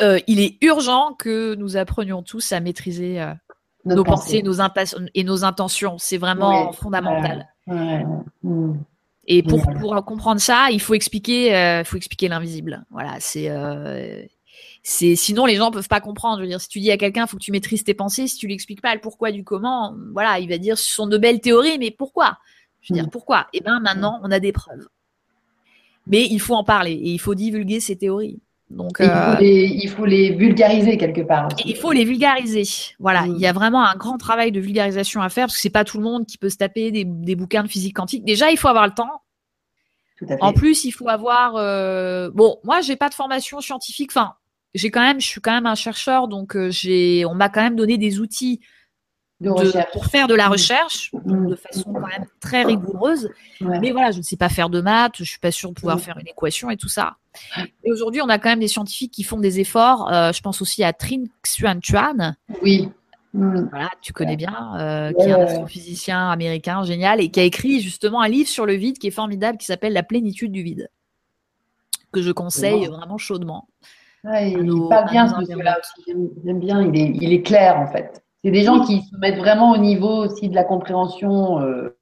euh, 0.00 0.18
il 0.26 0.40
est 0.40 0.56
urgent 0.62 1.14
que 1.18 1.54
nous 1.54 1.76
apprenions 1.76 2.22
tous 2.22 2.52
à 2.52 2.60
maîtriser 2.60 3.20
euh, 3.20 3.34
nos, 3.84 4.04
pensées, 4.04 4.42
nos 4.42 4.56
et 5.14 5.24
nos 5.24 5.44
intentions. 5.44 5.96
C'est 5.98 6.18
vraiment 6.18 6.72
fondamental. 6.72 7.48
Et 9.26 9.42
pour, 9.42 9.62
pour 9.80 10.04
comprendre 10.04 10.40
ça, 10.40 10.68
il 10.70 10.80
faut 10.80 10.94
expliquer, 10.94 11.54
euh, 11.54 11.84
faut 11.84 11.96
expliquer 11.96 12.28
l'invisible. 12.28 12.84
Voilà, 12.90 13.16
c'est, 13.20 13.48
euh, 13.48 14.22
c'est, 14.82 15.14
sinon 15.14 15.46
les 15.46 15.56
gens 15.56 15.70
peuvent 15.70 15.88
pas 15.88 16.00
comprendre. 16.00 16.38
Je 16.38 16.42
veux 16.42 16.48
dire, 16.48 16.60
si 16.60 16.68
tu 16.68 16.80
dis 16.80 16.90
à 16.90 16.96
quelqu'un, 16.96 17.26
faut 17.26 17.36
que 17.36 17.42
tu 17.42 17.52
maîtrises 17.52 17.84
tes 17.84 17.94
pensées, 17.94 18.26
si 18.26 18.36
tu 18.36 18.46
lui 18.46 18.54
expliques 18.54 18.82
pas 18.82 18.94
le 18.94 19.00
pourquoi 19.00 19.30
du 19.30 19.44
comment, 19.44 19.94
voilà, 20.12 20.40
il 20.40 20.48
va 20.48 20.58
dire 20.58 20.76
ce 20.76 20.92
sont 20.92 21.06
de 21.06 21.18
belles 21.18 21.40
théories, 21.40 21.78
mais 21.78 21.90
pourquoi? 21.90 22.38
Je 22.80 22.92
veux 22.92 22.98
dire, 22.98 23.06
mm. 23.06 23.10
pourquoi? 23.10 23.46
Eh 23.52 23.60
ben, 23.60 23.78
maintenant, 23.80 24.20
on 24.22 24.30
a 24.30 24.40
des 24.40 24.52
preuves. 24.52 24.88
Mais 26.08 26.26
il 26.28 26.40
faut 26.40 26.54
en 26.54 26.64
parler 26.64 26.92
et 26.92 27.10
il 27.10 27.20
faut 27.20 27.36
divulguer 27.36 27.78
ces 27.78 27.96
théories. 27.96 28.40
Donc, 28.70 29.00
euh, 29.00 29.36
il, 29.40 29.88
faut 29.88 30.06
les, 30.06 30.32
vulgariser 30.32 30.96
quelque 30.96 31.20
part. 31.20 31.48
Il 31.64 31.76
faut 31.76 31.92
les 31.92 32.04
vulgariser. 32.04 32.64
Voilà, 32.98 33.26
il 33.26 33.38
y 33.38 33.46
a 33.46 33.52
mm. 33.52 33.56
vraiment 33.56 33.84
un 33.84 33.94
grand 33.94 34.18
travail 34.18 34.50
de 34.50 34.60
vulgarisation 34.60 35.20
à 35.20 35.28
faire 35.28 35.46
parce 35.46 35.56
que 35.56 35.60
c'est 35.60 35.70
pas 35.70 35.84
tout 35.84 35.98
le 35.98 36.04
monde 36.04 36.26
qui 36.26 36.38
peut 36.38 36.50
se 36.50 36.56
taper 36.56 36.90
des, 36.90 37.36
bouquins 37.36 37.62
de 37.62 37.68
physique 37.68 37.94
quantique. 37.94 38.24
Déjà, 38.24 38.50
il 38.50 38.56
faut 38.56 38.68
avoir 38.68 38.86
le 38.86 38.94
temps. 38.94 39.22
En 40.40 40.52
plus, 40.52 40.84
il 40.84 40.92
faut 40.92 41.08
avoir. 41.08 41.56
Euh... 41.56 42.30
Bon, 42.32 42.58
moi, 42.64 42.80
j'ai 42.80 42.96
pas 42.96 43.08
de 43.08 43.14
formation 43.14 43.60
scientifique. 43.60 44.10
Enfin, 44.12 44.34
j'ai 44.74 44.90
quand 44.90 45.02
même, 45.02 45.20
je 45.20 45.26
suis 45.26 45.40
quand 45.40 45.52
même 45.52 45.66
un 45.66 45.74
chercheur, 45.74 46.28
donc 46.28 46.56
euh, 46.56 46.70
j'ai, 46.70 47.24
on 47.26 47.34
m'a 47.34 47.48
quand 47.48 47.62
même 47.62 47.76
donné 47.76 47.98
des 47.98 48.20
outils 48.20 48.60
pour 49.92 50.06
faire 50.06 50.28
de 50.28 50.34
la 50.34 50.48
mm. 50.48 50.52
recherche 50.52 51.10
mm. 51.12 51.46
de 51.48 51.56
façon 51.56 51.92
quand 51.92 52.06
même 52.06 52.26
très 52.40 52.62
rigoureuse. 52.62 53.30
Mais 53.60 53.90
voilà, 53.90 54.10
je 54.10 54.18
ne 54.18 54.22
sais 54.22 54.36
pas 54.36 54.48
faire 54.48 54.70
de 54.70 54.80
maths, 54.80 55.16
je 55.18 55.24
suis 55.24 55.38
pas 55.38 55.50
sûre 55.50 55.70
de 55.70 55.74
pouvoir 55.74 55.96
mm. 55.96 56.00
faire 56.00 56.18
une 56.18 56.28
équation 56.28 56.70
et 56.70 56.76
tout 56.76 56.88
ça. 56.88 57.16
Et 57.84 57.90
aujourd'hui, 57.90 58.20
on 58.22 58.28
a 58.28 58.38
quand 58.38 58.50
même 58.50 58.60
des 58.60 58.68
scientifiques 58.68 59.12
qui 59.12 59.22
font 59.22 59.40
des 59.40 59.60
efforts. 59.60 60.12
Euh, 60.12 60.32
je 60.32 60.40
pense 60.42 60.60
aussi 60.62 60.84
à 60.84 60.92
Trinh 60.92 61.28
Xuan 61.42 61.80
Chuan. 61.82 62.36
Oui. 62.62 62.88
Voilà, 63.34 63.88
tu 64.02 64.12
connais 64.12 64.36
bien, 64.36 64.74
euh, 64.78 65.12
qui 65.14 65.26
est 65.26 65.32
un 65.32 65.40
astrophysicien 65.40 66.28
américain 66.28 66.84
génial 66.84 67.18
et 67.18 67.30
qui 67.30 67.40
a 67.40 67.44
écrit 67.44 67.80
justement 67.80 68.20
un 68.20 68.28
livre 68.28 68.48
sur 68.48 68.66
le 68.66 68.74
vide 68.74 68.98
qui 68.98 69.06
est 69.06 69.12
formidable, 69.12 69.56
qui 69.56 69.64
s'appelle 69.64 69.94
La 69.94 70.02
plénitude 70.02 70.52
du 70.52 70.62
vide, 70.62 70.90
que 72.12 72.20
je 72.20 72.30
conseille 72.30 72.84
vraiment 72.88 73.16
chaudement. 73.16 73.68
Il 74.24 74.88
parle 74.88 75.10
bien 75.10 75.26
aussi. 75.26 75.52
J'aime 76.44 76.58
bien, 76.60 76.82
il 76.82 76.98
est, 76.98 77.12
il 77.14 77.32
est 77.32 77.42
clair 77.42 77.78
en 77.78 77.86
fait. 77.86 78.22
C'est 78.44 78.50
des 78.50 78.62
gens 78.62 78.80
qui 78.84 79.02
se 79.02 79.16
mettent 79.18 79.38
vraiment 79.38 79.72
au 79.72 79.78
niveau 79.78 80.24
aussi 80.24 80.48
de 80.48 80.54
la 80.54 80.64
compréhension 80.64 81.60
euh, 81.60 81.96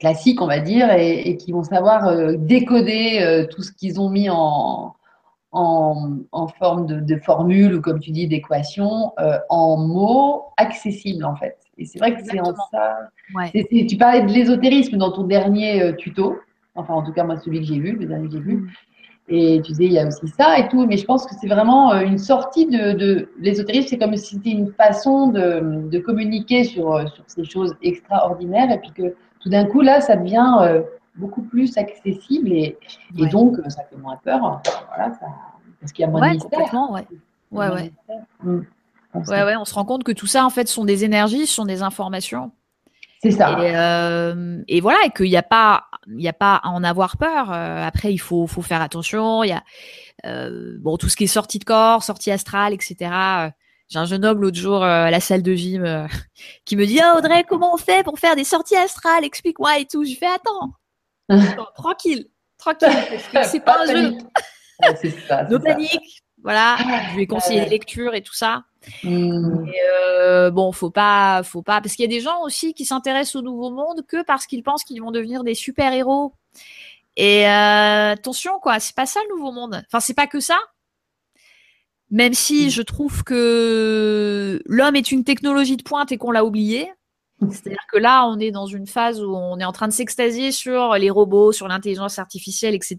classique, 0.00 0.40
on 0.40 0.46
va 0.46 0.60
dire, 0.60 0.90
et, 0.92 1.36
qui 1.36 1.52
vont 1.52 1.64
savoir 1.64 2.08
euh, 2.08 2.34
décoder 2.38 3.18
euh, 3.20 3.46
tout 3.46 3.62
ce 3.62 3.72
qu'ils 3.72 4.00
ont 4.00 4.08
mis 4.08 4.30
en, 4.30 4.94
en, 5.52 6.48
forme 6.58 6.86
de, 6.86 7.00
de, 7.00 7.16
formule 7.16 7.74
ou, 7.74 7.80
comme 7.82 8.00
tu 8.00 8.10
dis, 8.10 8.26
d'équation, 8.26 9.12
en 9.50 9.76
mots 9.76 10.44
accessibles, 10.56 11.24
en 11.24 11.36
fait. 11.36 11.58
Et 11.76 11.84
c'est 11.84 11.98
vrai 11.98 12.14
que 12.14 12.22
c'est 12.24 12.40
en 12.40 12.54
ça. 12.70 12.96
tu 13.52 13.96
parlais 13.98 14.22
de 14.22 14.32
l'ésotérisme 14.32 14.96
dans 14.96 15.12
ton 15.12 15.24
dernier 15.24 15.94
tuto, 15.96 16.38
enfin, 16.74 16.94
en 16.94 17.02
tout 17.02 17.12
cas, 17.12 17.24
moi, 17.24 17.36
celui 17.38 17.60
que 17.60 17.66
j'ai 17.66 17.78
vu, 17.78 17.92
le 17.96 18.06
dernier 18.06 18.28
que 18.28 18.32
j'ai 18.32 18.40
vu. 18.40 18.72
Mm. 19.28 19.34
Et 19.34 19.62
tu 19.62 19.72
disais, 19.72 19.84
il 19.84 19.92
y 19.92 19.98
a 19.98 20.06
aussi 20.06 20.28
ça 20.28 20.58
et 20.58 20.68
tout, 20.68 20.86
mais 20.86 20.96
je 20.96 21.04
pense 21.04 21.26
que 21.26 21.34
c'est 21.40 21.48
vraiment 21.48 21.92
euh, 21.92 22.00
une 22.00 22.18
sortie 22.18 22.66
de, 22.66 22.92
de 22.92 23.28
l'ésotérisme. 23.38 23.88
C'est 23.88 23.98
comme 23.98 24.16
si 24.16 24.36
c'était 24.36 24.50
une 24.50 24.72
façon 24.72 25.28
de, 25.28 25.88
de 25.88 25.98
communiquer 25.98 26.64
sur, 26.64 26.94
euh, 26.94 27.06
sur, 27.06 27.24
ces 27.26 27.44
choses 27.44 27.74
extraordinaires, 27.82 28.70
et 28.70 28.78
puis 28.78 28.92
que 28.92 29.14
tout 29.40 29.48
d'un 29.48 29.64
coup, 29.64 29.80
là, 29.80 30.00
ça 30.00 30.16
devient 30.16 30.56
euh, 30.60 30.82
beaucoup 31.16 31.42
plus 31.42 31.76
accessible, 31.76 32.52
et, 32.52 32.78
et 33.18 33.26
donc 33.26 33.56
ça 33.68 33.82
fait 33.84 33.96
moins 33.96 34.18
peur. 34.22 34.62
Voilà, 34.88 35.12
ça, 35.14 35.26
parce 35.80 35.92
qu'il 35.92 36.04
y 36.04 36.08
a 36.08 36.10
moins 36.10 36.20
ouais, 36.20 36.28
de 36.28 36.34
mystère. 36.34 36.58
Complètement, 36.58 36.92
ouais. 36.92 37.06
Ouais, 37.52 37.68
ouais. 37.68 37.92
Mmh. 38.42 38.60
ouais, 39.14 39.44
ouais. 39.44 39.56
On 39.56 39.64
se 39.64 39.74
rend 39.74 39.84
compte 39.84 40.02
que 40.02 40.12
tout 40.12 40.26
ça, 40.26 40.44
en 40.44 40.50
fait, 40.50 40.66
sont 40.66 40.84
des 40.84 41.04
énergies, 41.04 41.46
sont 41.46 41.64
des 41.64 41.82
informations. 41.82 42.50
C'est 43.22 43.30
ça. 43.30 43.56
Et, 44.68 44.80
voilà, 44.80 44.98
et 45.04 45.10
qu'il 45.10 45.30
n'y 45.30 45.36
a 45.36 45.42
pas, 45.42 45.86
il 46.06 46.26
a 46.28 46.32
pas 46.32 46.56
à 46.56 46.68
en 46.68 46.84
avoir 46.84 47.16
peur. 47.16 47.50
après, 47.50 48.12
il 48.12 48.18
faut, 48.18 48.46
faut 48.46 48.62
faire 48.62 48.82
attention. 48.82 49.42
Il 49.42 49.48
y 49.48 49.52
a 49.52 49.62
bon 50.80 50.96
tout 50.96 51.08
ce 51.08 51.16
qui 51.16 51.24
est 51.24 51.28
sortie 51.28 51.58
de 51.58 51.64
corps, 51.64 52.02
sortie 52.02 52.30
astrale, 52.30 52.72
etc. 52.72 53.50
J'ai 53.88 54.00
un 54.00 54.04
jeune 54.04 54.24
homme 54.24 54.40
l'autre 54.40 54.56
jour 54.56 54.82
euh, 54.82 55.04
à 55.04 55.10
la 55.10 55.20
salle 55.20 55.42
de 55.42 55.54
gym 55.54 55.84
euh, 55.84 56.06
qui 56.64 56.76
me 56.76 56.86
dit 56.86 57.00
oh, 57.02 57.18
Audrey, 57.18 57.44
comment 57.48 57.74
on 57.74 57.76
fait 57.76 58.02
pour 58.02 58.18
faire 58.18 58.34
des 58.34 58.44
sorties 58.44 58.76
astrales? 58.76 59.24
Explique-moi 59.24 59.78
et 59.78 59.86
tout. 59.86 60.04
Je 60.04 60.14
fais 60.16 60.26
Attends, 61.28 61.66
tranquille, 61.74 62.28
tranquille, 62.58 62.88
parce 62.88 63.46
que 63.46 63.50
c'est 63.50 63.60
pas, 63.60 63.82
un 63.82 63.86
jeu. 63.86 64.18
c'est 65.00 65.10
ça, 65.26 65.42
no 65.50 65.58
panique. 65.58 66.22
Voilà, 66.46 66.76
je 67.10 67.16
vais 67.16 67.26
conseiller 67.26 67.64
des 67.64 67.70
lectures 67.70 68.14
et 68.14 68.22
tout 68.22 68.32
ça. 68.32 68.62
Hmm. 69.02 69.66
euh, 69.90 70.48
bon, 70.52 70.70
faut 70.70 70.92
pas, 70.92 71.42
faut 71.42 71.62
pas, 71.62 71.80
parce 71.80 71.96
qu'il 71.96 72.04
y 72.04 72.06
a 72.06 72.16
des 72.16 72.20
gens 72.20 72.40
aussi 72.44 72.72
qui 72.72 72.84
s'intéressent 72.84 73.34
au 73.34 73.42
nouveau 73.42 73.70
monde 73.70 74.06
que 74.06 74.22
parce 74.22 74.46
qu'ils 74.46 74.62
pensent 74.62 74.84
qu'ils 74.84 75.02
vont 75.02 75.10
devenir 75.10 75.42
des 75.42 75.56
super 75.56 75.92
héros. 75.92 76.34
Et 77.16 77.48
euh, 77.48 78.12
attention, 78.12 78.60
quoi, 78.60 78.78
c'est 78.78 78.94
pas 78.94 79.06
ça 79.06 79.18
le 79.28 79.34
nouveau 79.34 79.50
monde. 79.50 79.82
Enfin, 79.88 79.98
c'est 79.98 80.14
pas 80.14 80.28
que 80.28 80.38
ça. 80.38 80.56
Même 82.12 82.32
si 82.32 82.66
mm. 82.66 82.70
je 82.70 82.82
trouve 82.82 83.24
que 83.24 84.62
l'homme 84.66 84.94
est 84.94 85.10
une 85.10 85.24
technologie 85.24 85.76
de 85.76 85.82
pointe 85.82 86.12
et 86.12 86.16
qu'on 86.16 86.30
l'a 86.30 86.44
oublié. 86.44 86.92
C'est-à-dire 87.40 87.84
que 87.92 87.98
là, 87.98 88.26
on 88.26 88.38
est 88.38 88.50
dans 88.50 88.66
une 88.66 88.86
phase 88.86 89.22
où 89.22 89.34
on 89.34 89.58
est 89.58 89.64
en 89.64 89.72
train 89.72 89.88
de 89.88 89.92
s'extasier 89.92 90.52
sur 90.52 90.94
les 90.94 91.10
robots, 91.10 91.52
sur 91.52 91.68
l'intelligence 91.68 92.18
artificielle, 92.18 92.74
etc. 92.74 92.96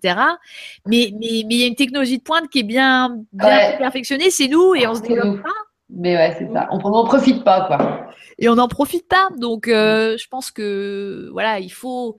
Mais 0.86 1.12
mais 1.20 1.44
mais 1.48 1.56
il 1.56 1.60
y 1.60 1.64
a 1.64 1.68
une 1.68 1.76
technologie 1.76 2.20
de 2.20 2.24
pointe 2.24 2.48
qui 2.50 2.60
est 2.60 2.64
bien 2.64 3.18
bien 3.34 3.78
perfectionnée, 3.78 4.30
c'est 4.30 4.48
nous 4.48 4.76
et 4.76 4.86
on 4.88 4.94
se 4.94 5.02
développe 5.02 5.42
pas. 5.42 5.50
Mais 5.90 6.16
ouais, 6.16 6.36
c'est 6.38 6.52
ça. 6.52 6.68
On 6.72 6.78
n'en 6.78 7.06
profite 7.06 7.44
pas, 7.44 7.66
quoi. 7.66 8.08
Et 8.38 8.50
on 8.50 8.56
n'en 8.56 8.68
profite 8.68 9.08
pas. 9.08 9.30
Donc, 9.38 9.68
euh, 9.68 10.18
je 10.18 10.28
pense 10.28 10.52
que 10.52 11.30
voilà, 11.32 11.60
il 11.60 11.72
faut 11.72 12.18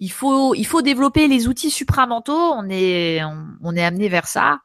il 0.00 0.10
faut 0.12 0.54
il 0.54 0.66
faut 0.66 0.82
développer 0.82 1.28
les 1.28 1.48
outils 1.48 1.70
supramentaux. 1.70 2.32
On 2.32 2.68
est 2.68 3.20
on 3.62 3.76
est 3.76 3.84
amené 3.84 4.08
vers 4.08 4.26
ça. 4.26 4.58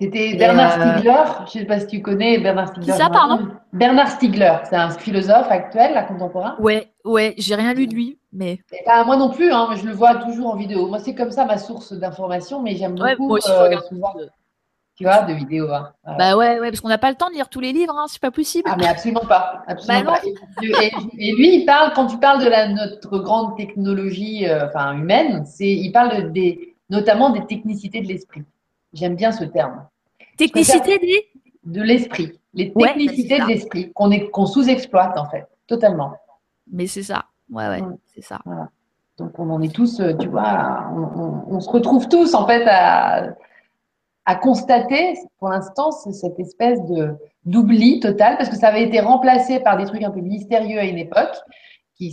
C'était 0.00 0.34
Bernard 0.34 0.80
euh, 0.80 0.92
Stiegler, 0.92 1.24
je 1.38 1.42
ne 1.42 1.62
sais 1.62 1.64
pas 1.64 1.78
si 1.78 1.86
tu 1.86 2.02
connais 2.02 2.38
Bernard 2.38 2.68
Stiegler. 2.68 2.92
Qui 2.92 2.98
ça, 2.98 3.08
pardon? 3.08 3.48
Bernard 3.72 4.08
Stiegler, 4.08 4.56
c'est 4.68 4.74
un 4.74 4.90
philosophe 4.90 5.46
actuel, 5.48 5.94
là, 5.94 6.02
contemporain. 6.02 6.56
Ouais, 6.58 6.88
ouais, 7.04 7.34
j'ai 7.38 7.54
rien 7.54 7.72
lu 7.72 7.86
de 7.86 7.94
lui, 7.94 8.18
mais. 8.32 8.58
moi 9.06 9.16
non 9.16 9.30
plus, 9.30 9.52
hein, 9.52 9.68
je 9.76 9.86
le 9.86 9.92
vois 9.92 10.16
toujours 10.16 10.48
en 10.48 10.56
vidéo. 10.56 10.88
Moi, 10.88 10.98
c'est 10.98 11.14
comme 11.14 11.30
ça 11.30 11.44
ma 11.44 11.58
source 11.58 11.92
d'information, 11.92 12.60
mais 12.62 12.74
j'aime 12.74 12.96
beaucoup. 12.96 13.28
Moi 13.28 13.38
aussi, 13.38 13.48
je 13.48 13.54
euh, 13.54 13.62
regarde 13.64 13.84
de... 14.18 14.28
Tu 14.96 15.04
vois, 15.04 15.22
de 15.22 15.32
vidéos. 15.32 15.72
Hein. 15.72 15.92
Bah 16.18 16.36
ouais, 16.36 16.60
ouais, 16.60 16.70
parce 16.70 16.80
qu'on 16.80 16.88
n'a 16.88 16.98
pas 16.98 17.10
le 17.10 17.16
temps 17.16 17.28
de 17.28 17.34
lire 17.34 17.48
tous 17.48 17.58
les 17.58 17.72
livres, 17.72 17.96
hein, 17.96 18.06
c'est 18.08 18.20
pas 18.20 18.30
possible. 18.30 18.68
Ah, 18.72 18.76
mais 18.78 18.86
absolument 18.86 19.24
pas. 19.26 19.64
Absolument 19.66 20.12
bah 20.12 20.18
Et, 20.62 21.32
lui, 21.32 21.60
il 21.60 21.64
parle, 21.64 21.92
quand 21.94 22.06
tu 22.06 22.18
parles 22.18 22.44
de 22.44 22.48
la, 22.48 22.68
notre 22.68 23.18
grande 23.18 23.56
technologie 23.56 24.48
euh, 24.48 24.66
enfin, 24.66 24.96
humaine, 24.96 25.44
il 25.58 25.90
parle 25.90 26.32
des, 26.32 26.76
notamment 26.90 27.30
des 27.30 27.44
technicités 27.46 28.02
de 28.02 28.06
l'esprit. 28.06 28.42
J'aime 28.94 29.16
bien 29.16 29.32
ce 29.32 29.44
terme. 29.44 29.86
Technicité 30.38 30.98
des 30.98 31.26
De 31.64 31.82
l'esprit. 31.82 32.38
Les 32.54 32.72
technicités 32.72 33.40
de 33.40 33.46
l'esprit 33.46 33.92
qu'on 33.92 34.46
sous-exploite 34.46 35.18
en 35.18 35.28
fait, 35.28 35.46
totalement. 35.66 36.14
Mais 36.70 36.86
c'est 36.86 37.02
ça. 37.02 37.26
Ouais, 37.50 37.68
ouais, 37.68 37.82
c'est 38.14 38.22
ça. 38.22 38.40
Donc 39.18 39.38
on 39.38 39.50
en 39.50 39.60
est 39.60 39.72
tous, 39.72 40.00
euh, 40.00 40.14
tu 40.14 40.28
vois, 40.28 40.88
on, 41.48 41.60
se 41.60 41.68
retrouve 41.68 42.08
tous 42.08 42.34
en 42.34 42.46
fait 42.46 42.64
à, 42.66 43.34
à 44.24 44.34
constater 44.36 45.14
pour 45.38 45.48
l'instant 45.50 45.90
cette 45.92 46.38
espèce 46.40 46.82
de 46.86 47.14
d'oubli 47.44 48.00
total 48.00 48.36
parce 48.38 48.48
que 48.48 48.56
ça 48.56 48.68
avait 48.68 48.82
été 48.82 49.00
remplacé 49.00 49.60
par 49.60 49.76
des 49.76 49.84
trucs 49.84 50.02
un 50.02 50.10
peu 50.10 50.20
mystérieux 50.20 50.78
à 50.78 50.84
une 50.84 50.98
époque 50.98 51.36
qui 51.96 52.12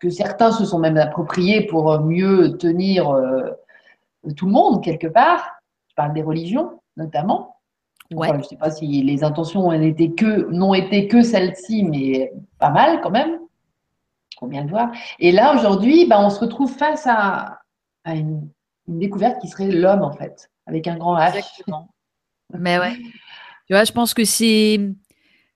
que 0.00 0.10
certains 0.10 0.52
se 0.52 0.64
sont 0.64 0.78
même 0.78 0.96
appropriés 0.96 1.66
pour 1.66 1.98
mieux 2.00 2.58
tenir 2.58 3.10
euh, 3.10 3.50
tout 4.36 4.46
le 4.46 4.52
monde 4.52 4.82
quelque 4.82 5.06
part 5.06 5.61
je 5.92 5.94
parle 5.94 6.14
des 6.14 6.22
religions, 6.22 6.80
notamment. 6.96 7.56
je 8.10 8.16
ne 8.16 8.42
sais 8.42 8.56
pas 8.56 8.70
si 8.70 8.86
les 9.02 9.24
intentions 9.24 9.68
que, 9.68 10.50
n'ont 10.50 10.72
été 10.72 11.06
que 11.06 11.20
celles-ci, 11.20 11.84
mais 11.84 12.32
pas 12.58 12.70
mal 12.70 13.02
quand 13.02 13.10
même. 13.10 13.38
Faut 14.40 14.46
bien 14.46 14.64
le 14.64 14.70
voir. 14.70 14.90
Et 15.18 15.32
là, 15.32 15.54
aujourd'hui, 15.54 16.06
ben, 16.06 16.24
on 16.24 16.30
se 16.30 16.40
retrouve 16.40 16.72
face 16.72 17.06
à, 17.06 17.58
une, 18.06 18.48
découverte 18.88 19.38
qui 19.42 19.48
serait 19.48 19.70
l'homme, 19.70 20.02
en 20.02 20.12
fait, 20.12 20.50
avec 20.66 20.88
un 20.88 20.96
grand 20.96 21.18
H. 21.18 21.36
Exactement. 21.36 21.90
mais 22.48 22.78
ouais. 22.78 22.96
Tu 23.66 23.74
vois, 23.74 23.84
je 23.84 23.92
pense 23.92 24.14
que 24.14 24.24
c'est. 24.24 24.80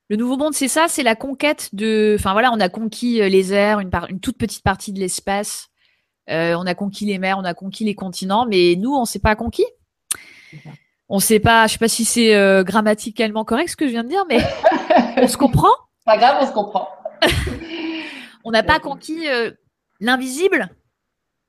Le 0.08 0.16
nouveau 0.16 0.36
monde, 0.36 0.52
c'est 0.52 0.68
ça, 0.68 0.86
c'est 0.86 1.02
la 1.02 1.16
conquête 1.16 1.70
de. 1.74 2.14
Enfin 2.18 2.32
voilà, 2.32 2.52
on 2.52 2.60
a 2.60 2.68
conquis 2.68 3.22
euh, 3.22 3.28
les 3.28 3.54
airs, 3.54 3.80
une, 3.80 3.90
une 4.10 4.20
toute 4.20 4.36
petite 4.36 4.62
partie 4.62 4.92
de 4.92 5.00
l'espace. 5.00 5.70
Euh, 6.28 6.54
on 6.58 6.66
a 6.66 6.74
conquis 6.74 7.06
les 7.06 7.18
mers, 7.18 7.38
on 7.38 7.44
a 7.44 7.54
conquis 7.54 7.84
les 7.84 7.94
continents, 7.94 8.46
mais 8.46 8.76
nous, 8.76 8.94
on 8.94 9.00
ne 9.00 9.06
s'est 9.06 9.18
pas 9.18 9.34
conquis. 9.34 9.66
On 11.08 11.20
sait 11.20 11.38
pas, 11.38 11.66
je 11.66 11.74
sais 11.74 11.78
pas 11.78 11.88
si 11.88 12.04
c'est 12.04 12.34
euh, 12.34 12.64
grammaticalement 12.64 13.44
correct 13.44 13.68
ce 13.68 13.76
que 13.76 13.86
je 13.86 13.92
viens 13.92 14.02
de 14.02 14.08
dire, 14.08 14.24
mais 14.28 14.38
on 15.22 15.28
se 15.28 15.36
comprend. 15.36 15.70
Pas 16.04 16.18
grave, 16.18 16.38
on 16.40 16.46
se 16.46 16.52
comprend. 16.52 16.88
on 18.44 18.50
n'a 18.50 18.62
pas 18.62 18.80
conquis 18.80 19.28
euh, 19.28 19.52
l'invisible. 20.00 20.68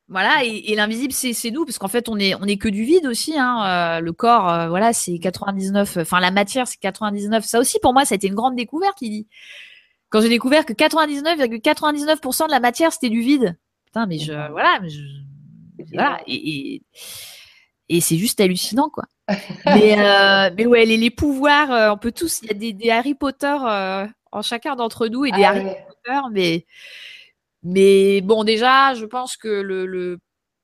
Voilà, 0.10 0.44
et, 0.44 0.74
l'invisible, 0.76 1.12
c'est 1.12 1.52
nous, 1.52 1.66
parce 1.66 1.80
qu'en 1.80 1.90
fait, 1.90 2.08
on 2.08 2.18
est, 2.18 2.34
on 2.36 2.46
est 2.46 2.58
que 2.58 2.70
du 2.70 2.84
vide 2.84 3.08
aussi. 3.08 3.38
Hein. 3.38 3.98
Euh, 3.98 4.00
le 4.00 4.14
corps, 4.14 4.70
voilà, 4.70 4.94
c'est 4.94 5.20
99. 5.20 5.98
Enfin, 5.98 6.22
la 6.22 6.32
matière, 6.32 6.66
c'est 6.66 6.80
99. 6.80 7.44
Ça 7.44 7.60
aussi, 7.60 7.78
pour 7.82 7.94
moi, 7.94 8.06
ça 8.06 8.14
a 8.14 8.16
été 8.16 8.28
une 8.28 8.36
grande 8.36 8.56
découverte. 8.56 9.02
Il 9.02 9.10
dit. 9.10 9.28
Quand 10.10 10.22
j'ai 10.22 10.30
découvert 10.30 10.66
que 10.66 10.72
99,99% 10.72 12.46
de 12.46 12.52
la 12.52 12.62
matière, 12.62 12.94
c'était 12.94 13.10
du 13.10 13.20
vide. 13.20 13.58
Putain, 13.86 14.06
mais 14.06 14.20
je, 14.20 14.32
voilà, 14.52 14.80
mais 14.82 14.90
je, 14.90 15.02
voilà. 15.94 16.22
et, 16.26 16.76
et 16.76 16.84
c'est 17.90 18.18
juste 18.18 18.40
hallucinant 18.40 18.90
quoi. 18.90 19.06
mais, 19.66 20.00
euh, 20.00 20.50
mais 20.58 20.66
ouais, 20.66 20.86
les, 20.86 20.98
les 20.98 21.10
pouvoirs, 21.10 21.72
euh, 21.72 21.92
on 21.92 21.98
peut 21.98 22.12
tous, 22.12 22.42
il 22.42 22.48
y 22.48 22.52
a 22.52 22.54
des, 22.54 22.74
des 22.74 22.90
Harry 22.90 23.14
Potter 23.14 23.58
euh, 23.66 24.06
en 24.32 24.42
chacun 24.42 24.76
d'entre 24.76 25.08
nous 25.08 25.26
et 25.26 25.32
des 25.32 25.44
ah 25.44 25.50
Harry 25.50 25.64
Potter, 25.64 26.20
mais 26.32 26.66
mais 27.64 28.22
bon 28.22 28.44
déjà, 28.44 28.94
je 28.94 29.06
pense 29.06 29.36
que 29.36 29.48
le, 29.48 29.86
le, 29.86 30.20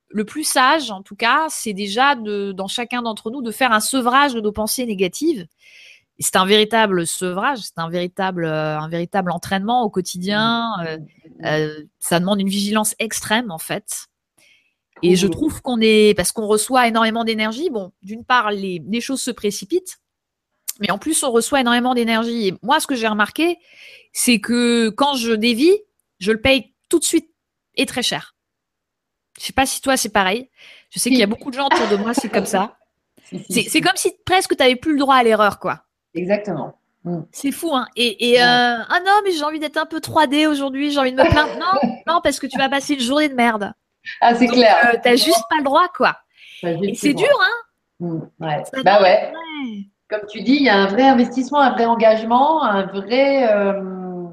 le 0.10 0.26
plus 0.26 0.46
sage, 0.46 0.92
en 0.92 1.02
tout 1.02 1.16
cas, 1.16 1.48
c'est 1.50 1.74
déjà 1.74 2.16
de, 2.16 2.54
dans 2.54 2.68
chacun 2.68 3.02
d'entre 3.02 3.32
nous 3.32 3.42
de 3.42 3.52
faire 3.52 3.74
un 3.74 3.82
sevrage 3.82 4.34
de 4.34 4.40
nos 4.40 4.52
pensées 4.54 4.86
négatives. 4.86 5.46
C'est 6.20 6.36
un 6.36 6.46
véritable 6.46 7.08
sevrage, 7.08 7.60
c'est 7.60 7.80
un 7.80 7.90
véritable, 7.90 8.46
un 8.46 8.88
véritable 8.88 9.32
entraînement 9.32 9.84
au 9.84 9.90
quotidien. 9.90 10.70
Mmh. 11.42 11.68
ça 12.00 12.20
demande 12.20 12.40
une 12.40 12.48
vigilance 12.48 12.96
extrême 13.00 13.52
en 13.52 13.58
fait. 13.58 14.08
Et 15.04 15.16
je 15.16 15.28
trouve 15.28 15.62
qu'on 15.62 15.80
est, 15.82 16.16
parce 16.16 16.32
qu'on 16.32 16.48
reçoit 16.48 16.88
énormément 16.88 17.24
d'énergie, 17.24 17.70
bon, 17.70 17.92
d'une 18.02 18.24
part, 18.24 18.52
les, 18.52 18.82
les, 18.88 19.02
choses 19.02 19.22
se 19.22 19.32
précipitent, 19.32 20.00
mais 20.80 20.90
en 20.92 20.98
plus, 20.98 21.24
on 21.24 21.32
reçoit 21.32 21.60
énormément 21.60 21.94
d'énergie. 21.94 22.48
Et 22.48 22.54
moi, 22.64 22.80
ce 22.80 22.88
que 22.88 22.96
j'ai 22.96 23.08
remarqué, 23.08 23.58
c'est 24.14 24.40
que 24.40 24.90
quand 24.90 25.16
je 25.16 25.34
dévie, 25.34 25.78
je 26.20 26.32
le 26.32 26.42
paye 26.42 26.74
tout 26.90 27.00
de 27.00 27.04
suite 27.04 27.30
et 27.76 27.86
très 27.86 28.02
cher. 28.02 28.34
Je 29.40 29.46
sais 29.46 29.54
pas 29.54 29.66
si 29.66 29.82
toi, 29.82 29.98
c'est 29.98 30.10
pareil. 30.10 30.50
Je 30.90 31.00
sais 31.00 31.10
qu'il 31.10 31.20
y 31.20 31.24
a 31.24 31.28
beaucoup 31.28 31.52
de 31.52 31.56
gens 31.56 31.66
autour 31.66 31.88
de 31.90 31.96
moi, 31.96 32.14
c'est 32.14 32.30
comme 32.30 32.46
ça. 32.46 32.78
C'est 33.50 33.82
comme 33.82 33.96
si 33.96 34.14
presque 34.26 34.56
tu 34.56 34.62
n'avais 34.62 34.76
plus 34.76 34.92
le 34.92 35.00
droit 35.00 35.16
à 35.16 35.24
l'erreur, 35.24 35.58
quoi. 35.58 35.86
Exactement. 36.14 36.78
Mm. 37.04 37.22
C'est 37.32 37.52
fou, 37.52 37.74
hein. 37.74 37.88
Et, 37.96 38.32
et 38.32 38.42
euh, 38.42 38.44
ah 38.46 39.00
non, 39.04 39.22
mais 39.24 39.32
j'ai 39.32 39.44
envie 39.44 39.60
d'être 39.60 39.78
un 39.78 39.88
peu 39.88 39.98
3D 39.98 40.46
aujourd'hui, 40.46 40.92
j'ai 40.92 41.00
envie 41.00 41.14
de 41.14 41.18
me 41.18 41.28
plaindre. 41.28 41.58
Non, 41.58 41.90
non, 42.08 42.22
parce 42.22 42.40
que 42.40 42.46
tu 42.46 42.60
vas 42.60 42.70
passer 42.70 42.94
une 42.94 43.00
journée 43.00 43.30
de 43.30 43.34
merde. 43.34 43.74
Ah, 44.22 44.36
c'est 44.36 44.48
clair. 44.48 44.76
Euh, 44.86 44.98
t'as 45.02 45.16
juste 45.16 45.44
pas 45.50 45.58
le 45.58 45.64
droit, 45.64 45.88
quoi. 45.96 46.18
c'est 46.62 47.14
dur, 47.14 47.28
hein 47.42 47.56
mmh, 48.00 48.20
ouais. 48.40 48.64
Bah 48.84 49.02
ouais. 49.02 49.34
Comme 50.10 50.28
tu 50.28 50.42
dis, 50.42 50.56
il 50.56 50.64
y 50.64 50.70
a 50.70 50.78
un 50.78 50.88
vrai 50.88 51.04
investissement, 51.04 51.60
un 51.60 51.72
vrai 51.72 51.86
engagement, 51.86 52.64
un 52.64 52.86
vrai. 52.86 53.52
Euh, 53.54 54.30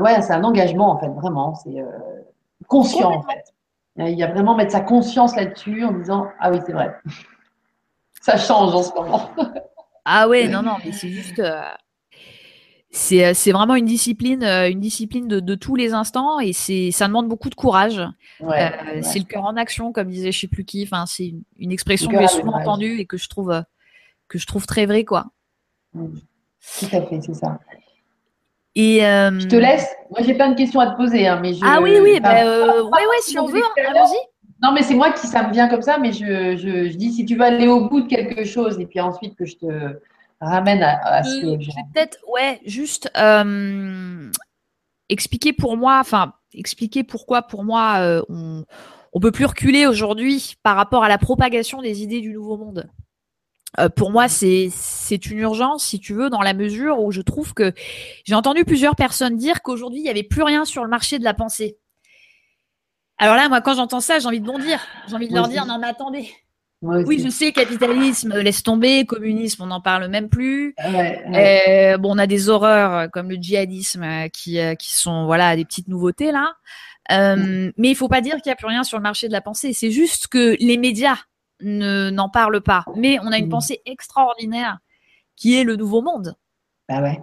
ouais, 0.00 0.22
c'est 0.22 0.32
un 0.32 0.44
engagement, 0.44 0.90
en 0.90 0.98
fait, 0.98 1.08
vraiment. 1.08 1.54
C'est 1.54 1.80
euh, 1.80 1.86
conscient, 2.66 3.12
en 3.12 3.22
fait. 3.22 3.54
Il 3.96 4.16
y 4.16 4.22
a 4.22 4.28
vraiment 4.28 4.54
mettre 4.54 4.70
sa 4.72 4.80
conscience 4.80 5.34
là-dessus 5.34 5.84
en 5.84 5.92
disant 5.92 6.28
Ah 6.38 6.52
oui, 6.52 6.60
c'est 6.64 6.72
vrai. 6.72 6.94
Ça 8.20 8.36
change 8.36 8.74
en 8.74 8.82
ce 8.82 8.92
moment. 8.94 9.30
ah 10.04 10.28
ouais, 10.28 10.48
non, 10.48 10.62
non, 10.62 10.76
mais 10.84 10.92
c'est 10.92 11.08
juste. 11.08 11.42
Euh, 12.94 13.32
c'est 13.34 13.52
vraiment 13.52 13.74
une 13.74 13.84
discipline, 13.84 14.42
euh, 14.42 14.70
une 14.70 14.80
discipline 14.80 15.28
de, 15.28 15.54
tous 15.54 15.76
les 15.76 15.92
instants 15.92 16.40
et 16.40 16.54
c'est 16.54 16.90
ça 16.90 17.06
demande 17.06 17.28
beaucoup 17.28 17.50
de 17.50 17.54
courage. 17.54 18.00
Euh, 18.40 18.70
c'est 19.02 19.18
le 19.18 19.26
cœur 19.26 19.44
en 19.44 19.56
action, 19.56 19.92
comme 19.92 20.08
disait 20.08 20.32
je 20.32 20.40
sais 20.40 20.48
plus 20.48 20.64
qui. 20.64 20.84
Enfin, 20.84 21.04
c'est 21.06 21.34
une, 21.58 21.72
expression 21.72 22.10
que 22.10 22.18
j'ai 22.18 22.28
souvent 22.28 22.54
entendue 22.54 22.98
et 22.98 23.04
que 23.04 23.18
je 23.18 23.28
trouve 23.28 23.62
que 24.28 24.38
je 24.38 24.46
trouve 24.46 24.66
très 24.66 24.86
vrai, 24.86 25.04
quoi. 25.04 25.26
Tout 25.92 26.86
à 26.92 27.02
fait, 27.02 27.20
c'est 27.20 27.34
ça. 27.34 27.58
Et 28.74 29.00
je 29.00 29.46
te 29.46 29.56
laisse. 29.56 29.86
Moi, 30.10 30.20
j'ai 30.22 30.34
plein 30.34 30.50
de 30.50 30.56
questions 30.56 30.80
à 30.80 30.90
te 30.90 30.96
poser, 30.96 31.28
hein, 31.28 31.40
mais 31.42 31.52
je... 31.52 31.60
ah 31.62 31.80
oui, 31.82 31.98
oui, 32.00 32.18
bah, 32.20 32.42
ouais, 32.42 32.90
ouais, 32.90 33.20
si 33.20 33.38
on 33.38 33.46
veut, 33.46 33.58
hein, 33.58 33.82
allons-y. 33.86 34.16
Non, 34.62 34.72
mais 34.72 34.82
c'est 34.82 34.94
moi 34.94 35.12
qui 35.12 35.26
ça 35.26 35.46
me 35.46 35.52
vient 35.52 35.68
comme 35.68 35.82
ça, 35.82 35.98
mais 35.98 36.12
je, 36.12 36.56
je, 36.56 36.88
je 36.88 36.96
dis 36.96 37.12
si 37.12 37.26
tu 37.26 37.36
veux 37.36 37.44
aller 37.44 37.68
au 37.68 37.88
bout 37.88 38.00
de 38.00 38.08
quelque 38.08 38.44
chose 38.44 38.80
et 38.80 38.86
puis 38.86 38.98
ensuite 38.98 39.36
que 39.36 39.44
je 39.44 39.56
te 39.56 39.66
ramène 40.40 40.82
à, 40.82 41.22
ce 41.24 41.40
que 41.40 41.56
Peut-être, 41.92 42.18
ouais, 42.32 42.60
juste. 42.64 43.10
Euh, 43.16 44.30
expliquer 45.08 45.52
pour 45.52 45.76
moi, 45.76 45.98
enfin, 46.00 46.34
expliquer 46.52 47.02
pourquoi 47.02 47.42
pour 47.42 47.64
moi 47.64 48.22
on 48.28 48.64
on 49.12 49.20
peut 49.20 49.32
plus 49.32 49.46
reculer 49.46 49.86
aujourd'hui 49.86 50.56
par 50.62 50.76
rapport 50.76 51.04
à 51.04 51.08
la 51.08 51.18
propagation 51.18 51.80
des 51.82 52.02
idées 52.02 52.20
du 52.20 52.32
nouveau 52.32 52.56
monde. 52.56 52.88
Euh, 53.78 53.88
pour 53.88 54.10
moi, 54.10 54.28
c'est 54.28 54.68
c'est 54.72 55.26
une 55.26 55.38
urgence, 55.38 55.84
si 55.84 56.00
tu 56.00 56.14
veux, 56.14 56.30
dans 56.30 56.40
la 56.40 56.54
mesure 56.54 57.00
où 57.00 57.12
je 57.12 57.20
trouve 57.20 57.52
que 57.52 57.74
j'ai 58.24 58.34
entendu 58.34 58.64
plusieurs 58.64 58.96
personnes 58.96 59.36
dire 59.36 59.62
qu'aujourd'hui 59.62 60.00
il 60.00 60.04
n'y 60.04 60.10
avait 60.10 60.22
plus 60.22 60.42
rien 60.42 60.64
sur 60.64 60.84
le 60.84 60.90
marché 60.90 61.18
de 61.18 61.24
la 61.24 61.34
pensée. 61.34 61.78
Alors 63.18 63.36
là, 63.36 63.48
moi, 63.48 63.60
quand 63.60 63.74
j'entends 63.74 64.00
ça, 64.00 64.18
j'ai 64.18 64.26
envie 64.26 64.40
de 64.40 64.46
bondir. 64.46 64.80
J'ai 65.08 65.16
envie 65.16 65.28
de 65.28 65.34
leur 65.34 65.48
dire 65.48 65.66
non, 65.66 65.78
mais 65.78 65.88
attendez. 65.88 66.30
Oui, 66.80 67.18
je 67.18 67.28
sais, 67.28 67.50
capitalisme, 67.52 68.38
laisse 68.38 68.62
tomber, 68.62 69.04
communisme, 69.04 69.62
on 69.62 69.66
n'en 69.66 69.80
parle 69.80 70.06
même 70.08 70.28
plus. 70.28 70.76
Euh, 70.78 71.98
bon, 71.98 72.14
on 72.14 72.18
a 72.18 72.26
des 72.28 72.48
horreurs 72.48 72.94
euh, 72.94 73.08
comme 73.08 73.30
le 73.30 73.36
djihadisme 73.36 74.28
qui, 74.32 74.58
qui 74.78 74.94
sont 74.94 75.26
voilà 75.26 75.56
des 75.56 75.64
petites 75.64 75.88
nouveautés 75.88 76.30
là. 76.30 76.54
Euh, 77.10 77.72
mais 77.76 77.88
il 77.88 77.96
faut 77.96 78.08
pas 78.08 78.20
dire 78.20 78.34
qu'il 78.36 78.50
n'y 78.50 78.52
a 78.52 78.56
plus 78.56 78.66
rien 78.66 78.84
sur 78.84 78.98
le 78.98 79.02
marché 79.02 79.28
de 79.28 79.32
la 79.32 79.40
pensée. 79.40 79.72
C'est 79.72 79.90
juste 79.90 80.28
que 80.28 80.56
les 80.60 80.76
médias 80.76 81.16
ne 81.60 82.10
n'en 82.10 82.28
parlent 82.28 82.60
pas. 82.60 82.84
Mais 82.96 83.18
on 83.22 83.32
a 83.32 83.38
une 83.38 83.46
mmh. 83.46 83.50
pensée 83.50 83.80
extraordinaire 83.86 84.78
qui 85.36 85.58
est 85.58 85.64
le 85.64 85.76
nouveau 85.76 86.02
monde. 86.02 86.34
Bah 86.88 87.02
ouais. 87.02 87.20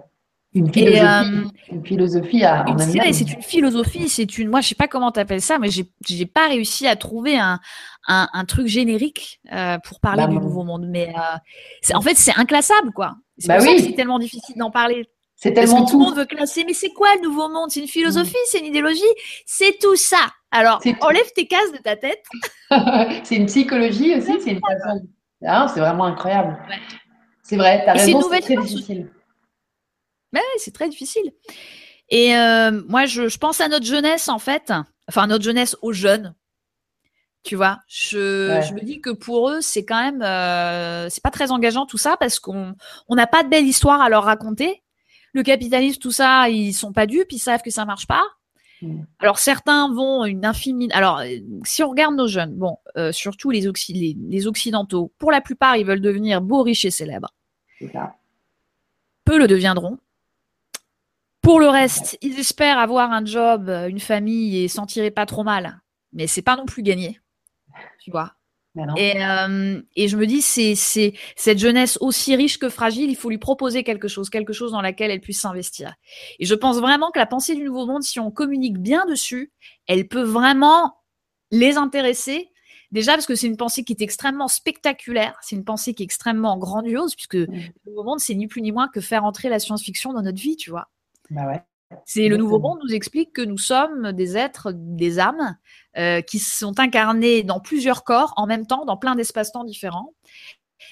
Une 0.56 0.72
philosophie, 0.72 1.04
euh, 1.04 1.42
une 1.70 1.84
philosophie 1.84 2.44
à, 2.44 2.64
C'est 3.12 3.30
une 3.30 3.42
philosophie, 3.42 4.08
c'est 4.08 4.38
une. 4.38 4.48
Moi, 4.48 4.62
je 4.62 4.68
sais 4.68 4.74
pas 4.74 4.88
comment 4.88 5.12
tu 5.12 5.20
appelles 5.20 5.42
ça, 5.42 5.58
mais 5.58 5.68
j'ai 5.70 6.26
pas 6.26 6.48
réussi 6.48 6.86
à 6.86 6.96
trouver 6.96 7.38
un 7.38 7.60
un, 8.06 8.28
un 8.32 8.44
truc 8.44 8.66
générique 8.66 9.40
euh, 9.52 9.78
pour 9.78 10.00
parler 10.00 10.24
bah, 10.24 10.28
du 10.28 10.38
nouveau 10.38 10.64
monde. 10.64 10.86
Mais 10.88 11.12
euh, 11.14 11.94
en 11.94 12.00
fait, 12.00 12.14
c'est 12.14 12.36
inclassable, 12.36 12.92
quoi. 12.92 13.16
C'est 13.38 13.48
bah 13.48 13.58
oui. 13.60 13.94
tellement 13.94 14.18
difficile 14.18 14.56
d'en 14.56 14.70
parler. 14.70 15.06
C'est 15.34 15.52
tellement 15.52 15.84
tout. 15.84 15.92
Tout 15.92 15.98
le 15.98 16.04
monde 16.06 16.16
veut 16.16 16.24
classer, 16.24 16.64
mais 16.66 16.72
c'est 16.72 16.90
quoi 16.90 17.14
le 17.16 17.22
nouveau 17.22 17.48
monde? 17.48 17.70
C'est 17.70 17.80
une 17.80 17.88
philosophie, 17.88 18.30
mm. 18.30 18.46
c'est 18.46 18.58
une 18.60 18.66
idéologie, 18.66 19.02
c'est 19.44 19.78
tout 19.78 19.96
ça. 19.96 20.30
Alors, 20.50 20.80
enlève 21.02 21.30
tes 21.34 21.46
cases 21.46 21.72
de 21.72 21.78
ta 21.78 21.96
tête. 21.96 22.24
c'est 23.24 23.36
une 23.36 23.46
psychologie 23.46 24.14
aussi, 24.16 24.32
c'est 24.40 24.52
une 24.52 24.60
façon. 24.60 25.06
Ah, 25.46 25.70
c'est 25.72 25.80
vraiment 25.80 26.04
incroyable. 26.04 26.56
C'est 27.42 27.56
vrai, 27.56 27.82
tu 27.84 27.90
as 27.90 27.92
raison, 27.92 28.22
c'est 28.30 28.40
très 28.40 28.56
difficile. 28.56 29.10
Ouais, 30.32 30.40
c'est 30.58 30.74
très 30.74 30.88
difficile. 30.88 31.32
Et 32.08 32.36
euh, 32.36 32.82
moi, 32.88 33.06
je, 33.06 33.28
je, 33.28 33.38
pense 33.38 33.60
à 33.60 33.68
notre 33.68 33.86
jeunesse, 33.86 34.28
en 34.28 34.38
fait. 34.38 34.72
Enfin, 35.08 35.26
notre 35.26 35.44
jeunesse 35.44 35.76
aux 35.82 35.92
jeunes. 35.92 36.34
Tu 37.42 37.54
vois, 37.54 37.78
je, 37.86 38.60
je 38.66 38.74
me 38.74 38.80
dis 38.80 39.00
que 39.00 39.10
pour 39.10 39.50
eux, 39.50 39.60
c'est 39.60 39.84
quand 39.84 40.02
même, 40.02 40.20
euh, 40.20 41.08
c'est 41.08 41.22
pas 41.22 41.30
très 41.30 41.52
engageant 41.52 41.86
tout 41.86 41.96
ça 41.96 42.16
parce 42.16 42.40
qu'on 42.40 42.74
on 43.08 43.14
n'a 43.14 43.28
pas 43.28 43.44
de 43.44 43.48
belle 43.48 43.66
histoire 43.66 44.00
à 44.00 44.08
leur 44.08 44.24
raconter 44.24 44.82
le 45.36 45.42
capitalisme, 45.42 46.00
tout 46.00 46.10
ça, 46.10 46.48
ils 46.48 46.72
sont 46.72 46.92
pas 46.92 47.06
dupes, 47.06 47.30
ils 47.30 47.38
savent 47.38 47.62
que 47.62 47.70
ça 47.70 47.84
marche 47.84 48.06
pas. 48.06 48.24
Mm. 48.82 49.02
Alors 49.18 49.38
certains 49.38 49.92
vont 49.92 50.24
une 50.24 50.44
infinie. 50.44 50.88
Alors 50.92 51.22
si 51.64 51.82
on 51.82 51.90
regarde 51.90 52.16
nos 52.16 52.26
jeunes, 52.26 52.54
bon, 52.54 52.78
euh, 52.96 53.12
surtout 53.12 53.50
les, 53.50 53.70
les, 53.90 54.46
occidentaux, 54.46 55.12
pour 55.18 55.30
la 55.30 55.40
plupart, 55.40 55.76
ils 55.76 55.86
veulent 55.86 56.00
devenir 56.00 56.40
beaux, 56.40 56.62
riches 56.62 56.86
et 56.86 56.90
célèbres. 56.90 57.32
Peu 59.24 59.38
le 59.38 59.46
deviendront. 59.46 59.98
Pour 61.46 61.60
le 61.60 61.68
reste, 61.68 62.18
ils 62.22 62.40
espèrent 62.40 62.76
avoir 62.76 63.12
un 63.12 63.24
job, 63.24 63.68
une 63.68 64.00
famille 64.00 64.64
et 64.64 64.66
s'en 64.66 64.84
tirer 64.84 65.12
pas 65.12 65.26
trop 65.26 65.44
mal, 65.44 65.80
mais 66.12 66.26
c'est 66.26 66.42
pas 66.42 66.56
non 66.56 66.66
plus 66.66 66.82
gagné. 66.82 67.20
Tu 68.00 68.10
vois. 68.10 68.32
Et, 68.96 69.24
euh, 69.24 69.80
et, 69.94 70.08
je 70.08 70.16
me 70.16 70.26
dis, 70.26 70.42
c'est, 70.42 70.74
c'est 70.74 71.14
cette 71.36 71.60
jeunesse 71.60 71.98
aussi 72.00 72.34
riche 72.34 72.58
que 72.58 72.68
fragile, 72.68 73.10
il 73.10 73.14
faut 73.14 73.30
lui 73.30 73.38
proposer 73.38 73.84
quelque 73.84 74.08
chose, 74.08 74.28
quelque 74.28 74.52
chose 74.52 74.72
dans 74.72 74.80
laquelle 74.80 75.12
elle 75.12 75.20
puisse 75.20 75.40
s'investir. 75.40 75.94
Et 76.40 76.46
je 76.46 76.54
pense 76.56 76.78
vraiment 76.78 77.12
que 77.12 77.20
la 77.20 77.26
pensée 77.26 77.54
du 77.54 77.62
nouveau 77.62 77.86
monde, 77.86 78.02
si 78.02 78.18
on 78.18 78.32
communique 78.32 78.78
bien 78.78 79.06
dessus, 79.06 79.52
elle 79.86 80.08
peut 80.08 80.24
vraiment 80.24 80.96
les 81.52 81.76
intéresser. 81.76 82.50
Déjà 82.90 83.12
parce 83.12 83.26
que 83.26 83.36
c'est 83.36 83.46
une 83.46 83.56
pensée 83.56 83.84
qui 83.84 83.92
est 83.92 84.02
extrêmement 84.02 84.48
spectaculaire, 84.48 85.38
c'est 85.42 85.54
une 85.54 85.64
pensée 85.64 85.94
qui 85.94 86.02
est 86.02 86.06
extrêmement 86.06 86.58
grandiose, 86.58 87.14
puisque 87.14 87.34
le 87.34 87.46
nouveau 87.86 88.02
monde, 88.02 88.18
c'est 88.18 88.34
ni 88.34 88.48
plus 88.48 88.62
ni 88.62 88.72
moins 88.72 88.88
que 88.88 89.00
faire 89.00 89.24
entrer 89.24 89.48
la 89.48 89.60
science-fiction 89.60 90.12
dans 90.12 90.22
notre 90.22 90.40
vie, 90.40 90.56
tu 90.56 90.70
vois. 90.70 90.88
Bah 91.30 91.46
ouais. 91.46 91.62
C'est 92.04 92.28
le 92.28 92.36
nouveau 92.36 92.58
monde 92.58 92.78
nous 92.82 92.94
explique 92.94 93.32
que 93.32 93.42
nous 93.42 93.58
sommes 93.58 94.12
des 94.12 94.36
êtres, 94.36 94.72
des 94.74 95.18
âmes 95.18 95.56
euh, 95.96 96.20
qui 96.20 96.38
sont 96.38 96.80
incarnés 96.80 97.42
dans 97.42 97.60
plusieurs 97.60 98.02
corps 98.04 98.32
en 98.36 98.46
même 98.46 98.66
temps, 98.66 98.84
dans 98.84 98.96
plein 98.96 99.14
d'espaces-temps 99.14 99.64
différents. 99.64 100.12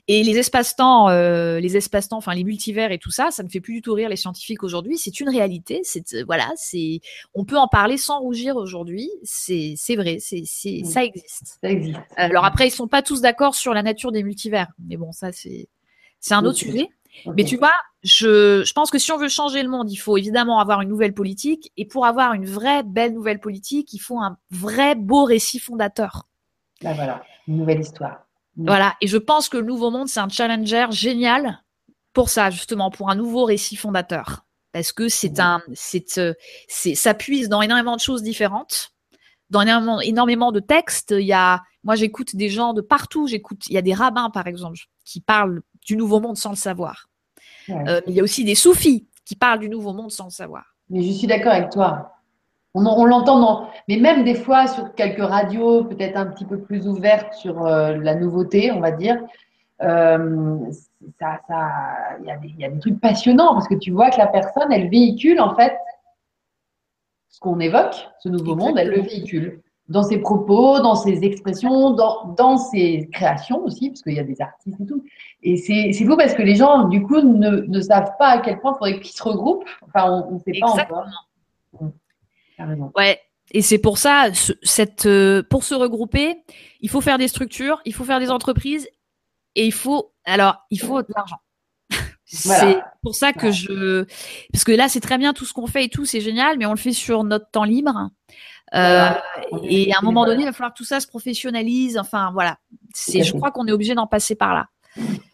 Et 0.09 0.23
les 0.23 0.39
espaces-temps, 0.39 1.09
euh, 1.09 1.61
les 1.61 1.77
espaces-temps, 1.77 2.17
enfin 2.17 2.35
les 2.35 2.45
multivers 2.45 2.91
et 2.91 2.99
tout 2.99 3.11
ça, 3.11 3.31
ça 3.31 3.43
ne 3.43 3.49
fait 3.49 3.61
plus 3.61 3.75
du 3.75 3.83
tout 3.83 3.93
rire 3.93 4.09
les 4.09 4.17
scientifiques 4.17 4.63
aujourd'hui. 4.63 4.97
C'est 4.97 5.21
une 5.21 5.29
réalité. 5.29 5.81
C'est 5.83 6.15
euh, 6.15 6.25
voilà, 6.27 6.51
c'est 6.57 7.01
on 7.35 7.45
peut 7.45 7.59
en 7.59 7.69
parler 7.69 7.97
sans 7.97 8.21
rougir 8.21 8.57
aujourd'hui. 8.57 9.11
C'est 9.23 9.75
c'est 9.77 9.97
vrai, 9.97 10.19
c'est 10.21 10.43
c'est 10.47 10.85
ça 10.85 11.05
existe. 11.05 11.59
Ça 11.61 11.71
existe. 11.71 11.99
Alors 12.17 12.45
après, 12.45 12.69
ils 12.69 12.73
sont 12.73 12.89
pas 12.89 13.03
tous 13.03 13.21
d'accord 13.21 13.55
sur 13.55 13.75
la 13.75 13.83
nature 13.83 14.13
des 14.13 14.23
multivers, 14.23 14.69
mais 14.89 14.97
bon, 14.97 15.13
ça 15.13 15.33
c'est 15.33 15.69
c'est 16.21 16.35
un 16.35 16.45
autre 16.45 16.59
sujet. 16.59 16.89
Mais 17.37 17.45
tu 17.45 17.57
vois, 17.57 17.75
je, 18.05 18.63
je, 18.65 18.73
pense 18.75 18.91
que 18.91 18.99
si 18.99 19.11
on 19.13 19.17
veut 19.17 19.29
changer 19.29 19.63
le 19.63 19.69
monde, 19.69 19.91
il 19.91 19.97
faut 19.97 20.17
évidemment 20.17 20.61
avoir 20.61 20.83
une 20.83 20.91
nouvelle 20.91 21.15
politique. 21.15 21.73
Et 21.77 21.87
pour 21.87 22.05
avoir 22.07 22.35
une 22.35 22.45
vraie 22.45 22.83
belle 22.83 23.15
nouvelle 23.15 23.41
politique, 23.41 23.93
il 23.95 23.99
faut 23.99 24.21
un 24.21 24.37
vrai 24.51 24.95
beau 24.95 25.25
récit 25.25 25.59
fondateur. 25.59 26.29
Là, 26.83 26.91
bah 26.91 26.97
voilà, 26.97 27.23
une 27.49 27.57
nouvelle 27.57 27.81
histoire. 27.81 28.27
Voilà. 28.57 28.95
Et 29.01 29.07
je 29.07 29.17
pense 29.17 29.49
que 29.49 29.57
le 29.57 29.65
Nouveau 29.65 29.91
Monde, 29.91 30.09
c'est 30.09 30.21
un 30.21 30.29
challenger 30.29 30.87
génial 30.91 31.63
pour 32.13 32.29
ça, 32.29 32.51
justement, 32.51 32.91
pour 32.91 33.11
un 33.11 33.17
nouveau 33.17 33.45
récit 33.45 33.77
fondateur. 33.77 34.45
Parce 34.73 34.93
que 34.93 35.09
c'est 35.09 35.41
un, 35.41 35.63
c'est, 35.73 36.19
euh, 36.19 36.35
c'est, 36.69 36.95
ça 36.95 37.15
puise 37.15 37.49
dans 37.49 37.63
énormément 37.63 37.97
de 37.97 38.01
choses 38.01 38.23
différentes, 38.23 38.91
dans 39.51 39.63
énormément, 39.63 40.01
énormément 40.01 40.53
de 40.53 40.61
textes. 40.61 41.15
Il 41.17 41.27
y 41.27 41.33
a, 41.33 41.63
moi, 41.85 41.95
j'écoute 41.95 42.37
des 42.37 42.49
gens 42.49 42.75
de 42.75 42.81
partout. 42.81 43.27
J'écoute, 43.27 43.67
il 43.69 43.75
y 43.75 43.79
a 43.79 43.83
des 43.83 43.95
rabbins, 43.95 44.31
par 44.31 44.47
exemple, 44.47 44.79
qui 45.05 45.21
parlent 45.21 45.63
du 45.87 45.97
nouveau 45.97 46.21
monde 46.21 46.37
sans 46.37 46.51
le 46.51 46.57
savoir. 46.57 47.09
Euh, 47.71 48.01
il 48.07 48.15
y 48.15 48.21
a 48.21 48.23
aussi 48.23 48.45
des 48.45 48.55
soufis 48.55 49.07
qui 49.25 49.37
parlent 49.37 49.61
du 49.61 49.69
nouveau 49.69 49.93
monde 49.93 50.11
sans 50.11 50.25
le 50.25 50.31
savoir. 50.31 50.65
Mais 50.91 51.03
je 51.03 51.13
suis 51.13 51.27
d'accord 51.27 51.53
avec 51.53 51.71
toi. 51.71 52.11
On, 52.77 53.05
l'entend, 53.05 53.71
mais 53.89 53.99
même 53.99 54.25
des 54.25 54.35
fois 54.35 54.67
sur 54.67 54.95
quelques 54.95 55.23
radios, 55.23 55.85
peut-être 55.85 56.17
un 56.17 56.27
petit 56.27 56.45
peu 56.45 56.59
plus 56.59 56.89
ouvertes 56.89 57.33
sur 57.35 57.65
euh, 57.65 57.97
la 57.97 58.17
nouveauté, 58.17 58.73
on 58.73 58.81
va 58.81 58.91
dire. 58.91 59.17
Euh, 59.81 60.59
ça, 61.21 61.41
il 62.21 62.25
y, 62.25 62.61
y, 62.61 62.65
a 62.65 62.71
des 62.71 62.79
trucs 62.81 63.01
passionnants 63.01 63.55
parce 63.55 63.69
que 63.69 63.75
tu 63.75 63.93
vois 63.93 64.11
que 64.11 64.19
la 64.19 64.27
personne, 64.27 64.73
elle 64.73 64.89
véhicule 64.89 65.41
en 65.41 65.55
fait 65.55 65.77
ce 67.29 67.39
qu'on 67.39 67.61
évoque, 67.61 68.09
ce 68.21 68.29
nouveau 68.29 68.57
monde, 68.57 68.77
elle 68.79 68.91
le 68.91 69.03
véhicule 69.03 69.61
dans 69.89 70.03
ses 70.03 70.19
propos, 70.19 70.81
dans 70.81 70.95
ses 70.95 71.25
expressions, 71.25 71.91
dans, 71.91 72.35
dans 72.37 72.57
ses 72.57 73.09
créations 73.13 73.63
aussi, 73.65 73.91
parce 73.91 74.03
qu'il 74.03 74.15
y 74.15 74.19
a 74.19 74.25
des 74.25 74.41
artistes 74.41 74.81
et 74.81 74.87
tout. 74.87 75.05
Et 75.43 75.57
c'est 75.57 75.93
fou 75.93 76.17
parce 76.17 76.35
que 76.35 76.43
les 76.43 76.55
gens, 76.55 76.89
du 76.89 77.03
coup, 77.03 77.21
ne, 77.21 77.67
ne 77.67 77.81
savent 77.81 78.13
pas 78.19 78.29
à 78.29 78.39
quel 78.39 78.61
point 78.61 78.73
il 78.73 78.79
faudrait 78.79 79.01
qu'ils 79.01 79.15
se 79.15 79.23
regroupent. 79.23 79.69
Enfin, 79.87 80.27
on 80.29 80.35
ne 80.35 80.39
sait 80.39 80.59
pas 80.59 80.69
encore. 80.69 81.07
Exactement. 82.59 82.93
Ouais. 82.97 83.21
Et 83.53 83.63
c'est 83.63 83.79
pour 83.79 83.99
ça, 83.99 84.29
cette, 84.63 85.07
euh, 85.07 85.43
pour 85.43 85.65
se 85.65 85.75
regrouper, 85.75 86.43
il 86.81 86.89
faut 86.89 87.01
faire 87.01 87.19
des 87.19 87.29
structures, 87.29 87.81
il 87.85 87.93
faut 87.93 88.05
faire 88.05 88.21
des 88.21 88.31
entreprises, 88.31 88.89
et 89.55 89.67
il 89.67 89.73
faut, 89.73 90.13
alors, 90.25 90.65
il 90.71 90.81
faut 90.81 91.03
de 91.03 91.09
l'argent. 91.15 91.39
C'est 92.25 92.81
pour 93.03 93.15
ça 93.15 93.33
que 93.33 93.53
je, 93.53 94.05
parce 94.53 94.65
que 94.65 94.73
là, 94.73 94.89
c'est 94.89 95.01
très 95.01 95.19
bien 95.19 95.35
tout 95.35 95.45
ce 95.45 95.53
qu'on 95.53 95.67
fait 95.67 95.85
et 95.85 95.89
tout, 95.89 96.05
c'est 96.05 96.23
génial, 96.23 96.59
mais 96.59 96.67
on 96.67 96.73
le 96.73 96.79
fait 96.79 96.93
sur 96.93 97.23
notre 97.23 97.51
temps 97.51 97.65
libre. 97.65 98.11
Euh, 98.75 99.11
et 99.63 99.93
à 99.93 99.99
un 99.99 100.03
moment 100.03 100.25
donné, 100.25 100.43
il 100.43 100.47
va 100.47 100.53
falloir 100.53 100.73
que 100.73 100.79
tout 100.79 100.85
ça 100.85 101.01
se 101.01 101.07
professionnalise. 101.07 101.99
Enfin, 101.99 102.31
voilà. 102.33 102.59
C'est, 102.93 103.23
je 103.23 103.33
crois 103.33 103.51
qu'on 103.51 103.67
est 103.67 103.73
obligé 103.73 103.95
d'en 103.95 104.07
passer 104.07 104.35
par 104.35 104.55
là. 104.55 104.69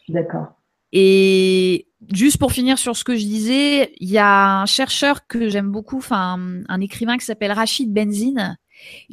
D'accord. 0.08 0.54
Et 0.92 1.86
juste 2.12 2.38
pour 2.38 2.52
finir 2.52 2.78
sur 2.78 2.96
ce 2.96 3.04
que 3.04 3.14
je 3.14 3.24
disais, 3.24 3.92
il 3.98 4.10
y 4.10 4.18
a 4.18 4.60
un 4.60 4.66
chercheur 4.66 5.26
que 5.26 5.48
j'aime 5.48 5.70
beaucoup, 5.70 5.98
enfin 5.98 6.38
un, 6.68 6.80
écrivain 6.80 7.16
qui 7.16 7.24
s'appelle 7.24 7.52
Rachid 7.52 7.92
Benzine, 7.92 8.58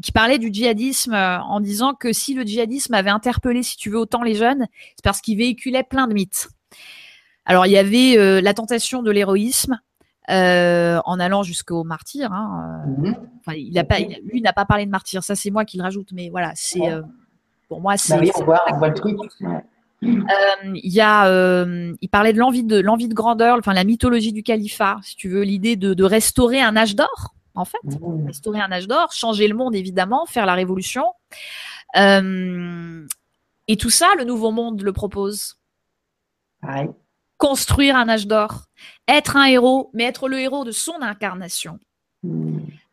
qui 0.02 0.12
parlait 0.12 0.40
du 0.40 0.50
djihadisme 0.52 1.14
euh, 1.14 1.40
en 1.40 1.60
disant 1.60 1.94
que 1.94 2.14
si 2.14 2.34
le 2.34 2.44
djihadisme 2.44 2.94
avait 2.94 3.10
interpellé, 3.10 3.64
si 3.64 3.78
tu 3.78 3.90
veux, 3.90 4.00
autant 4.00 4.24
les 4.24 4.36
jeunes, 4.36 4.66
c'est 4.96 5.04
parce 5.04 5.22
qu'il 5.22 5.38
véhiculait 5.38 5.84
plein 5.84 6.08
de 6.08 6.14
mythes. 6.14 6.48
Alors 7.46 7.66
il 7.66 7.72
y 7.72 7.78
avait 7.78 8.18
euh, 8.18 8.42
la 8.42 8.54
tentation 8.54 9.04
de 9.04 9.12
l'héroïsme, 9.12 9.80
euh, 10.30 11.00
en 11.06 11.20
allant 11.22 11.42
jusqu'au 11.42 11.86
martyr. 11.86 12.34
Hein, 12.34 12.86
euh, 12.86 13.10
mhm. 13.10 13.16
il 13.56 13.80
a 13.80 13.86
pas, 13.86 14.00
lui 14.00 14.42
n'a 14.42 14.52
pas 14.52 14.66
parlé 14.66 14.86
de 14.86 14.92
martyr, 14.92 15.24
ça 15.24 15.36
c'est 15.36 15.52
moi 15.52 15.64
qui 15.64 15.78
le 15.78 15.84
rajoute, 15.84 16.10
mais 16.12 16.30
voilà, 16.30 16.52
c'est 16.56 16.92
euh, 16.92 17.02
pour 17.70 17.80
moi 17.80 17.96
c'est. 17.96 18.20
Bah 18.20 18.32
on, 18.36 18.44
voit, 18.44 18.88
le 18.90 18.94
truc. 18.94 19.18
il 20.02 20.92
y 20.94 21.00
a, 21.00 21.66
il 22.02 22.10
parlait 22.10 22.34
de 22.34 22.40
l'envie 22.40 22.66
de 22.66 22.78
l'envie 22.78 23.08
de 23.08 23.14
grandeur, 23.14 23.58
enfin 23.58 23.74
la 23.74 23.86
mythologie 23.86 24.34
du 24.34 24.44
califat, 24.44 24.98
si 25.02 25.16
tu 25.16 25.30
veux, 25.30 25.44
l'idée 25.44 25.78
de, 25.78 26.04
restaurer 26.04 26.62
un 26.62 26.76
âge 26.76 26.96
d'or, 26.96 27.34
en 27.56 27.64
fait, 27.64 27.78
mhm. 27.86 28.28
restaurer 28.28 28.60
un 28.60 28.72
âge 28.72 28.90
d'or, 28.90 29.14
changer 29.14 29.48
le 29.48 29.56
monde 29.56 29.76
évidemment, 29.76 30.26
faire 30.26 30.46
la 30.46 30.56
révolution. 30.56 31.06
et 31.96 33.78
tout 33.78 33.90
ça, 33.90 34.08
le 34.18 34.26
nouveau 34.26 34.52
monde 34.52 34.82
le 34.82 34.92
propose. 34.92 35.58
Pareil 36.62 36.90
construire 37.38 37.96
un 37.96 38.10
âge 38.10 38.28
d'or, 38.28 38.66
être 39.08 39.36
un 39.36 39.46
héros, 39.46 39.90
mais 39.94 40.04
être 40.04 40.28
le 40.28 40.40
héros 40.40 40.66
de 40.66 40.72
son 40.72 41.02
incarnation. 41.02 41.80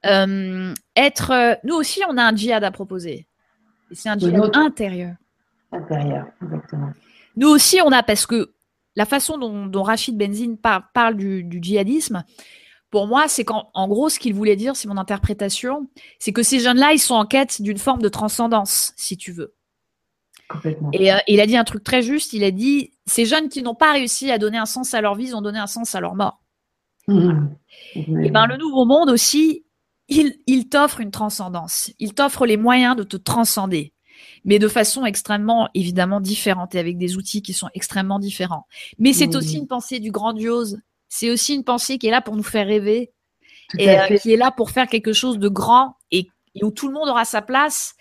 Euh, 0.06 0.74
être, 0.96 1.58
nous 1.64 1.74
aussi, 1.74 2.02
on 2.08 2.16
a 2.16 2.22
un 2.22 2.36
djihad 2.36 2.62
à 2.62 2.70
proposer. 2.70 3.26
Et 3.90 3.94
c'est 3.94 4.08
un 4.08 4.18
djihad 4.18 4.54
intérieur. 4.54 5.14
Intérieur, 5.72 6.26
exactement. 6.42 6.90
Nous 7.36 7.48
aussi, 7.48 7.80
on 7.84 7.90
a, 7.90 8.02
parce 8.02 8.26
que 8.26 8.54
la 8.96 9.06
façon 9.06 9.38
dont, 9.38 9.82
Rachid 9.82 10.16
Benzine 10.16 10.56
parle 10.56 11.16
du, 11.16 11.46
djihadisme, 11.50 12.24
pour 12.90 13.08
moi, 13.08 13.26
c'est 13.26 13.44
qu'en 13.44 13.70
en 13.74 13.88
gros, 13.88 14.08
ce 14.08 14.20
qu'il 14.20 14.34
voulait 14.34 14.54
dire, 14.54 14.76
c'est 14.76 14.86
mon 14.86 14.98
interprétation, 14.98 15.88
c'est 16.20 16.32
que 16.32 16.44
ces 16.44 16.60
jeunes-là, 16.60 16.92
ils 16.92 17.00
sont 17.00 17.16
en 17.16 17.26
quête 17.26 17.60
d'une 17.60 17.78
forme 17.78 18.02
de 18.02 18.08
transcendance, 18.08 18.92
si 18.96 19.16
tu 19.16 19.32
veux. 19.32 19.54
Et 20.92 21.12
euh, 21.12 21.18
il 21.26 21.40
a 21.40 21.46
dit 21.46 21.56
un 21.56 21.64
truc 21.64 21.84
très 21.84 22.02
juste. 22.02 22.32
Il 22.32 22.44
a 22.44 22.50
dit 22.50 22.92
ces 23.06 23.24
jeunes 23.24 23.48
qui 23.48 23.62
n'ont 23.62 23.74
pas 23.74 23.92
réussi 23.92 24.30
à 24.30 24.38
donner 24.38 24.58
un 24.58 24.66
sens 24.66 24.94
à 24.94 25.00
leur 25.00 25.14
vie, 25.14 25.26
ils 25.26 25.36
ont 25.36 25.42
donné 25.42 25.58
un 25.58 25.66
sens 25.66 25.94
à 25.94 26.00
leur 26.00 26.14
mort. 26.14 26.40
Mmh. 27.06 27.48
Et 27.96 28.30
ben 28.30 28.46
le 28.46 28.56
nouveau 28.56 28.84
monde 28.86 29.10
aussi, 29.10 29.64
il, 30.08 30.36
il 30.46 30.68
t'offre 30.68 31.00
une 31.00 31.10
transcendance. 31.10 31.92
Il 31.98 32.14
t'offre 32.14 32.46
les 32.46 32.56
moyens 32.56 32.96
de 32.96 33.02
te 33.02 33.16
transcender, 33.16 33.92
mais 34.44 34.58
de 34.58 34.68
façon 34.68 35.04
extrêmement 35.04 35.68
évidemment 35.74 36.20
différente 36.20 36.74
et 36.74 36.78
avec 36.78 36.96
des 36.96 37.16
outils 37.16 37.42
qui 37.42 37.52
sont 37.52 37.68
extrêmement 37.74 38.18
différents. 38.18 38.66
Mais 38.98 39.12
c'est 39.12 39.36
aussi 39.36 39.58
une 39.58 39.66
pensée 39.66 40.00
du 40.00 40.10
grandiose. 40.10 40.80
C'est 41.08 41.30
aussi 41.30 41.54
une 41.54 41.64
pensée 41.64 41.98
qui 41.98 42.06
est 42.06 42.10
là 42.10 42.22
pour 42.22 42.36
nous 42.36 42.42
faire 42.42 42.66
rêver 42.66 43.12
et 43.78 43.90
euh, 43.90 44.16
qui 44.18 44.32
est 44.32 44.36
là 44.36 44.50
pour 44.50 44.70
faire 44.70 44.88
quelque 44.88 45.12
chose 45.12 45.38
de 45.38 45.48
grand 45.48 45.96
et 46.10 46.28
où 46.62 46.70
tout 46.70 46.88
le 46.88 46.94
monde 46.94 47.08
aura 47.08 47.24
sa 47.24 47.42
place 47.42 47.94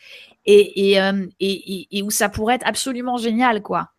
euh, 0.48 1.28
et, 1.40 1.98
et, 1.98 2.04
où 2.04 2.12
ça 2.12 2.30
pourrait 2.30 2.56
être 2.56 2.68
absolument 2.68 3.18
génial, 3.18 3.62
quoi. 3.62 3.90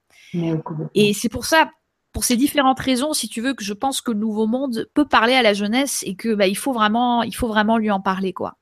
Et 0.94 1.14
c'est 1.14 1.28
pour 1.28 1.44
ça, 1.44 1.70
pour 2.12 2.24
ces 2.24 2.36
différentes 2.36 2.80
raisons, 2.80 3.12
si 3.12 3.28
tu 3.28 3.40
veux, 3.40 3.54
que 3.54 3.64
je 3.64 3.72
pense 3.72 4.00
que 4.00 4.10
le 4.10 4.18
Nouveau 4.18 4.46
Monde 4.46 4.88
peut 4.94 5.06
parler 5.06 5.34
à 5.34 5.42
la 5.42 5.52
jeunesse 5.52 6.02
et 6.06 6.16
que 6.16 6.34
bah, 6.34 6.46
il 6.46 6.56
faut 6.56 6.72
vraiment, 6.72 7.22
il 7.22 7.34
faut 7.34 7.48
vraiment 7.48 7.78
lui 7.78 7.90
en 7.90 8.00
parler, 8.00 8.32
quoi. 8.32 8.56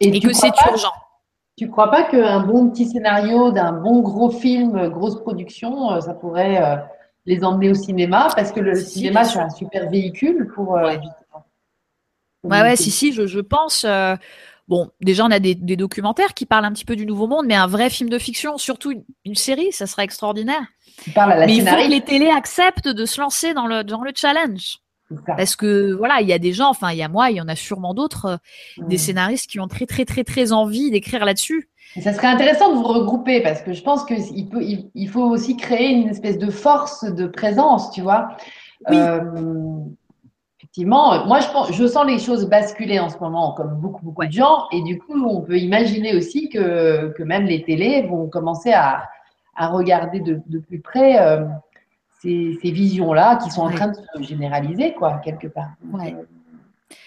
Et, 0.00 0.18
que 0.18 0.32
c'est 0.32 0.50
urgent. 0.70 0.92
Tu 1.56 1.70
crois 1.70 1.90
pas 1.90 2.02
qu'un 2.02 2.40
bon 2.40 2.70
petit 2.70 2.86
scénario 2.86 3.52
d'un 3.52 3.72
bon 3.72 4.00
gros 4.00 4.30
film, 4.30 4.88
grosse 4.88 5.20
production, 5.20 5.92
euh, 5.92 6.00
ça 6.00 6.12
pourrait 6.14 6.60
euh, 6.60 6.76
les 7.26 7.44
emmener 7.44 7.70
au 7.70 7.74
cinéma? 7.74 8.28
Parce 8.34 8.50
que 8.50 8.58
le 8.58 8.74
cinéma, 8.74 9.24
c'est 9.24 9.38
un 9.38 9.50
super 9.50 9.88
véhicule 9.88 10.48
pour. 10.52 10.70
ouais. 10.70 10.98
ouais, 12.42 12.60
ouais, 12.60 12.76
si, 12.76 12.90
si, 12.90 13.12
je, 13.12 13.26
je 13.26 13.40
pense. 13.40 13.86
Bon, 14.66 14.90
déjà, 15.00 15.24
on 15.24 15.30
a 15.30 15.38
des, 15.38 15.54
documentaires 15.54 16.32
qui 16.32 16.46
parlent 16.46 16.64
un 16.64 16.72
petit 16.72 16.86
peu 16.86 16.96
du 16.96 17.04
Nouveau 17.04 17.26
Monde, 17.26 17.46
mais 17.46 17.54
un 17.54 17.66
vrai 17.66 17.90
film 17.90 18.08
de 18.08 18.18
fiction, 18.18 18.56
surtout 18.56 18.92
une, 19.24 19.34
série, 19.34 19.72
ça 19.72 19.86
serait 19.86 20.04
extraordinaire. 20.04 20.62
mais 21.16 21.56
il 21.56 21.66
faut 21.66 21.76
que 21.76 21.90
les 21.90 22.00
télés 22.00 22.30
acceptent 22.30 22.88
de 22.88 23.04
se 23.04 23.20
lancer 23.20 23.52
dans 23.52 23.66
le, 23.66 23.84
dans 23.84 24.02
le 24.02 24.12
challenge. 24.14 24.78
Parce 25.26 25.54
que 25.54 25.92
voilà, 25.92 26.22
il 26.22 26.28
y 26.28 26.32
a 26.32 26.38
des 26.38 26.52
gens, 26.52 26.70
enfin 26.70 26.90
il 26.90 26.98
y 26.98 27.02
a 27.02 27.08
moi, 27.08 27.30
il 27.30 27.36
y 27.36 27.40
en 27.40 27.46
a 27.46 27.54
sûrement 27.54 27.92
d'autres, 27.92 28.24
euh, 28.78 28.84
des 28.88 28.96
scénaristes 28.96 29.48
qui 29.48 29.60
ont 29.60 29.68
très 29.68 29.84
très 29.84 30.06
très 30.06 30.24
très 30.24 30.50
envie 30.50 30.90
d'écrire 30.90 31.24
là-dessus. 31.26 31.68
Ça 32.00 32.12
serait 32.14 32.26
intéressant 32.26 32.70
de 32.70 32.76
vous 32.76 32.88
regrouper 32.88 33.40
parce 33.40 33.60
que 33.60 33.74
je 33.74 33.82
pense 33.82 34.04
qu'il 34.04 34.48
peut, 34.48 34.62
il, 34.62 35.08
faut 35.08 35.22
aussi 35.22 35.56
créer 35.56 35.90
une 35.90 36.08
espèce 36.08 36.38
de 36.38 36.50
force 36.50 37.04
de 37.04 37.26
présence, 37.26 37.90
tu 37.92 38.00
vois. 38.00 38.28
Oui. 38.88 38.96
Euh, 38.96 39.20
effectivement, 40.74 41.24
moi 41.26 41.38
je, 41.38 41.48
pense, 41.50 41.70
je 41.70 41.86
sens 41.86 42.04
les 42.04 42.18
choses 42.18 42.48
basculer 42.48 42.98
en 42.98 43.08
ce 43.08 43.16
moment, 43.18 43.52
comme 43.52 43.76
beaucoup, 43.76 44.04
beaucoup 44.04 44.26
de 44.26 44.32
gens, 44.32 44.66
et 44.72 44.82
du 44.82 44.98
coup, 44.98 45.14
on 45.14 45.40
peut 45.40 45.56
imaginer 45.56 46.16
aussi 46.16 46.48
que, 46.48 47.12
que 47.16 47.22
même 47.22 47.44
les 47.44 47.62
télés 47.62 48.02
vont 48.02 48.28
commencer 48.28 48.72
à, 48.72 49.08
à 49.54 49.68
regarder 49.68 50.18
de, 50.18 50.40
de, 50.46 50.58
plus 50.58 50.80
près 50.80 51.20
euh, 51.20 51.44
ces, 52.20 52.58
ces 52.60 52.72
visions-là 52.72 53.36
qui 53.36 53.50
sont 53.50 53.62
en 53.62 53.70
train 53.70 53.86
de 53.86 53.94
se 53.94 54.22
généraliser, 54.22 54.94
quoi, 54.94 55.20
quelque 55.24 55.46
part. 55.46 55.70
Ouais. 55.92 56.16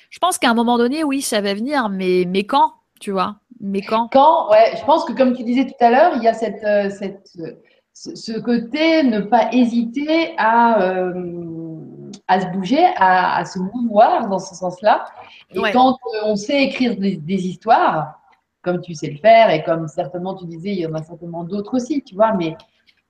Je 0.09 0.19
pense 0.19 0.37
qu'à 0.37 0.49
un 0.49 0.53
moment 0.53 0.77
donné, 0.77 1.03
oui, 1.03 1.21
ça 1.21 1.41
va 1.41 1.53
venir, 1.53 1.89
mais, 1.89 2.23
mais 2.25 2.45
quand, 2.45 2.71
tu 3.01 3.11
vois? 3.11 3.35
Mais 3.59 3.81
quand? 3.81 4.07
Quand, 4.13 4.49
ouais, 4.49 4.77
je 4.79 4.85
pense 4.85 5.03
que 5.03 5.11
comme 5.11 5.35
tu 5.35 5.43
disais 5.43 5.65
tout 5.65 5.85
à 5.85 5.91
l'heure, 5.91 6.13
il 6.15 6.23
y 6.23 6.29
a 6.29 6.33
cette, 6.33 6.63
euh, 6.63 6.89
cette, 6.89 7.33
ce 7.93 8.39
côté 8.39 9.03
ne 9.03 9.19
pas 9.19 9.49
hésiter 9.51 10.35
à. 10.37 10.81
Euh, 10.83 11.66
à 12.27 12.41
se 12.41 12.47
bouger, 12.47 12.85
à, 12.97 13.43
se 13.45 13.59
mouvoir 13.59 14.27
dans 14.27 14.39
ce 14.39 14.53
sens-là. 14.53 15.05
Et 15.51 15.59
quand 15.71 15.91
euh, 15.91 16.25
on 16.25 16.35
sait 16.35 16.63
écrire 16.63 16.97
des, 16.97 17.47
histoires, 17.47 18.19
comme 18.61 18.81
tu 18.81 18.93
sais 18.93 19.09
le 19.09 19.17
faire, 19.17 19.49
et 19.49 19.63
comme 19.63 19.87
certainement 19.87 20.35
tu 20.35 20.45
disais, 20.45 20.71
il 20.71 20.79
y 20.79 20.85
en 20.85 20.93
a 20.93 21.03
certainement 21.03 21.43
d'autres 21.43 21.75
aussi, 21.75 22.01
tu 22.03 22.15
vois, 22.15 22.33
mais 22.33 22.55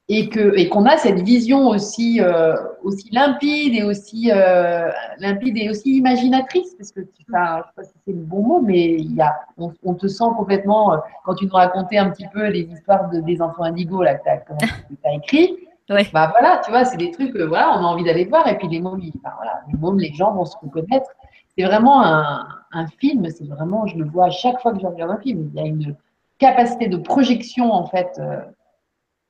et 0.10 0.30
que 0.30 0.56
et 0.58 0.70
qu'on 0.70 0.86
a 0.86 0.96
cette 0.96 1.20
vision 1.20 1.68
aussi 1.68 2.22
euh, 2.22 2.56
aussi 2.82 3.10
limpide 3.12 3.76
et 3.76 3.84
aussi 3.84 4.32
euh, 4.32 4.90
limpide 5.20 5.58
et 5.58 5.70
aussi 5.70 5.98
imaginatrice 5.98 6.76
parce 6.76 6.94
que 6.94 7.02
tu 7.02 7.24
sais 7.26 7.32
pas 7.34 7.70
si 7.84 7.92
c'est 8.06 8.14
le 8.14 8.22
bon 8.22 8.42
mot 8.42 8.62
mais 8.62 8.94
il 8.94 9.16
y 9.16 9.22
a 9.22 9.36
on, 9.58 9.94
te 9.96 10.08
sent 10.08 10.30
complètement 10.38 10.98
quand 11.26 11.36
tu 11.36 11.46
nous 11.46 11.52
racontais 11.52 11.98
un 11.98 12.10
petit 12.10 12.26
peu 12.34 12.48
les 12.48 12.62
histoires 12.72 13.10
de, 13.10 13.20
des 13.20 13.42
enfants 13.42 13.64
indigos 13.64 14.02
là 14.02 14.16
que 14.16 14.24
tu 14.24 14.30
as, 14.30 15.10
as, 15.10 15.14
écrit 15.14 15.67
bah 15.90 16.34
voilà, 16.38 16.62
tu 16.64 16.72
vois, 16.72 16.84
c'est 16.84 16.98
des 16.98 17.12
trucs, 17.12 17.36
euh, 17.36 17.48
voilà, 17.48 17.78
on 17.78 17.84
a 17.84 17.88
envie 17.88 18.04
d'aller 18.04 18.26
voir. 18.26 18.48
Et 18.48 18.58
puis 18.58 18.68
les 18.68 18.80
mômes, 18.80 19.02
voilà, 19.24 19.62
les 19.72 19.78
mômes, 19.78 20.00
les 20.00 20.14
gens 20.14 20.34
vont 20.34 20.46
se 20.46 20.58
reconnaître. 20.58 21.10
C'est 21.58 21.64
vraiment 21.64 22.04
un, 22.04 22.46
un 22.72 22.88
film, 22.88 23.28
c'est 23.30 23.48
vraiment, 23.48 23.88
je 23.88 23.98
le 23.98 24.06
vois 24.06 24.26
à 24.26 24.30
chaque 24.30 24.62
fois 24.62 24.74
que 24.74 24.80
je 24.80 24.86
regarde 24.86 25.12
un 25.12 25.18
film. 25.18 25.50
Il 25.54 25.60
y 25.60 25.64
a 25.64 25.68
une 25.68 25.96
capacité 26.40 26.88
de 26.88 26.98
projection, 26.98 27.72
en 27.72 27.88
fait, 27.88 28.20
euh, 28.20 28.42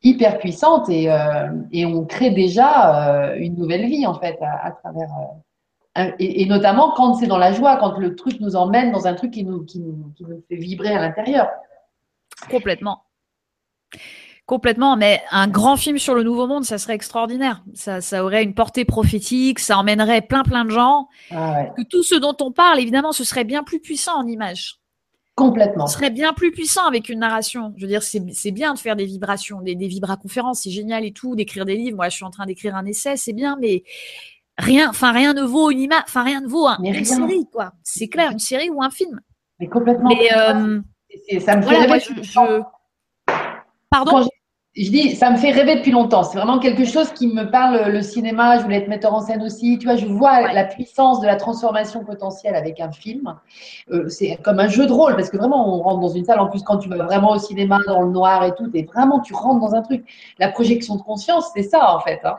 hyper 0.04 0.40
puissante 0.40 0.90
et, 0.90 1.12
euh, 1.12 1.50
et, 1.72 1.86
on 1.86 2.06
crée 2.06 2.32
déjà 2.32 3.36
une 3.38 3.56
nouvelle 3.56 3.86
vie, 3.86 4.06
en 4.06 4.16
fait, 4.16 4.38
à, 4.42 4.72
travers. 4.72 5.10
et, 6.20 6.42
et, 6.42 6.46
notamment 6.48 6.92
quand 6.96 7.14
c'est 7.16 7.28
dans 7.28 7.38
la 7.38 7.54
joie, 7.54 7.78
quand 7.78 7.98
le 7.98 8.16
truc 8.16 8.40
nous 8.42 8.56
emmène 8.56 8.92
dans 8.92 9.08
un 9.08 9.14
truc 9.14 9.32
qui 9.32 9.44
nous, 9.44 9.64
qui 9.64 9.80
nous, 9.80 10.12
qui 10.16 10.24
nous 10.26 10.44
fait 10.50 10.58
vibrer 10.58 10.94
à 10.94 11.02
l'intérieur. 11.02 11.50
Complètement. 12.50 13.04
Complètement, 14.48 14.96
mais 14.96 15.22
un 15.30 15.50
grand 15.50 15.76
film 15.76 15.98
sur 15.98 16.16
le 16.16 16.24
Nouveau 16.24 16.48
Monde, 16.48 16.64
ça 16.64 16.78
serait 16.78 16.94
extraordinaire. 16.94 17.66
Ça, 17.74 18.00
ça 18.00 18.24
aurait 18.24 18.44
une 18.44 18.54
portée 18.54 18.86
prophétique, 18.86 19.60
ça 19.60 19.78
emmènerait 19.78 20.22
plein 20.22 20.44
plein 20.44 20.64
de 20.64 20.70
gens. 20.70 21.10
Ah 21.32 21.66
que 21.76 21.82
tout 21.82 22.02
ce 22.02 22.16
dont 22.16 22.36
on 22.40 22.54
parle, 22.54 22.80
évidemment, 22.80 23.12
ce 23.12 23.26
serait 23.26 23.44
bien 23.44 23.64
plus 23.64 23.82
puissant 23.82 24.18
en 24.18 24.26
image. 24.26 24.80
Complètement. 25.36 25.86
Ce 25.86 25.96
serait 25.96 26.12
bien 26.12 26.32
plus 26.32 26.52
puissant 26.52 26.88
avec 26.88 27.10
une 27.10 27.20
narration. 27.20 27.74
Je 27.76 27.82
veux 27.82 27.90
dire, 27.90 28.02
c'est 28.02 28.52
bien 28.52 28.74
de 28.74 28.80
faire 28.80 28.96
des 28.96 29.04
vibrations, 29.04 29.60
des, 29.60 29.76
des 29.76 29.90
conférences, 30.22 30.62
c'est 30.62 30.72
génial 30.72 31.04
et 31.04 31.12
tout, 31.12 31.36
d'écrire 31.36 31.66
des 31.66 31.76
livres. 31.76 31.98
Moi, 31.98 32.08
je 32.08 32.16
suis 32.16 32.26
en 32.26 32.32
train 32.32 32.46
d'écrire 32.46 32.74
un 32.74 32.86
essai, 32.86 33.18
c'est 33.18 33.34
bien, 33.34 33.58
mais 33.60 33.84
rien, 34.58 34.90
enfin 34.90 35.12
rien 35.12 35.34
ne 35.34 35.44
vaut 35.44 35.72
une 35.72 35.82
image, 35.82 36.04
enfin 36.06 36.24
rien 36.24 36.40
ne 36.40 36.48
vaut 36.48 36.70
une 36.82 37.04
série, 37.04 37.46
quoi. 37.52 37.74
C'est 37.84 38.08
clair, 38.08 38.32
une 38.32 38.40
série 38.40 38.70
ou 38.70 38.82
un 38.82 38.92
film. 38.92 39.20
Mais 39.60 39.68
complètement. 39.68 40.08
Mais 40.08 40.34
euh, 40.34 40.80
ça 41.42 41.58
me 41.58 41.64
fait 41.64 42.00
je, 42.00 42.62
Pardon? 43.90 44.28
Je 44.78 44.92
dis, 44.92 45.16
ça 45.16 45.32
me 45.32 45.38
fait 45.38 45.52
rêver 45.52 45.78
depuis 45.78 45.92
longtemps. 45.92 46.24
C'est 46.24 46.38
vraiment 46.38 46.60
quelque 46.60 46.86
chose 46.86 47.12
qui 47.12 47.28
me 47.28 47.50
parle, 47.50 47.90
le 47.90 48.02
cinéma. 48.04 48.58
Je 48.58 48.64
voulais 48.64 48.78
être 48.78 48.88
metteur 48.88 49.14
en 49.14 49.22
scène 49.22 49.42
aussi. 49.42 49.80
Tu 49.80 49.88
vois, 49.88 49.96
je 49.96 50.06
vois 50.06 50.54
la 50.54 50.66
puissance 50.66 51.20
de 51.20 51.26
la 51.26 51.36
transformation 51.36 52.04
potentielle 52.04 52.56
avec 52.56 52.80
un 52.80 52.92
film. 52.92 53.36
Euh, 53.92 54.08
c'est 54.08 54.38
comme 54.44 54.60
un 54.60 54.68
jeu 54.68 54.86
de 54.86 54.92
rôle 54.92 55.16
parce 55.16 55.30
que 55.30 55.38
vraiment, 55.38 55.76
on 55.76 55.82
rentre 55.82 56.02
dans 56.02 56.10
une 56.10 56.26
salle. 56.26 56.40
En 56.40 56.48
plus, 56.48 56.62
quand 56.62 56.78
tu 56.78 56.90
vas 56.90 57.04
vraiment 57.04 57.32
au 57.32 57.40
cinéma 57.40 57.80
dans 57.88 58.02
le 58.02 58.12
noir 58.12 58.44
et 58.44 58.54
tout, 58.54 58.70
et 58.74 58.84
vraiment, 58.84 59.20
tu 59.20 59.34
rentres 59.34 59.60
dans 59.60 59.74
un 59.74 59.82
truc. 59.82 60.06
La 60.38 60.50
projection 60.50 60.96
de 60.96 61.02
conscience, 61.02 61.50
c'est 61.56 61.64
ça 61.64 61.96
en 61.96 62.00
fait. 62.00 62.20
Hein. 62.24 62.36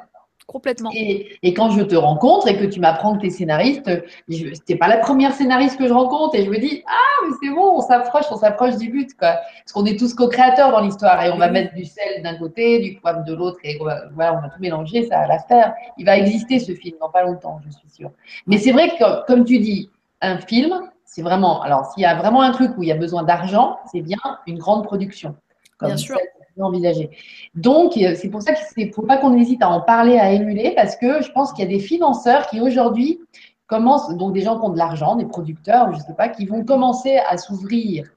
Complètement. 0.49 0.91
Et, 0.95 1.37
et, 1.43 1.53
quand 1.53 1.73
je 1.73 1.83
te 1.83 1.95
rencontre 1.95 2.49
et 2.49 2.57
que 2.57 2.65
tu 2.65 2.81
m'apprends 2.81 3.15
que 3.15 3.21
tu 3.21 3.27
es 3.27 3.31
scénariste, 3.31 3.91
n'es 4.29 4.77
pas 4.77 4.89
la 4.89 4.97
première 4.97 5.35
scénariste 5.35 5.79
que 5.79 5.87
je 5.87 5.93
rencontre 5.93 6.37
et 6.37 6.45
je 6.47 6.51
me 6.51 6.57
dis 6.57 6.83
ah 6.87 7.27
mais 7.27 7.37
c'est 7.43 7.55
bon, 7.55 7.77
on 7.77 7.83
s'approche, 7.83 8.25
on 8.31 8.37
s'approche 8.37 8.77
du 8.77 8.89
but 8.89 9.15
quoi. 9.15 9.35
Parce 9.35 9.73
qu'on 9.75 9.85
est 9.85 9.99
tous 9.99 10.15
co-créateurs 10.15 10.71
dans 10.71 10.81
l'histoire 10.81 11.23
et 11.23 11.31
on 11.31 11.37
va 11.37 11.51
mettre 11.51 11.75
du 11.75 11.85
sel 11.85 12.23
d'un 12.23 12.35
côté, 12.37 12.79
du 12.79 12.95
poivre 12.95 13.25
de 13.25 13.35
l'autre 13.35 13.59
et 13.63 13.77
on 13.79 13.85
va, 13.85 14.05
voilà, 14.15 14.39
on 14.39 14.41
va 14.41 14.49
tout 14.49 14.59
mélanger, 14.59 15.07
ça 15.07 15.19
va 15.19 15.27
la 15.27 15.39
faire. 15.39 15.75
Il 15.99 16.07
va 16.07 16.17
exister 16.17 16.59
ce 16.61 16.73
film 16.73 16.97
dans 16.99 17.11
pas 17.11 17.25
longtemps, 17.25 17.61
je 17.67 17.71
suis 17.71 17.91
sûre. 17.91 18.11
Mais 18.47 18.57
c'est 18.57 18.73
vrai 18.73 18.89
que 18.97 19.27
comme 19.27 19.45
tu 19.45 19.59
dis, 19.59 19.91
un 20.23 20.39
film, 20.39 20.73
c'est 21.05 21.21
vraiment 21.21 21.61
alors 21.61 21.93
s'il 21.93 22.05
y 22.05 22.07
a 22.07 22.15
vraiment 22.15 22.41
un 22.41 22.53
truc 22.53 22.71
où 22.79 22.83
il 22.83 22.89
y 22.89 22.93
a 22.93 22.97
besoin 22.97 23.23
d'argent, 23.23 23.77
c'est 23.93 24.01
bien 24.01 24.17
une 24.47 24.57
grande 24.57 24.85
production. 24.85 25.37
Comme 25.77 25.89
Bien 25.89 25.99
sûr 25.99 26.17
envisager. 26.63 27.11
Donc, 27.55 27.97
euh, 27.97 28.15
c'est 28.15 28.29
pour 28.29 28.43
ça 28.43 28.55
qu'il 28.55 28.87
ne 28.87 28.93
faut 28.93 29.03
pas 29.03 29.19
qu'on 29.19 29.37
hésite 29.37 29.63
à 29.63 29.69
en 29.69 29.81
parler, 29.81 30.19
à 30.19 30.33
émuler, 30.33 30.73
parce 30.75 30.97
que 30.97 31.23
je 31.23 31.31
pense 31.33 31.53
qu'il 31.53 31.65
y 31.65 31.69
a 31.69 31.71
des 31.71 31.81
financeurs 31.81 32.47
qui 32.49 32.61
aujourd'hui 32.61 33.21
commencent, 33.67 34.15
donc 34.17 34.33
des 34.33 34.41
gens 34.41 34.59
qui 34.59 34.67
ont 34.67 34.71
de 34.71 34.79
l'argent, 34.79 35.17
des 35.17 35.27
producteurs, 35.27 35.93
je 35.93 35.99
ne 35.99 36.03
sais 36.03 36.15
pas, 36.15 36.29
qui 36.29 36.47
vont 36.47 36.65
commencer 36.65 37.19
à 37.29 37.37
s'ouvrir 37.37 38.09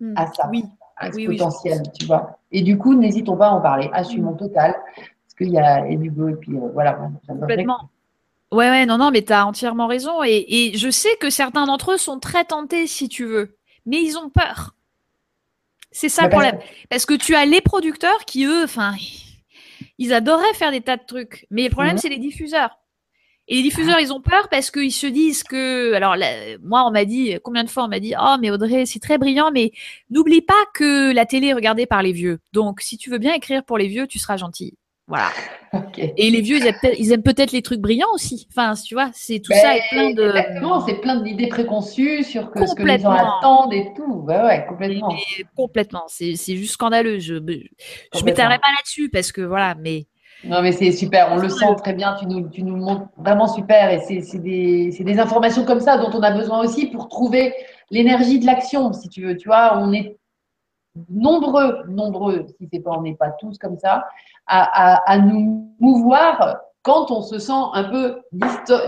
hmm. 0.00 0.14
à 0.16 0.26
ça, 0.32 0.48
oui. 0.50 0.64
à 0.96 1.12
ce 1.12 1.26
potentiel, 1.26 1.82
tu 1.98 2.06
vois. 2.06 2.38
Et 2.52 2.62
du 2.62 2.78
coup, 2.78 2.94
n'hésitons 2.94 3.36
pas 3.36 3.48
à 3.48 3.50
en 3.50 3.60
parler, 3.60 3.90
assumons 3.92 4.32
hmm. 4.32 4.38
total, 4.38 4.74
parce 4.94 5.34
qu'il 5.36 5.50
y 5.50 5.58
a 5.58 5.86
Edugo 5.88 6.28
et 6.28 6.34
puis 6.34 6.54
euh, 6.54 6.70
voilà. 6.72 6.98
Complètement. 7.26 7.90
Ouais, 8.50 8.70
ouais, 8.70 8.86
non, 8.86 8.96
non, 8.96 9.10
mais 9.10 9.22
tu 9.22 9.32
as 9.32 9.46
entièrement 9.46 9.86
raison. 9.86 10.22
Et, 10.24 10.46
et 10.48 10.78
je 10.78 10.90
sais 10.90 11.14
que 11.20 11.28
certains 11.28 11.66
d'entre 11.66 11.92
eux 11.92 11.98
sont 11.98 12.18
très 12.18 12.44
tentés, 12.44 12.86
si 12.86 13.08
tu 13.08 13.26
veux, 13.26 13.56
mais 13.84 13.98
ils 14.00 14.16
ont 14.16 14.30
peur. 14.30 14.74
C'est 15.98 16.08
ça 16.08 16.22
le 16.22 16.28
problème. 16.28 16.60
Parce 16.90 17.06
que 17.06 17.14
tu 17.14 17.34
as 17.34 17.44
les 17.44 17.60
producteurs 17.60 18.24
qui, 18.24 18.44
eux, 18.44 18.62
enfin, 18.62 18.94
ils 19.98 20.12
adoraient 20.12 20.54
faire 20.54 20.70
des 20.70 20.80
tas 20.80 20.96
de 20.96 21.02
trucs. 21.04 21.44
Mais 21.50 21.64
le 21.64 21.70
problème, 21.70 21.94
mhm. 21.94 21.98
c'est 21.98 22.08
les 22.08 22.18
diffuseurs. 22.18 22.70
Et 23.48 23.56
les 23.56 23.62
diffuseurs, 23.62 23.98
ils 23.98 24.12
ont 24.12 24.20
peur 24.20 24.48
parce 24.48 24.70
qu'ils 24.70 24.92
se 24.92 25.08
disent 25.08 25.42
que, 25.42 25.94
alors 25.94 26.14
moi, 26.62 26.84
on 26.86 26.92
m'a 26.92 27.04
dit, 27.04 27.36
combien 27.42 27.64
de 27.64 27.68
fois 27.68 27.82
on 27.82 27.88
m'a 27.88 27.98
dit, 27.98 28.14
oh 28.16 28.36
mais 28.40 28.52
Audrey, 28.52 28.86
c'est 28.86 29.00
très 29.00 29.18
brillant, 29.18 29.50
mais 29.50 29.72
n'oublie 30.08 30.40
pas 30.40 30.54
que 30.72 31.12
la 31.12 31.26
télé 31.26 31.48
est 31.48 31.54
regardée 31.54 31.86
par 31.86 32.04
les 32.04 32.12
vieux. 32.12 32.38
Donc, 32.52 32.80
si 32.80 32.96
tu 32.96 33.10
veux 33.10 33.18
bien 33.18 33.34
écrire 33.34 33.64
pour 33.64 33.76
les 33.76 33.88
vieux, 33.88 34.06
tu 34.06 34.20
seras 34.20 34.36
gentil. 34.36 34.76
Voilà. 35.08 35.30
Et 35.96 36.30
les 36.30 36.42
vieux, 36.42 36.58
ils 36.98 37.12
aiment 37.12 37.22
peut-être 37.22 37.52
les 37.52 37.62
trucs 37.62 37.80
brillants 37.80 38.12
aussi. 38.12 38.46
Enfin, 38.50 38.74
tu 38.74 38.94
vois, 38.94 39.10
c'est 39.14 39.40
tout 39.40 39.52
ça 39.54 39.76
est 39.76 39.82
plein 39.90 40.10
de. 40.12 40.28
Exactement, 40.28 40.80
c'est 40.86 41.00
plein 41.00 41.16
d'idées 41.16 41.48
préconçues 41.48 42.22
sur 42.24 42.50
ce 42.54 42.74
que 42.74 42.82
les 42.82 42.98
gens 42.98 43.12
attendent 43.12 43.72
et 43.72 43.88
tout. 43.96 44.22
Ouais, 44.26 44.40
ouais, 44.42 44.66
complètement. 44.68 45.14
complètement. 45.56 46.04
C'est 46.08 46.36
juste 46.36 46.74
scandaleux. 46.74 47.18
Je 47.18 47.34
je 47.36 48.24
m'étalerai 48.24 48.58
pas 48.58 48.68
là-dessus 48.68 49.08
parce 49.08 49.32
que 49.32 49.40
voilà, 49.40 49.74
mais. 49.74 50.06
Non, 50.44 50.62
mais 50.62 50.70
c'est 50.72 50.92
super. 50.92 51.30
On 51.32 51.36
le 51.38 51.48
sent 51.48 51.74
très 51.78 51.94
bien. 51.94 52.14
Tu 52.20 52.26
nous, 52.26 52.48
tu 52.48 52.62
nous 52.62 52.76
montres 52.76 53.08
vraiment 53.16 53.48
super. 53.48 53.90
Et 53.90 54.00
c'est 54.00 54.38
des, 54.38 54.90
des 54.90 55.18
informations 55.18 55.64
comme 55.64 55.80
ça 55.80 55.96
dont 55.96 56.16
on 56.16 56.22
a 56.22 56.30
besoin 56.30 56.60
aussi 56.60 56.86
pour 56.86 57.08
trouver 57.08 57.52
l'énergie 57.90 58.38
de 58.38 58.46
l'action, 58.46 58.92
si 58.92 59.08
tu 59.08 59.22
veux. 59.22 59.36
Tu 59.36 59.48
vois, 59.48 59.78
on 59.78 59.92
est 59.92 60.18
nombreux, 61.08 61.84
nombreux, 61.88 62.46
si 62.58 62.68
c'est 62.72 62.80
pas, 62.80 62.92
on 62.92 63.02
n'est 63.02 63.14
pas 63.14 63.30
tous 63.30 63.58
comme 63.58 63.78
ça, 63.78 64.06
à, 64.48 65.18
nous 65.18 65.74
mouvoir 65.78 66.58
quand 66.82 67.10
on 67.10 67.22
se 67.22 67.38
sent 67.38 67.52
un 67.74 67.84
peu 67.84 68.20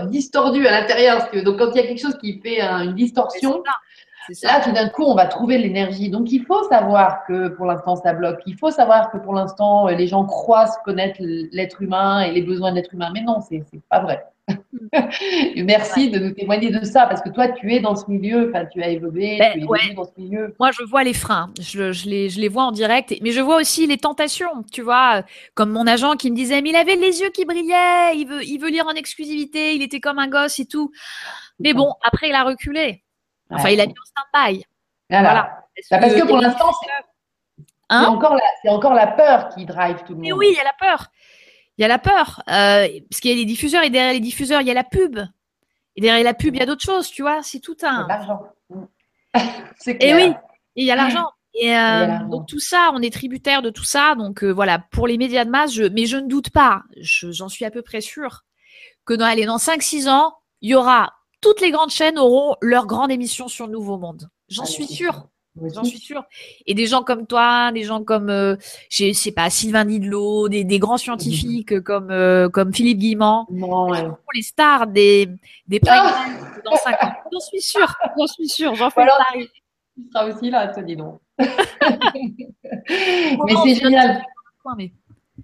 distordu 0.09 0.65
à 0.67 0.81
l'intérieur. 0.81 1.29
Donc, 1.45 1.57
quand 1.57 1.71
il 1.71 1.77
y 1.77 1.79
a 1.79 1.87
quelque 1.87 2.01
chose 2.01 2.17
qui 2.17 2.39
fait 2.39 2.61
une 2.61 2.95
distorsion, 2.95 3.63
là, 4.43 4.61
tout 4.63 4.71
d'un 4.71 4.89
coup, 4.89 5.03
on 5.03 5.15
va 5.15 5.27
trouver 5.27 5.57
l'énergie. 5.57 6.09
Donc, 6.09 6.31
il 6.31 6.43
faut 6.45 6.63
savoir 6.69 7.25
que 7.27 7.49
pour 7.49 7.65
l'instant, 7.65 7.95
ça 7.95 8.13
bloque. 8.13 8.39
Il 8.45 8.57
faut 8.57 8.71
savoir 8.71 9.11
que 9.11 9.17
pour 9.17 9.33
l'instant, 9.33 9.87
les 9.87 10.07
gens 10.07 10.25
croient 10.25 10.67
connaître 10.83 11.17
l'être 11.19 11.81
humain 11.81 12.21
et 12.21 12.31
les 12.31 12.41
besoins 12.41 12.71
de 12.71 12.77
l'être 12.77 12.93
humain. 12.93 13.11
Mais 13.13 13.21
non, 13.21 13.39
c'est 13.41 13.63
pas 13.89 13.99
vrai. 13.99 14.25
Merci 15.55 16.09
de 16.09 16.19
nous 16.19 16.31
témoigner 16.31 16.71
de 16.71 16.83
ça 16.83 17.05
parce 17.05 17.21
que 17.21 17.29
toi, 17.29 17.47
tu 17.49 17.73
es 17.73 17.79
dans 17.79 17.95
ce 17.95 18.09
milieu, 18.09 18.49
enfin, 18.49 18.65
tu 18.65 18.81
as 18.81 18.89
évolué, 18.89 19.37
ben, 19.37 19.53
tu 19.53 19.89
es 19.89 19.93
dans 19.93 20.05
ce 20.05 20.11
milieu. 20.17 20.55
Moi, 20.59 20.71
je 20.71 20.83
vois 20.83 21.03
les 21.03 21.13
freins, 21.13 21.51
je, 21.59 21.91
je, 21.91 22.09
les, 22.09 22.29
je 22.29 22.39
les 22.39 22.47
vois 22.47 22.63
en 22.63 22.71
direct, 22.71 23.13
mais 23.21 23.31
je 23.31 23.41
vois 23.41 23.57
aussi 23.57 23.87
les 23.87 23.97
tentations, 23.97 24.63
tu 24.71 24.81
vois, 24.81 25.23
comme 25.53 25.71
mon 25.71 25.87
agent 25.87 26.15
qui 26.15 26.31
me 26.31 26.35
disait, 26.35 26.61
mais 26.61 26.69
il 26.69 26.75
avait 26.75 26.95
les 26.95 27.21
yeux 27.21 27.29
qui 27.29 27.45
brillaient, 27.45 28.15
il 28.15 28.25
veut, 28.27 28.43
il 28.43 28.57
veut 28.57 28.69
lire 28.69 28.87
en 28.87 28.93
exclusivité, 28.93 29.75
il 29.75 29.81
était 29.81 29.99
comme 29.99 30.19
un 30.19 30.27
gosse 30.27 30.59
et 30.59 30.65
tout. 30.65 30.91
Mais 31.59 31.73
bon, 31.73 31.93
après, 32.03 32.29
il 32.29 32.35
a 32.35 32.43
reculé. 32.43 33.03
Enfin, 33.49 33.69
il 33.69 33.79
a 33.81 33.85
mis 33.85 33.93
en 33.93 34.05
stand-by. 34.05 34.65
Voilà. 35.09 35.65
Parce, 35.89 36.13
que, 36.13 36.25
pour 36.25 36.37
l'instant, 36.37 36.71
c'est 36.81 37.65
hein? 37.89 38.05
encore, 38.05 38.35
la, 38.35 38.71
encore 38.71 38.93
la 38.93 39.07
peur 39.07 39.49
qui 39.49 39.65
drive 39.65 39.97
tout 40.05 40.13
le 40.13 40.15
monde. 40.15 40.25
Mais 40.25 40.31
oui, 40.31 40.47
il 40.51 40.55
y 40.55 40.59
a 40.59 40.63
la 40.63 40.73
peur 40.79 41.07
il 41.77 41.81
y 41.81 41.85
a 41.85 41.87
la 41.87 41.99
peur. 41.99 42.43
Euh, 42.47 42.87
parce 43.09 43.21
qu'il 43.21 43.31
y 43.31 43.33
a 43.33 43.37
les 43.37 43.45
diffuseurs 43.45 43.83
et 43.83 43.89
derrière 43.89 44.13
les 44.13 44.19
diffuseurs, 44.19 44.61
il 44.61 44.67
y 44.67 44.71
a 44.71 44.75
la 44.75 44.83
pub. 44.83 45.19
Et 45.95 46.01
derrière 46.01 46.23
la 46.23 46.33
pub, 46.33 46.55
il 46.55 46.59
y 46.59 46.61
a 46.61 46.65
d'autres 46.65 46.83
choses, 46.83 47.09
tu 47.09 47.21
vois. 47.21 47.41
C'est 47.43 47.59
tout 47.59 47.77
un. 47.83 48.07
L'argent. 48.07 48.41
et 49.87 50.13
oui, 50.13 50.33
il 50.75 50.85
y 50.85 50.91
a 50.91 50.95
l'argent. 50.95 51.27
Et 51.53 51.75
euh, 51.75 52.19
donc 52.29 52.47
tout 52.47 52.59
ça, 52.59 52.91
on 52.93 53.01
est 53.01 53.11
tributaire 53.11 53.61
de 53.61 53.69
tout 53.69 53.83
ça. 53.83 54.15
Donc 54.15 54.43
euh, 54.43 54.51
voilà, 54.51 54.79
pour 54.91 55.07
les 55.07 55.17
médias 55.17 55.45
de 55.45 55.49
masse, 55.49 55.73
je, 55.73 55.83
mais 55.83 56.05
je 56.05 56.17
ne 56.17 56.27
doute 56.27 56.49
pas, 56.49 56.83
j'en 56.97 57.49
suis 57.49 57.65
à 57.65 57.71
peu 57.71 57.81
près 57.81 58.01
sûre, 58.01 58.43
que 59.05 59.13
dans, 59.13 59.25
allez, 59.25 59.45
dans 59.45 59.57
5-6 59.57 60.09
ans, 60.09 60.35
il 60.61 60.69
y 60.69 60.75
aura, 60.75 61.13
toutes 61.41 61.59
les 61.59 61.71
grandes 61.71 61.89
chaînes 61.89 62.17
auront 62.17 62.55
leur 62.61 62.85
grande 62.85 63.11
émission 63.11 63.47
sur 63.47 63.65
le 63.65 63.73
Nouveau 63.73 63.97
Monde. 63.97 64.29
J'en 64.47 64.63
ah, 64.63 64.67
suis 64.67 64.87
sûre. 64.87 65.27
J'en 65.55 65.83
suis 65.83 65.99
sûre. 65.99 66.23
Et 66.65 66.73
des 66.73 66.87
gens 66.87 67.03
comme 67.03 67.27
toi, 67.27 67.71
des 67.73 67.83
gens 67.83 68.03
comme, 68.03 68.29
euh, 68.29 68.55
je 68.89 69.11
sais 69.11 69.33
pas, 69.33 69.49
Sylvain 69.49 69.83
Didlot, 69.83 70.47
des, 70.47 70.63
des 70.63 70.79
grands 70.79 70.97
scientifiques 70.97 71.79
comme, 71.83 72.09
euh, 72.09 72.47
comme 72.49 72.73
Philippe 72.73 72.99
Guimand, 72.99 73.47
les 74.33 74.41
stars 74.41 74.87
des, 74.87 75.27
des 75.67 75.81
ah 75.87 76.25
dans 76.63 76.75
5 76.75 77.03
ans. 77.03 77.13
J'en 77.31 77.39
suis 77.39 77.61
sûre, 77.61 77.93
j'en 78.17 78.27
suis 78.27 78.47
sûre, 78.47 78.75
j'en 78.75 78.89
fais. 78.89 79.05
Tu 79.95 80.07
seras 80.09 80.25
aussi 80.25 80.49
là, 80.49 80.67
toi, 80.69 80.83
dis 80.83 80.95
donc. 80.95 81.19
mais 81.37 81.47
c'est 83.63 83.75
génial. 83.75 84.23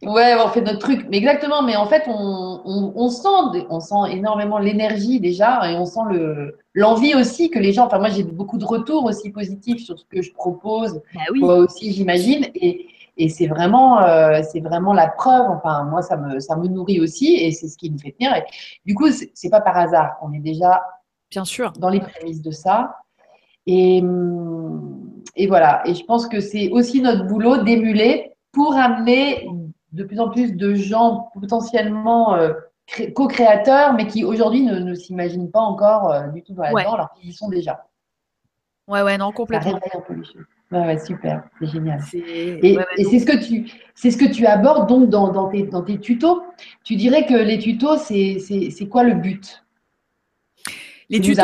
Ouais, 0.03 0.35
on 0.43 0.49
fait 0.49 0.61
notre 0.61 0.79
truc. 0.79 1.05
Mais 1.09 1.17
exactement, 1.17 1.63
mais 1.63 1.75
en 1.75 1.85
fait, 1.87 2.03
on, 2.07 2.61
on, 2.65 2.93
on 2.95 3.09
sent, 3.09 3.65
on 3.69 3.79
sent 3.79 4.11
énormément 4.11 4.59
l'énergie 4.59 5.19
déjà 5.19 5.69
et 5.69 5.75
on 5.75 5.85
sent 5.85 6.01
le, 6.11 6.57
l'envie 6.73 7.15
aussi 7.15 7.49
que 7.49 7.59
les 7.59 7.73
gens, 7.73 7.85
enfin 7.85 7.99
moi 7.99 8.09
j'ai 8.09 8.23
beaucoup 8.23 8.57
de 8.57 8.65
retours 8.65 9.05
aussi 9.05 9.31
positifs 9.31 9.83
sur 9.83 9.97
ce 9.97 10.05
que 10.05 10.21
je 10.21 10.31
propose, 10.33 11.01
bah 11.15 11.21
oui. 11.31 11.39
toi 11.39 11.55
aussi 11.55 11.91
j'imagine, 11.91 12.45
et, 12.53 12.87
et 13.17 13.29
c'est 13.29 13.47
vraiment, 13.47 14.01
euh, 14.03 14.41
c'est 14.43 14.59
vraiment 14.59 14.93
la 14.93 15.07
preuve. 15.07 15.49
Enfin 15.49 15.83
moi 15.85 16.01
ça 16.01 16.17
me, 16.17 16.39
ça 16.39 16.55
me 16.55 16.67
nourrit 16.67 16.99
aussi 16.99 17.35
et 17.35 17.51
c'est 17.51 17.67
ce 17.67 17.77
qui 17.77 17.89
me 17.89 17.97
fait 17.97 18.11
tenir. 18.11 18.35
Et, 18.35 18.43
du 18.85 18.93
coup 18.93 19.07
c'est 19.09 19.49
pas 19.49 19.61
par 19.61 19.77
hasard, 19.77 20.17
on 20.21 20.31
est 20.33 20.39
déjà 20.39 20.83
bien 21.31 21.45
sûr 21.45 21.71
dans 21.73 21.89
les 21.89 21.99
prémices 21.99 22.41
de 22.41 22.51
ça. 22.51 22.97
Et, 23.65 24.01
et 25.35 25.47
voilà. 25.47 25.81
Et 25.85 25.93
je 25.93 26.03
pense 26.05 26.27
que 26.27 26.39
c'est 26.39 26.69
aussi 26.69 27.01
notre 27.01 27.25
boulot 27.25 27.63
d'émuler 27.63 28.31
pour 28.53 28.73
amener 28.75 29.45
de 29.93 30.03
plus 30.03 30.19
en 30.19 30.29
plus 30.29 30.53
de 30.53 30.73
gens 30.75 31.29
potentiellement 31.39 32.35
euh, 32.35 32.53
co-créateurs, 33.15 33.93
mais 33.93 34.07
qui 34.07 34.23
aujourd'hui 34.23 34.61
ne, 34.61 34.79
ne 34.79 34.95
s'imaginent 34.95 35.51
pas 35.51 35.61
encore 35.61 36.11
euh, 36.11 36.27
du 36.27 36.43
tout 36.43 36.53
dans 36.53 36.63
la 36.63 36.69
alors 36.69 37.11
qu'ils 37.13 37.29
y 37.29 37.33
sont 37.33 37.49
déjà. 37.49 37.85
Ouais, 38.87 39.01
ouais, 39.01 39.17
non, 39.17 39.31
complètement. 39.31 39.79
Ouais, 40.71 40.79
ouais, 40.79 40.99
super, 40.99 41.43
c'est 41.59 41.67
génial. 41.67 42.01
Et, 42.13 42.77
c'est 43.09 43.19
ce 43.19 43.25
que 43.25 43.37
tu, 43.37 43.71
c'est 43.95 44.11
ce 44.11 44.17
que 44.17 44.25
tu 44.25 44.45
abordes 44.45 44.89
donc 44.89 45.09
dans, 45.09 45.31
dans, 45.31 45.49
tes, 45.49 45.63
dans 45.63 45.81
tes 45.81 45.97
tutos. 45.99 46.41
Tu 46.83 46.95
dirais 46.95 47.25
que 47.25 47.33
les 47.33 47.57
tutos, 47.57 47.97
c'est, 47.97 48.39
c'est, 48.39 48.87
quoi 48.87 49.03
le 49.03 49.15
but? 49.15 49.63
Les 51.09 51.21
tutos, 51.21 51.43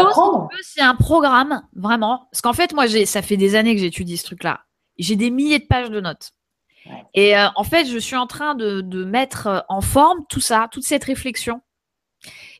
c'est 0.62 0.82
un 0.82 0.96
programme 0.96 1.64
vraiment. 1.74 2.28
Parce 2.32 2.42
qu'en 2.42 2.54
fait, 2.54 2.74
moi, 2.74 2.86
j'ai, 2.86 3.06
ça 3.06 3.22
fait 3.22 3.38
des 3.38 3.56
années 3.56 3.76
que 3.76 3.82
j'étudie 3.82 4.18
ce 4.18 4.26
truc-là. 4.26 4.62
J'ai 4.98 5.16
des 5.16 5.30
milliers 5.30 5.60
de 5.60 5.66
pages 5.66 5.90
de 5.90 6.02
notes. 6.02 6.32
Et 7.14 7.38
euh, 7.38 7.48
en 7.56 7.64
fait, 7.64 7.86
je 7.86 7.98
suis 7.98 8.16
en 8.16 8.28
train 8.28 8.56
de, 8.56 8.82
de, 8.82 9.06
mettre 9.06 9.48
euh, 9.48 9.60
en 9.70 9.82
forme 9.82 10.20
tout 10.30 10.42
ça, 10.42 10.68
toute 10.72 10.84
cette 10.84 11.04
réflexion, 11.04 11.62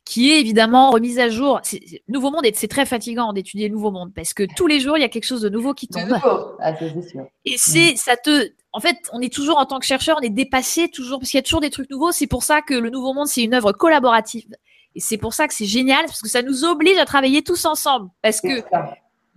qui 0.06 0.32
est 0.32 0.40
évidemment 0.40 0.92
remise 0.92 1.20
à 1.20 1.30
jour. 1.30 1.62
Nouveau 2.08 2.32
Monde, 2.32 2.46
c'est 2.54 2.68
très 2.68 2.86
fatigant 2.86 3.34
d'étudier 3.34 3.70
Nouveau 3.70 3.92
Monde 3.92 4.14
parce 4.14 4.34
que 4.34 4.44
tous 4.56 4.68
les 4.68 4.80
jours, 4.80 4.98
il 4.98 5.02
y 5.02 5.06
a 5.06 5.10
quelque 5.10 5.26
chose 5.26 5.42
de 5.42 5.50
nouveau 5.50 5.74
qui 5.74 5.88
tombe. 5.88 6.18
Ah, 6.60 6.76
sûr. 6.76 7.28
Et 7.46 7.56
c'est, 7.58 7.96
ça 7.96 8.18
te, 8.18 8.52
en 8.74 8.80
fait, 8.80 8.98
on 9.14 9.22
est 9.22 9.34
toujours 9.34 9.58
en 9.58 9.66
tant 9.66 9.80
que 9.80 9.86
chercheur, 9.86 10.18
on 10.20 10.24
est 10.24 10.30
dépassé 10.30 10.90
toujours 10.90 11.20
parce 11.20 11.30
qu'il 11.32 11.38
y 11.38 11.40
a 11.40 11.44
toujours 11.44 11.62
des 11.62 11.70
trucs 11.70 11.90
nouveaux. 11.90 12.12
C'est 12.12 12.28
pour 12.28 12.44
ça 12.44 12.62
que 12.62 12.74
le 12.74 12.90
Nouveau 12.90 13.14
Monde, 13.14 13.28
c'est 13.28 13.44
une 13.44 13.54
œuvre 13.54 13.72
collaborative. 13.72 14.48
Et 14.96 15.00
c'est 15.00 15.18
pour 15.18 15.34
ça 15.34 15.48
que 15.48 15.54
c'est 15.54 15.66
génial 15.66 16.06
parce 16.06 16.22
que 16.22 16.30
ça 16.30 16.42
nous 16.42 16.66
oblige 16.66 16.98
à 16.98 17.06
travailler 17.06 17.42
tous 17.42 17.66
ensemble 17.66 18.10
parce 18.22 18.42
que 18.42 18.62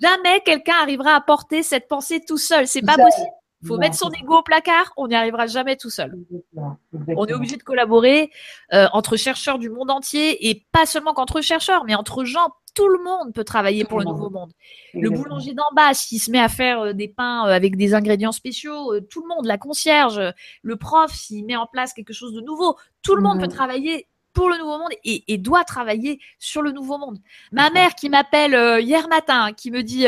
jamais 0.01 0.41
quelqu'un 0.45 0.75
arrivera 0.83 1.15
à 1.15 1.21
porter 1.21 1.63
cette 1.63 1.89
pensée 1.89 2.21
tout 2.27 2.37
seul. 2.37 2.67
C'est 2.67 2.83
pas 2.83 2.97
possible. 2.97 3.31
Il 3.63 3.69
faut 3.69 3.79
mettre 3.79 3.97
son 3.97 4.11
ego 4.11 4.39
au 4.39 4.43
placard, 4.43 4.93
on 4.97 5.09
n'y 5.09 5.15
arrivera 5.15 5.47
jamais 5.47 5.77
tout 5.77 5.89
seul. 5.89 6.15
On 7.09 7.27
est 7.27 7.33
obligé 7.33 7.57
de 7.57 7.63
collaborer 7.63 8.31
euh, 8.75 8.87
entre 8.93 9.17
chercheurs 9.17 9.59
du 9.59 9.71
monde 9.71 9.91
entier 9.91 10.49
et 10.49 10.67
pas 10.73 10.85
seulement 10.85 11.15
qu'entre 11.15 11.41
chercheurs, 11.41 11.85
mais 11.85 11.95
entre 11.95 12.25
gens. 12.25 12.49
Tout 12.75 12.89
le 12.89 13.03
monde 13.03 13.33
peut 13.33 13.43
travailler 13.43 13.87
pour 13.87 14.01
le, 14.01 14.05
nouveau 14.05 14.29
monde. 14.29 14.53
Le 14.93 15.09
boulanger 15.09 15.55
d'en 15.55 15.71
bas, 15.75 15.95
s'il 15.95 16.21
se 16.21 16.31
met 16.31 16.39
à 16.39 16.51
faire 16.51 16.81
euh, 16.83 16.93
des 16.93 17.09
pains 17.09 17.47
euh, 17.47 17.51
avec 17.51 17.75
des 17.75 17.95
ingrédients 17.95 18.33
spéciaux, 18.33 19.01
tout 19.01 19.23
le 19.23 19.29
monde, 19.29 19.47
la 19.47 19.57
concierge, 19.57 20.21
le 20.61 20.77
prof, 20.77 21.11
s'il 21.11 21.47
met 21.47 21.57
en 21.57 21.67
place 21.67 21.95
quelque 21.95 22.13
chose 22.13 22.35
de 22.35 22.43
nouveau, 22.43 22.77
tout 23.01 23.17
le 23.17 23.23
monde 23.23 23.41
peut 23.41 23.49
travailler 23.49 24.09
pour 24.35 24.51
le 24.51 24.59
nouveau 24.59 24.77
monde 24.77 24.91
et, 25.05 25.39
doit 25.39 25.65
travailler 25.65 26.21
sur 26.39 26.61
le 26.61 26.71
nouveau 26.71 26.99
monde. 26.99 27.17
Ma 27.51 27.71
mère 27.71 27.95
qui 27.95 28.11
m'appelle 28.11 28.83
hier 28.83 29.09
matin, 29.09 29.55
qui 29.57 29.71
me 29.71 29.83
dit 29.83 30.05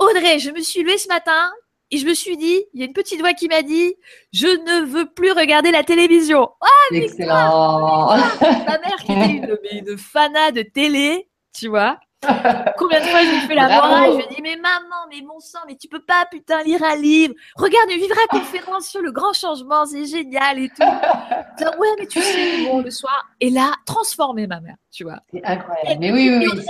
Audrey, 0.00 0.40
je 0.40 0.50
me 0.50 0.60
suis 0.60 0.82
levée 0.82 0.98
ce 0.98 1.06
matin, 1.06 1.52
et 1.92 1.98
je 1.98 2.06
me 2.06 2.14
suis 2.14 2.38
dit, 2.38 2.64
il 2.72 2.80
y 2.80 2.82
a 2.82 2.86
une 2.86 2.94
petite 2.94 3.20
voix 3.20 3.34
qui 3.34 3.48
m'a 3.48 3.62
dit, 3.62 3.94
je 4.32 4.46
ne 4.46 4.86
veux 4.86 5.06
plus 5.06 5.30
regarder 5.32 5.70
la 5.70 5.84
télévision. 5.84 6.48
Ah, 6.60 6.66
Excellent. 6.94 8.08
Ma 8.08 8.78
mère 8.78 8.96
qui 9.04 9.12
était 9.12 9.26
une, 9.30 9.58
une 9.90 9.98
fana 9.98 10.50
de 10.52 10.62
télé, 10.62 11.28
tu 11.54 11.68
vois. 11.68 11.98
Combien 12.78 13.00
de 13.00 13.04
fois 13.06 13.20
je 13.24 13.30
lui 13.30 13.40
fais 13.48 13.54
la 13.54 13.68
morale, 13.68 14.12
je 14.12 14.16
lui 14.18 14.34
dis 14.36 14.42
mais 14.42 14.56
maman, 14.56 15.06
mais 15.10 15.20
mon 15.22 15.40
sang, 15.40 15.58
mais 15.66 15.74
tu 15.76 15.88
peux 15.88 16.02
pas 16.04 16.24
putain 16.30 16.62
lire 16.62 16.82
un 16.84 16.94
livre. 16.96 17.34
Regarde 17.56 17.90
une 17.90 17.98
vivra 17.98 18.20
conférence 18.30 18.86
sur 18.86 19.00
le 19.00 19.10
grand 19.10 19.32
changement, 19.32 19.84
c'est 19.86 20.04
génial 20.06 20.58
et 20.60 20.68
tout. 20.68 20.82
ouais, 21.78 21.88
mais 21.98 22.06
tu 22.06 22.20
sais, 22.20 22.64
bon, 22.64 22.80
le 22.80 22.90
soir. 22.90 23.24
Et 23.40 23.50
là, 23.50 23.72
transformer 23.86 24.46
ma 24.46 24.60
mère, 24.60 24.76
tu 24.92 25.02
vois. 25.02 25.18
C'est 25.32 25.44
incroyable. 25.44 25.98
mais 26.00 26.12
oui, 26.12 26.30
oui, 26.30 26.46
oui. 26.52 26.60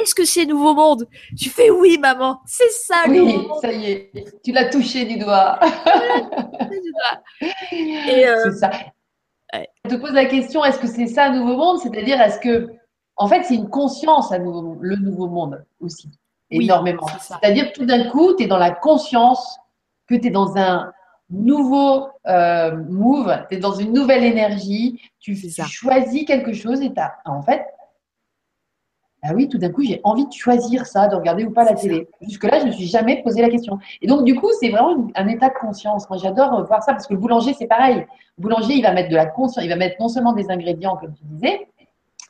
Est-ce 0.00 0.14
que 0.14 0.24
c'est 0.26 0.44
Nouveau 0.44 0.74
Monde? 0.74 1.08
Tu 1.38 1.48
fais 1.48 1.70
oui, 1.70 1.96
maman. 1.98 2.40
C'est 2.44 2.70
ça, 2.70 3.04
Oui, 3.08 3.46
ça 3.62 3.72
y 3.72 3.90
est. 3.90 4.12
Tu 4.44 4.52
l'as 4.52 4.66
touché 4.68 5.06
du 5.06 5.16
doigt. 5.18 5.58
euh, 5.62 5.68
C'est 7.72 8.52
ça. 8.52 8.70
Je 9.84 9.90
te 9.90 9.94
pose 9.96 10.12
la 10.12 10.26
question, 10.26 10.62
est-ce 10.64 10.78
que 10.78 10.86
c'est 10.86 11.06
ça, 11.06 11.30
Nouveau 11.30 11.56
Monde? 11.56 11.78
C'est-à-dire, 11.80 12.20
est-ce 12.20 12.38
que 12.40 12.68
en 13.18 13.26
fait, 13.26 13.42
c'est 13.42 13.56
une 13.56 13.68
conscience 13.68 14.32
à 14.32 14.38
nouveau, 14.38 14.76
le 14.80 14.96
nouveau 14.96 15.26
monde 15.26 15.64
aussi, 15.80 16.08
énormément. 16.50 17.06
C'est-à-dire 17.20 17.72
tout 17.72 17.84
d'un 17.84 18.08
coup, 18.10 18.34
tu 18.34 18.44
es 18.44 18.46
dans 18.46 18.58
la 18.58 18.70
conscience 18.70 19.58
que 20.06 20.14
tu 20.14 20.28
es 20.28 20.30
dans 20.30 20.56
un 20.56 20.92
nouveau 21.28 22.08
euh, 22.26 22.76
move, 22.88 23.44
tu 23.50 23.56
es 23.56 23.58
dans 23.58 23.74
une 23.74 23.92
nouvelle 23.92 24.24
énergie, 24.24 25.02
tu, 25.20 25.36
choisis 25.66 26.24
quelque 26.24 26.52
chose 26.52 26.80
et 26.80 26.92
as, 26.96 27.18
en 27.26 27.42
fait, 27.42 27.66
ah 29.22 29.32
oui, 29.34 29.48
tout 29.48 29.58
d'un 29.58 29.70
coup, 29.70 29.82
j'ai 29.82 30.00
envie 30.04 30.26
de 30.26 30.32
choisir 30.32 30.86
ça, 30.86 31.08
de 31.08 31.16
regarder 31.16 31.44
ou 31.44 31.50
pas 31.50 31.64
la 31.64 31.74
télé. 31.74 32.08
Jusque-là, 32.20 32.60
je 32.60 32.66
ne 32.66 32.68
me 32.68 32.72
suis 32.72 32.86
jamais 32.86 33.20
posé 33.20 33.42
la 33.42 33.50
question. 33.50 33.80
Et 34.00 34.06
donc, 34.06 34.24
du 34.24 34.36
coup, 34.36 34.48
c'est 34.60 34.68
vraiment 34.68 35.08
un 35.16 35.26
état 35.26 35.48
de 35.48 35.54
conscience. 35.54 36.08
Moi, 36.08 36.20
j'adore 36.22 36.64
voir 36.66 36.84
ça 36.84 36.92
parce 36.92 37.08
que 37.08 37.14
le 37.14 37.18
boulanger, 37.18 37.52
c'est 37.52 37.66
pareil. 37.66 38.06
Le 38.36 38.42
boulanger, 38.42 38.74
il 38.74 38.82
va 38.82 38.92
mettre 38.92 39.08
de 39.08 39.16
la 39.16 39.26
conscience, 39.26 39.64
il 39.64 39.68
va 39.68 39.74
mettre 39.74 39.96
non 39.98 40.08
seulement 40.08 40.34
des 40.34 40.48
ingrédients, 40.50 40.96
comme 40.96 41.14
tu 41.14 41.24
disais, 41.24 41.66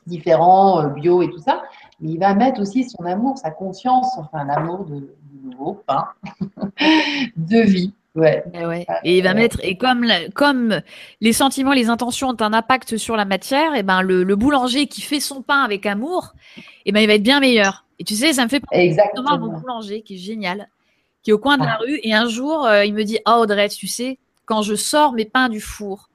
différents, 0.05 0.83
euh, 0.83 0.87
bio 0.87 1.21
et 1.21 1.29
tout 1.29 1.39
ça, 1.39 1.63
mais 1.99 2.11
il 2.11 2.19
va 2.19 2.33
mettre 2.33 2.61
aussi 2.61 2.89
son 2.89 3.03
amour, 3.05 3.37
sa 3.37 3.51
conscience, 3.51 4.07
enfin, 4.17 4.43
l'amour 4.45 4.85
de, 4.85 5.15
nouveau 5.43 5.81
pain, 5.87 6.07
de 7.37 7.61
vie. 7.61 7.93
Ouais. 8.15 8.43
Eh 8.53 8.85
et 9.03 9.17
il 9.19 9.23
va 9.23 9.33
mettre 9.33 9.59
et 9.61 9.77
comme 9.77 10.07
comme 10.33 10.81
les 11.21 11.31
sentiments, 11.31 11.73
les 11.73 11.89
intentions 11.89 12.29
ont 12.29 12.41
un 12.41 12.53
impact 12.53 12.97
sur 12.97 13.15
la 13.15 13.23
matière, 13.23 13.75
et 13.75 13.83
ben 13.83 14.01
le, 14.01 14.35
boulanger 14.35 14.87
qui 14.87 15.01
fait 15.01 15.19
son 15.19 15.41
pain 15.41 15.61
avec 15.61 15.85
amour, 15.85 16.33
et 16.57 16.61
eh 16.87 16.91
ben 16.91 17.01
il 17.01 17.07
va 17.07 17.13
être 17.13 17.23
bien 17.23 17.39
meilleur. 17.39 17.85
Et 17.99 18.03
tu 18.03 18.15
sais, 18.15 18.33
ça 18.33 18.43
me 18.45 18.49
fait 18.49 18.61
penser 18.61 18.81
exactement 18.81 19.37
mon 19.37 19.59
boulanger 19.59 20.01
qui 20.01 20.15
est 20.15 20.17
génial, 20.17 20.69
qui 21.21 21.29
est 21.29 21.33
au 21.33 21.39
coin 21.39 21.57
de 21.57 21.63
la 21.63 21.73
ah. 21.73 21.77
rue. 21.81 21.99
Et 22.03 22.13
un 22.13 22.27
jour, 22.27 22.65
euh, 22.65 22.83
il 22.83 22.93
me 22.93 23.03
dit, 23.03 23.19
oh 23.27 23.41
Audrey, 23.41 23.69
tu 23.69 23.87
sais, 23.87 24.17
quand 24.45 24.63
je 24.63 24.73
sors 24.73 25.13
mes 25.13 25.25
pains 25.25 25.49
du 25.49 25.61
four, 25.61 26.09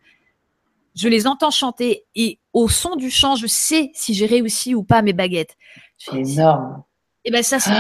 je 0.95 1.09
les 1.09 1.27
entends 1.27 1.51
chanter 1.51 2.05
et 2.15 2.39
au 2.53 2.69
son 2.69 2.97
du 2.97 3.11
chant, 3.11 3.37
je 3.37 3.47
sais 3.47 3.91
si 3.95 4.15
j'ai 4.15 4.27
réussi 4.27 4.75
ou 4.75 4.83
pas 4.83 5.03
mes 5.03 5.13
baguettes. 5.13 5.57
C'est 5.99 6.17
énorme. 6.17 6.83
Et 7.25 7.31
ben 7.31 7.43
ça, 7.43 7.59
c'est 7.59 7.73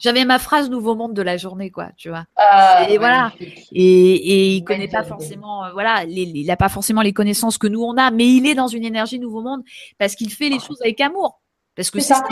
j'avais 0.00 0.24
ma 0.24 0.38
phrase 0.38 0.70
nouveau 0.70 0.94
monde 0.94 1.12
de 1.12 1.20
la 1.20 1.36
journée, 1.36 1.70
quoi, 1.70 1.90
tu 1.96 2.08
vois. 2.08 2.24
Ah, 2.36 2.86
et 2.88 2.96
voilà. 2.96 3.32
Et, 3.38 3.52
et 3.74 4.54
il 4.54 4.64
connaît 4.64 4.88
pas 4.88 5.04
forcément, 5.04 5.66
euh, 5.66 5.72
voilà, 5.72 6.04
il 6.04 6.46
n'a 6.46 6.56
pas 6.56 6.70
forcément 6.70 7.02
les 7.02 7.12
connaissances 7.12 7.58
que 7.58 7.66
nous 7.66 7.82
on 7.82 7.96
a, 7.98 8.10
mais 8.10 8.26
il 8.26 8.46
est 8.46 8.54
dans 8.54 8.66
une 8.66 8.84
énergie 8.84 9.18
nouveau 9.18 9.42
monde 9.42 9.62
parce 9.98 10.14
qu'il 10.14 10.32
fait 10.32 10.48
les 10.48 10.58
choses 10.58 10.80
avec 10.80 11.00
amour. 11.02 11.40
Parce 11.76 11.90
que 11.90 12.00
c'est 12.00 12.14
ça. 12.14 12.24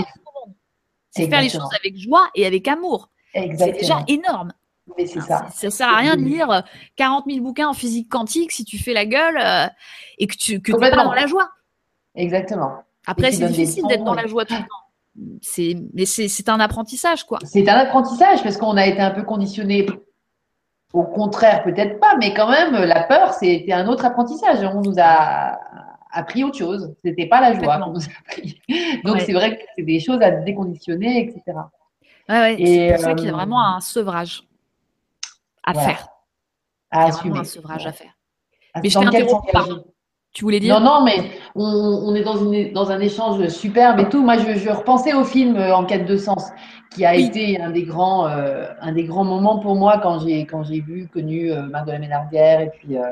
C'est 1.10 1.28
faire 1.28 1.42
les 1.42 1.50
choses 1.50 1.68
avec 1.78 1.96
joie 1.98 2.28
et 2.34 2.46
avec 2.46 2.66
amour. 2.68 3.10
C'est 3.34 3.72
déjà 3.72 4.02
énorme. 4.08 4.52
Mais 4.96 5.06
c'est 5.06 5.20
ça. 5.20 5.46
Ça 5.52 5.70
sert 5.70 5.88
à 5.88 5.98
rien 5.98 6.16
de 6.16 6.22
lire 6.22 6.62
40 6.96 7.24
000 7.28 7.40
bouquins 7.40 7.68
en 7.68 7.74
physique 7.74 8.08
quantique 8.08 8.52
si 8.52 8.64
tu 8.64 8.78
fais 8.78 8.92
la 8.92 9.06
gueule 9.06 9.38
euh, 9.38 9.66
et 10.18 10.26
que 10.26 10.36
tu 10.36 10.60
que 10.60 10.72
pas 10.72 10.90
dans 10.90 11.12
la 11.12 11.26
joie. 11.26 11.48
Exactement. 12.14 12.82
Après, 13.06 13.32
c'est 13.32 13.46
difficile 13.46 13.84
d'être 13.88 14.04
dans 14.04 14.14
la 14.14 14.26
joie 14.26 14.44
tout 14.44 14.54
le 14.54 14.60
temps 14.60 14.88
c'est 15.42 15.76
mais 15.94 16.06
c'est 16.06 16.48
un 16.48 16.60
apprentissage 16.60 17.24
quoi. 17.24 17.38
C'est 17.44 17.68
un 17.68 17.76
apprentissage 17.76 18.42
parce 18.42 18.56
qu'on 18.56 18.76
a 18.76 18.86
été 18.86 19.00
un 19.00 19.10
peu 19.10 19.22
conditionné. 19.22 19.86
Au 20.94 21.04
contraire, 21.04 21.62
peut-être 21.64 22.00
pas, 22.00 22.16
mais 22.18 22.32
quand 22.32 22.50
même, 22.50 22.72
la 22.72 23.02
peur, 23.02 23.34
c'était 23.34 23.72
un 23.72 23.88
autre 23.88 24.06
apprentissage. 24.06 24.64
On 24.74 24.80
nous 24.80 24.94
a 24.98 25.58
appris 26.10 26.44
autre 26.44 26.56
chose. 26.56 26.94
C'était 27.04 27.26
pas 27.26 27.42
la 27.42 27.52
joie 27.52 27.78
qu'on 27.78 27.92
nous 27.92 28.00
a 28.00 28.18
appris. 28.20 28.60
Donc 29.04 29.20
c'est 29.20 29.34
vrai 29.34 29.58
que 29.58 29.62
c'est 29.76 29.84
des 29.84 30.00
choses 30.00 30.22
à 30.22 30.30
déconditionner, 30.30 31.24
etc. 31.24 31.58
Ouais, 32.30 32.56
c'est 32.58 32.92
pour 32.94 33.04
ça 33.04 33.14
qu'il 33.14 33.26
y 33.26 33.28
a 33.28 33.32
euh, 33.32 33.36
vraiment 33.36 33.62
un 33.62 33.80
sevrage 33.80 34.47
à 35.70 35.74
faire. 35.74 36.08
À 36.90 37.06
assumer. 37.06 37.38
un 37.38 37.44
sevrage 37.44 37.86
à 37.86 37.92
faire. 37.92 38.12
mais 38.82 38.88
je 38.88 38.98
t'interromps 38.98 39.52
pas. 39.52 39.66
Tu 40.34 40.44
voulais 40.44 40.60
dire? 40.60 40.78
Non, 40.78 41.00
non, 41.00 41.04
mais 41.04 41.30
on, 41.54 42.14
est 42.14 42.22
dans, 42.22 42.36
une, 42.36 42.72
dans 42.72 42.90
un 42.90 43.00
échange 43.00 43.48
superbe 43.48 43.98
et 44.00 44.08
tout. 44.08 44.22
Moi, 44.22 44.36
je, 44.38 44.70
repensais 44.70 45.14
au 45.14 45.24
film 45.24 45.56
euh, 45.56 45.74
En 45.74 45.84
quête 45.84 46.06
de 46.06 46.16
sens, 46.16 46.50
qui 46.94 47.04
a 47.04 47.14
été 47.14 47.60
un 47.60 47.70
des, 47.70 47.82
grands, 47.82 48.28
euh, 48.28 48.66
un 48.80 48.92
des 48.92 49.04
grands 49.04 49.24
moments 49.24 49.58
pour 49.58 49.74
moi 49.74 49.98
quand 50.02 50.20
j'ai, 50.20 50.46
quand 50.46 50.64
j'ai 50.64 50.80
vu, 50.80 51.08
connu 51.08 51.50
euh, 51.50 51.62
Marc 51.62 51.88
Ménardière 51.88 52.60
et 52.60 52.70
puis 52.70 52.96
euh, 52.96 53.02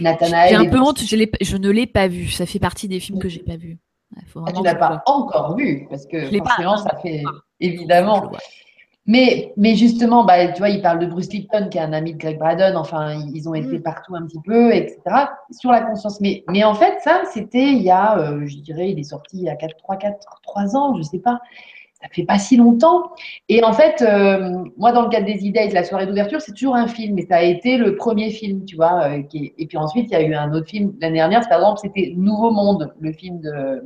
Nathanaël. 0.00 0.48
J'ai 0.50 0.56
un 0.56 0.70
peu 0.70 0.80
honte, 0.80 1.00
je, 1.00 1.06
je, 1.40 1.56
ne 1.56 1.70
l'ai 1.70 1.86
pas 1.86 2.08
vu. 2.08 2.28
Ça 2.28 2.46
fait 2.46 2.58
partie 2.58 2.88
des 2.88 3.00
films 3.00 3.18
que 3.18 3.28
j'ai 3.28 3.42
pas 3.42 3.56
vus. 3.56 3.78
Ah, 4.16 4.52
tu 4.52 4.62
l'as 4.64 4.74
pas 4.74 5.02
encore 5.06 5.56
vu 5.56 5.86
parce 5.88 6.06
que 6.06 6.30
forcément, 6.38 6.76
ça 6.78 6.96
fait 7.00 7.22
évidemment. 7.60 8.32
Mais, 9.10 9.52
mais 9.56 9.74
justement, 9.74 10.22
bah, 10.24 10.52
tu 10.52 10.60
vois, 10.60 10.68
il 10.68 10.80
parle 10.82 11.00
de 11.00 11.06
Bruce 11.06 11.32
Lipton, 11.32 11.66
qui 11.68 11.78
est 11.78 11.80
un 11.80 11.92
ami 11.92 12.12
de 12.12 12.18
Greg 12.18 12.38
Braden. 12.38 12.76
Enfin, 12.76 13.20
ils 13.34 13.48
ont 13.48 13.54
été 13.54 13.80
mm. 13.80 13.82
partout 13.82 14.14
un 14.14 14.24
petit 14.24 14.38
peu, 14.44 14.72
etc. 14.72 15.00
Sur 15.50 15.72
la 15.72 15.80
conscience. 15.80 16.20
Mais, 16.20 16.44
mais 16.48 16.62
en 16.62 16.74
fait, 16.74 16.94
ça, 17.02 17.22
c'était 17.32 17.72
il 17.72 17.82
y 17.82 17.90
a, 17.90 18.16
euh, 18.18 18.46
je 18.46 18.58
dirais, 18.58 18.88
il 18.92 19.00
est 19.00 19.02
sorti 19.02 19.38
il 19.38 19.42
y 19.42 19.48
a 19.48 19.56
4, 19.56 19.76
3, 19.78 19.96
4, 19.96 20.40
3 20.44 20.76
ans, 20.76 20.96
je 20.96 21.02
sais 21.02 21.18
pas. 21.18 21.40
Ça 22.00 22.06
fait 22.12 22.22
pas 22.22 22.38
si 22.38 22.56
longtemps. 22.56 23.10
Et 23.48 23.64
en 23.64 23.72
fait, 23.72 24.00
euh, 24.00 24.62
moi, 24.76 24.92
dans 24.92 25.02
le 25.02 25.08
cadre 25.08 25.26
des 25.26 25.44
idées, 25.44 25.68
la 25.70 25.82
soirée 25.82 26.06
d'ouverture, 26.06 26.40
c'est 26.40 26.52
toujours 26.52 26.76
un 26.76 26.86
film. 26.86 27.18
Et 27.18 27.26
ça 27.26 27.38
a 27.38 27.42
été 27.42 27.78
le 27.78 27.96
premier 27.96 28.30
film, 28.30 28.64
tu 28.64 28.76
vois. 28.76 29.08
Euh, 29.08 29.22
qui 29.24 29.52
Et 29.58 29.66
puis 29.66 29.76
ensuite, 29.76 30.06
il 30.10 30.12
y 30.12 30.16
a 30.16 30.22
eu 30.22 30.34
un 30.34 30.52
autre 30.52 30.68
film 30.68 30.94
l'année 31.00 31.16
dernière. 31.16 31.40
Par 31.48 31.58
exemple, 31.58 31.80
c'était 31.82 32.14
Nouveau 32.16 32.52
Monde, 32.52 32.94
le 33.00 33.12
film 33.12 33.40
de 33.40 33.82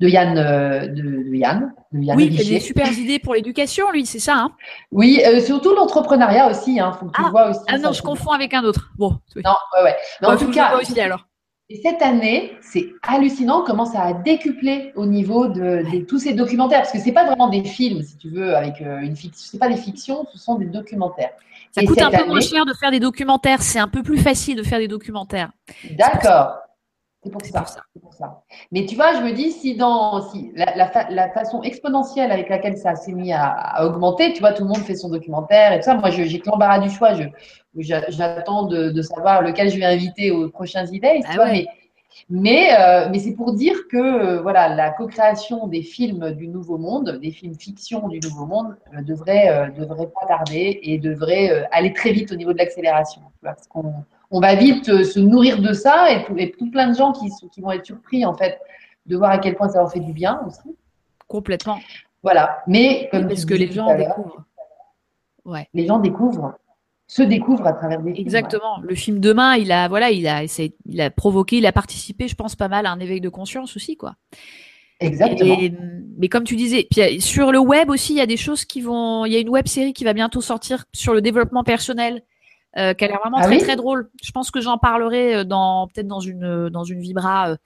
de 0.00 0.08
Yann, 0.08 0.36
euh, 0.36 0.86
de, 0.88 1.34
Yann, 1.34 1.72
oui, 1.92 2.28
il 2.30 2.40
a 2.40 2.44
des 2.44 2.60
super 2.60 2.90
idées 2.92 3.18
pour 3.18 3.34
l'éducation, 3.34 3.90
lui, 3.90 4.06
c'est 4.06 4.18
ça. 4.18 4.34
Hein? 4.36 4.50
Oui, 4.92 5.22
euh, 5.26 5.40
surtout 5.40 5.74
l'entrepreneuriat 5.74 6.50
aussi. 6.50 6.78
Hein, 6.78 6.92
faut 6.92 7.06
que 7.06 7.12
tu 7.12 7.22
ah, 7.24 7.30
vois 7.30 7.50
aussi. 7.50 7.60
Ah 7.68 7.78
non, 7.78 7.92
je 7.92 8.02
confonds 8.02 8.32
avec 8.32 8.52
un 8.54 8.64
autre. 8.64 8.90
Bon. 8.96 9.18
Non, 9.36 9.54
ouais, 9.76 9.84
ouais. 9.84 9.96
Mais 10.20 10.28
en 10.28 10.36
tout 10.36 10.50
cas, 10.50 10.76
aussi 10.76 11.00
alors. 11.00 11.26
Et 11.68 11.80
cette 11.82 12.00
année, 12.00 12.56
c'est 12.60 12.92
hallucinant 13.02 13.64
comment 13.66 13.86
ça 13.86 14.02
a 14.02 14.12
décuplé 14.12 14.92
au 14.94 15.04
niveau 15.04 15.48
de, 15.48 16.04
tous 16.04 16.20
ces 16.20 16.32
documentaires, 16.32 16.82
parce 16.82 16.92
que 16.92 17.00
c'est 17.00 17.10
pas 17.10 17.24
vraiment 17.24 17.48
des 17.48 17.64
films, 17.64 18.02
si 18.02 18.16
tu 18.16 18.30
veux, 18.30 18.54
avec 18.54 18.80
euh, 18.82 19.00
une 19.00 19.16
fiction. 19.16 19.48
C'est 19.50 19.58
pas 19.58 19.68
des 19.68 19.76
fictions, 19.76 20.26
ce 20.32 20.38
sont 20.38 20.54
des 20.56 20.66
documentaires. 20.66 21.30
Ça 21.72 21.82
coûte 21.84 22.00
un 22.00 22.10
peu 22.10 22.24
moins 22.24 22.40
cher 22.40 22.64
de 22.66 22.72
faire 22.72 22.92
des 22.92 23.00
documentaires. 23.00 23.62
C'est 23.62 23.80
un 23.80 23.88
peu 23.88 24.04
plus 24.04 24.18
facile 24.18 24.56
de 24.56 24.62
faire 24.62 24.78
des 24.78 24.86
documentaires. 24.86 25.50
D'accord. 25.90 26.65
C'est 27.42 27.52
pour, 27.52 27.68
ça. 27.68 27.82
pour 28.00 28.14
ça. 28.14 28.42
Mais 28.72 28.86
tu 28.86 28.94
vois, 28.94 29.14
je 29.14 29.20
me 29.20 29.32
dis, 29.32 29.52
si 29.52 29.76
dans 29.76 30.20
si 30.30 30.52
la, 30.54 31.30
façon 31.30 31.62
exponentielle 31.62 32.30
avec 32.30 32.48
laquelle 32.48 32.76
ça 32.76 32.94
s'est 32.94 33.12
mis 33.12 33.32
à, 33.32 33.84
augmenter, 33.84 34.32
tu 34.32 34.40
vois, 34.40 34.52
tout 34.52 34.62
le 34.62 34.68
monde 34.68 34.78
fait 34.78 34.94
son 34.94 35.08
documentaire 35.08 35.72
et 35.72 35.78
tout 35.78 35.84
ça. 35.84 35.94
Moi, 35.94 36.10
j'ai 36.10 36.38
que 36.38 36.48
l'embarras 36.48 36.78
du 36.78 36.90
choix. 36.90 37.12
J'attends 37.76 38.64
de, 38.64 39.02
savoir 39.02 39.42
lequel 39.42 39.70
je 39.70 39.78
vais 39.78 39.84
inviter 39.84 40.30
aux 40.30 40.48
prochains 40.48 40.86
idées. 40.86 41.20
Ah 41.26 41.36
mais, 42.28 42.68
euh, 42.78 43.08
mais, 43.10 43.18
c'est 43.18 43.34
pour 43.34 43.52
dire 43.52 43.76
que 43.88 43.96
euh, 43.96 44.40
voilà, 44.40 44.74
la 44.74 44.90
co-création 44.90 45.66
des 45.66 45.82
films 45.82 46.32
du 46.32 46.48
Nouveau 46.48 46.78
Monde, 46.78 47.18
des 47.20 47.30
films 47.30 47.54
fiction 47.54 48.08
du 48.08 48.20
Nouveau 48.20 48.46
Monde, 48.46 48.76
euh, 48.94 49.02
devrait, 49.02 49.70
devrait 49.76 50.08
pas 50.08 50.26
tarder 50.26 50.80
et 50.82 50.98
devrait 50.98 51.68
aller 51.70 51.92
très 51.92 52.12
vite 52.12 52.32
au 52.32 52.36
niveau 52.36 52.52
de 52.52 52.58
l'accélération. 52.58 53.20
Parce 53.42 53.66
qu'on 53.66 53.92
on 54.30 54.40
va 54.40 54.54
vite 54.54 54.88
euh, 54.88 55.04
se 55.04 55.20
nourrir 55.20 55.60
de 55.60 55.72
ça 55.72 56.12
et, 56.12 56.24
et, 56.36 56.52
tout 56.52 56.70
plein 56.70 56.90
de 56.90 56.96
gens 56.96 57.12
qui, 57.12 57.30
qui 57.52 57.60
vont 57.60 57.70
être 57.70 57.86
surpris 57.86 58.24
en 58.24 58.34
fait 58.34 58.58
de 59.06 59.16
voir 59.16 59.30
à 59.30 59.38
quel 59.38 59.54
point 59.54 59.68
ça 59.68 59.78
leur 59.78 59.90
fait 59.90 60.00
du 60.00 60.12
bien 60.12 60.40
aussi. 60.46 60.76
Complètement. 61.28 61.78
Voilà. 62.22 62.58
Mais 62.66 63.08
comme 63.10 63.28
parce 63.28 63.44
que 63.44 63.54
les 63.54 63.70
gens 63.70 63.96
découvrent. 63.96 64.44
Ouais. 65.44 65.68
Les 65.74 65.86
gens 65.86 66.00
découvrent, 66.00 66.54
se 67.06 67.22
découvrent 67.22 67.66
à 67.66 67.72
travers 67.72 68.02
des 68.02 68.14
films. 68.14 68.26
Exactement. 68.26 68.78
Le 68.82 68.94
film 68.94 69.20
Demain, 69.20 69.56
il 69.56 69.70
a 69.70 69.88
voilà, 69.88 70.10
il 70.10 70.26
a 70.26 70.42
il 70.86 71.00
a 71.00 71.10
provoqué, 71.10 71.58
il 71.58 71.66
a 71.66 71.72
participé, 71.72 72.26
je 72.26 72.34
pense 72.34 72.56
pas 72.56 72.68
mal 72.68 72.86
à 72.86 72.90
un 72.90 72.98
éveil 72.98 73.20
de 73.20 73.28
conscience 73.28 73.76
aussi 73.76 73.96
quoi. 73.96 74.16
Exactement. 74.98 75.58
mais 76.18 76.28
comme 76.28 76.44
tu 76.44 76.56
disais, 76.56 76.86
puis 76.90 77.20
sur 77.20 77.52
le 77.52 77.58
web 77.58 77.90
aussi, 77.90 78.14
il 78.14 78.16
y 78.16 78.22
a 78.22 78.26
des 78.26 78.38
choses 78.38 78.64
qui 78.64 78.80
vont. 78.80 79.26
Il 79.26 79.32
y 79.32 79.36
a 79.36 79.38
une 79.38 79.50
web 79.50 79.68
série 79.68 79.92
qui 79.92 80.04
va 80.04 80.14
bientôt 80.14 80.40
sortir 80.40 80.86
sur 80.94 81.12
le 81.12 81.20
développement 81.20 81.64
personnel 81.64 82.22
euh, 82.76 82.94
qui 82.94 83.04
a 83.04 83.08
l'air 83.08 83.18
vraiment 83.20 83.38
ah 83.40 83.46
très 83.46 83.58
très 83.58 83.76
drôle. 83.76 84.10
Je 84.22 84.30
pense 84.32 84.50
que 84.50 84.60
j'en 84.60 84.78
parlerai 84.78 85.36
euh, 85.36 85.44
dans 85.44 85.88
peut-être 85.88 86.06
dans 86.06 86.20
une 86.20 86.44
euh, 86.44 86.70
dans 86.70 86.84
une 86.84 87.00
vibra. 87.00 87.50
Euh. 87.50 87.56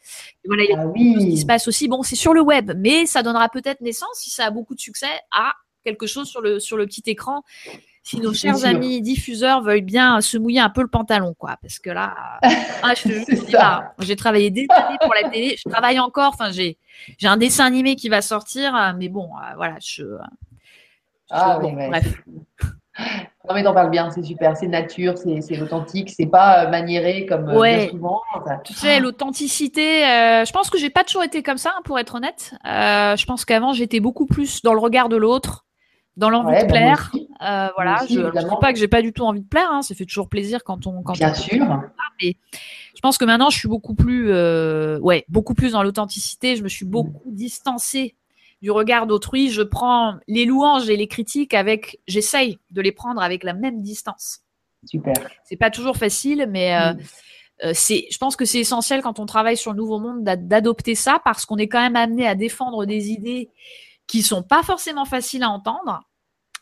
voilà, 0.46 0.64
il 0.64 0.70
y 0.70 0.74
a 0.74 0.80
ah 0.80 0.86
oui. 0.86 1.16
qui 1.18 1.38
se 1.38 1.46
passe 1.46 1.66
aussi. 1.68 1.88
Bon, 1.88 2.02
c'est 2.02 2.16
sur 2.16 2.32
le 2.32 2.40
web, 2.40 2.72
mais 2.76 3.06
ça 3.06 3.22
donnera 3.22 3.48
peut-être 3.48 3.80
naissance 3.80 4.18
si 4.18 4.30
ça 4.30 4.46
a 4.46 4.50
beaucoup 4.50 4.74
de 4.74 4.80
succès 4.80 5.10
à 5.32 5.54
quelque 5.84 6.06
chose 6.06 6.28
sur 6.28 6.40
le 6.40 6.60
sur 6.60 6.76
le 6.76 6.86
petit 6.86 7.02
écran. 7.06 7.42
Si 8.02 8.18
nos 8.18 8.32
chers 8.32 8.64
amis 8.64 9.02
diffuseurs 9.02 9.62
veulent 9.62 9.82
bien 9.82 10.20
se 10.22 10.38
mouiller 10.38 10.60
un 10.60 10.70
peu 10.70 10.80
le 10.80 10.88
pantalon, 10.88 11.34
quoi, 11.34 11.58
parce 11.60 11.78
que 11.78 11.90
là, 11.90 12.14
ah, 12.82 12.94
je 12.94 13.08
j'ai 13.98 14.16
travaillé 14.16 14.50
des 14.50 14.66
années 14.70 14.96
pour 15.02 15.12
la 15.12 15.28
télé, 15.28 15.56
je 15.58 15.68
travaille 15.68 15.98
encore. 15.98 16.32
Enfin, 16.32 16.50
j'ai 16.50 16.78
j'ai 17.18 17.28
un 17.28 17.36
dessin 17.36 17.66
animé 17.66 17.96
qui 17.96 18.08
va 18.08 18.22
sortir, 18.22 18.94
mais 18.98 19.08
bon, 19.08 19.28
voilà, 19.56 19.76
je. 19.80 20.04
ah, 21.30 21.58
bon, 21.58 21.72
bref. 21.72 22.22
Non, 23.48 23.54
mais 23.54 23.62
t'en 23.62 23.72
parles 23.72 23.90
bien, 23.90 24.10
c'est 24.10 24.22
super. 24.22 24.56
C'est 24.56 24.68
nature, 24.68 25.14
c'est 25.16 25.60
authentique, 25.60 26.10
c'est 26.10 26.26
pas 26.26 26.64
euh, 26.64 26.70
maniéré 26.70 27.26
comme 27.26 27.48
euh, 27.48 27.88
souvent. 27.88 28.20
Tu 28.64 28.74
sais, 28.74 29.00
l'authenticité, 29.00 30.04
euh, 30.04 30.44
je 30.44 30.52
pense 30.52 30.70
que 30.70 30.78
j'ai 30.78 30.90
pas 30.90 31.04
toujours 31.04 31.22
été 31.24 31.42
comme 31.42 31.56
ça, 31.56 31.72
hein, 31.76 31.80
pour 31.84 31.98
être 31.98 32.16
honnête. 32.16 32.54
je 32.64 33.24
pense 33.24 33.44
qu'avant, 33.44 33.72
j'étais 33.72 34.00
beaucoup 34.00 34.26
plus 34.26 34.62
dans 34.62 34.74
le 34.74 34.78
regard 34.78 35.08
de 35.08 35.16
l'autre, 35.16 35.66
dans 36.16 36.28
l'envie 36.28 36.54
de 36.54 36.60
bah, 36.60 36.66
plaire. 36.66 37.12
voilà, 37.76 38.04
je 38.08 38.20
ne 38.20 38.30
dis 38.30 38.56
pas 38.60 38.72
que 38.72 38.78
j'ai 38.78 38.88
pas 38.88 39.02
du 39.02 39.12
tout 39.12 39.24
envie 39.24 39.40
de 39.40 39.48
plaire, 39.48 39.70
hein, 39.70 39.82
ça 39.82 39.94
fait 39.94 40.04
toujours 40.04 40.28
plaisir 40.28 40.62
quand 40.62 40.86
on. 40.86 41.02
Quand 41.02 41.14
bien 41.14 41.34
sûr. 41.34 41.66
mais 42.22 42.36
je 42.94 43.00
pense 43.00 43.16
que 43.16 43.24
maintenant, 43.24 43.48
je 43.48 43.58
suis 43.58 43.68
beaucoup 43.68 43.94
plus, 43.94 44.30
ouais, 45.00 45.24
beaucoup 45.28 45.54
plus 45.54 45.72
dans 45.72 45.82
l'authenticité. 45.82 46.56
Je 46.56 46.62
me 46.62 46.68
suis 46.68 46.84
beaucoup 46.84 47.30
distancée 47.32 48.16
du 48.62 48.70
regard 48.70 49.06
d'autrui, 49.06 49.50
je 49.50 49.62
prends 49.62 50.16
les 50.28 50.44
louanges 50.44 50.88
et 50.88 50.96
les 50.96 51.08
critiques 51.08 51.54
avec, 51.54 52.00
j'essaye 52.06 52.58
de 52.70 52.80
les 52.80 52.92
prendre 52.92 53.22
avec 53.22 53.42
la 53.42 53.54
même 53.54 53.82
distance. 53.82 54.40
Super. 54.84 55.14
C'est 55.44 55.56
pas 55.56 55.70
toujours 55.70 55.96
facile, 55.96 56.46
mais 56.48 56.74
euh, 56.74 56.92
mm. 56.92 56.98
euh, 57.64 57.72
c'est, 57.74 58.06
je 58.10 58.18
pense 58.18 58.36
que 58.36 58.44
c'est 58.44 58.60
essentiel 58.60 59.02
quand 59.02 59.18
on 59.18 59.26
travaille 59.26 59.56
sur 59.56 59.72
le 59.72 59.78
nouveau 59.78 59.98
monde 59.98 60.24
d'adopter 60.24 60.94
ça 60.94 61.20
parce 61.24 61.46
qu'on 61.46 61.56
est 61.56 61.68
quand 61.68 61.80
même 61.80 61.96
amené 61.96 62.26
à 62.26 62.34
défendre 62.34 62.86
des 62.86 63.10
idées 63.10 63.50
qui 64.06 64.22
sont 64.22 64.42
pas 64.42 64.62
forcément 64.62 65.04
faciles 65.04 65.42
à 65.42 65.50
entendre. 65.50 66.00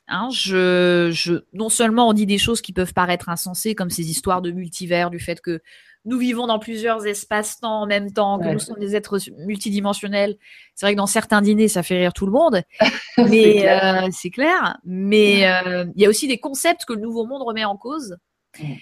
Hein, 0.07 0.29
je, 0.33 1.11
je, 1.13 1.35
non 1.53 1.69
seulement 1.69 2.09
on 2.09 2.13
dit 2.15 2.27
des 2.27 2.39
choses 2.39 2.63
qui 2.63 2.73
peuvent 2.73 2.95
paraître 2.95 3.29
insensées, 3.29 3.75
comme 3.75 3.91
ces 3.91 4.11
histoires 4.11 4.41
de 4.41 4.51
multivers, 4.51 5.11
du 5.11 5.19
fait 5.19 5.41
que 5.41 5.61
nous 6.09 6.19
vivons 6.19 6.47
dans 6.47 6.59
plusieurs 6.59 7.07
espaces-temps 7.07 7.83
en 7.83 7.87
même 7.87 8.13
temps, 8.13 8.39
que 8.39 8.49
nous 8.49 8.59
sommes 8.59 8.79
des 8.79 8.97
êtres 8.97 9.19
multidimensionnels. 9.47 10.37
C'est 10.75 10.87
vrai 10.87 10.95
que 10.95 10.97
dans 10.99 11.07
certains 11.07 11.43
dîners, 11.43 11.69
ça 11.69 11.83
fait 11.83 11.99
rire 11.99 12.13
tout 12.13 12.27
le 12.27 12.33
monde, 12.33 12.63
mais 13.19 14.11
c'est 14.11 14.31
clair. 14.31 14.75
Euh, 14.77 14.81
mais 14.85 15.47
euh, 15.47 15.85
il 15.95 16.03
y 16.03 16.07
a 16.07 16.09
aussi 16.09 16.27
des 16.27 16.39
concepts 16.39 16.85
que 16.85 16.95
le 16.95 17.01
nouveau 17.01 17.27
monde 17.27 17.43
remet 17.43 17.65
en 17.65 17.77
cause. 17.77 18.17
Mm 18.59 18.75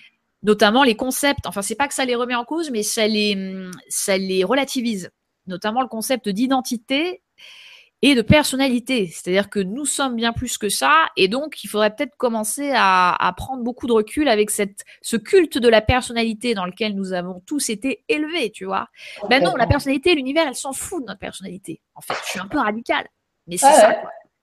notamment 0.43 0.85
les 0.85 0.95
concepts. 0.95 1.47
Enfin, 1.47 1.61
c'est 1.61 1.75
pas 1.75 1.89
que 1.89 1.95
ça 1.95 2.05
les 2.05 2.15
remet 2.15 2.37
en 2.37 2.45
cause, 2.45 2.71
mais 2.71 2.85
ça 2.85 3.09
les, 3.09 3.37
ça 3.89 4.17
les 4.17 4.45
relativise. 4.45 5.11
Notamment 5.47 5.83
le 5.83 5.89
concept 5.89 6.29
d'identité 6.29 7.23
et 8.07 8.15
de 8.15 8.23
personnalité. 8.23 9.09
C'est-à-dire 9.09 9.51
que 9.51 9.59
nous 9.59 9.85
sommes 9.85 10.15
bien 10.15 10.33
plus 10.33 10.59
que 10.59 10.69
ça, 10.69 11.07
et 11.17 11.27
donc 11.27 11.65
il 11.65 11.67
faudrait 11.67 11.93
peut-être 11.93 12.17
commencer 12.17 12.71
à, 12.73 13.35
prendre 13.37 13.65
beaucoup 13.65 13.89
de 13.89 13.93
recul 13.93 14.29
avec 14.29 14.53
cette, 14.53 14.85
ce 15.03 15.17
culte 15.17 15.59
de 15.59 15.69
la 15.69 15.81
personnalité 15.81 16.55
dans 16.55 16.67
lequel 16.67 16.95
nous 16.95 17.13
avons 17.13 17.41
tous 17.45 17.69
été 17.69 18.05
élevés, 18.09 18.53
tu 18.53 18.65
vois. 18.65 18.87
Ben 19.29 19.43
non, 19.43 19.57
la 19.57 19.67
personnalité, 19.67 20.15
l'univers, 20.15 20.47
elle 20.47 20.55
s'en 20.55 20.73
fout 20.73 21.03
de 21.03 21.09
notre 21.09 21.19
personnalité. 21.19 21.81
En 21.97 22.01
fait, 22.01 22.15
je 22.25 22.31
suis 22.31 22.39
un 22.39 22.47
peu 22.47 22.59
radicale, 22.59 23.09
mais 23.49 23.57
c'est 23.57 23.73
ça. 23.73 23.97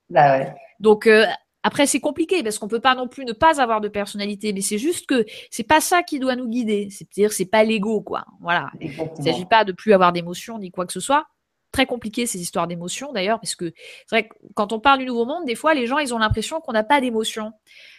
Bah 0.10 0.38
ouais. 0.38 0.53
Donc, 0.81 1.07
euh, 1.07 1.26
après, 1.64 1.85
c'est 1.85 2.02
compliqué 2.02 2.44
parce 2.44 2.60
qu'on 2.60 2.68
peut 2.68 2.81
pas 2.81 2.95
non 2.95 3.07
plus 3.07 3.23
ne 3.23 3.31
pas 3.31 3.61
avoir 3.61 3.80
de 3.80 3.88
personnalité, 3.88 4.52
mais 4.52 4.60
c'est 4.60 4.77
juste 4.77 5.06
que 5.06 5.26
c'est 5.49 5.64
pas 5.64 5.80
ça 5.80 6.03
qui 6.03 6.19
doit 6.19 6.35
nous 6.35 6.49
guider. 6.49 6.90
C'est-à-dire, 6.91 7.31
c'est 7.31 7.45
pas 7.45 7.64
l'ego, 7.64 8.02
quoi. 8.02 8.26
Voilà. 8.41 8.72
Il 8.81 8.90
ne 8.90 9.23
s'agit 9.23 9.45
pas 9.45 9.64
de 9.64 9.72
plus 9.72 9.94
avoir 9.94 10.11
d'émotions 10.11 10.60
ni 10.60 10.69
quoi 10.69 10.85
que 10.85 10.91
ce 10.91 10.99
soit. 10.99 11.27
Très 11.73 11.85
compliqué 11.85 12.25
ces 12.25 12.39
histoires 12.39 12.67
d'émotions 12.67 13.11
d'ailleurs, 13.11 13.41
parce 13.41 13.55
que 13.55 13.73
c'est 14.07 14.15
vrai 14.15 14.27
que 14.29 14.35
quand 14.53 14.71
on 14.71 14.79
parle 14.79 14.99
du 14.99 15.05
nouveau 15.05 15.25
monde, 15.25 15.43
des 15.45 15.55
fois 15.55 15.73
les 15.73 15.87
gens 15.87 15.97
ils 15.97 16.13
ont 16.13 16.19
l'impression 16.19 16.61
qu'on 16.61 16.71
n'a 16.71 16.83
pas 16.83 17.01
d'émotions, 17.01 17.51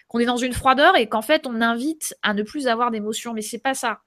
qu'on 0.08 0.18
est 0.20 0.24
dans 0.24 0.38
une 0.38 0.54
froideur 0.54 0.96
et 0.96 1.08
qu'en 1.08 1.22
fait 1.22 1.46
on 1.46 1.60
invite 1.60 2.16
à 2.22 2.32
ne 2.32 2.42
plus 2.42 2.66
avoir 2.66 2.90
d'émotions, 2.90 3.34
mais 3.34 3.42
c'est 3.42 3.58
pas 3.58 3.74
ça. 3.74 4.00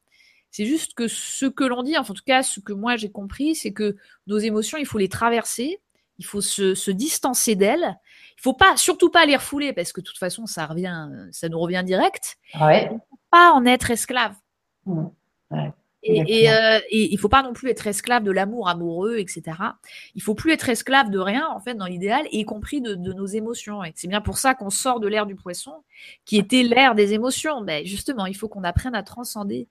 C'est 0.49 0.65
juste 0.65 0.95
que 0.95 1.07
ce 1.07 1.45
que 1.45 1.65
l'on 1.65 1.83
dit, 1.83 1.97
en 1.97 2.03
tout 2.03 2.15
cas 2.25 2.41
ce 2.41 2.59
que 2.59 2.73
moi 2.73 2.95
j'ai 2.95 3.11
compris, 3.11 3.53
c'est 3.53 3.73
que 3.73 3.97
nos 4.25 4.39
émotions 4.39 4.79
il 4.79 4.87
faut 4.87 4.97
les 4.97 5.09
traverser, 5.09 5.79
il 6.17 6.25
faut 6.25 6.41
se, 6.41 6.73
se 6.73 6.89
distancer 6.89 7.55
d'elles 7.55 7.97
il 8.37 8.41
faut 8.41 8.53
pas, 8.53 8.77
surtout 8.77 9.09
pas 9.09 9.25
les 9.25 9.35
refouler 9.35 9.73
parce 9.73 9.91
que 9.91 9.99
de 9.99 10.05
toute 10.05 10.19
façon, 10.19 10.45
ça 10.45 10.67
revient, 10.67 11.09
ça 11.31 11.49
nous 11.49 11.59
revient 11.59 11.81
direct. 11.83 12.37
Ouais. 12.59 12.87
faut 13.09 13.19
pas 13.31 13.51
en 13.51 13.65
être 13.65 13.89
esclave. 13.89 14.35
Mmh. 16.07 16.23
et, 16.27 16.51
euh, 16.51 16.79
et, 16.89 17.13
il 17.13 17.17
faut 17.17 17.29
pas 17.29 17.43
non 17.43 17.53
plus 17.53 17.69
être 17.69 17.87
esclave 17.87 18.23
de 18.23 18.31
l'amour 18.31 18.69
amoureux, 18.69 19.17
etc. 19.17 19.57
Il 20.15 20.21
faut 20.21 20.35
plus 20.35 20.51
être 20.51 20.69
esclave 20.69 21.09
de 21.09 21.19
rien, 21.19 21.47
en 21.49 21.59
fait, 21.59 21.75
dans 21.75 21.85
l'idéal, 21.85 22.25
y 22.31 22.43
compris 22.45 22.81
de, 22.81 22.95
nos 22.95 23.25
émotions. 23.25 23.83
Et 23.83 23.91
c'est 23.95 24.07
bien 24.07 24.21
pour 24.21 24.37
ça 24.37 24.53
qu'on 24.53 24.69
sort 24.69 24.99
de 24.99 25.07
l'ère 25.07 25.25
du 25.25 25.35
poisson, 25.35 25.73
qui 26.25 26.37
était 26.37 26.63
l'ère 26.63 26.95
des 26.95 27.13
émotions. 27.13 27.61
Mais 27.61 27.85
justement, 27.85 28.25
il 28.25 28.35
faut 28.35 28.47
qu'on 28.47 28.63
apprenne 28.63 28.95
à 28.95 29.03
transcender 29.03 29.67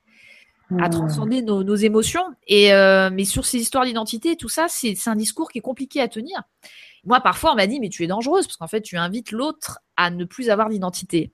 à 0.81 0.89
mmh. 0.89 0.91
transcender 0.91 1.43
nos, 1.43 1.77
émotions. 1.77 2.25
Et 2.49 2.75
euh, 2.75 3.09
mais 3.13 3.25
sur 3.25 3.47
ces 3.47 3.59
histoires 3.59 3.85
d'identité, 3.85 4.35
tout 4.35 4.49
ça, 4.49 4.67
c'est 4.69 4.97
un 5.07 5.15
discours 5.15 5.49
qui 5.49 5.59
est 5.59 5.63
compliqué 5.63 6.01
à 6.01 6.09
tenir. 6.09 6.43
Moi, 7.05 7.21
parfois, 7.21 7.53
on 7.53 7.55
m'a 7.55 7.69
dit, 7.69 7.79
mais 7.79 7.89
tu 7.89 8.03
es 8.03 8.09
dangereuse, 8.09 8.49
parce 8.49 8.57
qu'en 8.57 8.67
fait, 8.67 8.83
tu 8.83 8.97
invites 8.97 9.31
l'autre 9.31 9.79
à 9.97 10.11
ne 10.11 10.25
plus 10.25 10.51
avoir 10.51 10.69
d'identité. 10.69 11.31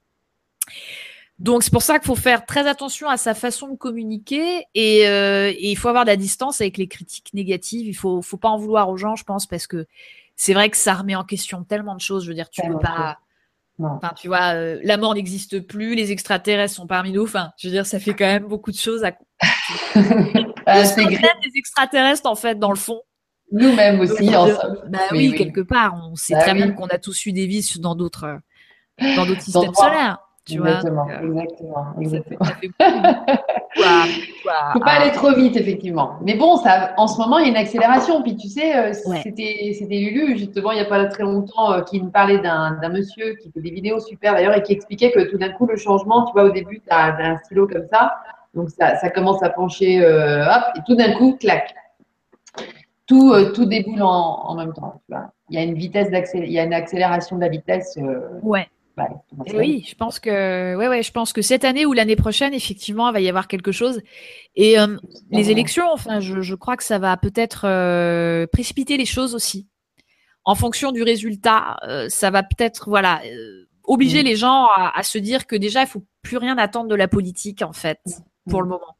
Donc, 1.38 1.62
c'est 1.62 1.72
pour 1.72 1.82
ça 1.82 1.98
qu'il 1.98 2.06
faut 2.06 2.14
faire 2.14 2.46
très 2.46 2.68
attention 2.68 3.08
à 3.08 3.16
sa 3.16 3.34
façon 3.34 3.68
de 3.68 3.76
communiquer 3.76 4.64
et, 4.74 5.08
euh, 5.08 5.52
il 5.58 5.76
faut 5.76 5.88
avoir 5.88 6.04
de 6.04 6.10
la 6.10 6.16
distance 6.16 6.60
avec 6.60 6.76
les 6.76 6.86
critiques 6.86 7.34
négatives. 7.34 7.86
Il 7.86 7.94
faut, 7.94 8.22
faut 8.22 8.36
pas 8.36 8.48
en 8.48 8.58
vouloir 8.58 8.88
aux 8.88 8.96
gens, 8.96 9.16
je 9.16 9.24
pense, 9.24 9.46
parce 9.46 9.66
que 9.66 9.86
c'est 10.36 10.54
vrai 10.54 10.70
que 10.70 10.76
ça 10.76 10.94
remet 10.94 11.14
en 11.14 11.24
question 11.24 11.64
tellement 11.64 11.94
de 11.94 12.00
choses. 12.00 12.24
Je 12.24 12.28
veux 12.28 12.34
dire, 12.34 12.50
tu 12.50 12.62
peux 12.62 12.78
pas. 12.78 13.18
Enfin, 13.82 14.12
tu 14.16 14.28
vois, 14.28 14.54
euh, 14.54 14.78
la 14.84 14.96
mort 14.96 15.14
n'existe 15.14 15.60
plus, 15.60 15.94
les 15.94 16.12
extraterrestres 16.12 16.74
sont 16.74 16.86
parmi 16.86 17.10
nous. 17.10 17.24
Enfin, 17.24 17.52
je 17.56 17.68
veux 17.68 17.72
dire, 17.72 17.86
ça 17.86 17.98
fait 17.98 18.14
quand 18.14 18.26
même 18.26 18.46
beaucoup 18.46 18.70
de 18.70 18.76
choses 18.76 19.02
à. 19.02 19.12
ah, 20.66 20.84
c'est 20.84 21.04
des 21.06 21.18
extraterrestres 21.56 22.26
en 22.26 22.36
fait 22.36 22.58
dans 22.58 22.70
le 22.70 22.76
fond. 22.76 23.00
Nous-mêmes 23.50 24.00
aussi, 24.00 24.34
ensemble. 24.34 24.82
Bah 24.88 25.00
oui, 25.10 25.34
quelque 25.34 25.60
part. 25.60 25.94
On 26.08 26.14
sait 26.14 26.34
bah 26.34 26.42
très 26.42 26.54
bien 26.54 26.70
qu'on 26.72 26.86
a 26.86 26.98
tous 26.98 27.26
eu 27.26 27.32
des 27.32 27.46
vies 27.46 27.78
dans 27.80 27.94
d'autres 27.94 28.38
dans 29.16 29.26
d'autres 29.26 29.42
systèmes 29.42 29.74
solaires. 29.74 30.18
Tu 30.44 30.54
exactement, 30.54 31.04
vois, 31.04 31.22
exactement, 31.22 31.86
exactement. 32.00 32.46
Faut 34.72 34.80
pas 34.80 34.90
aller 34.90 35.12
trop 35.12 35.32
vite, 35.32 35.56
effectivement. 35.56 36.14
Mais 36.22 36.34
bon, 36.34 36.56
ça, 36.56 36.94
en 36.96 37.06
ce 37.06 37.16
moment, 37.18 37.38
il 37.38 37.44
y 37.44 37.46
a 37.46 37.50
une 37.50 37.56
accélération. 37.56 38.22
Puis 38.22 38.36
tu 38.36 38.48
sais, 38.48 38.76
euh, 38.76 38.92
c'était, 39.22 39.74
c'était 39.78 39.98
Lulu, 39.98 40.36
justement, 40.36 40.72
il 40.72 40.76
n'y 40.76 40.80
a 40.80 40.86
pas 40.86 41.04
très 41.06 41.22
longtemps, 41.22 41.72
euh, 41.72 41.82
qui 41.82 42.00
nous 42.02 42.10
parlait 42.10 42.38
d'un, 42.38 42.72
d'un 42.82 42.88
monsieur 42.88 43.34
qui 43.34 43.52
fait 43.52 43.60
des 43.60 43.70
vidéos 43.70 44.00
super 44.00 44.34
d'ailleurs 44.34 44.56
et 44.56 44.62
qui 44.62 44.72
expliquait 44.72 45.12
que 45.12 45.30
tout 45.30 45.38
d'un 45.38 45.50
coup, 45.50 45.66
le 45.66 45.76
changement, 45.76 46.24
tu 46.26 46.32
vois, 46.32 46.44
au 46.44 46.50
début, 46.50 46.80
tu 46.80 46.90
as, 46.90 47.16
un 47.16 47.38
stylo 47.44 47.68
comme 47.68 47.86
ça. 47.92 48.14
Donc 48.54 48.70
ça, 48.70 48.96
ça 48.96 49.10
commence 49.10 49.42
à 49.42 49.50
pencher, 49.50 50.04
euh, 50.04 50.44
hop, 50.44 50.62
et 50.76 50.80
tout 50.86 50.96
d'un 50.96 51.14
coup, 51.14 51.36
clac 51.38 51.74
tout, 53.06 53.32
euh, 53.32 53.52
tout 53.52 53.66
déboule 53.66 54.02
en, 54.02 54.54
même 54.54 54.72
temps. 54.72 55.00
Il 55.50 55.56
y 55.56 55.58
a 55.58 55.62
une 55.62 55.74
vitesse 55.74 56.08
il 56.34 56.52
y 56.52 56.58
a 56.58 56.64
une 56.64 56.72
accélération 56.72 57.36
de 57.36 57.42
la 57.42 57.48
vitesse. 57.48 57.98
Euh, 57.98 58.38
ouais. 58.42 58.68
Oui, 59.54 59.84
je 59.88 59.94
pense 59.94 60.18
que 60.20 60.76
ouais, 60.76 60.88
ouais, 60.88 61.02
je 61.02 61.12
pense 61.12 61.32
que 61.32 61.42
cette 61.42 61.64
année 61.64 61.86
ou 61.86 61.92
l'année 61.92 62.16
prochaine, 62.16 62.54
effectivement, 62.54 63.08
il 63.08 63.12
va 63.12 63.20
y 63.20 63.28
avoir 63.28 63.48
quelque 63.48 63.72
chose. 63.72 64.00
Et 64.56 64.78
euh, 64.78 64.96
les 65.30 65.50
élections, 65.50 65.86
enfin, 65.92 66.20
je, 66.20 66.54
crois 66.54 66.76
que 66.76 66.84
ça 66.84 66.98
va 66.98 67.16
peut-être 67.16 68.46
précipiter 68.46 68.96
les 68.96 69.06
choses 69.06 69.34
aussi. 69.34 69.68
En 70.44 70.54
fonction 70.54 70.92
du 70.92 71.02
résultat, 71.02 71.76
ça 72.08 72.30
va 72.30 72.42
peut-être, 72.42 72.88
voilà, 72.88 73.20
obliger 73.84 74.22
mm. 74.22 74.26
les 74.26 74.36
gens 74.36 74.66
à, 74.76 74.98
à, 74.98 75.02
se 75.02 75.18
dire 75.18 75.46
que 75.46 75.56
déjà, 75.56 75.82
il 75.82 75.86
faut 75.86 76.04
plus 76.22 76.36
rien 76.36 76.58
attendre 76.58 76.88
de 76.88 76.94
la 76.94 77.08
politique, 77.08 77.62
en 77.62 77.72
fait, 77.72 78.00
pour 78.48 78.60
mm. 78.60 78.62
le 78.62 78.68
moment. 78.68 78.96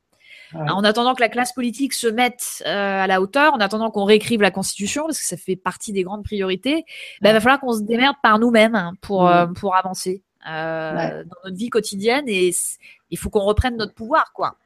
En 0.55 0.85
attendant 0.85 1.15
que 1.15 1.21
la 1.21 1.29
classe 1.29 1.53
politique 1.53 1.93
se 1.93 2.07
mette 2.07 2.63
euh, 2.67 3.03
à 3.03 3.07
la 3.07 3.21
hauteur, 3.21 3.55
en 3.55 3.61
attendant 3.61 3.91
qu'on 3.91 4.05
réécrive 4.05 4.43
la 4.43 4.51
Constitution, 4.51 5.07
parce 5.07 5.19
que 5.19 5.25
ça 5.25 5.37
fait 5.37 5.57
partie 5.57 5.93
des 5.93 6.03
grandes 6.03 6.25
priorités, 6.25 6.85
ben, 7.21 7.31
il 7.31 7.33
va 7.33 7.41
falloir 7.41 7.61
qu'on 7.61 7.73
se 7.73 7.83
démerde 7.83 8.17
par 8.23 8.39
nous-mêmes 8.39 8.75
hein, 8.75 8.93
pour, 9.01 9.29
euh, 9.29 9.47
pour 9.47 9.77
avancer 9.77 10.23
euh, 10.49 11.25
dans 11.25 11.37
notre 11.45 11.57
vie 11.57 11.71
quotidienne. 11.71 12.25
Et 12.29 12.53
il 13.11 13.19
faut 13.19 13.31
qu'on 13.31 13.45
reprenne 13.45 13.77
notre 13.77 13.95
pouvoir, 13.95 14.33
quoi. 14.35 14.57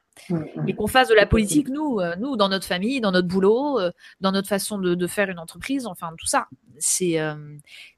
Et 0.65 0.73
qu'on 0.73 0.87
fasse 0.87 1.09
de 1.09 1.13
la 1.13 1.27
politique, 1.27 1.69
nous, 1.69 1.99
nous, 2.17 2.35
dans 2.37 2.49
notre 2.49 2.65
famille, 2.65 3.01
dans 3.01 3.11
notre 3.11 3.27
boulot, 3.27 3.79
dans 4.19 4.31
notre 4.31 4.47
façon 4.47 4.79
de, 4.79 4.95
de, 4.95 5.07
faire 5.07 5.29
une 5.29 5.37
entreprise, 5.37 5.85
enfin, 5.85 6.09
tout 6.17 6.25
ça. 6.25 6.47
C'est 6.79 7.19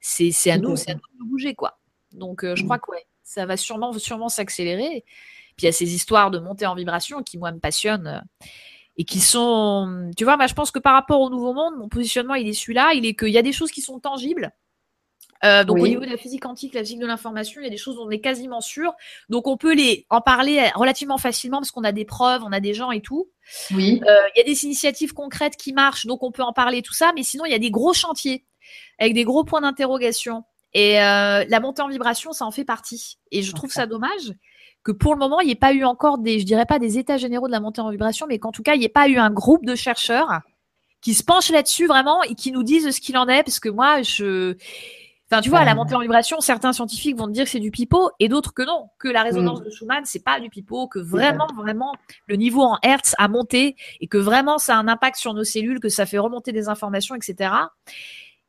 c'est 0.01 0.51
à 0.51 0.57
nous, 0.57 0.75
c'est 0.75 0.91
à 0.91 0.95
nous 0.95 1.25
de 1.25 1.29
bouger, 1.29 1.55
quoi. 1.55 1.79
Donc, 2.11 2.43
je 2.43 2.61
crois 2.65 2.77
que 2.77 2.91
ouais, 2.91 3.05
ça 3.23 3.45
va 3.45 3.55
sûrement, 3.55 3.93
sûrement 3.93 4.27
s'accélérer. 4.27 5.05
Puis 5.59 5.65
il 5.65 5.67
y 5.67 5.69
a 5.69 5.73
ces 5.73 5.93
histoires 5.93 6.31
de 6.31 6.39
montée 6.39 6.65
en 6.65 6.73
vibration 6.73 7.21
qui, 7.21 7.37
moi, 7.37 7.51
me 7.51 7.59
passionnent 7.59 8.07
euh, 8.07 8.45
et 8.95 9.03
qui 9.03 9.19
sont. 9.19 10.09
Tu 10.15 10.23
vois, 10.23 10.37
moi, 10.37 10.47
je 10.47 10.53
pense 10.53 10.71
que 10.71 10.79
par 10.79 10.93
rapport 10.93 11.19
au 11.19 11.29
Nouveau 11.29 11.53
Monde, 11.53 11.73
mon 11.77 11.89
positionnement, 11.89 12.35
il 12.35 12.47
est 12.47 12.53
celui-là 12.53 12.93
il 12.93 13.05
est 13.05 13.13
qu'il 13.13 13.27
y 13.27 13.37
a 13.37 13.41
des 13.41 13.51
choses 13.51 13.69
qui 13.69 13.81
sont 13.81 13.99
tangibles. 13.99 14.53
Euh, 15.43 15.65
donc 15.65 15.79
au 15.79 15.87
niveau 15.87 16.01
de 16.01 16.09
la 16.09 16.17
physique 16.17 16.43
quantique, 16.43 16.73
la 16.73 16.81
physique 16.81 16.99
de 16.99 17.05
l'information, 17.05 17.59
il 17.59 17.65
y 17.65 17.67
a 17.67 17.69
des 17.69 17.77
choses 17.77 17.97
dont 17.97 18.05
on 18.05 18.09
est 18.09 18.21
quasiment 18.21 18.61
sûr. 18.61 18.93
Donc 19.27 19.47
on 19.47 19.57
peut 19.57 19.73
les 19.73 20.05
en 20.09 20.21
parler 20.21 20.69
relativement 20.75 21.17
facilement 21.17 21.57
parce 21.57 21.71
qu'on 21.71 21.83
a 21.83 21.91
des 21.91 22.05
preuves, 22.05 22.41
on 22.45 22.53
a 22.53 22.61
des 22.61 22.73
gens 22.73 22.91
et 22.91 23.01
tout. 23.01 23.29
Oui. 23.71 24.01
Euh, 24.07 24.15
il 24.35 24.39
y 24.39 24.41
a 24.41 24.45
des 24.45 24.63
initiatives 24.63 25.13
concrètes 25.13 25.57
qui 25.57 25.73
marchent, 25.73 26.05
donc 26.05 26.23
on 26.23 26.31
peut 26.31 26.43
en 26.43 26.53
parler 26.53 26.81
tout 26.81 26.93
ça. 26.93 27.11
Mais 27.15 27.23
sinon 27.23 27.43
il 27.45 27.51
y 27.51 27.55
a 27.55 27.59
des 27.59 27.71
gros 27.71 27.93
chantiers 27.93 28.45
avec 28.97 29.13
des 29.13 29.25
gros 29.25 29.43
points 29.43 29.61
d'interrogation. 29.61 30.43
Et 30.73 30.93
la 30.93 31.59
montée 31.59 31.81
en 31.81 31.89
vibration, 31.89 32.31
ça 32.31 32.45
en 32.45 32.51
fait 32.51 32.65
partie. 32.65 33.17
Et 33.31 33.41
je 33.41 33.51
trouve 33.53 33.71
ça 33.71 33.87
dommage 33.87 34.33
que 34.89 34.97
pour 34.97 35.13
le 35.13 35.19
moment, 35.19 35.39
il 35.39 35.45
n'y 35.45 35.51
ait 35.51 35.55
pas 35.55 35.73
eu 35.73 35.85
encore 35.85 36.17
des, 36.17 36.39
je 36.39 36.45
dirais 36.45 36.65
pas 36.65 36.79
des 36.79 36.97
états 36.97 37.17
généraux 37.17 37.45
de 37.45 37.51
la 37.51 37.59
montée 37.59 37.79
en 37.79 37.91
vibration, 37.91 38.25
mais 38.27 38.39
qu'en 38.39 38.51
tout 38.51 38.63
cas, 38.63 38.73
il 38.73 38.79
n'y 38.79 38.85
ait 38.85 38.89
pas 38.89 39.07
eu 39.07 39.17
un 39.17 39.29
groupe 39.29 39.63
de 39.63 39.75
chercheurs 39.75 40.39
qui 41.01 41.13
se 41.13 41.23
penchent 41.23 41.51
là-dessus 41.51 41.85
vraiment 41.85 42.23
et 42.23 42.33
qui 42.33 42.51
nous 42.51 42.63
disent 42.63 42.89
ce 42.89 42.99
qu'il 42.99 43.15
en 43.15 43.27
est, 43.27 43.43
parce 43.43 43.59
que 43.59 43.69
moi, 43.69 44.01
je, 44.01 44.55
Enfin, 45.31 45.41
tu 45.41 45.49
vois, 45.49 45.63
la 45.63 45.75
montée 45.75 45.93
en 45.93 45.99
vibration, 45.99 46.41
certains 46.41 46.73
scientifiques 46.73 47.15
vont 47.15 47.27
te 47.27 47.33
dire 47.33 47.43
que 47.43 47.51
c'est 47.51 47.59
du 47.59 47.69
pipeau 47.69 48.09
et 48.19 48.29
d'autres 48.29 48.51
que 48.51 48.63
non, 48.63 48.87
que 48.97 49.07
la 49.07 49.21
résonance 49.21 49.61
mm. 49.61 49.65
de 49.65 49.69
Schumann, 49.69 50.01
c'est 50.05 50.23
pas 50.23 50.39
du 50.39 50.49
pipeau, 50.49 50.87
que 50.87 50.97
vraiment, 50.97 51.45
vraiment, 51.55 51.93
le 52.25 52.35
niveau 52.35 52.63
en 52.63 52.79
Hertz 52.81 53.13
a 53.19 53.27
monté 53.27 53.75
et 54.01 54.07
que 54.07 54.17
vraiment 54.17 54.57
ça 54.57 54.75
a 54.75 54.79
un 54.79 54.87
impact 54.87 55.17
sur 55.17 55.35
nos 55.35 55.43
cellules, 55.43 55.79
que 55.79 55.89
ça 55.89 56.07
fait 56.07 56.17
remonter 56.17 56.51
des 56.51 56.67
informations, 56.67 57.13
etc. 57.13 57.51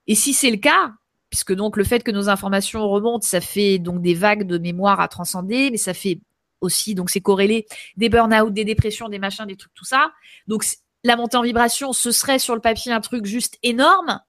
Et 0.06 0.14
si 0.14 0.32
c'est 0.32 0.50
le 0.50 0.56
cas, 0.56 0.92
puisque 1.28 1.54
donc 1.54 1.76
le 1.76 1.84
fait 1.84 2.02
que 2.02 2.10
nos 2.10 2.30
informations 2.30 2.88
remontent, 2.88 3.26
ça 3.26 3.42
fait 3.42 3.78
donc 3.78 4.00
des 4.00 4.14
vagues 4.14 4.44
de 4.44 4.56
mémoire 4.56 5.00
à 5.00 5.08
transcender, 5.08 5.70
mais 5.70 5.76
ça 5.76 5.92
fait 5.92 6.18
aussi, 6.60 6.94
donc 6.94 7.10
c'est 7.10 7.20
corrélé, 7.20 7.66
des 7.96 8.08
burn-out, 8.08 8.52
des 8.52 8.64
dépressions, 8.64 9.08
des 9.08 9.18
machins, 9.18 9.46
des 9.46 9.56
trucs, 9.56 9.74
tout 9.74 9.84
ça. 9.84 10.12
Donc 10.46 10.64
la 11.04 11.16
montée 11.16 11.36
en 11.36 11.42
vibration, 11.42 11.92
ce 11.92 12.10
serait 12.10 12.38
sur 12.38 12.54
le 12.54 12.60
papier 12.60 12.92
un 12.92 13.00
truc 13.00 13.24
juste 13.24 13.58
énorme. 13.62 14.20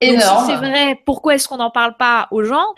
Énorme. 0.00 0.20
Donc, 0.20 0.40
si 0.40 0.46
c'est 0.46 0.56
vrai, 0.56 1.00
pourquoi 1.06 1.34
est-ce 1.34 1.48
qu'on 1.48 1.56
n'en 1.56 1.70
parle 1.70 1.96
pas 1.96 2.28
aux 2.30 2.44
gens? 2.44 2.74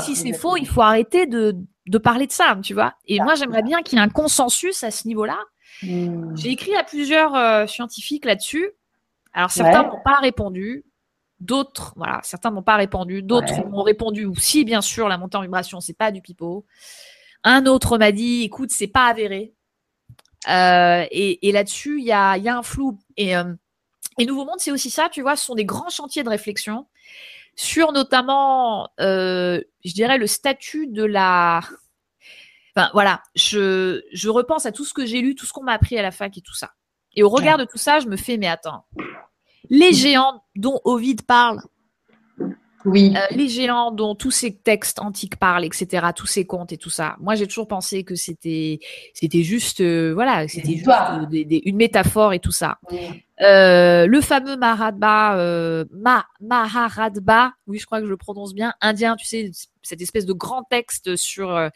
Si 0.00 0.16
c'est 0.16 0.34
faux, 0.34 0.56
il 0.56 0.68
faut 0.68 0.82
arrêter 0.82 1.26
de, 1.26 1.56
de 1.86 1.98
parler 1.98 2.26
de 2.26 2.32
ça, 2.32 2.58
tu 2.62 2.74
vois. 2.74 2.94
Et 3.06 3.20
moi, 3.20 3.34
j'aimerais 3.36 3.62
bien 3.62 3.80
qu'il 3.80 3.98
y 3.98 4.00
ait 4.00 4.04
un 4.04 4.10
consensus 4.10 4.84
à 4.84 4.90
ce 4.90 5.08
niveau-là 5.08 5.38
Hmm. 5.82 6.36
J'ai 6.36 6.50
écrit 6.50 6.74
à 6.74 6.82
plusieurs 6.82 7.34
euh, 7.34 7.66
scientifiques 7.66 8.24
là-dessus. 8.24 8.70
Alors 9.32 9.50
certains 9.50 9.84
n'ont 9.84 10.00
pas 10.04 10.16
répondu, 10.16 10.84
d'autres, 11.38 11.92
voilà, 11.96 12.20
certains 12.24 12.50
n'ont 12.50 12.62
pas 12.62 12.76
répondu, 12.76 13.22
d'autres 13.22 13.64
m'ont 13.66 13.82
répondu 13.82 14.26
si 14.38 14.64
bien 14.64 14.80
sûr 14.80 15.08
la 15.08 15.18
montée 15.18 15.36
en 15.36 15.42
vibration 15.42 15.80
c'est 15.80 15.96
pas 15.96 16.10
du 16.10 16.20
pipeau. 16.20 16.64
Un 17.50 17.64
autre 17.64 17.96
m'a 17.96 18.12
dit 18.12 18.42
écoute 18.42 18.70
c'est 18.70 18.88
pas 18.88 19.06
avéré. 19.06 19.54
Euh, 20.48 21.04
et, 21.10 21.50
là-dessus 21.50 21.98
il 21.98 22.04
y 22.04 22.12
a, 22.12 22.36
y 22.36 22.48
a, 22.48 22.56
un 22.56 22.62
flou 22.62 22.98
et 23.16 23.36
euh, 23.36 23.54
et 24.18 24.26
Nouveau 24.26 24.44
Monde, 24.44 24.58
c'est 24.58 24.72
aussi 24.72 24.90
ça, 24.90 25.08
tu 25.08 25.22
vois, 25.22 25.36
ce 25.36 25.46
sont 25.46 25.54
des 25.54 25.64
grands 25.64 25.88
chantiers 25.88 26.24
de 26.24 26.28
réflexion 26.28 26.86
sur 27.54 27.92
notamment, 27.92 28.88
euh, 29.00 29.60
je 29.84 29.92
dirais, 29.94 30.18
le 30.18 30.26
statut 30.26 30.88
de 30.88 31.04
la. 31.04 31.60
Enfin, 32.76 32.90
voilà, 32.92 33.22
je, 33.34 34.02
je 34.12 34.28
repense 34.28 34.66
à 34.66 34.72
tout 34.72 34.84
ce 34.84 34.92
que 34.92 35.06
j'ai 35.06 35.20
lu, 35.20 35.34
tout 35.34 35.46
ce 35.46 35.52
qu'on 35.52 35.62
m'a 35.62 35.72
appris 35.72 35.96
à 35.98 36.02
la 36.02 36.10
fac 36.10 36.36
et 36.36 36.40
tout 36.40 36.54
ça. 36.54 36.72
Et 37.14 37.22
au 37.22 37.28
regard 37.28 37.58
de 37.58 37.64
tout 37.64 37.78
ça, 37.78 38.00
je 38.00 38.06
me 38.06 38.16
fais, 38.16 38.36
mais 38.36 38.48
attends, 38.48 38.84
les 39.70 39.92
géants 39.92 40.44
dont 40.54 40.80
Ovid 40.84 41.22
parle, 41.22 41.60
oui. 42.84 43.12
Euh, 43.16 43.34
les 43.34 43.48
géants 43.48 43.90
dont 43.90 44.14
tous 44.14 44.30
ces 44.30 44.54
textes 44.54 45.00
antiques 45.00 45.36
parlent, 45.36 45.64
etc., 45.64 46.06
tous 46.14 46.26
ces 46.26 46.46
contes 46.46 46.72
et 46.72 46.76
tout 46.76 46.90
ça. 46.90 47.16
Moi, 47.20 47.34
j'ai 47.34 47.46
toujours 47.46 47.66
pensé 47.66 48.04
que 48.04 48.14
c'était, 48.14 48.78
c'était 49.14 49.42
juste, 49.42 49.80
euh, 49.80 50.12
voilà, 50.14 50.46
c'était 50.46 50.76
juste 50.76 50.88
une 51.64 51.76
métaphore 51.76 52.32
et 52.32 52.38
tout 52.38 52.52
ça. 52.52 52.78
Euh, 53.40 54.06
le 54.06 54.20
fameux 54.20 54.56
Maharadba, 54.56 55.84
Ma, 55.92 56.24
Maharadba, 56.40 57.52
oui, 57.66 57.78
je 57.78 57.86
crois 57.86 58.00
que 58.00 58.06
je 58.06 58.10
le 58.10 58.16
prononce 58.16 58.54
bien, 58.54 58.74
indien, 58.80 59.16
tu 59.16 59.26
sais, 59.26 59.50
cette 59.82 60.02
espèce 60.02 60.26
de 60.26 60.32
grand 60.32 60.62
texte 60.64 61.16
sur 61.16 61.70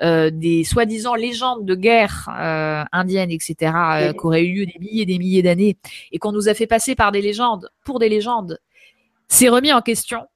des 0.00 0.64
soi-disant 0.64 1.14
légendes 1.14 1.64
de 1.64 1.74
guerre 1.74 2.28
indiennes, 2.92 3.30
etc., 3.30 4.12
qui 4.12 4.26
auraient 4.26 4.44
eu 4.44 4.60
lieu 4.60 4.66
des 4.66 4.78
milliers 4.80 5.02
et 5.02 5.06
des 5.06 5.18
milliers 5.18 5.42
d'années, 5.42 5.76
et 6.10 6.18
qu'on 6.18 6.32
nous 6.32 6.48
a 6.48 6.54
fait 6.54 6.66
passer 6.66 6.94
par 6.94 7.12
des 7.12 7.22
légendes, 7.22 7.68
pour 7.84 7.98
des 8.00 8.08
légendes, 8.08 8.58
c'est 9.28 9.48
remis 9.48 9.72
en 9.72 9.82
question. 9.82 10.26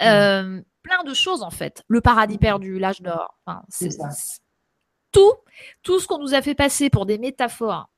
Euh, 0.00 0.62
plein 0.82 1.04
de 1.04 1.14
choses 1.14 1.42
en 1.42 1.50
fait. 1.50 1.84
Le 1.88 2.00
paradis 2.00 2.38
perdu, 2.38 2.78
l'âge 2.78 3.02
d'or. 3.02 3.38
c'est 3.68 3.90
tout, 5.12 5.32
tout 5.82 6.00
ce 6.00 6.06
qu'on 6.06 6.18
nous 6.18 6.34
a 6.34 6.40
fait 6.40 6.54
passer 6.54 6.88
pour 6.88 7.04
des 7.04 7.18
métaphores, 7.18 7.90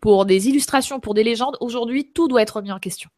pour 0.00 0.24
des 0.24 0.48
illustrations, 0.48 1.00
pour 1.00 1.14
des 1.14 1.24
légendes. 1.24 1.56
Aujourd'hui, 1.60 2.12
tout 2.12 2.28
doit 2.28 2.42
être 2.42 2.56
remis 2.56 2.70
en 2.72 2.78
question. 2.78 3.10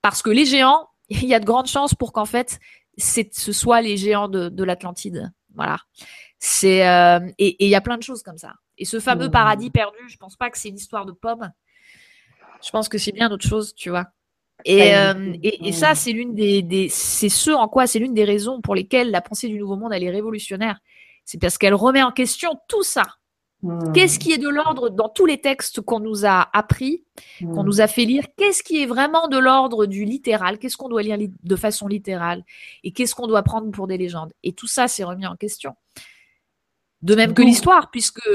Parce 0.00 0.22
que 0.22 0.30
les 0.30 0.46
géants, 0.46 0.88
il 1.08 1.26
y 1.26 1.34
a 1.34 1.40
de 1.40 1.44
grandes 1.44 1.66
chances 1.66 1.94
pour 1.94 2.12
qu'en 2.12 2.24
fait, 2.24 2.58
ce 2.96 3.52
soit 3.52 3.82
les 3.82 3.96
géants 3.96 4.28
de, 4.28 4.64
l'Atlantide. 4.64 5.32
Voilà. 5.54 5.78
C'est 6.38 6.88
euh, 6.88 7.20
et 7.38 7.64
il 7.64 7.68
y 7.68 7.74
a 7.74 7.80
plein 7.82 7.98
de 7.98 8.02
choses 8.02 8.22
comme 8.22 8.38
ça. 8.38 8.54
Et 8.78 8.86
ce 8.86 8.98
fameux 8.98 9.28
mmh. 9.28 9.32
paradis 9.32 9.70
perdu, 9.70 9.98
je 10.08 10.16
pense 10.16 10.36
pas 10.36 10.48
que 10.48 10.56
c'est 10.56 10.70
une 10.70 10.76
histoire 10.76 11.04
de 11.04 11.12
pommes. 11.12 11.52
Je 12.64 12.70
pense 12.70 12.88
que 12.88 12.96
c'est 12.96 13.12
bien 13.12 13.28
d'autres 13.28 13.46
choses, 13.46 13.74
tu 13.74 13.90
vois. 13.90 14.06
Et, 14.64 14.94
euh, 14.94 15.34
et, 15.42 15.72
ça, 15.72 15.94
c'est 15.94 16.12
l'une 16.12 16.34
des, 16.34 16.88
c'est 16.90 17.28
ce 17.28 17.50
en 17.50 17.68
quoi 17.68 17.86
c'est 17.86 17.98
l'une 17.98 18.14
des 18.14 18.24
raisons 18.24 18.60
pour 18.60 18.74
lesquelles 18.74 19.10
la 19.10 19.20
pensée 19.20 19.48
du 19.48 19.58
Nouveau 19.58 19.76
Monde 19.76 19.92
elle 19.92 20.04
est 20.04 20.10
révolutionnaire. 20.10 20.80
C'est 21.24 21.38
parce 21.38 21.58
qu'elle 21.58 21.74
remet 21.74 22.02
en 22.02 22.12
question 22.12 22.58
tout 22.68 22.82
ça. 22.82 23.04
Hmm. 23.62 23.92
Qu'est-ce 23.92 24.18
qui 24.18 24.32
est 24.32 24.38
de 24.38 24.48
l'ordre 24.48 24.88
dans 24.88 25.08
tous 25.08 25.26
les 25.26 25.40
textes 25.40 25.82
qu'on 25.82 26.00
nous 26.00 26.24
a 26.24 26.48
appris, 26.56 27.04
qu'on 27.40 27.62
hmm. 27.62 27.66
nous 27.66 27.80
a 27.80 27.86
fait 27.86 28.04
lire? 28.04 28.24
Qu'est-ce 28.36 28.62
qui 28.62 28.82
est 28.82 28.86
vraiment 28.86 29.28
de 29.28 29.38
l'ordre 29.38 29.86
du 29.86 30.04
littéral? 30.04 30.58
Qu'est-ce 30.58 30.76
qu'on 30.76 30.88
doit 30.88 31.02
lire 31.02 31.18
de 31.18 31.56
façon 31.56 31.86
littérale? 31.86 32.44
Et 32.84 32.92
qu'est-ce 32.92 33.14
qu'on 33.14 33.26
doit 33.26 33.42
prendre 33.42 33.70
pour 33.70 33.86
des 33.86 33.98
légendes? 33.98 34.32
Et 34.42 34.52
tout 34.52 34.66
ça, 34.66 34.88
c'est 34.88 35.04
remis 35.04 35.26
en 35.26 35.36
question. 35.36 35.74
De 37.02 37.14
même 37.14 37.34
que 37.34 37.42
l'histoire, 37.42 37.90
puisque 37.90 38.26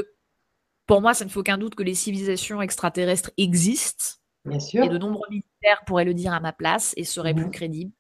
pour 0.86 1.02
moi, 1.02 1.14
ça 1.14 1.26
ne 1.26 1.30
fait 1.30 1.40
aucun 1.40 1.58
doute 1.58 1.76
que 1.76 1.84
les 1.84 1.96
civilisations 1.96 2.62
extraterrestres 2.62 3.32
existent 3.38 4.20
Bien 4.46 4.60
sûr. 4.60 4.84
Et 4.84 4.90
de 4.90 4.98
nombreux 4.98 5.28
militaires 5.66 5.84
pourraient 5.86 6.06
le 6.06 6.14
dire 6.14 6.34
à 6.34 6.40
ma 6.40 6.54
place 6.54 6.94
et 6.98 7.04
seraient 7.04 7.34
plus 7.34 7.46
mhm. 7.46 7.52
crédibles. 7.52 7.92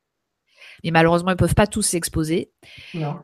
Mais 0.83 0.91
malheureusement, 0.91 1.31
ils 1.31 1.35
ne 1.35 1.39
peuvent 1.39 1.55
pas 1.55 1.67
tous 1.67 1.81
s'exposer. 1.81 2.51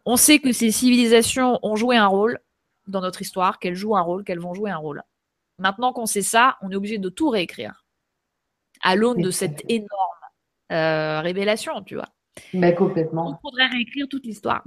On 0.06 0.16
sait 0.16 0.40
que 0.40 0.52
ces 0.52 0.72
civilisations 0.72 1.60
ont 1.64 1.76
joué 1.76 1.98
un 1.98 2.08
rôle 2.08 2.40
dans 2.88 3.02
notre 3.02 3.22
histoire, 3.22 3.60
qu'elles 3.60 3.76
jouent 3.76 3.96
un 3.96 4.02
rôle, 4.02 4.24
qu'elles 4.24 4.40
vont 4.40 4.54
jouer 4.54 4.72
un 4.72 4.78
rôle. 4.78 5.04
Maintenant 5.58 5.94
qu'on 5.94 6.06
sait 6.06 6.22
ça, 6.22 6.58
on 6.62 6.72
est 6.72 6.76
obligé 6.76 6.98
de 6.98 7.10
tout 7.10 7.30
réécrire 7.30 7.86
à 8.82 8.96
l'aune 8.96 9.22
de 9.22 9.32
cette 9.32 9.64
énorme 9.70 9.90
euh, 10.72 11.22
révélation, 11.22 11.84
tu 11.84 11.96
vois. 11.96 12.08
Mais 12.54 12.74
complètement. 12.74 13.38
Il 13.38 13.42
faudrait 13.42 13.68
réécrire 13.68 14.08
toute 14.10 14.26
l'histoire. 14.26 14.64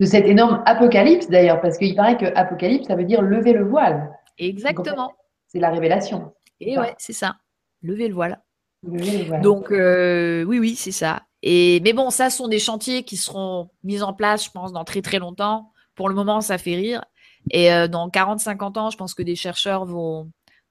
De 0.00 0.06
cette 0.06 0.26
énorme 0.26 0.62
apocalypse 0.66 1.28
d'ailleurs, 1.28 1.60
parce 1.60 1.78
qu'il 1.78 1.94
paraît 1.94 2.16
que 2.16 2.26
apocalypse, 2.34 2.88
ça 2.88 2.96
veut 2.96 3.04
dire 3.04 3.22
lever 3.22 3.52
le 3.52 3.64
voile. 3.64 4.10
Exactement. 4.38 5.12
C'est 5.46 5.60
la 5.60 5.70
révélation. 5.70 6.34
Et 6.60 6.78
ouais, 6.78 6.94
c'est 6.98 7.12
ça 7.12 7.36
lever 7.82 8.08
le 8.08 8.14
voile. 8.14 8.40
Donc 8.82 9.70
euh, 9.70 10.44
oui, 10.44 10.58
oui, 10.58 10.74
c'est 10.74 10.92
ça. 10.92 11.22
Et 11.42 11.80
mais 11.80 11.92
bon, 11.92 12.10
ça 12.10 12.30
sont 12.30 12.48
des 12.48 12.58
chantiers 12.58 13.04
qui 13.04 13.16
seront 13.16 13.70
mis 13.84 14.02
en 14.02 14.12
place, 14.12 14.44
je 14.44 14.50
pense, 14.50 14.72
dans 14.72 14.84
très 14.84 15.02
très 15.02 15.18
longtemps. 15.18 15.72
Pour 15.94 16.08
le 16.08 16.14
moment, 16.14 16.40
ça 16.40 16.58
fait 16.58 16.74
rire. 16.74 17.04
Et 17.50 17.72
euh, 17.72 17.88
dans 17.88 18.08
40-50 18.08 18.78
ans, 18.78 18.90
je 18.90 18.96
pense 18.96 19.14
que 19.14 19.22
des 19.22 19.36
chercheurs 19.36 19.84
vont 19.84 20.30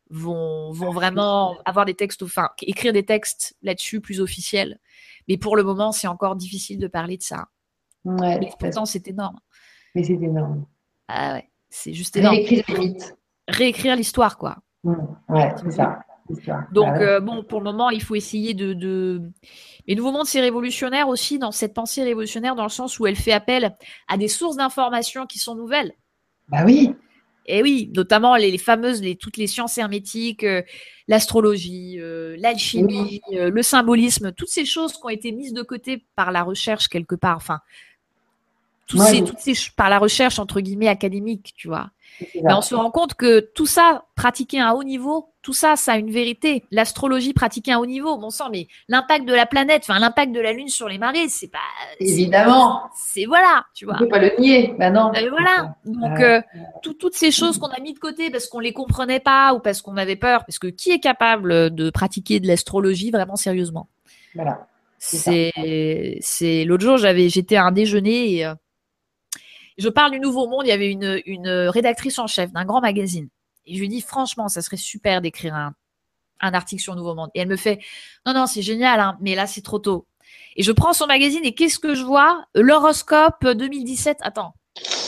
vont 0.09 0.71
vont 0.71 0.91
vraiment 0.91 1.57
avoir 1.65 1.85
des 1.85 1.93
textes, 1.93 2.23
enfin 2.23 2.49
écrire 2.61 2.93
des 2.93 3.05
textes 3.05 3.55
là-dessus 3.61 4.01
plus 4.01 4.19
officiels. 4.19 4.79
Mais 5.27 5.38
pour 5.38 5.55
le 5.55 5.63
moment, 5.63 5.91
c'est 5.91 6.07
encore 6.07 6.35
difficile 6.35 6.79
de 6.79 6.88
parler 6.88 7.17
de 7.17 7.23
ça. 7.23 7.45
Ouais, 8.03 8.39
mais 8.39 8.49
pourtant, 8.59 8.85
c'est 8.85 9.07
énorme. 9.07 9.39
Mais 9.95 10.03
c'est 10.03 10.13
énorme. 10.13 10.65
Ah 11.07 11.33
ouais, 11.33 11.49
c'est 11.69 11.93
juste 11.93 12.17
énorme. 12.17 12.38
Réécrire 13.47 13.95
l'histoire, 13.95 14.38
quoi. 14.38 14.57
Ouais, 14.83 15.53
c'est 15.57 15.71
ça. 15.71 15.99
Donc, 16.71 16.93
bah 16.93 17.01
euh, 17.01 17.19
bon, 17.19 17.43
pour 17.43 17.59
le 17.59 17.65
moment, 17.65 17.89
il 17.89 18.01
faut 18.01 18.15
essayer 18.15 18.53
de. 18.53 18.73
de... 18.73 19.21
Mais 19.87 19.95
Nouveau 19.95 20.11
Monde, 20.11 20.25
c'est 20.25 20.41
révolutionnaire 20.41 21.07
aussi 21.07 21.39
dans 21.39 21.51
cette 21.51 21.73
pensée 21.73 22.03
révolutionnaire, 22.03 22.55
dans 22.55 22.63
le 22.63 22.69
sens 22.69 22.99
où 22.99 23.07
elle 23.07 23.15
fait 23.15 23.31
appel 23.31 23.75
à 24.07 24.17
des 24.17 24.27
sources 24.27 24.57
d'informations 24.57 25.25
qui 25.25 25.39
sont 25.39 25.55
nouvelles. 25.55 25.93
Bah 26.49 26.63
oui. 26.65 26.93
Et 27.47 27.63
oui, 27.63 27.91
notamment 27.95 28.35
les, 28.35 28.57
fameuses, 28.59 29.01
les, 29.01 29.15
toutes 29.15 29.37
les 29.37 29.47
sciences 29.47 29.77
hermétiques, 29.77 30.43
euh, 30.43 30.61
l'astrologie, 31.07 31.95
euh, 31.99 32.35
l'alchimie, 32.37 33.19
le 33.31 33.61
symbolisme, 33.63 34.31
toutes 34.31 34.49
ces 34.49 34.65
choses 34.65 34.93
qui 34.93 34.99
ont 35.03 35.09
été 35.09 35.31
mises 35.31 35.53
de 35.53 35.63
côté 35.63 36.05
par 36.15 36.31
la 36.31 36.43
recherche 36.43 36.87
quelque 36.87 37.15
part. 37.15 37.37
Enfin, 37.37 37.59
toutes 38.97 39.39
ces, 39.39 39.55
par 39.76 39.89
la 39.89 39.99
recherche 39.99 40.39
entre 40.39 40.61
guillemets 40.61 40.88
académique, 40.88 41.53
tu 41.55 41.68
vois. 41.68 41.89
Mais 42.43 42.53
on 42.53 42.61
se 42.61 42.76
rend 42.76 42.91
compte 42.91 43.15
que 43.15 43.39
tout 43.55 43.65
ça, 43.65 44.05
pratiqué 44.15 44.59
à 44.59 44.69
un 44.69 44.72
haut 44.73 44.84
niveau, 44.84 45.34
tout 45.41 45.53
ça, 45.53 45.76
ça 45.76 45.93
a 45.93 45.97
une 45.97 46.11
vérité. 46.11 46.63
L'astrologie 46.72 47.34
pratiquée 47.34 47.72
à 47.72 47.77
un 47.77 47.80
haut 47.80 47.85
niveau, 47.85 48.18
bon 48.18 48.30
sang, 48.30 48.49
mais 48.51 48.68
l'impact 48.88 49.26
de 49.26 49.34
la 49.34 49.45
planète, 49.45 49.84
enfin 49.84 49.99
l'impact 49.99 50.31
de 50.31 50.39
la 50.39 50.53
Lune 50.53 50.68
sur 50.68 50.88
les 50.88 50.97
marées, 50.97 51.30
c'est 51.30 51.47
pas. 51.49 51.59
Évidemment. 51.99 52.81
C'est 52.95 53.26
voilà, 53.26 53.65
tu 53.73 53.85
vois. 53.85 53.95
On 53.95 53.99
peut 53.99 54.07
pas 54.07 54.19
le 54.19 54.34
nier, 54.39 54.76
ben 54.77 54.93
non. 54.93 55.11
Et 55.13 55.30
voilà. 55.30 55.76
Donc 55.85 56.19
euh, 56.19 56.41
toutes 56.81 57.15
ces 57.15 57.31
choses 57.31 57.57
qu'on 57.57 57.69
a 57.69 57.80
mis 57.80 57.93
de 57.93 57.99
côté 57.99 58.30
parce 58.30 58.47
qu'on 58.47 58.59
les 58.59 58.73
comprenait 58.73 59.19
pas 59.19 59.53
ou 59.53 59.59
parce 59.59 59.81
qu'on 59.81 59.97
avait 59.97 60.15
peur, 60.15 60.45
parce 60.45 60.59
que 60.59 60.68
qui 60.68 60.91
est 60.91 60.99
capable 60.99 61.73
de 61.73 61.89
pratiquer 61.89 62.39
de 62.39 62.47
l'astrologie 62.47 63.09
vraiment 63.11 63.35
sérieusement? 63.35 63.89
Voilà. 64.35 64.68
C'est 64.99 66.19
c'est 66.22 66.63
l'autre 66.63 66.84
jour 66.84 66.97
j'avais 66.97 67.27
j'étais 67.30 67.55
à 67.55 67.65
un 67.65 67.72
déjeuner 67.72 68.34
et 68.34 68.45
euh, 68.45 68.53
je 69.77 69.89
parle 69.89 70.11
du 70.11 70.19
Nouveau 70.19 70.48
Monde. 70.48 70.64
Il 70.65 70.69
y 70.69 70.73
avait 70.73 70.91
une, 70.91 71.22
une 71.26 71.49
rédactrice 71.49 72.19
en 72.19 72.27
chef 72.27 72.52
d'un 72.52 72.65
grand 72.65 72.81
magazine. 72.81 73.30
Et 73.65 73.76
je 73.76 73.80
lui 73.80 73.89
dis, 73.89 74.02
franchement, 74.02 74.48
ça 74.48 74.61
serait 74.61 74.77
super 74.77 75.22
d'écrire 75.22 75.56
un, 75.56 75.73
un 76.41 76.53
article 76.53 76.81
sur 76.81 76.95
Nouveau 76.95 77.15
Monde. 77.15 77.30
Et 77.35 77.39
elle 77.39 77.48
me 77.48 77.56
fait, 77.56 77.80
non, 78.26 78.34
non, 78.34 78.48
c'est 78.48 78.61
génial, 78.61 78.99
hein, 78.99 79.18
mais 79.22 79.35
là, 79.35 79.48
c'est 79.48 79.61
trop 79.61 79.80
tôt. 79.80 80.07
Et 80.56 80.64
je 80.64 80.72
prends 80.72 80.93
son 80.93 81.07
magazine 81.07 81.43
et 81.43 81.53
qu'est-ce 81.53 81.80
que 81.80 81.95
je 81.95 82.03
vois? 82.03 82.45
L'horoscope 82.56 83.45
2017. 83.45 84.18
Attends, 84.22 84.53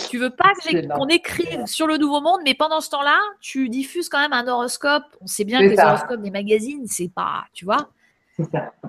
tu 0.10 0.18
veux 0.18 0.30
pas 0.30 0.54
qu'on 0.96 1.08
écrive 1.08 1.66
sur 1.66 1.88
le 1.88 1.98
Nouveau 1.98 2.22
Monde, 2.22 2.42
mais 2.46 2.54
pendant 2.54 2.82
ce 2.82 2.90
temps-là, 2.92 3.20
tu 3.42 3.70
diffuses 3.70 4.10
quand 4.10 4.20
même 4.20 4.34
un 4.34 4.48
horoscope. 4.48 5.04
On 5.22 5.28
sait 5.28 5.44
bien 5.44 5.60
que 5.60 5.66
les 5.66 5.80
horoscopes 5.80 6.22
des 6.22 6.32
magazines, 6.32 6.86
c'est 6.88 7.10
pas, 7.10 7.46
tu 7.54 7.66
vois. 7.66 7.90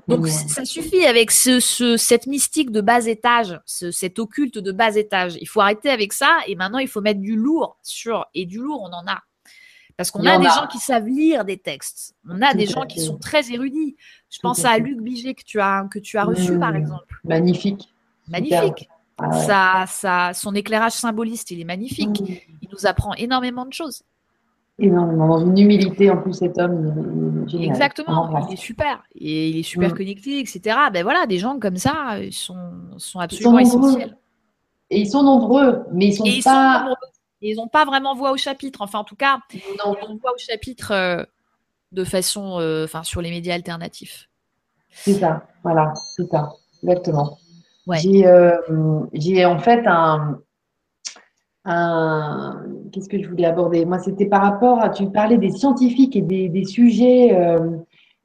Donc 0.09 0.29
ça 0.29 0.65
suffit 0.65 1.05
avec 1.07 1.31
ce, 1.31 1.97
cette 1.97 2.27
mystique 2.27 2.71
de 2.71 2.81
bas 2.81 3.07
étage, 3.07 3.61
ce, 3.65 3.91
cet 3.91 4.19
occulte 4.19 4.59
de 4.59 4.73
bas 4.73 4.97
étage. 4.97 5.37
Il 5.41 5.47
faut 5.47 5.61
arrêter 5.61 5.91
avec 5.91 6.13
ça 6.13 6.39
et 6.47 6.57
maintenant 6.57 6.79
il 6.79 6.89
faut 6.89 7.01
mettre 7.01 7.21
du 7.21 7.37
lourd 7.37 7.79
sur 7.83 8.27
et 8.35 8.47
du 8.47 8.59
lourd 8.59 8.83
on 8.83 8.93
en 8.93 9.07
a. 9.07 9.23
Parce 9.97 10.11
qu'on 10.11 10.27
a 10.27 10.39
des 10.39 10.45
gens 10.45 10.67
qui 10.67 10.79
savent 10.79 11.07
lire 11.07 11.45
des 11.45 11.57
textes. 11.57 12.15
On 12.29 12.43
a 12.43 12.53
des 12.53 12.67
gens 12.67 12.85
qui 12.85 13.01
sont 13.01 13.17
très 13.17 13.53
érudits. 13.53 13.97
Je 14.29 14.41
pense 14.41 14.65
à 14.65 14.77
Luc 14.79 15.01
Biget 15.01 15.35
que 15.35 15.45
tu 15.45 15.61
as, 15.61 15.87
que 15.89 16.01
tu 16.01 16.19
as 16.19 16.25
reçu, 16.25 16.59
par 16.59 16.73
mmh. 16.73 16.77
exemple. 16.77 17.21
Magnifique. 17.23 17.95
Magnifique. 18.27 18.89
Ah 19.19 19.87
ça, 19.87 20.33
son 20.35 20.55
éclairage 20.57 20.93
symboliste, 20.93 21.53
il 21.53 21.61
est 21.61 21.65
magnifique. 21.65 22.21
Mmh. 22.21 22.35
Il 22.63 22.69
nous 22.73 22.87
apprend 22.87 23.15
énormément 23.15 23.65
de 23.65 23.73
choses. 23.73 24.03
Énormément. 24.79 25.29
Dans 25.29 25.47
une 25.47 25.57
humilité, 25.57 26.11
en 26.11 26.21
plus, 26.21 26.33
cet 26.33 26.59
homme, 26.59 27.47
il 27.49 27.63
est 27.63 27.67
Exactement. 27.67 28.47
Il 28.49 28.55
est 28.55 28.57
super. 28.57 29.05
Et 29.15 29.51
il 29.51 29.59
est 29.59 29.63
super 29.63 29.91
mmh. 29.91 29.97
connecté, 29.97 30.41
etc. 30.41 30.77
Ben 30.93 31.05
voilà, 31.05 31.27
des 31.27 31.39
gens 31.39 31.59
comme 31.61 31.77
ça 31.77 32.19
ils 32.21 32.33
sont, 32.33 32.57
sont 32.97 33.21
absolument 33.21 33.59
essentiels. 33.61 34.17
Et 34.91 35.01
ils 35.01 35.11
sont 35.11 35.23
nombreux, 35.23 35.85
mais 35.93 36.09
ils 36.09 36.15
sont 36.15 36.51
pas. 36.51 36.95
Et 37.41 37.51
ils 37.51 37.57
n'ont 37.57 37.69
pas 37.69 37.85
vraiment 37.85 38.15
voix 38.15 38.33
au 38.33 38.37
chapitre. 38.37 38.81
Enfin, 38.81 39.01
en 39.01 39.05
tout 39.05 39.17
cas, 39.17 39.39
non. 39.85 39.95
ils 40.03 40.11
ont 40.11 40.17
voix 40.17 40.33
au 40.33 40.39
chapitre 40.39 40.93
euh, 40.93 41.25
de 41.93 42.05
façon, 42.05 42.59
euh, 42.59 42.85
enfin, 42.85 43.03
sur 43.03 43.21
les 43.21 43.31
médias 43.31 43.55
alternatifs. 43.55 44.29
C'est 44.91 45.15
ça, 45.15 45.47
voilà, 45.63 45.93
c'est 45.95 46.27
ça, 46.31 46.53
exactement. 46.83 47.39
J'ai 47.93 49.45
en 49.45 49.59
fait 49.59 49.87
un, 49.87 50.41
qu'est-ce 51.65 53.09
que 53.09 53.21
je 53.21 53.29
voulais 53.29 53.47
aborder? 53.47 53.85
Moi, 53.85 53.99
c'était 53.99 54.27
par 54.27 54.43
rapport 54.43 54.83
à, 54.83 54.91
tu 54.91 55.11
parlais 55.11 55.39
des 55.39 55.51
scientifiques 55.51 56.17
et 56.17 56.21
des, 56.21 56.65
sujets, 56.65 57.35
euh, 57.35 57.59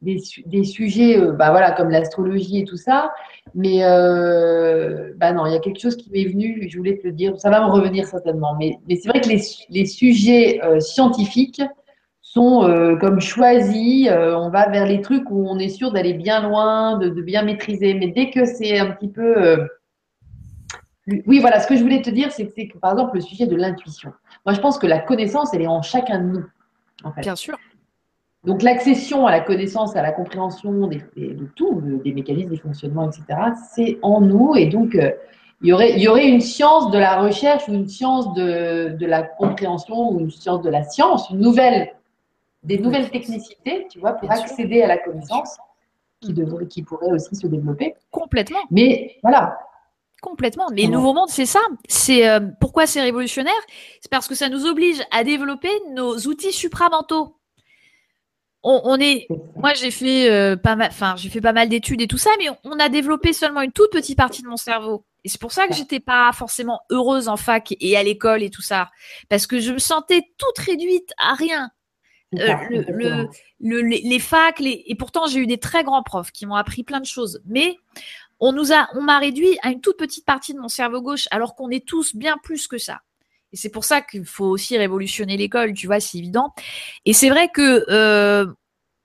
des, 0.01 0.63
sujets, 0.63 1.17
euh, 1.17 1.31
bah 1.31 1.51
voilà, 1.51 1.71
comme 1.71 1.89
l'astrologie 1.89 2.59
et 2.59 2.65
tout 2.65 2.77
ça. 2.77 3.13
Mais 3.55 3.83
euh, 3.83 5.13
bah 5.17 5.31
non, 5.31 5.45
il 5.45 5.53
y 5.53 5.55
a 5.55 5.59
quelque 5.59 5.79
chose 5.79 5.95
qui 5.95 6.11
m'est 6.11 6.25
venu, 6.25 6.67
je 6.69 6.77
voulais 6.77 6.97
te 6.97 7.07
le 7.07 7.13
dire, 7.13 7.39
ça 7.39 7.49
va 7.49 7.61
me 7.61 7.71
revenir 7.71 8.05
certainement. 8.05 8.55
Mais, 8.59 8.77
c'est 8.89 9.09
vrai 9.09 9.21
que 9.21 9.29
les, 9.29 9.85
sujets 9.85 10.59
scientifiques 10.79 11.61
sont 12.21 12.97
comme 12.99 13.21
choisis, 13.21 14.09
on 14.11 14.49
va 14.49 14.69
vers 14.69 14.85
les 14.85 15.01
trucs 15.01 15.31
où 15.31 15.47
on 15.49 15.57
est 15.57 15.69
sûr 15.69 15.91
d'aller 15.91 16.13
bien 16.13 16.47
loin, 16.47 16.97
de, 16.97 17.09
bien 17.21 17.43
maîtriser. 17.43 17.93
Mais 17.93 18.07
dès 18.07 18.29
que 18.29 18.45
c'est 18.45 18.77
un 18.77 18.91
petit 18.91 19.09
peu 19.09 19.67
oui, 21.25 21.39
voilà, 21.39 21.59
ce 21.59 21.67
que 21.67 21.75
je 21.75 21.81
voulais 21.81 22.01
te 22.01 22.09
dire, 22.09 22.31
c'est 22.31 22.47
que, 22.47 22.77
par 22.77 22.91
exemple, 22.91 23.15
le 23.15 23.21
sujet 23.21 23.47
de 23.47 23.55
l'intuition. 23.55 24.13
Moi, 24.45 24.53
je 24.53 24.59
pense 24.59 24.77
que 24.77 24.87
la 24.87 24.99
connaissance, 24.99 25.53
elle 25.53 25.61
est 25.61 25.67
en 25.67 25.81
chacun 25.81 26.19
de 26.19 26.25
nous. 26.25 26.45
Bien 27.21 27.35
sûr. 27.35 27.57
Donc, 28.45 28.61
l'accession 28.61 29.27
à 29.27 29.31
la 29.31 29.41
connaissance, 29.41 29.95
à 29.95 30.01
la 30.01 30.11
compréhension 30.11 30.71
de 30.87 31.45
tout, 31.55 31.81
des 32.03 32.13
mécanismes, 32.13 32.49
des 32.49 32.57
fonctionnements, 32.57 33.09
etc., 33.09 33.39
c'est 33.73 33.99
en 34.01 34.21
nous. 34.21 34.55
Et 34.55 34.67
donc, 34.67 34.95
euh, 34.95 35.11
il, 35.61 35.69
y 35.69 35.73
aurait, 35.73 35.91
il 35.91 35.99
y 35.99 36.07
aurait 36.07 36.27
une 36.27 36.41
science 36.41 36.89
de 36.91 36.97
la 36.97 37.21
recherche 37.21 37.67
ou 37.67 37.73
une 37.73 37.87
science 37.87 38.33
de, 38.33 39.05
la 39.05 39.23
compréhension 39.23 40.11
ou 40.11 40.19
une 40.21 40.31
science 40.31 40.61
de 40.61 40.69
la 40.69 40.83
science, 40.83 41.29
une 41.29 41.39
nouvelle, 41.39 41.93
des 42.63 42.77
nouvelles 42.77 43.09
technicités, 43.09 43.87
tu 43.89 43.99
vois, 43.99 44.13
pour 44.13 44.31
accéder 44.31 44.83
à 44.83 44.87
la 44.87 44.97
connaissance 44.97 45.57
qui, 46.21 46.33
devrait, 46.33 46.67
qui 46.67 46.83
pourrait 46.83 47.11
aussi 47.11 47.35
se 47.35 47.47
développer. 47.47 47.95
Complètement. 48.11 48.59
Mais 48.71 49.17
voilà, 49.21 49.57
Complètement. 50.21 50.67
Mais 50.73 50.83
le 50.83 50.89
nouveau 50.89 51.13
monde, 51.13 51.29
c'est 51.29 51.45
ça. 51.45 51.61
C'est 51.87 52.27
euh, 52.27 52.41
pourquoi 52.59 52.87
c'est 52.87 53.01
révolutionnaire? 53.01 53.53
C'est 54.01 54.11
parce 54.11 54.27
que 54.27 54.35
ça 54.35 54.49
nous 54.49 54.65
oblige 54.65 55.01
à 55.11 55.23
développer 55.23 55.71
nos 55.93 56.17
outils 56.27 56.51
supramentaux. 56.51 57.37
On, 58.61 58.81
on 58.83 58.99
est, 58.99 59.27
moi 59.55 59.73
j'ai 59.73 59.89
fait 59.89 60.29
euh, 60.29 60.57
pas 60.57 60.75
mal, 60.75 60.89
enfin 60.91 61.15
j'ai 61.15 61.29
fait 61.29 61.39
pas 61.39 61.53
mal 61.53 61.69
d'études 61.69 62.01
et 62.01 62.07
tout 62.07 62.17
ça, 62.17 62.29
mais 62.39 62.49
on 62.65 62.77
a 62.77 62.89
développé 62.89 63.31
seulement 63.31 63.61
une 63.61 63.71
toute 63.71 63.91
petite 63.91 64.17
partie 64.17 64.41
de 64.41 64.49
mon 64.49 64.57
cerveau. 64.57 65.05
Et 65.23 65.29
c'est 65.29 65.39
pour 65.39 65.53
ça 65.53 65.65
que 65.67 65.73
j'étais 65.73 66.01
pas 66.01 66.29
forcément 66.33 66.81
heureuse 66.89 67.29
en 67.29 67.37
fac 67.37 67.73
et 67.79 67.95
à 67.95 68.03
l'école 68.03 68.43
et 68.43 68.49
tout 68.49 68.61
ça, 68.61 68.89
parce 69.29 69.47
que 69.47 69.61
je 69.61 69.71
me 69.71 69.79
sentais 69.79 70.23
toute 70.37 70.57
réduite 70.57 71.13
à 71.17 71.35
rien. 71.35 71.71
Euh, 72.37 72.53
le, 72.69 73.27
le, 73.61 73.81
les, 73.81 74.19
facs, 74.19 74.59
les... 74.59 74.83
et 74.85 74.95
pourtant 74.95 75.25
j'ai 75.27 75.39
eu 75.39 75.47
des 75.47 75.57
très 75.57 75.85
grands 75.85 76.03
profs 76.03 76.31
qui 76.31 76.45
m'ont 76.45 76.55
appris 76.55 76.83
plein 76.83 76.99
de 76.99 77.05
choses, 77.05 77.41
mais 77.45 77.77
on 78.39 78.53
nous 78.53 78.71
a, 78.71 78.87
on 78.95 79.01
m'a 79.01 79.19
réduit 79.19 79.57
à 79.61 79.69
une 79.69 79.81
toute 79.81 79.97
petite 79.97 80.25
partie 80.25 80.53
de 80.53 80.59
mon 80.59 80.69
cerveau 80.69 81.01
gauche, 81.01 81.27
alors 81.31 81.55
qu'on 81.55 81.69
est 81.69 81.85
tous 81.85 82.15
bien 82.15 82.37
plus 82.41 82.67
que 82.67 82.77
ça. 82.77 83.01
Et 83.51 83.57
c'est 83.57 83.69
pour 83.69 83.83
ça 83.83 84.01
qu'il 84.01 84.25
faut 84.25 84.45
aussi 84.45 84.77
révolutionner 84.77 85.37
l'école, 85.37 85.73
tu 85.73 85.87
vois, 85.87 85.99
c'est 85.99 86.17
évident. 86.19 86.53
Et 87.05 87.13
c'est 87.13 87.29
vrai 87.29 87.49
que 87.49 87.85
euh, 87.89 88.45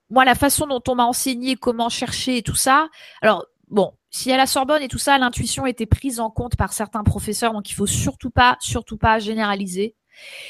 moi, 0.09 0.23
la 0.23 0.35
façon 0.35 0.67
dont 0.67 0.83
on 0.87 0.95
m'a 0.95 1.05
enseigné 1.05 1.55
comment 1.55 1.89
chercher 1.89 2.37
et 2.37 2.41
tout 2.43 2.55
ça, 2.55 2.87
alors 3.21 3.45
bon, 3.67 3.93
si 4.11 4.31
à 4.31 4.37
la 4.37 4.45
Sorbonne 4.45 4.83
et 4.83 4.87
tout 4.87 4.99
ça, 4.99 5.17
l'intuition 5.17 5.65
était 5.65 5.87
prise 5.87 6.19
en 6.19 6.29
compte 6.29 6.55
par 6.55 6.73
certains 6.73 7.03
professeurs, 7.03 7.53
donc 7.53 7.69
il 7.69 7.73
faut 7.73 7.87
surtout 7.87 8.29
pas, 8.29 8.57
surtout 8.59 8.97
pas 8.97 9.19
généraliser. 9.19 9.95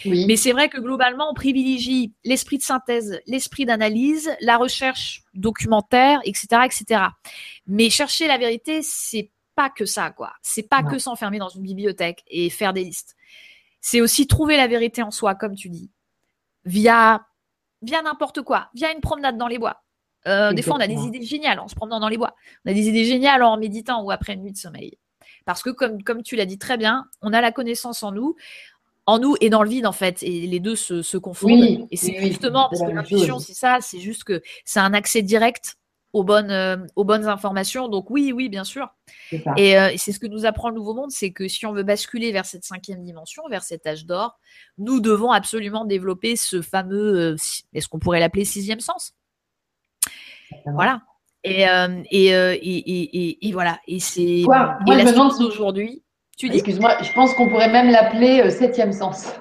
Mais 0.06 0.36
c'est 0.36 0.52
vrai 0.52 0.70
que 0.70 0.80
globalement, 0.80 1.30
on 1.30 1.34
privilégie 1.34 2.14
l'esprit 2.24 2.58
de 2.58 2.64
synthèse, 2.64 3.20
l'esprit 3.26 3.66
d'analyse, 3.66 4.32
la 4.42 4.58
recherche 4.58 5.24
documentaire, 5.34 6.20
etc., 6.24 6.48
etc. 6.66 7.02
Mais 7.68 7.90
chercher 7.90 8.28
la 8.28 8.38
vérité, 8.38 8.82
c'est 8.82 9.32
pas 9.56 9.70
que 9.70 9.86
ça, 9.86 10.12
quoi. 10.12 10.34
C'est 10.42 10.68
pas 10.70 10.84
que 10.84 11.00
s'enfermer 11.00 11.40
dans 11.40 11.50
une 11.50 11.64
bibliothèque 11.64 12.24
et 12.28 12.50
faire 12.50 12.74
des 12.74 12.84
listes. 12.84 13.16
C'est 13.82 14.02
aussi 14.02 14.28
trouver 14.28 14.58
la 14.58 14.68
vérité 14.68 15.02
en 15.02 15.12
soi, 15.12 15.36
comme 15.36 15.56
tu 15.56 15.70
dis, 15.70 15.92
via, 16.66 17.26
via 17.82 18.02
n'importe 18.02 18.42
quoi, 18.42 18.70
via 18.74 18.92
une 18.92 19.02
promenade 19.02 19.38
dans 19.38 19.48
les 19.48 19.60
bois. 19.60 19.84
Euh, 20.28 20.54
des 20.54 20.62
fois, 20.62 20.76
on 20.76 20.80
a 20.80 20.88
des 20.88 21.04
idées 21.04 21.24
géniales 21.24 21.60
en 21.60 21.68
se 21.68 21.76
promenant 21.76 22.00
dans 22.00 22.10
les 22.10 22.18
bois. 22.18 22.36
On 22.66 22.72
a 22.72 22.74
des 22.74 22.88
idées 22.88 23.06
géniales 23.06 23.44
en 23.44 23.58
méditant 23.58 24.04
ou 24.04 24.12
après 24.12 24.34
une 24.34 24.42
nuit 24.42 24.52
de 24.52 24.58
sommeil. 24.58 24.98
Parce 25.46 25.62
que, 25.62 25.70
comme, 25.70 26.02
comme 26.02 26.24
tu 26.24 26.36
l'as 26.36 26.48
dit 26.48 26.58
très 26.58 26.78
bien, 26.78 27.06
on 27.22 27.32
a 27.32 27.42
la 27.42 27.52
connaissance 27.52 28.02
en 28.02 28.12
nous 28.12 28.36
en 29.06 29.20
nous 29.20 29.36
et 29.40 29.50
dans 29.50 29.64
le 29.64 29.70
vide 29.70 29.86
en 29.86 29.92
fait 29.92 30.24
et 30.24 30.48
les 30.48 30.60
deux 30.60 30.76
se, 30.76 31.18
confondent. 31.18 31.88
Et 31.92 31.98
c'est 31.98 32.20
justement 32.22 32.68
parce 32.70 32.82
que 32.82 32.92
l'intuition 32.92 33.40
c'est 33.40 33.54
ça 33.54 33.80
c'est 33.82 34.00
juste 34.00 34.24
que 34.24 34.42
c'est 34.64 34.80
un 34.80 34.94
accès 34.94 35.22
direct 35.22 35.78
aux 36.14 36.24
bonnes 36.24 36.52
euh, 36.52 36.78
aux 36.96 37.04
bonnes 37.04 37.28
informations. 37.28 37.88
Donc 37.88 38.10
oui 38.10 38.32
oui 38.34 38.50
bien 38.50 38.64
sûr. 38.64 38.90
Euh, 39.34 39.38
et, 39.58 39.98
c'est 39.98 40.12
ce 40.12 40.20
que 40.20 40.28
nous 40.28 40.46
apprend 40.46 40.70
le 40.70 40.76
nouveau 40.76 40.94
monde 40.94 41.12
c'est 41.12 41.32
que 41.32 41.48
si 41.48 41.66
on 41.66 41.74
veut 41.74 41.84
basculer 41.84 42.32
vers 42.32 42.46
cette 42.46 42.64
cinquième 42.64 43.04
dimension 43.04 43.44
vers 43.50 43.64
cet 43.64 43.86
âge 43.86 44.06
d'or 44.06 44.40
nous 44.78 45.00
devons 45.00 45.32
absolument 45.32 45.86
développer 45.86 46.36
ce 46.36 46.62
fameux 46.62 47.34
euh, 47.34 47.36
est-ce 47.74 47.88
qu'on 47.88 48.00
pourrait 48.00 48.20
l'appeler 48.20 48.46
sixième 48.46 48.80
sens? 48.80 49.14
Voilà. 50.66 51.02
Et 51.44 51.64
et, 52.10 52.30
et, 52.32 53.48
et, 53.48 53.52
voilà. 53.52 53.80
Et 53.88 54.00
c'est 54.00 54.44
la 54.88 55.14
science 55.14 55.38
d'aujourd'hui 55.38 56.02
Excuse-moi, 56.42 56.98
je 57.02 57.12
pense 57.14 57.34
qu'on 57.34 57.48
pourrait 57.48 57.72
même 57.72 57.90
l'appeler 57.90 58.42
euh, 58.42 58.50
septième 58.50 58.92
sens. 58.92 59.34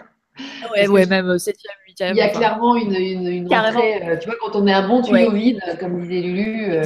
Ouais, 0.72 0.86
ouais, 0.88 1.06
même 1.06 1.28
euh, 1.28 1.38
septième, 1.38 1.74
huitième. 1.86 2.14
Il 2.14 2.18
y 2.18 2.22
a 2.22 2.28
clairement 2.28 2.76
une, 2.76 2.94
une, 2.94 3.26
une 3.26 3.48
rentrée, 3.48 4.02
euh, 4.02 4.16
tu 4.16 4.26
vois, 4.26 4.36
quand 4.40 4.56
on 4.56 4.66
est 4.66 4.72
un 4.72 4.86
bon 4.86 5.02
tuyau 5.02 5.32
vide, 5.32 5.60
comme 5.80 6.00
disait 6.02 6.20
Lulu. 6.20 6.80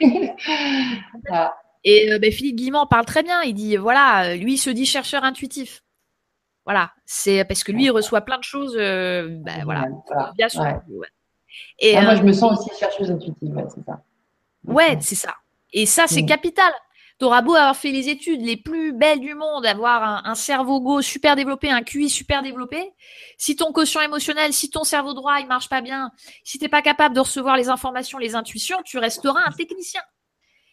Et 1.84 2.18
ben, 2.18 2.32
Philippe 2.32 2.56
Guimand 2.56 2.86
parle 2.86 3.06
très 3.06 3.22
bien. 3.22 3.40
Il 3.42 3.54
dit, 3.54 3.76
voilà, 3.76 4.34
lui, 4.36 4.54
il 4.54 4.58
se 4.58 4.70
dit 4.70 4.84
chercheur 4.84 5.24
intuitif. 5.24 5.82
Voilà, 6.64 6.90
c'est 7.06 7.44
parce 7.44 7.64
que 7.64 7.72
lui, 7.72 7.84
il 7.84 7.90
reçoit 7.90 8.20
plein 8.22 8.36
de 8.36 8.44
choses. 8.44 8.74
Ben, 8.76 9.62
voilà, 9.64 9.86
bien 10.36 10.48
sûr. 10.48 10.66
Et, 11.78 11.96
ah, 11.96 12.02
moi, 12.02 12.16
je 12.16 12.22
me 12.22 12.32
sens 12.32 12.58
aussi 12.58 12.70
chercheuse 12.78 13.10
intuitive, 13.10 13.54
c'est 13.74 13.84
ça. 13.84 14.02
Ouais, 14.66 14.98
c'est 15.00 15.14
ça. 15.14 15.34
Et 15.72 15.86
ça, 15.86 16.06
c'est 16.06 16.22
mm. 16.22 16.26
capital. 16.26 16.72
T'auras 17.18 17.42
beau 17.42 17.54
avoir 17.54 17.76
fait 17.76 17.90
les 17.90 18.08
études 18.08 18.42
les 18.42 18.56
plus 18.56 18.92
belles 18.92 19.18
du 19.18 19.34
monde, 19.34 19.66
avoir 19.66 20.24
un, 20.24 20.34
cerveau 20.36 20.80
gauche 20.80 21.06
super 21.06 21.34
développé, 21.34 21.68
un 21.68 21.82
QI 21.82 22.08
super 22.08 22.42
développé, 22.42 22.92
si 23.36 23.56
ton 23.56 23.72
quotient 23.72 24.02
émotionnel, 24.02 24.52
si 24.52 24.70
ton 24.70 24.84
cerveau 24.84 25.14
droit 25.14 25.40
il 25.40 25.48
marche 25.48 25.68
pas 25.68 25.80
bien, 25.80 26.12
si 26.44 26.60
t'es 26.60 26.68
pas 26.68 26.80
capable 26.80 27.16
de 27.16 27.20
recevoir 27.20 27.56
les 27.56 27.68
informations, 27.68 28.18
les 28.18 28.36
intuitions, 28.36 28.78
tu 28.84 28.98
resteras 28.98 29.40
un 29.44 29.50
technicien. 29.50 30.00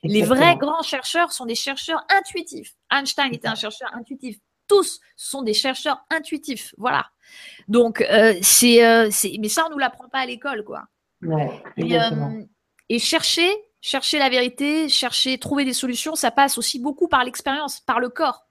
Les 0.04 0.22
vrais 0.22 0.56
grands 0.56 0.84
chercheurs 0.84 1.32
sont 1.32 1.48
des 1.48 1.56
chercheurs 1.56 2.06
intuitifs. 2.10 2.76
Einstein 2.92 3.34
était 3.34 3.48
un 3.48 3.56
chercheur 3.56 3.90
intuitif. 3.96 4.38
Tous 4.68 5.00
sont 5.16 5.42
des 5.42 5.56
chercheurs 5.56 6.06
intuitifs. 6.12 6.76
Voilà. 6.78 7.08
Donc, 7.68 8.02
euh, 8.02 8.36
c'est, 8.44 8.86
euh, 8.86 9.10
mais 9.40 9.50
ça, 9.50 9.66
on 9.68 9.72
nous 9.72 9.80
l'apprend 9.80 10.10
pas 10.10 10.20
à 10.20 10.26
l'école, 10.28 10.64
quoi. 10.64 10.84
et, 11.78 12.00
euh, 12.00 12.44
et 12.90 13.00
chercher, 13.00 13.50
chercher 13.86 14.18
la 14.18 14.30
vérité, 14.30 14.90
chercher, 14.90 15.38
trouver 15.38 15.64
des 15.64 15.74
solutions, 15.74 16.16
ça 16.16 16.32
passe 16.32 16.58
aussi 16.58 16.80
beaucoup 16.80 17.08
par 17.08 17.24
l'expérience, 17.24 17.82
par 17.82 18.00
le 18.00 18.10
corps 18.10 18.48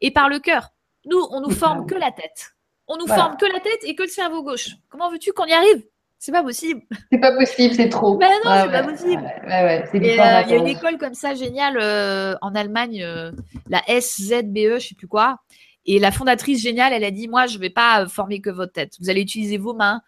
et 0.00 0.10
par 0.10 0.28
le 0.28 0.40
cœur. 0.40 0.70
Nous, 1.04 1.24
on 1.30 1.40
nous 1.40 1.50
forme 1.50 1.86
que 1.86 1.94
la 1.94 2.10
tête. 2.10 2.56
On 2.88 2.96
nous 2.96 3.06
forme 3.06 3.36
que 3.36 3.46
la 3.46 3.60
tête 3.60 3.84
et 3.84 3.94
que 3.94 4.02
le 4.02 4.08
cerveau 4.08 4.42
gauche. 4.42 4.70
Comment 4.88 5.08
veux-tu 5.08 5.32
qu'on 5.32 5.44
y 5.44 5.52
arrive? 5.52 5.84
C'est 6.18 6.32
pas 6.32 6.42
possible. 6.42 6.82
C'est 7.12 7.18
pas 7.18 7.36
possible, 7.36 7.74
c'est 7.74 7.88
trop. 7.88 8.18
Mais 8.18 8.28
non, 8.44 8.62
c'est 8.64 8.72
pas 8.72 8.82
possible. 8.82 9.22
Euh, 9.48 9.82
il 9.94 10.04
y 10.04 10.20
a 10.20 10.56
une 10.56 10.66
école 10.66 10.98
comme 10.98 11.14
ça 11.14 11.34
géniale 11.34 11.78
euh, 11.80 12.34
en 12.40 12.54
Allemagne, 12.56 13.02
euh, 13.04 13.30
la 13.68 13.82
SZBE, 13.86 14.78
je 14.80 14.86
sais 14.88 14.94
plus 14.96 15.06
quoi. 15.06 15.36
Et 15.84 16.00
la 16.00 16.10
fondatrice 16.10 16.60
géniale, 16.60 16.92
elle 16.92 17.04
a 17.04 17.12
dit 17.12 17.28
moi, 17.28 17.46
je 17.46 17.58
vais 17.58 17.70
pas 17.70 18.08
former 18.08 18.40
que 18.40 18.50
votre 18.50 18.72
tête. 18.72 18.94
Vous 18.98 19.10
allez 19.10 19.20
utiliser 19.20 19.58
vos 19.58 19.74
mains, 19.74 20.00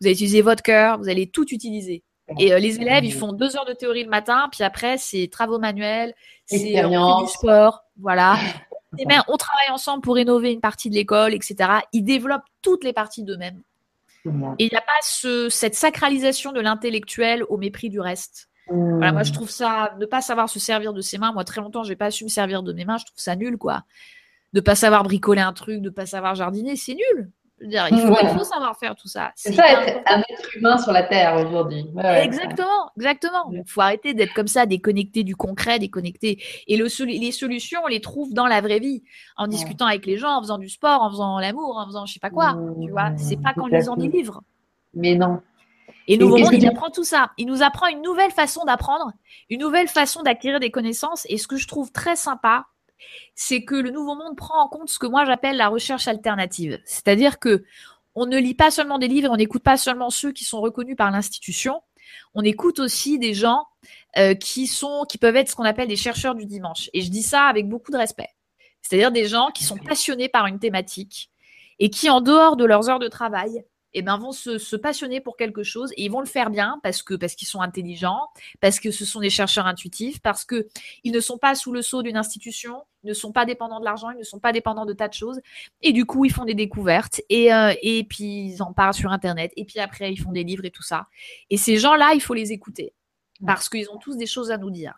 vous 0.00 0.06
allez 0.06 0.14
utiliser 0.14 0.42
votre 0.42 0.62
cœur, 0.62 0.98
vous 0.98 1.08
allez 1.08 1.28
tout 1.28 1.52
utiliser. 1.52 2.03
Et 2.38 2.52
euh, 2.52 2.58
les 2.58 2.80
élèves, 2.80 3.04
ils 3.04 3.12
font 3.12 3.32
deux 3.32 3.56
heures 3.56 3.66
de 3.66 3.74
théorie 3.74 4.04
le 4.04 4.10
matin, 4.10 4.48
puis 4.50 4.64
après, 4.64 4.96
c'est 4.96 5.28
travaux 5.30 5.58
manuels, 5.58 6.14
c'est 6.46 6.82
euh, 6.82 6.88
du 6.88 7.28
sport, 7.28 7.84
voilà. 8.00 8.36
Et 8.98 9.06
bien, 9.06 9.24
on 9.26 9.36
travaille 9.36 9.70
ensemble 9.70 10.02
pour 10.02 10.14
rénover 10.14 10.52
une 10.52 10.60
partie 10.60 10.88
de 10.88 10.94
l'école, 10.94 11.34
etc. 11.34 11.80
Ils 11.92 12.04
développent 12.04 12.44
toutes 12.62 12.84
les 12.84 12.92
parties 12.92 13.24
d'eux-mêmes. 13.24 13.60
Et 14.58 14.64
il 14.64 14.70
n'y 14.70 14.76
a 14.76 14.80
pas 14.80 14.92
ce, 15.02 15.48
cette 15.50 15.74
sacralisation 15.74 16.52
de 16.52 16.60
l'intellectuel 16.60 17.44
au 17.48 17.58
mépris 17.58 17.90
du 17.90 18.00
reste. 18.00 18.48
Voilà, 18.68 19.12
moi, 19.12 19.22
je 19.22 19.30
mmh. 19.30 19.34
trouve 19.34 19.50
ça, 19.50 19.94
ne 19.98 20.06
pas 20.06 20.22
savoir 20.22 20.48
se 20.48 20.58
servir 20.58 20.94
de 20.94 21.02
ses 21.02 21.18
mains. 21.18 21.32
Moi, 21.32 21.44
très 21.44 21.60
longtemps, 21.60 21.82
j'ai 21.82 21.96
pas 21.96 22.10
su 22.10 22.24
me 22.24 22.30
servir 22.30 22.62
de 22.62 22.72
mes 22.72 22.84
mains. 22.84 22.96
Je 22.96 23.04
trouve 23.04 23.18
ça 23.18 23.36
nul, 23.36 23.58
quoi. 23.58 23.82
De 24.54 24.60
pas 24.60 24.74
savoir 24.74 25.02
bricoler 25.02 25.42
un 25.42 25.52
truc, 25.52 25.82
de 25.82 25.90
pas 25.90 26.06
savoir 26.06 26.34
jardiner, 26.34 26.76
c'est 26.76 26.94
nul. 26.94 27.30
Dire, 27.60 27.88
il 27.90 27.98
faut, 27.98 28.44
savoir 28.44 28.76
faire 28.76 28.94
tout 28.94 29.08
ça. 29.08 29.32
C'est 29.36 29.52
ça, 29.52 29.64
être 29.70 30.02
un 30.06 30.20
être 30.20 30.56
humain 30.56 30.78
sur 30.78 30.92
la 30.92 31.02
Terre 31.02 31.36
aujourd'hui. 31.36 31.86
exactement, 32.22 32.90
exactement. 32.96 33.50
Il 33.52 33.62
faut 33.66 33.80
arrêter 33.80 34.14
d'être 34.14 34.34
comme 34.34 34.48
ça, 34.48 34.66
déconnecté 34.66 35.22
du 35.22 35.36
concret, 35.36 35.78
déconnecté. 35.78 36.42
Et 36.66 36.76
le, 36.76 36.86
les 37.04 37.32
solutions, 37.32 37.80
on 37.84 37.88
les 37.88 38.00
trouve 38.00 38.32
dans 38.32 38.46
la 38.46 38.60
vraie 38.60 38.80
vie, 38.80 39.02
en 39.36 39.46
discutant 39.46 39.86
avec 39.86 40.06
les 40.06 40.18
gens, 40.18 40.36
en 40.36 40.42
faisant 40.42 40.58
du 40.58 40.68
sport, 40.68 41.02
en 41.02 41.10
faisant 41.10 41.38
l'amour, 41.38 41.76
en 41.76 41.86
faisant 41.86 42.06
je 42.06 42.14
sais 42.14 42.20
pas 42.20 42.30
quoi. 42.30 42.56
tu 42.82 42.90
vois, 42.90 43.12
c'est 43.16 43.40
pas 43.40 43.54
qu'en 43.54 43.66
lisant 43.66 43.96
des 43.96 44.08
livres. 44.08 44.42
Mais 44.94 45.14
non. 45.14 45.40
Et 46.06 46.18
Nouveau 46.18 46.36
Monde, 46.36 46.52
il 46.52 46.66
apprend 46.66 46.90
tout 46.90 47.04
ça. 47.04 47.30
Il 47.38 47.46
nous 47.46 47.62
apprend 47.62 47.86
une 47.86 48.02
nouvelle 48.02 48.30
façon 48.30 48.64
d'apprendre, 48.64 49.12
une 49.48 49.60
nouvelle 49.60 49.88
façon 49.88 50.22
d'acquérir 50.22 50.60
des 50.60 50.70
connaissances. 50.70 51.26
Et 51.30 51.38
ce 51.38 51.46
que 51.46 51.56
je 51.56 51.66
trouve 51.66 51.92
très 51.92 52.16
sympa, 52.16 52.66
c'est 53.34 53.64
que 53.64 53.74
le 53.74 53.90
Nouveau 53.90 54.14
Monde 54.14 54.36
prend 54.36 54.62
en 54.62 54.68
compte 54.68 54.88
ce 54.88 54.98
que 54.98 55.06
moi 55.06 55.24
j'appelle 55.24 55.56
la 55.56 55.68
recherche 55.68 56.08
alternative. 56.08 56.80
C'est-à-dire 56.84 57.38
que 57.38 57.64
on 58.14 58.26
ne 58.26 58.38
lit 58.38 58.54
pas 58.54 58.70
seulement 58.70 58.98
des 58.98 59.08
livres, 59.08 59.28
on 59.30 59.36
n'écoute 59.36 59.62
pas 59.62 59.76
seulement 59.76 60.10
ceux 60.10 60.32
qui 60.32 60.44
sont 60.44 60.60
reconnus 60.60 60.96
par 60.96 61.10
l'institution. 61.10 61.82
On 62.34 62.42
écoute 62.42 62.78
aussi 62.78 63.18
des 63.18 63.34
gens 63.34 63.66
euh, 64.16 64.34
qui 64.34 64.66
sont, 64.66 65.04
qui 65.08 65.18
peuvent 65.18 65.36
être 65.36 65.48
ce 65.48 65.56
qu'on 65.56 65.64
appelle 65.64 65.88
des 65.88 65.96
chercheurs 65.96 66.34
du 66.34 66.46
dimanche. 66.46 66.90
Et 66.92 67.00
je 67.00 67.10
dis 67.10 67.22
ça 67.22 67.46
avec 67.46 67.68
beaucoup 67.68 67.90
de 67.90 67.96
respect. 67.96 68.28
C'est-à-dire 68.82 69.10
des 69.10 69.26
gens 69.26 69.50
qui 69.52 69.64
sont 69.64 69.78
passionnés 69.78 70.28
par 70.28 70.46
une 70.46 70.58
thématique 70.58 71.30
et 71.78 71.90
qui, 71.90 72.08
en 72.10 72.20
dehors 72.20 72.56
de 72.56 72.64
leurs 72.64 72.88
heures 72.88 72.98
de 72.98 73.08
travail, 73.08 73.64
eh 73.94 74.02
ben, 74.02 74.18
vont 74.18 74.32
se, 74.32 74.76
passionner 74.76 75.20
pour 75.20 75.36
quelque 75.36 75.62
chose 75.62 75.92
et 75.96 76.04
ils 76.04 76.10
vont 76.10 76.20
le 76.20 76.26
faire 76.26 76.50
bien 76.50 76.78
parce 76.82 77.02
que 77.02 77.14
parce 77.14 77.34
qu'ils 77.34 77.48
sont 77.48 77.60
intelligents, 77.60 78.28
parce 78.60 78.80
que 78.80 78.90
ce 78.90 79.04
sont 79.04 79.20
des 79.20 79.30
chercheurs 79.30 79.66
intuitifs, 79.66 80.20
parce 80.20 80.44
que 80.44 80.66
ils 81.04 81.12
ne 81.12 81.20
sont 81.20 81.38
pas 81.38 81.54
sous 81.54 81.72
le 81.72 81.80
sceau 81.80 82.02
d'une 82.02 82.16
institution, 82.16 82.82
ils 83.04 83.08
ne 83.08 83.14
sont 83.14 83.32
pas 83.32 83.46
dépendants 83.46 83.80
de 83.80 83.84
l'argent, 83.84 84.10
ils 84.10 84.18
ne 84.18 84.24
sont 84.24 84.40
pas 84.40 84.52
dépendants 84.52 84.84
de 84.84 84.92
tas 84.92 85.08
de 85.08 85.14
choses 85.14 85.40
et 85.80 85.92
du 85.92 86.04
coup 86.04 86.24
ils 86.24 86.32
font 86.32 86.44
des 86.44 86.54
découvertes 86.54 87.20
et 87.28 87.54
euh, 87.54 87.72
et 87.82 88.04
puis 88.04 88.46
ils 88.48 88.62
en 88.62 88.72
parlent 88.72 88.94
sur 88.94 89.12
internet 89.12 89.52
et 89.56 89.64
puis 89.64 89.78
après 89.78 90.12
ils 90.12 90.20
font 90.20 90.32
des 90.32 90.44
livres 90.44 90.64
et 90.64 90.70
tout 90.70 90.82
ça. 90.82 91.06
Et 91.50 91.56
ces 91.56 91.78
gens-là, 91.78 92.12
il 92.14 92.20
faut 92.20 92.34
les 92.34 92.52
écouter 92.52 92.92
parce 93.46 93.68
qu'ils 93.68 93.88
ont 93.90 93.98
tous 93.98 94.16
des 94.16 94.26
choses 94.26 94.50
à 94.50 94.58
nous 94.58 94.70
dire. 94.70 94.94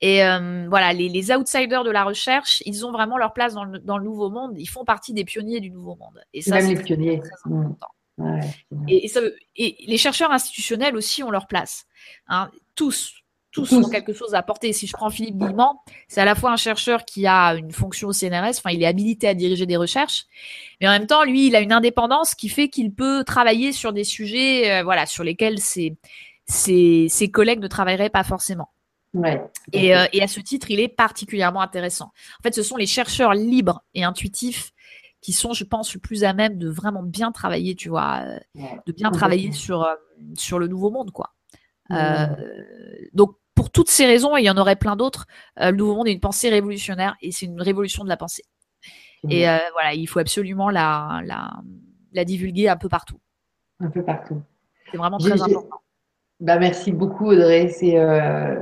Et 0.00 0.24
euh, 0.24 0.66
voilà, 0.68 0.92
les, 0.92 1.30
outsiders 1.30 1.84
de 1.84 1.90
la 1.90 2.02
recherche, 2.02 2.60
ils 2.66 2.84
ont 2.84 2.90
vraiment 2.90 3.16
leur 3.16 3.32
place 3.32 3.54
dans 3.54 3.64
le, 3.64 3.78
dans 3.78 3.98
le, 3.98 4.04
nouveau 4.04 4.30
monde. 4.30 4.54
Ils 4.58 4.66
font 4.66 4.84
partie 4.84 5.14
des 5.14 5.24
pionniers 5.24 5.60
du 5.60 5.70
nouveau 5.70 5.94
monde. 5.94 6.20
Et 6.34 6.42
ça, 6.42 6.60
c'est 6.60 6.74
les 6.74 6.82
pionniers. 6.82 7.20
Très, 7.20 7.52
important 7.54 7.88
et, 8.88 9.76
les 9.86 9.98
chercheurs 9.98 10.30
institutionnels 10.30 10.96
aussi 10.96 11.22
ont 11.22 11.30
leur 11.30 11.46
place. 11.46 11.86
Hein. 12.28 12.50
Tous, 12.74 13.14
tous, 13.52 13.72
ont 13.72 13.88
quelque 13.88 14.12
chose 14.12 14.34
à 14.34 14.38
apporter. 14.38 14.72
Si 14.72 14.86
je 14.86 14.92
prends 14.92 15.10
Philippe 15.10 15.36
Guillemant, 15.36 15.82
c'est 16.08 16.20
à 16.20 16.24
la 16.24 16.34
fois 16.34 16.52
un 16.52 16.56
chercheur 16.56 17.04
qui 17.04 17.26
a 17.26 17.54
une 17.54 17.70
fonction 17.70 18.08
au 18.08 18.12
CNRS, 18.12 18.58
enfin, 18.58 18.70
il 18.70 18.82
est 18.82 18.86
habilité 18.86 19.28
à 19.28 19.34
diriger 19.34 19.66
des 19.66 19.76
recherches, 19.76 20.24
mais 20.80 20.88
en 20.88 20.90
même 20.90 21.06
temps, 21.06 21.24
lui, 21.24 21.48
il 21.48 21.56
a 21.56 21.60
une 21.60 21.72
indépendance 21.72 22.34
qui 22.34 22.48
fait 22.48 22.68
qu'il 22.68 22.92
peut 22.94 23.24
travailler 23.24 23.72
sur 23.72 23.92
des 23.92 24.04
sujets, 24.04 24.70
euh, 24.70 24.82
voilà, 24.82 25.06
sur 25.06 25.22
lesquels 25.22 25.58
ses, 25.60 25.96
ses, 26.46 27.06
ses, 27.10 27.30
collègues 27.30 27.60
ne 27.60 27.68
travailleraient 27.68 28.10
pas 28.10 28.24
forcément. 28.24 28.70
Ouais, 29.12 29.42
et, 29.74 29.94
euh, 29.94 30.06
et, 30.14 30.22
à 30.22 30.28
ce 30.28 30.40
titre, 30.40 30.70
il 30.70 30.80
est 30.80 30.88
particulièrement 30.88 31.60
intéressant. 31.60 32.06
En 32.40 32.42
fait, 32.42 32.54
ce 32.54 32.62
sont 32.62 32.76
les 32.76 32.86
chercheurs 32.86 33.34
libres 33.34 33.82
et 33.94 34.04
intuitifs 34.04 34.72
qui 35.22 35.32
sont, 35.32 35.54
je 35.54 35.64
pense, 35.64 35.94
le 35.94 36.00
plus 36.00 36.24
à 36.24 36.34
même 36.34 36.58
de 36.58 36.68
vraiment 36.68 37.02
bien 37.02 37.32
travailler, 37.32 37.74
tu 37.74 37.88
vois, 37.88 38.22
euh, 38.26 38.38
de 38.86 38.92
bien 38.92 39.10
travailler 39.10 39.52
sur, 39.52 39.82
euh, 39.82 39.94
sur 40.34 40.58
le 40.58 40.66
nouveau 40.66 40.90
monde, 40.90 41.12
quoi. 41.12 41.32
Euh, 41.92 42.26
donc, 43.14 43.36
pour 43.54 43.70
toutes 43.70 43.88
ces 43.88 44.04
raisons, 44.04 44.36
et 44.36 44.40
il 44.40 44.44
y 44.44 44.50
en 44.50 44.56
aurait 44.56 44.76
plein 44.76 44.96
d'autres, 44.96 45.26
le 45.56 45.70
nouveau 45.72 45.94
monde 45.94 46.08
est 46.08 46.12
une 46.12 46.20
pensée 46.20 46.48
révolutionnaire 46.50 47.16
et 47.22 47.30
c'est 47.30 47.46
une 47.46 47.60
révolution 47.60 48.02
de 48.02 48.08
la 48.08 48.16
pensée. 48.16 48.44
Et 49.28 49.44
voilà, 49.72 49.94
il 49.94 50.06
faut 50.06 50.18
absolument 50.18 50.70
la, 50.70 51.20
la, 51.24 51.52
la 52.12 52.24
divulguer 52.24 52.68
un 52.68 52.76
peu 52.76 52.88
partout. 52.88 53.20
Un 53.78 53.90
peu 53.90 54.04
partout. 54.04 54.42
C'est 54.90 54.96
vraiment 54.96 55.18
très 55.18 55.40
important. 55.40 55.80
Bah, 56.42 56.58
merci 56.58 56.90
beaucoup 56.90 57.26
Audrey, 57.26 57.68
c'est 57.68 57.96
euh, 57.96 58.56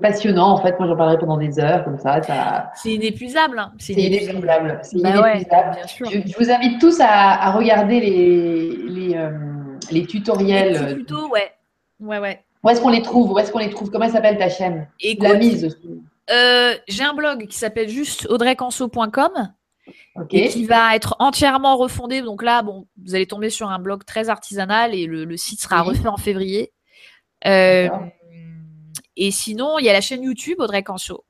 passionnant 0.00 0.52
en 0.52 0.62
fait, 0.62 0.78
moi 0.78 0.88
j'en 0.88 0.96
parlerai 0.96 1.18
pendant 1.18 1.36
des 1.36 1.60
heures 1.60 1.84
comme 1.84 1.98
ça. 1.98 2.22
ça... 2.22 2.70
C'est 2.74 2.94
inépuisable. 2.94 3.58
Hein. 3.58 3.72
C'est 3.78 3.92
inépuisable. 3.92 4.80
Bah 4.94 5.12
bien 5.74 5.86
sûr. 5.86 6.08
Je, 6.10 6.38
vous 6.38 6.50
invite 6.50 6.80
tous 6.80 7.00
à, 7.00 7.06
à 7.06 7.52
regarder 7.52 8.00
les, 8.00 8.76
les, 8.88 9.14
euh, 9.14 9.30
les 9.90 10.06
tutoriels. 10.06 10.86
Les 10.88 10.94
tutos, 10.94 11.28
ouais. 11.28 11.52
Ouais, 12.00 12.18
ouais. 12.18 12.42
Où 12.62 12.70
est-ce 12.70 12.80
qu'on 12.80 12.88
les 12.88 13.02
trouve? 13.02 13.32
Où 13.32 13.38
est-ce 13.38 13.52
qu'on 13.52 13.58
les 13.58 13.68
trouve? 13.68 13.90
Comment 13.90 14.08
s'appelle 14.08 14.38
ta 14.38 14.48
chaîne? 14.48 14.88
La 15.20 15.34
mise. 15.34 15.78
Euh, 16.30 16.72
J'ai 16.88 17.04
un 17.04 17.12
blog 17.12 17.46
qui 17.46 17.58
s'appelle 17.58 17.90
juste 17.90 18.26
audreycanso.com 18.30 19.52
et 20.30 20.48
qui 20.48 20.64
va 20.64 20.94
être 20.94 21.16
entièrement 21.18 21.76
refondé. 21.76 22.22
Donc 22.22 22.42
là, 22.42 22.62
bon, 22.62 22.86
vous 23.02 23.14
allez 23.14 23.26
tomber 23.26 23.50
sur 23.50 23.70
un 23.70 23.78
blog 23.78 24.04
très 24.04 24.28
artisanal 24.28 24.94
et 24.94 25.06
le, 25.06 25.36
site 25.36 25.60
sera 25.60 25.82
refait 25.82 26.08
en 26.08 26.16
février. 26.16 26.72
Euh, 27.46 27.88
et 29.16 29.30
sinon, 29.30 29.78
il 29.78 29.84
y 29.84 29.88
a 29.88 29.92
la 29.92 30.00
chaîne 30.00 30.22
YouTube 30.22 30.60
Audrey 30.60 30.82
Canso 30.82 31.24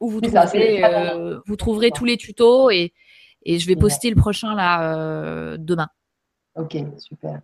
où 0.00 0.10
vous, 0.10 0.20
trouverez, 0.20 0.84
euh, 0.84 1.40
vous 1.46 1.56
trouverez 1.56 1.90
tous 1.90 2.04
les 2.04 2.16
tutos 2.16 2.70
et, 2.70 2.92
et 3.44 3.58
je 3.58 3.66
vais 3.66 3.74
poster 3.74 4.10
le 4.10 4.16
prochain 4.16 4.54
là 4.54 4.94
euh, 4.94 5.56
demain. 5.58 5.88
Ok, 6.54 6.76
super. 6.98 7.40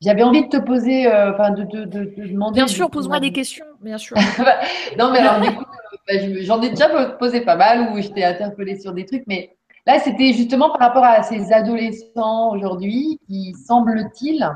J'avais 0.00 0.22
envie 0.22 0.44
de 0.44 0.48
te 0.48 0.58
poser, 0.58 1.08
enfin 1.08 1.50
de, 1.50 1.64
de, 1.64 1.84
de, 1.84 2.28
demander. 2.28 2.54
Bien 2.54 2.68
sûr, 2.68 2.88
pose-moi 2.88 3.18
des 3.18 3.32
questions, 3.32 3.66
bien 3.80 3.98
sûr. 3.98 4.16
non, 4.98 5.10
mais 5.10 5.18
alors 5.18 5.40
du 5.40 5.56
coup, 5.56 5.64
bah, 6.06 6.14
j'en 6.42 6.62
ai 6.62 6.70
déjà 6.70 6.88
posé 7.18 7.40
pas 7.40 7.56
mal 7.56 7.92
où 7.92 8.00
je 8.00 8.08
t'ai 8.08 8.24
interpellé 8.24 8.78
sur 8.78 8.92
des 8.92 9.04
trucs, 9.04 9.24
mais 9.26 9.56
Là, 9.86 10.00
c'était 10.00 10.32
justement 10.32 10.70
par 10.70 10.80
rapport 10.80 11.04
à 11.04 11.22
ces 11.22 11.52
adolescents 11.52 12.50
aujourd'hui 12.50 13.20
qui, 13.28 13.54
semble-t-il, 13.54 14.50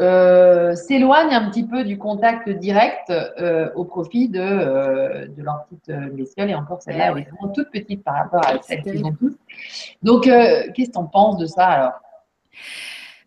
euh, 0.00 0.74
s'éloignent 0.74 1.34
un 1.34 1.50
petit 1.50 1.64
peu 1.64 1.84
du 1.84 1.96
contact 1.96 2.48
direct 2.48 3.10
euh, 3.10 3.70
au 3.74 3.84
profit 3.84 4.28
de, 4.28 4.40
euh, 4.40 5.26
de 5.26 5.42
leur 5.42 5.64
petite 5.64 6.14
bestiole. 6.14 6.50
Et 6.50 6.54
encore, 6.54 6.82
celle-là, 6.82 7.12
elle 7.12 7.18
est 7.18 7.28
vraiment 7.30 7.52
toute 7.52 7.70
petite 7.70 8.04
par 8.04 8.14
rapport 8.14 8.46
à 8.46 8.60
celle 8.62 8.82
qu'ils 8.82 9.04
ont 9.04 9.14
tous. 9.14 9.34
Donc, 10.02 10.24
qu'est-ce 10.24 10.88
que 10.88 10.92
tu 10.92 10.98
en 10.98 11.06
penses 11.06 11.38
de 11.38 11.46
ça 11.46 11.66
alors? 11.66 11.92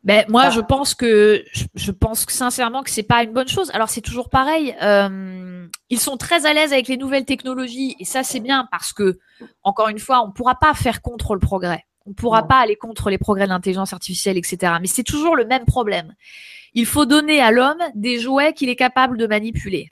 Ben, 0.04 0.26
moi, 0.30 0.50
je 0.50 0.62
pense 0.62 0.96
que 0.96 1.44
je 1.76 1.92
pense 1.92 2.26
que 2.26 2.32
sincèrement 2.32 2.82
que 2.82 2.90
c'est 2.90 3.04
pas 3.04 3.24
une 3.24 3.34
bonne 3.34 3.48
chose. 3.48 3.70
Alors 3.74 3.90
c'est 3.90 4.02
toujours 4.02 4.30
pareil. 4.30 4.76
Euh, 4.82 5.51
ils 5.90 6.00
sont 6.00 6.18
très 6.18 6.46
à 6.46 6.54
l'aise 6.54 6.74
avec 6.74 6.88
les 6.88 6.98
nouvelles 6.98 7.26
technologies 7.26 7.96
et 8.00 8.06
ça 8.06 8.24
c'est 8.24 8.40
bien 8.40 8.68
parce 8.72 8.94
que 8.94 9.20
encore 9.64 9.90
une 9.90 10.00
fois, 10.00 10.24
on 10.26 10.32
pourra 10.32 10.56
pas 10.56 10.74
faire 10.74 11.02
contre 11.02 11.34
le 11.34 11.40
progrès. 11.40 11.86
On 12.06 12.14
pourra 12.14 12.48
pas 12.48 12.60
aller 12.60 12.76
contre 12.76 13.10
les 13.10 13.18
progrès 13.18 13.46
de 13.46 13.50
l'intelligence 13.50 13.94
artificielle, 13.94 14.38
etc. 14.38 14.74
Mais 14.82 14.88
c'est 14.88 15.04
toujours 15.04 15.36
le 15.36 15.46
même 15.46 15.66
problème. 15.66 16.16
Il 16.74 16.86
faut 16.86 17.06
donner 17.06 17.42
à 17.42 17.52
l'homme 17.52 17.82
des 17.94 18.20
jouets 18.20 18.54
qu'il 18.54 18.70
est 18.70 18.76
capable 18.76 19.18
de 19.18 19.28
manipuler. 19.28 19.92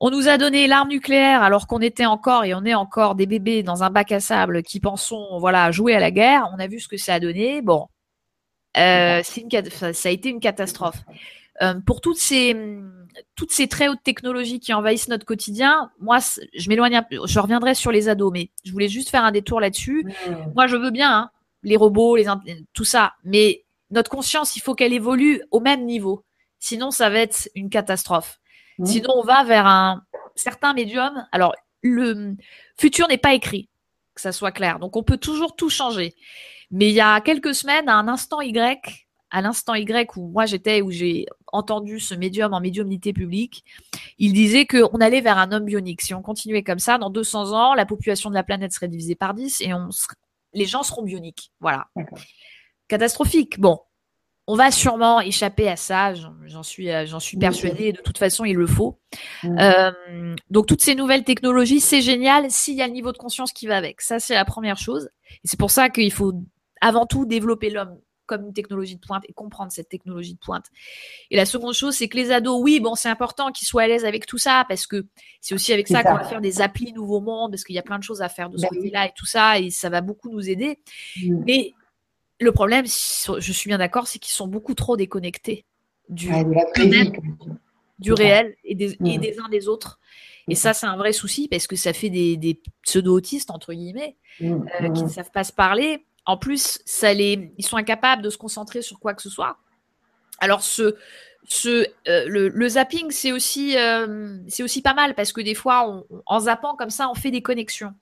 On 0.00 0.10
nous 0.10 0.28
a 0.28 0.38
donné 0.38 0.66
l'arme 0.66 0.88
nucléaire 0.88 1.42
alors 1.42 1.66
qu'on 1.66 1.80
était 1.80 2.06
encore 2.06 2.44
et 2.44 2.54
on 2.54 2.64
est 2.64 2.74
encore 2.74 3.14
des 3.14 3.26
bébés 3.26 3.62
dans 3.62 3.82
un 3.82 3.90
bac 3.90 4.12
à 4.12 4.20
sable 4.20 4.62
qui 4.62 4.78
pensons 4.78 5.38
voilà 5.38 5.70
jouer 5.72 5.94
à 5.94 6.00
la 6.00 6.10
guerre. 6.10 6.48
On 6.54 6.60
a 6.60 6.66
vu 6.66 6.78
ce 6.78 6.86
que 6.86 6.96
ça 6.96 7.14
a 7.14 7.20
donné. 7.20 7.62
Bon, 7.62 7.88
euh, 8.76 9.22
ça 9.22 10.08
a 10.08 10.12
été 10.12 10.28
une 10.28 10.40
catastrophe. 10.40 10.98
Euh, 11.62 11.74
pour 11.84 12.00
toutes 12.00 12.18
ces, 12.18 12.56
toutes 13.34 13.50
ces 13.50 13.66
très 13.66 13.88
hautes 13.88 14.02
technologies 14.04 14.60
qui 14.60 14.72
envahissent 14.72 15.08
notre 15.08 15.26
quotidien, 15.26 15.90
moi, 16.00 16.18
je 16.54 16.68
m'éloigne 16.68 16.96
un 16.96 17.02
peu. 17.02 17.18
Je 17.26 17.38
reviendrai 17.40 17.74
sur 17.74 17.90
les 17.90 18.08
ados, 18.08 18.32
mais 18.32 18.50
je 18.64 18.72
voulais 18.72 18.88
juste 18.88 19.10
faire 19.10 19.24
un 19.24 19.32
détour 19.32 19.60
là-dessus. 19.60 20.06
Moi, 20.54 20.66
je 20.66 20.76
veux 20.76 20.90
bien 20.90 21.10
hein, 21.10 21.30
les 21.62 21.76
robots, 21.76 22.16
les 22.16 22.26
tout 22.72 22.84
ça, 22.84 23.14
mais 23.24 23.64
notre 23.90 24.10
conscience, 24.10 24.56
il 24.56 24.60
faut 24.60 24.74
qu'elle 24.74 24.92
évolue 24.92 25.42
au 25.50 25.60
même 25.60 25.84
niveau. 25.84 26.24
Sinon, 26.58 26.90
ça 26.90 27.10
va 27.10 27.20
être 27.20 27.48
une 27.54 27.70
catastrophe. 27.70 28.38
Sinon, 28.84 29.10
on 29.16 29.22
va 29.22 29.42
vers 29.42 29.66
un 29.66 30.04
certain 30.36 30.72
médium. 30.72 31.26
Alors, 31.32 31.54
le 31.82 32.36
futur 32.76 33.08
n'est 33.08 33.18
pas 33.18 33.34
écrit, 33.34 33.68
que 34.14 34.20
ça 34.20 34.30
soit 34.30 34.52
clair. 34.52 34.78
Donc, 34.78 34.96
on 34.96 35.02
peut 35.02 35.16
toujours 35.16 35.56
tout 35.56 35.70
changer. 35.70 36.14
Mais 36.70 36.88
il 36.90 36.94
y 36.94 37.00
a 37.00 37.20
quelques 37.20 37.54
semaines, 37.54 37.88
à 37.88 37.96
un 37.96 38.06
instant 38.08 38.40
Y, 38.40 39.07
à 39.30 39.42
l'instant 39.42 39.74
Y 39.74 40.16
où 40.16 40.28
moi 40.28 40.46
j'étais, 40.46 40.80
où 40.82 40.90
j'ai 40.90 41.26
entendu 41.52 42.00
ce 42.00 42.14
médium 42.14 42.54
en 42.54 42.60
médiumnité 42.60 43.12
publique, 43.12 43.64
il 44.18 44.32
disait 44.32 44.66
qu'on 44.66 45.00
allait 45.00 45.20
vers 45.20 45.38
un 45.38 45.52
homme 45.52 45.64
bionique. 45.64 46.02
Si 46.02 46.14
on 46.14 46.22
continuait 46.22 46.62
comme 46.62 46.78
ça, 46.78 46.98
dans 46.98 47.10
200 47.10 47.52
ans, 47.52 47.74
la 47.74 47.86
population 47.86 48.30
de 48.30 48.34
la 48.34 48.42
planète 48.42 48.72
serait 48.72 48.88
divisée 48.88 49.14
par 49.14 49.34
10 49.34 49.60
et 49.60 49.74
on 49.74 49.88
les 50.54 50.64
gens 50.64 50.82
seront 50.82 51.02
bioniques. 51.02 51.52
Voilà. 51.60 51.88
Catastrophique. 52.88 53.60
Bon, 53.60 53.80
on 54.46 54.56
va 54.56 54.70
sûrement 54.70 55.20
échapper 55.20 55.68
à 55.68 55.76
ça, 55.76 56.14
j'en 56.14 56.62
suis, 56.62 56.88
j'en 57.06 57.20
suis 57.20 57.36
persuadée, 57.36 57.88
et 57.88 57.92
de 57.92 58.00
toute 58.00 58.16
façon, 58.16 58.46
il 58.46 58.56
le 58.56 58.66
faut. 58.66 58.98
Euh, 59.44 60.34
donc, 60.48 60.66
toutes 60.66 60.80
ces 60.80 60.94
nouvelles 60.94 61.24
technologies, 61.24 61.80
c'est 61.80 62.00
génial 62.00 62.50
s'il 62.50 62.74
y 62.74 62.82
a 62.82 62.86
le 62.86 62.94
niveau 62.94 63.12
de 63.12 63.18
conscience 63.18 63.52
qui 63.52 63.66
va 63.66 63.76
avec. 63.76 64.00
Ça, 64.00 64.18
c'est 64.18 64.34
la 64.34 64.46
première 64.46 64.78
chose. 64.78 65.10
Et 65.44 65.48
c'est 65.48 65.58
pour 65.58 65.70
ça 65.70 65.90
qu'il 65.90 66.10
faut 66.10 66.32
avant 66.80 67.04
tout 67.04 67.26
développer 67.26 67.68
l'homme 67.68 67.98
comme 68.28 68.46
une 68.46 68.52
technologie 68.52 68.94
de 68.94 69.00
pointe 69.00 69.24
et 69.28 69.32
comprendre 69.32 69.72
cette 69.72 69.88
technologie 69.88 70.34
de 70.34 70.38
pointe. 70.38 70.66
Et 71.30 71.36
la 71.36 71.46
seconde 71.46 71.74
chose, 71.74 71.94
c'est 71.94 72.08
que 72.08 72.16
les 72.16 72.30
ados, 72.30 72.60
oui, 72.62 72.78
bon, 72.78 72.94
c'est 72.94 73.08
important 73.08 73.50
qu'ils 73.50 73.66
soient 73.66 73.82
à 73.82 73.88
l'aise 73.88 74.04
avec 74.04 74.26
tout 74.26 74.38
ça 74.38 74.64
parce 74.68 74.86
que 74.86 75.06
c'est 75.40 75.54
aussi 75.54 75.72
avec 75.72 75.88
ça, 75.88 76.04
qu'on 76.04 76.14
va 76.14 76.24
faire 76.24 76.40
des 76.40 76.60
applis 76.60 76.92
Nouveau 76.92 77.20
Monde 77.20 77.50
parce 77.50 77.64
qu'il 77.64 77.74
y 77.74 77.78
a 77.78 77.82
plein 77.82 77.98
de 77.98 78.04
choses 78.04 78.22
à 78.22 78.28
faire 78.28 78.50
de 78.50 78.58
ce 78.58 78.62
ben 78.62 78.68
côté-là 78.68 79.06
et 79.06 79.12
tout 79.16 79.26
ça 79.26 79.58
et 79.58 79.70
ça 79.70 79.88
va 79.88 80.00
beaucoup 80.00 80.30
nous 80.30 80.48
aider. 80.48 80.78
Mm. 81.16 81.42
Mais 81.46 81.72
le 82.40 82.52
problème, 82.52 82.86
je 82.86 83.52
suis 83.52 83.68
bien 83.68 83.78
d'accord, 83.78 84.06
c'est 84.06 84.18
qu'ils 84.18 84.34
sont 84.34 84.46
beaucoup 84.46 84.74
trop 84.74 84.96
déconnectés 84.96 85.64
du, 86.08 86.30
du 87.98 88.12
réel 88.12 88.54
et 88.64 88.74
des, 88.74 88.96
et 89.04 89.18
des 89.18 89.40
uns 89.40 89.48
des 89.48 89.68
autres. 89.68 89.98
Et 90.48 90.54
ça, 90.54 90.72
c'est 90.72 90.86
un 90.86 90.96
vrai 90.96 91.12
souci 91.12 91.46
parce 91.48 91.66
que 91.66 91.76
ça 91.76 91.92
fait 91.92 92.10
des, 92.10 92.60
pseudo-autistes, 92.82 93.50
entre 93.50 93.74
guillemets, 93.74 94.16
euh, 94.40 94.90
qui 94.94 95.02
ne 95.02 95.08
savent 95.08 95.30
pas 95.30 95.44
se 95.44 95.52
parler. 95.52 96.06
En 96.28 96.36
plus, 96.36 96.78
ils 96.84 97.66
sont 97.66 97.78
incapables 97.78 98.20
de 98.20 98.28
se 98.28 98.36
concentrer 98.36 98.82
sur 98.82 99.00
quoi 99.00 99.14
que 99.14 99.22
ce 99.22 99.30
soit. 99.30 99.56
Alors, 100.40 100.62
euh, 100.76 101.84
le, 102.04 102.68
zapping, 102.68 103.10
c'est 103.10 103.32
aussi, 103.32 103.78
euh, 103.78 104.36
c'est 104.46 104.62
aussi 104.62 104.82
pas 104.82 104.92
mal 104.92 105.14
parce 105.14 105.32
que 105.32 105.40
des 105.40 105.54
fois, 105.54 106.04
en 106.26 106.40
zappant 106.40 106.76
comme 106.76 106.90
ça, 106.90 107.08
on 107.10 107.14
fait 107.14 107.30
des 107.30 107.40
connexions. 107.40 107.94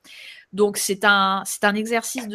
Donc, 0.53 0.77
c'est 0.77 1.05
un, 1.05 1.45
exercice 1.77 2.27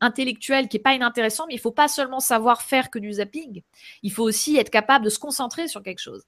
intellectuel 0.00 0.68
qui 0.68 0.78
n'est 0.78 0.82
pas 0.82 0.94
inintéressant, 0.94 1.44
mais 1.46 1.52
il 1.52 1.58
ne 1.58 1.62
faut 1.62 1.70
pas 1.70 1.88
seulement 1.88 2.20
savoir 2.20 2.62
faire 2.62 2.88
que 2.88 2.98
du 2.98 3.12
zapping. 3.12 3.60
Il 4.02 4.12
faut 4.12 4.24
aussi 4.24 4.56
être 4.56 4.70
capable 4.70 5.04
de 5.04 5.10
se 5.10 5.18
concentrer 5.18 5.68
sur 5.68 5.82
quelque 5.82 6.00
chose 6.00 6.24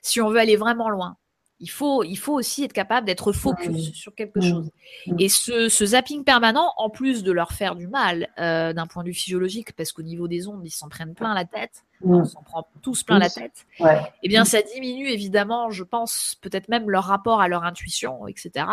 si 0.00 0.20
on 0.20 0.30
veut 0.30 0.38
aller 0.38 0.54
vraiment 0.54 0.90
loin 0.90 1.16
il 1.60 1.70
faut, 1.70 2.04
il 2.04 2.16
faut 2.16 2.34
aussi 2.34 2.64
être 2.64 2.72
capable 2.72 3.06
d'être 3.06 3.32
focus 3.32 3.92
sur 3.92 4.14
quelque 4.14 4.40
chose. 4.40 4.70
Et 5.18 5.28
ce, 5.28 5.68
zapping 5.68 6.22
permanent, 6.24 6.72
en 6.76 6.88
plus 6.88 7.22
de 7.22 7.32
leur 7.32 7.52
faire 7.52 7.74
du 7.74 7.88
mal 7.88 8.28
euh, 8.38 8.72
d'un 8.72 8.86
point 8.86 9.02
de 9.02 9.08
vue 9.08 9.14
physiologique, 9.14 9.72
parce 9.72 9.92
qu'au 9.92 10.02
niveau 10.02 10.28
des 10.28 10.46
ondes, 10.46 10.62
ils 10.64 10.70
s'en 10.70 10.88
prennent 10.88 11.14
plein 11.14 11.34
la 11.34 11.44
tête, 11.44 11.84
on 12.02 12.24
s'en 12.24 12.42
prend 12.42 12.68
tous 12.82 13.02
plein 13.02 13.18
la 13.18 13.28
tête, 13.28 13.66
eh 13.80 14.28
bien, 14.28 14.44
ça 14.44 14.62
diminue 14.62 15.08
évidemment, 15.08 15.70
je 15.70 15.82
pense, 15.82 16.36
peut-être 16.40 16.68
même 16.68 16.88
leur 16.90 17.04
rapport 17.04 17.40
à 17.40 17.48
leur 17.48 17.64
intuition, 17.64 18.28
etc. 18.28 18.66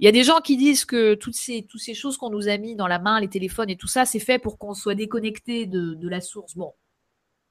Il 0.00 0.06
y 0.06 0.08
a 0.08 0.12
des 0.12 0.24
gens 0.24 0.40
qui 0.40 0.56
disent 0.56 0.84
que 0.84 1.14
toutes 1.14 1.36
ces, 1.36 1.62
toutes 1.62 1.80
ces 1.80 1.94
choses 1.94 2.16
qu'on 2.16 2.30
nous 2.30 2.48
a 2.48 2.56
mis 2.58 2.74
dans 2.76 2.88
la 2.88 2.98
main, 2.98 3.20
les 3.20 3.28
téléphones 3.28 3.70
et 3.70 3.76
tout 3.76 3.86
ça, 3.86 4.04
c'est 4.04 4.18
fait 4.18 4.38
pour 4.38 4.58
qu'on 4.58 4.74
soit 4.74 4.94
déconnecté 4.94 5.66
de, 5.66 5.94
de 5.94 6.08
la 6.08 6.20
source. 6.20 6.56
Bon, 6.56 6.74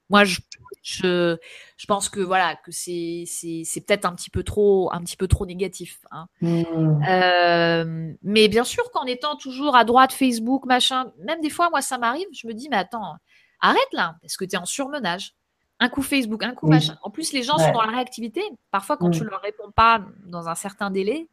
moi, 0.09 0.23
je, 0.25 0.39
je, 0.81 1.37
je, 1.77 1.85
pense 1.85 2.09
que 2.09 2.19
voilà 2.19 2.55
que 2.55 2.71
c'est 2.71 3.23
c'est 3.25 3.81
peut-être 3.81 4.05
un 4.05 4.13
petit 4.13 4.29
peu 4.29 4.43
trop 4.43 4.91
un 4.93 5.01
petit 5.01 5.17
peu 5.17 5.27
trop 5.27 5.45
négatif. 5.45 5.99
Hein. 6.11 6.27
Mmh. 6.41 7.03
Euh, 7.07 8.13
mais 8.21 8.47
bien 8.47 8.63
sûr 8.63 8.91
qu'en 8.91 9.05
étant 9.05 9.35
toujours 9.35 9.75
à 9.75 9.85
droite 9.85 10.11
Facebook 10.11 10.65
machin, 10.65 11.11
même 11.25 11.41
des 11.41 11.49
fois 11.49 11.69
moi 11.69 11.81
ça 11.81 11.97
m'arrive, 11.97 12.27
je 12.33 12.47
me 12.47 12.53
dis 12.53 12.67
mais 12.69 12.77
attends 12.77 13.15
arrête 13.61 13.93
là 13.93 14.17
parce 14.21 14.35
que 14.37 14.45
tu 14.45 14.55
es 14.55 14.59
en 14.59 14.65
surmenage. 14.65 15.35
Un 15.79 15.89
coup 15.89 16.01
Facebook, 16.01 16.43
un 16.43 16.53
coup 16.53 16.67
machin. 16.67 16.97
En 17.01 17.09
plus 17.09 17.33
les 17.33 17.43
gens 17.43 17.57
sont 17.57 17.71
dans 17.71 17.81
la 17.81 17.91
réactivité. 17.91 18.41
Parfois 18.71 18.97
quand 18.97 19.09
tu 19.09 19.23
mmh. 19.23 19.27
leur 19.27 19.41
réponds 19.41 19.71
pas 19.71 20.01
dans 20.25 20.47
un 20.47 20.55
certain 20.55 20.91
délai, 20.91 21.27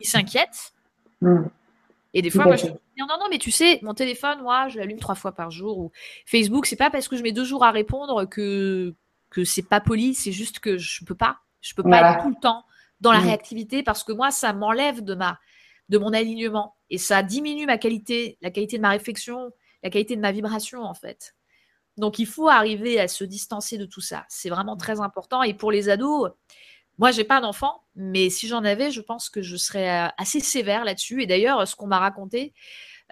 ils 0.00 0.06
s'inquiètent. 0.06 0.72
Mmh. 1.20 1.44
Et 2.14 2.22
des 2.22 2.30
fois, 2.30 2.44
moi, 2.44 2.56
je 2.56 2.66
dis 2.66 2.72
non, 2.98 3.06
non, 3.20 3.26
mais 3.30 3.38
tu 3.38 3.50
sais, 3.50 3.78
mon 3.82 3.94
téléphone, 3.94 4.40
moi, 4.42 4.68
je 4.68 4.78
l'allume 4.78 4.98
trois 4.98 5.14
fois 5.14 5.32
par 5.32 5.50
jour. 5.50 5.78
Ou 5.78 5.92
Facebook, 6.26 6.66
c'est 6.66 6.76
pas 6.76 6.90
parce 6.90 7.08
que 7.08 7.16
je 7.16 7.22
mets 7.22 7.32
deux 7.32 7.44
jours 7.44 7.64
à 7.64 7.70
répondre 7.70 8.24
que 8.24 8.94
que 9.30 9.44
c'est 9.44 9.62
pas 9.62 9.80
poli, 9.80 10.14
c'est 10.14 10.32
juste 10.32 10.58
que 10.58 10.78
je 10.78 11.04
peux 11.04 11.14
pas. 11.14 11.38
Je 11.60 11.74
peux 11.74 11.82
pas 11.82 12.12
être 12.12 12.22
tout 12.22 12.30
le 12.30 12.40
temps 12.40 12.64
dans 13.00 13.12
la 13.12 13.20
mm. 13.20 13.24
réactivité 13.24 13.82
parce 13.82 14.04
que 14.04 14.12
moi, 14.12 14.30
ça 14.30 14.52
m'enlève 14.52 15.02
de 15.04 15.14
ma 15.14 15.38
de 15.88 15.98
mon 15.98 16.12
alignement 16.12 16.76
et 16.90 16.98
ça 16.98 17.22
diminue 17.22 17.66
ma 17.66 17.78
qualité, 17.78 18.38
la 18.42 18.50
qualité 18.50 18.76
de 18.76 18.82
ma 18.82 18.90
réflexion, 18.90 19.50
la 19.82 19.90
qualité 19.90 20.16
de 20.16 20.20
ma 20.20 20.32
vibration 20.32 20.82
en 20.82 20.94
fait. 20.94 21.34
Donc 21.96 22.18
il 22.18 22.26
faut 22.26 22.48
arriver 22.48 23.00
à 23.00 23.08
se 23.08 23.24
distancer 23.24 23.76
de 23.76 23.84
tout 23.84 24.00
ça. 24.00 24.24
C'est 24.28 24.50
vraiment 24.50 24.76
très 24.76 25.00
important. 25.00 25.42
Et 25.42 25.54
pour 25.54 25.72
les 25.72 25.88
ados, 25.88 26.30
moi, 26.98 27.12
j'ai 27.12 27.24
pas 27.24 27.40
d'enfant, 27.40 27.84
mais 27.94 28.28
si 28.28 28.48
j'en 28.48 28.64
avais, 28.64 28.90
je 28.90 29.00
pense 29.00 29.30
que 29.30 29.40
je 29.40 29.56
serais 29.56 29.88
euh, 29.88 30.08
assez 30.18 30.40
sévère 30.40 30.84
là-dessus. 30.84 31.22
Et 31.22 31.26
d'ailleurs, 31.26 31.66
ce 31.66 31.76
qu'on 31.76 31.86
m'a 31.86 32.00
raconté, 32.00 32.54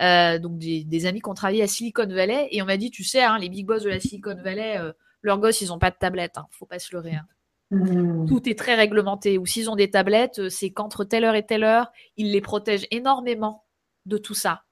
euh, 0.00 0.38
donc 0.40 0.58
des, 0.58 1.06
amis 1.06 1.20
qui 1.20 1.28
ont 1.28 1.34
travaillé 1.34 1.62
à 1.62 1.68
Silicon 1.68 2.08
Valley, 2.08 2.48
et 2.50 2.62
on 2.62 2.66
m'a 2.66 2.76
dit, 2.76 2.90
tu 2.90 3.04
sais, 3.04 3.22
hein, 3.22 3.38
les 3.38 3.48
big 3.48 3.64
boss 3.64 3.84
de 3.84 3.88
la 3.88 4.00
Silicon 4.00 4.36
Valley, 4.42 4.76
euh, 4.78 4.92
leurs 5.22 5.38
gosses, 5.38 5.60
ils 5.60 5.68
n'ont 5.68 5.78
pas 5.78 5.92
de 5.92 5.96
tablette. 5.96 6.36
Hein, 6.36 6.46
faut 6.50 6.66
pas 6.66 6.80
se 6.80 6.94
leurrer. 6.94 7.14
Hein. 7.14 7.26
Mmh. 7.70 8.26
Tout 8.26 8.48
est 8.48 8.58
très 8.58 8.74
réglementé. 8.74 9.38
Ou 9.38 9.46
s'ils 9.46 9.70
ont 9.70 9.76
des 9.76 9.90
tablettes, 9.90 10.48
c'est 10.48 10.70
qu'entre 10.70 11.04
telle 11.04 11.24
heure 11.24 11.36
et 11.36 11.46
telle 11.46 11.64
heure, 11.64 11.92
ils 12.16 12.32
les 12.32 12.40
protègent 12.40 12.88
énormément 12.90 13.64
de 14.04 14.18
tout 14.18 14.34
ça. 14.34 14.64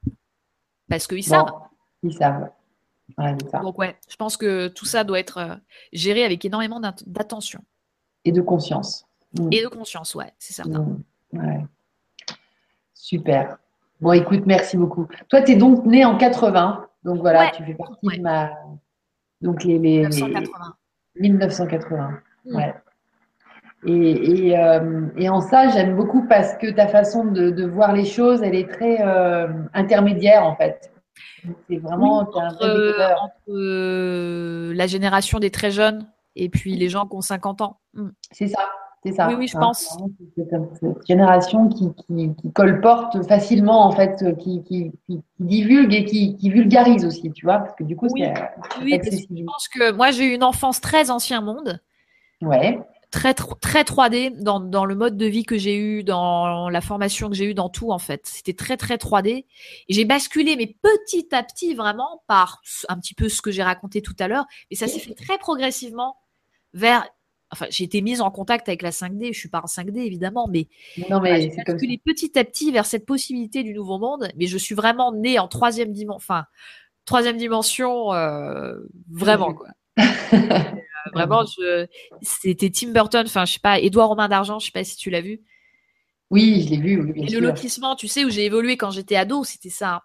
Parce 0.89 1.07
qu'ils 1.07 1.25
savent. 1.25 1.53
Ils 2.03 2.13
savent. 2.13 2.51
Donc 3.63 3.79
ouais, 3.79 3.97
je 4.09 4.17
pense 4.17 4.37
que 4.37 4.69
tout 4.69 4.87
ça 4.87 5.05
doit 5.05 5.19
être 5.19 5.61
géré 5.93 6.25
avec 6.25 6.45
énormément 6.45 6.81
d'attention. 7.07 7.65
Et 8.25 8.33
de 8.33 8.41
conscience. 8.41 9.07
Mm. 9.39 9.49
Et 9.53 9.63
de 9.63 9.69
conscience, 9.69 10.15
ouais, 10.15 10.33
c'est 10.39 10.55
certain. 10.55 10.87
Mm. 11.33 11.67
Super. 12.95 13.59
Bon, 14.01 14.13
écoute, 14.13 14.43
merci 14.47 14.77
beaucoup. 14.77 15.07
Toi, 15.29 15.43
tu 15.43 15.53
es 15.53 15.57
donc 15.57 15.85
né 15.87 16.05
en 16.05 16.17
80. 16.17 16.87
Donc 17.05 17.21
voilà, 17.21 17.51
tu 17.51 17.65
fais 17.65 17.75
partie 17.75 18.17
de 18.17 18.23
ma. 18.23 18.51
Donc 19.41 19.65
les. 19.65 19.79
les 19.79 20.09
1980. 20.09 20.75
1980. 21.17 22.11
Mm. 22.45 22.57
Ouais. 22.57 22.75
Et, 23.87 24.49
et, 24.49 24.59
euh, 24.59 25.09
et, 25.17 25.29
en 25.29 25.41
ça, 25.41 25.69
j'aime 25.69 25.95
beaucoup 25.95 26.27
parce 26.27 26.57
que 26.57 26.71
ta 26.71 26.89
façon 26.89 27.27
de, 27.27 27.51
de, 27.51 27.67
voir 27.67 27.93
les 27.93 28.07
choses, 28.07 28.43
elle 28.43 28.55
est 28.55 28.71
très 28.71 29.07
euh, 29.07 29.47
intermédiaire 29.75 30.45
en 30.45 30.57
fait. 30.57 30.91
C'est 31.69 31.77
vraiment 31.77 32.21
entre, 32.21 32.39
entre 32.39 33.51
euh, 33.51 34.73
la 34.75 34.87
génération 34.87 35.39
des 35.39 35.51
très 35.51 35.71
jeunes 35.71 36.07
et 36.37 36.49
puis 36.49 36.77
les 36.77 36.89
gens 36.89 37.07
qui 37.07 37.17
ont 37.17 37.21
50 37.21 37.61
ans. 37.61 37.81
Mm. 37.95 38.09
C'est 38.31 38.49
ça. 38.49 38.69
C'est 39.05 39.13
ça. 39.13 39.29
Oui, 39.29 39.35
oui, 39.35 39.49
je 39.49 39.59
pense. 39.59 39.99
C'est 40.35 40.49
cette 40.49 41.07
génération 41.07 41.69
qui, 41.69 41.93
qui, 41.95 42.35
qui, 42.35 42.53
colporte 42.53 43.23
facilement, 43.29 43.85
en 43.85 43.93
fait, 43.93 44.25
qui, 44.39 44.63
qui, 44.65 44.93
divulgue 45.39 45.93
et 45.93 46.05
qui, 46.07 46.49
vulgarise 46.49 47.05
aussi, 47.05 47.31
tu 47.33 47.45
vois, 47.45 47.59
parce 47.59 47.75
que 47.75 47.85
du 47.85 47.97
coup, 47.97 48.07
oui. 48.13 48.25
c'est 48.25 48.83
oui, 48.83 48.99
je 49.03 49.45
pense 49.45 49.69
que 49.69 49.93
moi, 49.93 50.11
j'ai 50.11 50.25
eu 50.25 50.35
une 50.35 50.45
enfance 50.45 50.81
très 50.81 51.11
ancien 51.11 51.43
monde. 51.43 51.81
Ouais. 52.41 52.81
Très, 53.11 53.35
très 53.35 53.83
3D 53.83 54.43
dans, 54.43 54.59
dans 54.59 54.87
le 54.87 54.95
mode 54.95 55.19
de 55.19 55.27
vie 55.27 55.45
que 55.45 55.59
j'ai 55.59 55.77
eu, 55.77 56.03
dans 56.03 56.71
la 56.71 56.81
formation 56.81 57.29
que 57.29 57.35
j'ai 57.35 57.45
eue, 57.51 57.55
dans 57.55 57.69
tout, 57.69 57.93
en 57.93 57.99
fait. 57.99 58.23
C'était 58.25 58.55
très, 58.55 58.79
très 58.79 58.97
3D. 58.97 59.29
Et 59.29 59.45
j'ai 59.89 60.07
basculé, 60.07 60.57
mais 60.57 60.75
petit 60.81 61.29
à 61.33 61.43
petit, 61.43 61.75
vraiment, 61.75 62.23
par 62.27 62.63
un 62.89 62.99
petit 62.99 63.15
peu 63.15 63.29
ce 63.29 63.43
que 63.43 63.51
j'ai 63.51 63.63
raconté 63.63 64.01
tout 64.01 64.17
à 64.19 64.29
l'heure. 64.29 64.47
Et 64.71 64.77
ça 64.77 64.89
s'est 64.89 64.99
fait 64.99 65.15
très 65.15 65.37
progressivement 65.37 66.17
vers 66.75 67.09
enfin, 67.55 67.67
j'ai 67.71 67.85
été 67.85 68.03
mise 68.03 68.21
en 68.21 68.31
contact 68.31 68.69
avec 68.69 68.83
la 68.83 68.91
5D. 68.91 69.33
Je 69.33 69.39
suis 69.39 69.49
pas 69.49 69.61
en 69.61 69.67
5D 69.67 69.99
évidemment, 69.99 70.49
mais, 70.51 70.69
non, 71.09 71.21
mais 71.21 71.43
j'ai 71.43 71.63
basculé 71.65 72.01
petit 72.05 72.39
à 72.39 72.45
petit 72.45 72.71
vers 72.71 72.85
cette 72.85 73.07
possibilité 73.07 73.63
du 73.63 73.73
nouveau 73.73 73.99
monde. 73.99 74.29
Mais 74.37 74.47
je 74.47 74.59
suis 74.59 74.75
vraiment 74.75 75.13
née 75.13 75.39
en 75.39 75.49
troisième 75.49 75.93
dimension, 75.93 76.17
enfin 76.17 76.45
troisième 77.05 77.37
dimension, 77.37 78.13
euh, 78.13 78.75
vraiment 79.11 79.55
quoi. 79.55 79.69
Euh, 79.99 80.49
vraiment, 81.15 81.45
je... 81.45 81.87
c'était 82.23 82.71
Tim 82.71 82.91
Burton. 82.91 83.25
Enfin, 83.27 83.45
je 83.45 83.55
sais 83.55 83.61
pas, 83.61 83.79
Édouard 83.79 84.09
Romain 84.09 84.29
d'Argent. 84.29 84.59
Je 84.59 84.67
sais 84.67 84.73
pas 84.73 84.85
si 84.85 84.97
tu 84.97 85.11
l'as 85.11 85.21
vu. 85.21 85.41
Oui, 86.31 86.65
je 86.65 86.71
l'ai 86.71 86.79
vu. 86.79 87.01
Oui, 87.01 87.27
Et 87.27 87.31
le 87.31 87.41
lotissement, 87.41 87.95
tu 87.95 88.09
sais, 88.09 88.25
où 88.25 88.31
j'ai 88.31 88.45
évolué 88.45 88.77
quand 88.77 88.91
j'étais 88.91 89.17
ado, 89.17 89.45
c'était 89.45 89.71
ça. 89.71 90.03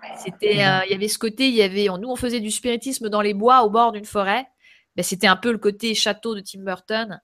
Ah 0.00 0.16
c'était, 0.16 0.64
euh, 0.64 0.84
il 0.86 0.92
y 0.92 0.94
avait 0.94 1.08
ce 1.08 1.18
côté, 1.18 1.48
il 1.48 1.54
y 1.54 1.62
avait, 1.62 1.86
nous 1.86 2.08
on 2.08 2.14
faisait 2.14 2.38
du 2.38 2.52
spiritisme 2.52 3.08
dans 3.08 3.20
les 3.20 3.34
bois 3.34 3.64
au 3.64 3.70
bord 3.70 3.90
d'une 3.90 4.04
forêt. 4.04 4.46
Ben, 4.98 5.04
c'était 5.04 5.28
un 5.28 5.36
peu 5.36 5.52
le 5.52 5.58
côté 5.58 5.94
château 5.94 6.34
de 6.34 6.40
Tim 6.40 6.58
Burton. 6.64 7.20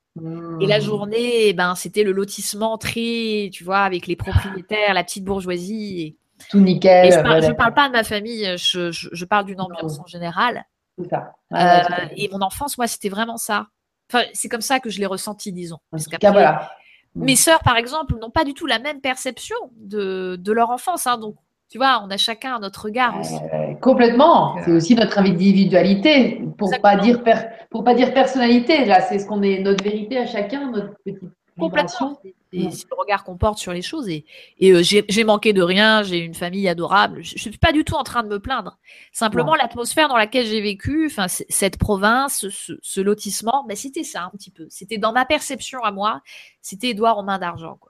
Et 0.61 0.67
la 0.69 0.79
mmh. 0.79 0.83
journée, 0.83 1.53
ben, 1.55 1.75
c'était 1.75 2.05
le 2.05 2.13
lotissement 2.13 2.79
très, 2.79 3.51
tu 3.53 3.65
vois, 3.65 3.81
avec 3.81 4.07
les 4.07 4.15
propriétaires, 4.15 4.95
la 4.95 5.03
petite 5.03 5.25
bourgeoisie. 5.25 6.17
Tout 6.51 6.61
nickel. 6.61 7.13
je, 7.13 7.21
parle, 7.21 7.57
parle 7.57 7.75
pas 7.75 7.89
de 7.89 7.93
ma 7.95 8.05
famille, 8.05 8.45
je, 8.57 9.25
parle 9.25 9.47
d'une 9.47 9.61
ambiance 9.61 9.99
en 9.99 10.07
général. 10.07 10.65
Ça. 11.11 11.33
Euh, 11.53 12.07
et 12.17 12.29
mon 12.29 12.43
enfance, 12.43 12.79
moi, 12.79 12.87
c'était 12.87 13.09
vraiment 13.09 13.39
ça. 13.39 13.67
Enfin, 14.09 14.25
c'est 14.35 14.49
comme 14.49 14.61
ça 14.61 14.79
que 14.79 14.89
je 14.89 15.01
l'ai 15.01 15.07
ressenti, 15.07 15.51
disons. 15.53 15.79
Parce 15.91 16.07
voilà. 16.23 16.71
Mes 17.17 17.33
mmh. 17.33 17.37
sœurs, 17.37 17.63
par 17.65 17.77
exemple, 17.77 18.17
n'ont 18.21 18.31
pas 18.31 18.45
du 18.45 18.55
tout 18.55 18.67
la 18.67 18.79
même 18.79 19.01
perception 19.01 19.57
de, 19.73 20.37
de 20.39 20.53
leur 20.53 20.71
enfance. 20.71 21.09
Hein, 21.09 21.19
donc, 21.19 21.35
tu 21.75 21.79
vois, 21.79 22.05
on 22.07 22.11
a 22.11 22.17
chacun 22.17 22.61
notre 22.61 22.85
regard 22.85 23.19
aussi. 23.19 23.35
Euh, 23.35 23.75
complètement. 23.81 24.55
C'est 24.65 24.71
aussi 24.71 24.95
notre 24.95 25.19
individualité, 25.19 26.41
pour 26.57 26.71
pas 26.81 26.95
dire 26.95 27.21
pour 27.69 27.83
pas 27.83 27.95
dire 27.95 28.15
personnalité. 28.15 28.85
Là, 28.85 29.01
c'est 29.01 29.19
ce 29.19 29.27
qu'on 29.27 29.43
est 29.43 29.59
notre 29.59 29.83
vérité 29.83 30.19
à 30.19 30.25
chacun, 30.25 30.71
notre 30.71 30.95
petite 31.05 31.19
Complètement. 31.59 32.21
C'est 32.23 32.63
le 32.63 32.97
regard 32.97 33.25
qu'on 33.25 33.37
porte 33.37 33.59
sur 33.59 33.73
les 33.73 33.83
choses. 33.83 34.09
Et, 34.09 34.25
et 34.61 34.71
euh, 34.71 34.83
j'ai 34.85 35.25
manqué 35.25 35.53
de 35.53 35.63
rien, 35.63 36.05
j'ai 36.05 36.19
une 36.19 36.35
famille 36.35 36.69
adorable. 36.69 37.25
Je 37.25 37.35
ne 37.35 37.39
suis 37.41 37.59
pas 37.59 37.73
du 37.73 37.83
tout 37.83 37.97
en 37.97 38.05
train 38.05 38.23
de 38.23 38.29
me 38.29 38.39
plaindre. 38.39 38.79
Simplement, 39.11 39.57
l'atmosphère 39.57 40.07
dans 40.07 40.17
laquelle 40.17 40.47
j'ai 40.47 40.61
vécu, 40.61 41.07
enfin, 41.07 41.27
cette 41.27 41.77
province, 41.77 42.47
ce, 42.51 43.01
lotissement, 43.01 43.65
ben, 43.67 43.77
c'était 43.77 44.05
ça 44.05 44.27
un 44.27 44.31
petit 44.31 44.53
peu. 44.53 44.69
C'était 44.71 44.99
dans 44.99 45.13
ma 45.13 45.25
perception 45.25 45.83
à 45.83 45.91
moi, 45.91 46.23
c'était 46.63 46.91
Edouard 46.91 47.19
aux 47.19 47.25
mains 47.25 47.41
d'argent. 47.41 47.81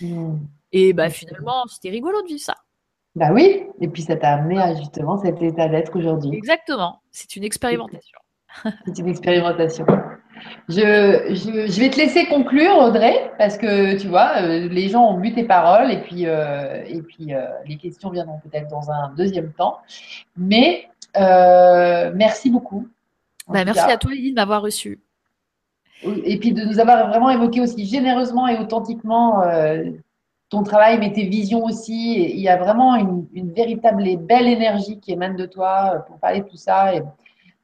Mmh. 0.00 0.38
Et 0.72 0.92
bah, 0.92 1.08
finalement, 1.08 1.64
c'était 1.68 1.90
rigolo 1.90 2.20
de 2.22 2.26
vivre 2.26 2.40
ça. 2.40 2.56
Bah 3.18 3.30
oui, 3.32 3.64
et 3.80 3.88
puis 3.88 4.02
ça 4.02 4.14
t'a 4.14 4.34
amené 4.34 4.60
à 4.60 4.76
justement 4.76 5.18
cet 5.18 5.42
état 5.42 5.68
d'être 5.68 5.96
aujourd'hui. 5.98 6.36
Exactement, 6.36 7.00
c'est 7.10 7.34
une 7.34 7.42
expérimentation. 7.42 8.18
c'est 8.86 8.96
une 8.96 9.08
expérimentation. 9.08 9.84
Je, 10.68 11.34
je, 11.34 11.80
vais 11.80 11.90
te 11.90 11.96
laisser 11.96 12.26
conclure, 12.26 12.76
Audrey, 12.78 13.32
parce 13.36 13.58
que 13.58 13.98
tu 13.98 14.06
vois, 14.06 14.34
euh, 14.40 14.68
les 14.68 14.88
gens 14.88 15.10
ont 15.10 15.18
bu 15.18 15.34
tes 15.34 15.42
paroles 15.42 15.90
et 15.90 16.00
puis, 16.00 16.26
euh, 16.26 16.84
et 16.86 17.02
puis 17.02 17.34
euh, 17.34 17.44
les 17.66 17.76
questions 17.76 18.10
viendront 18.10 18.38
peut-être 18.38 18.68
dans 18.68 18.88
un 18.88 19.12
deuxième 19.16 19.52
temps. 19.52 19.78
Mais 20.36 20.88
merci 21.16 22.50
beaucoup. 22.50 22.86
Bah, 23.48 23.64
merci 23.64 23.90
à 23.90 23.96
toi, 23.96 24.12
Lily, 24.12 24.30
de 24.30 24.36
m'avoir 24.36 24.62
reçu. 24.62 25.00
Et 26.04 26.38
puis 26.38 26.52
de 26.52 26.62
nous 26.62 26.78
avoir 26.78 27.08
vraiment 27.08 27.30
évoqué 27.30 27.60
aussi 27.60 27.84
généreusement 27.84 28.46
et 28.46 28.58
authentiquement 28.58 29.42
ton 30.48 30.62
travail, 30.62 30.98
mais 30.98 31.12
tes 31.12 31.24
visions 31.24 31.64
aussi. 31.64 32.22
il 32.22 32.40
y 32.40 32.48
a 32.48 32.56
vraiment 32.56 32.96
une, 32.96 33.52
véritable 33.52 34.06
et 34.06 34.16
belle 34.16 34.46
énergie 34.46 34.98
qui 34.98 35.12
émane 35.12 35.36
de 35.36 35.46
toi 35.46 35.92
euh, 35.94 35.98
pour 36.00 36.18
parler 36.18 36.40
de 36.40 36.48
tout 36.48 36.56
ça. 36.56 36.94
Et 36.94 37.02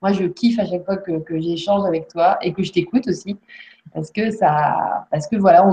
moi, 0.02 0.12
je 0.12 0.24
kiffe 0.24 0.58
à 0.58 0.66
chaque 0.66 0.84
fois 0.84 0.98
que, 0.98 1.40
j'échange 1.40 1.86
avec 1.86 2.08
toi 2.08 2.38
et 2.42 2.52
que 2.52 2.62
je 2.62 2.72
t'écoute 2.72 3.08
aussi. 3.08 3.38
Parce 3.92 4.10
que 4.10 4.30
ça, 4.30 5.06
parce 5.10 5.26
que 5.26 5.36
voilà, 5.36 5.64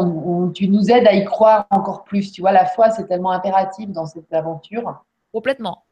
tu 0.53 0.67
nous 0.67 0.91
aides 0.91 1.07
à 1.07 1.13
y 1.13 1.23
croire 1.25 1.65
encore 1.69 2.03
plus. 2.03 2.31
Tu 2.31 2.41
vois, 2.41 2.51
la 2.51 2.65
foi, 2.65 2.89
c'est 2.91 3.07
tellement 3.07 3.31
impératif 3.31 3.89
dans 3.89 4.05
cette 4.05 4.31
aventure. 4.33 5.03
Complètement. 5.33 5.83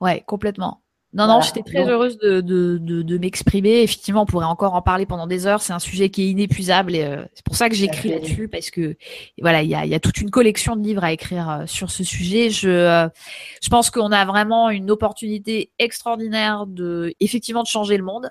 Ouais, 0.00 0.22
complètement. 0.26 0.80
Non, 1.14 1.28
non, 1.28 1.40
j'étais 1.40 1.62
très 1.62 1.88
heureuse 1.88 2.18
de, 2.18 2.40
de, 2.40 2.78
de, 2.78 3.18
m'exprimer. 3.18 3.82
Effectivement, 3.82 4.22
on 4.22 4.26
pourrait 4.26 4.46
encore 4.46 4.74
en 4.74 4.82
parler 4.82 5.06
pendant 5.06 5.28
des 5.28 5.46
heures. 5.46 5.62
C'est 5.62 5.72
un 5.72 5.78
sujet 5.78 6.10
qui 6.10 6.22
est 6.22 6.30
inépuisable 6.30 6.96
et 6.96 7.04
euh, 7.04 7.24
c'est 7.34 7.44
pour 7.44 7.54
ça 7.54 7.68
que 7.68 7.76
j'écris 7.76 8.08
là-dessus 8.08 8.48
parce 8.48 8.70
que 8.70 8.96
voilà, 9.40 9.62
il 9.62 9.70
y 9.70 9.76
a, 9.76 9.86
y 9.86 9.94
a, 9.94 10.00
toute 10.00 10.20
une 10.20 10.30
collection 10.30 10.74
de 10.74 10.82
livres 10.82 11.04
à 11.04 11.12
écrire 11.12 11.48
euh, 11.48 11.66
sur 11.66 11.92
ce 11.92 12.02
sujet. 12.02 12.50
Je, 12.50 12.68
euh, 12.68 13.08
je 13.62 13.68
pense 13.68 13.90
qu'on 13.90 14.10
a 14.10 14.24
vraiment 14.24 14.70
une 14.70 14.90
opportunité 14.90 15.70
extraordinaire 15.78 16.66
de, 16.66 17.14
effectivement, 17.20 17.62
de 17.62 17.68
changer 17.68 17.96
le 17.96 18.04
monde. 18.04 18.28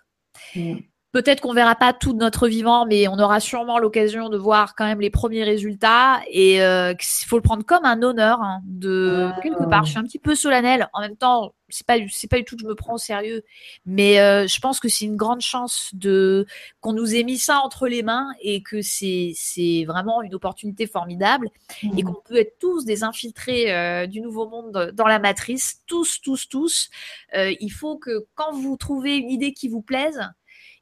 Mm. 0.54 0.80
Peut-être 1.14 1.42
qu'on 1.42 1.54
verra 1.54 1.76
pas 1.76 1.94
tout 1.94 2.14
notre 2.14 2.48
vivant, 2.48 2.88
mais 2.88 3.08
on 3.08 3.20
aura 3.20 3.40
sûrement 3.40 3.78
l'occasion 3.78 4.30
de 4.30 4.38
voir 4.38 4.74
quand 4.76 4.86
même 4.86 5.00
les 5.00 5.12
premiers 5.12 5.44
résultats. 5.44 6.20
Et 6.30 6.62
euh, 6.64 6.94
il 6.94 7.28
faut 7.28 7.38
le 7.38 7.44
prendre 7.44 7.64
comme 7.64 7.86
un 7.86 8.02
honneur 8.02 8.42
hein, 8.42 8.62
de 8.66 9.30
quelque 9.44 9.70
part. 9.70 9.86
Je 9.86 9.92
suis 9.92 10.00
un 10.00 10.04
petit 10.04 10.18
peu 10.18 10.34
solennelle. 10.34 10.90
En 10.92 11.02
même 11.02 11.16
temps, 11.16 11.54
c'est 11.74 11.86
pas 11.86 11.98
c'est 12.12 12.30
pas 12.30 12.38
du 12.38 12.44
tout 12.44 12.56
que 12.56 12.62
je 12.62 12.68
me 12.68 12.76
prends 12.76 12.96
au 12.96 13.00
sérieux, 13.00 13.44
mais 13.86 14.20
euh, 14.20 14.48
je 14.48 14.60
pense 14.60 14.80
que 14.80 14.90
c'est 14.90 15.06
une 15.06 15.16
grande 15.16 15.42
chance 15.42 15.90
de 15.94 16.46
qu'on 16.82 16.94
nous 16.94 17.16
ait 17.16 17.24
mis 17.24 17.38
ça 17.38 17.60
entre 17.60 17.88
les 17.88 18.04
mains 18.04 18.28
et 18.42 18.62
que 18.62 18.82
c'est 18.82 19.32
c'est 19.36 19.84
vraiment 19.86 20.22
une 20.22 20.36
opportunité 20.36 20.86
formidable 20.88 21.50
et 21.82 21.88
mmh. 21.88 22.04
qu'on 22.04 22.22
peut 22.26 22.38
être 22.38 22.60
tous 22.60 22.86
des 22.86 23.04
infiltrés 23.04 23.74
euh, 23.74 24.06
du 24.08 24.22
nouveau 24.22 24.48
monde 24.48 24.92
dans 24.94 25.08
la 25.08 25.20
matrice, 25.20 25.82
tous 25.88 26.22
tous 26.22 26.48
tous. 26.48 26.90
Euh, 27.36 27.54
il 27.60 27.72
faut 27.72 27.98
que 27.98 28.28
quand 28.36 28.52
vous 28.54 28.78
trouvez 28.78 29.18
une 29.18 29.32
idée 29.32 29.54
qui 29.54 29.68
vous 29.68 29.82
plaise 29.82 30.20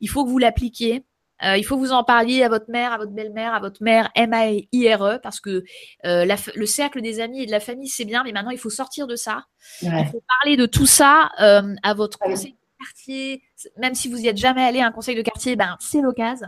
il 0.02 0.10
faut 0.10 0.26
que 0.26 0.30
vous 0.30 0.38
l'appliquiez. 0.38 1.06
Euh, 1.44 1.58
il 1.58 1.64
faut 1.64 1.76
que 1.76 1.82
vous 1.82 1.92
en 1.92 2.04
parliez 2.04 2.44
à 2.44 2.50
votre 2.50 2.70
mère, 2.70 2.94
à 2.94 2.98
votre 2.98 3.14
belle-mère, 3.14 3.54
à 3.54 3.60
votre 3.60 3.82
mère 3.82 4.12
M-A-I-R-E, 4.16 5.20
parce 5.24 5.40
que 5.40 5.64
euh, 6.06 6.36
le 6.56 6.66
cercle 6.68 7.02
des 7.02 7.20
amis 7.20 7.42
et 7.42 7.46
de 7.48 7.52
la 7.52 7.60
famille, 7.60 7.88
c'est 7.88 8.06
bien, 8.06 8.24
mais 8.24 8.32
maintenant, 8.32 8.52
il 8.52 8.60
faut 8.60 8.70
sortir 8.70 9.08
de 9.08 9.16
ça. 9.16 9.46
Il 9.82 9.90
faut 10.12 10.24
parler 10.42 10.56
de 10.56 10.68
tout 10.68 10.86
ça 10.86 11.32
euh, 11.42 11.74
à 11.82 11.94
votre 11.96 12.20
conseil 12.20 12.52
de 12.52 12.86
quartier. 12.86 13.44
Même 13.78 13.96
si 13.96 14.08
vous 14.08 14.18
n'y 14.18 14.28
êtes 14.28 14.38
jamais 14.38 14.64
allé 14.64 14.82
à 14.82 14.88
un 14.88 14.92
conseil 14.92 15.16
de 15.16 15.22
quartier, 15.24 15.56
ben, 15.56 15.78
c'est 15.80 16.02
l'occasion. 16.02 16.48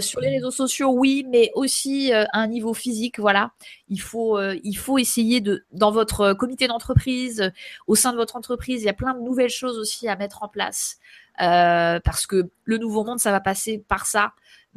Sur 0.00 0.20
les 0.20 0.30
réseaux 0.30 0.50
sociaux, 0.50 0.90
oui, 0.90 1.26
mais 1.30 1.50
aussi 1.54 2.12
à 2.12 2.28
un 2.32 2.46
niveau 2.46 2.74
physique, 2.74 3.18
voilà. 3.18 3.52
Il 3.88 4.00
faut, 4.00 4.40
il 4.40 4.74
faut 4.74 4.98
essayer 4.98 5.40
de, 5.40 5.64
dans 5.72 5.90
votre 5.90 6.32
comité 6.34 6.66
d'entreprise, 6.66 7.52
au 7.86 7.94
sein 7.94 8.12
de 8.12 8.16
votre 8.16 8.36
entreprise, 8.36 8.82
il 8.82 8.86
y 8.86 8.90
a 8.90 8.94
plein 8.94 9.14
de 9.14 9.20
nouvelles 9.20 9.50
choses 9.50 9.78
aussi 9.78 10.08
à 10.08 10.16
mettre 10.16 10.42
en 10.42 10.48
place. 10.48 10.98
Euh, 11.40 11.98
parce 12.04 12.26
que 12.26 12.50
le 12.64 12.78
nouveau 12.78 13.04
monde, 13.04 13.18
ça 13.18 13.32
va 13.32 13.40
passer 13.40 13.84
par 13.88 14.06
ça, 14.06 14.34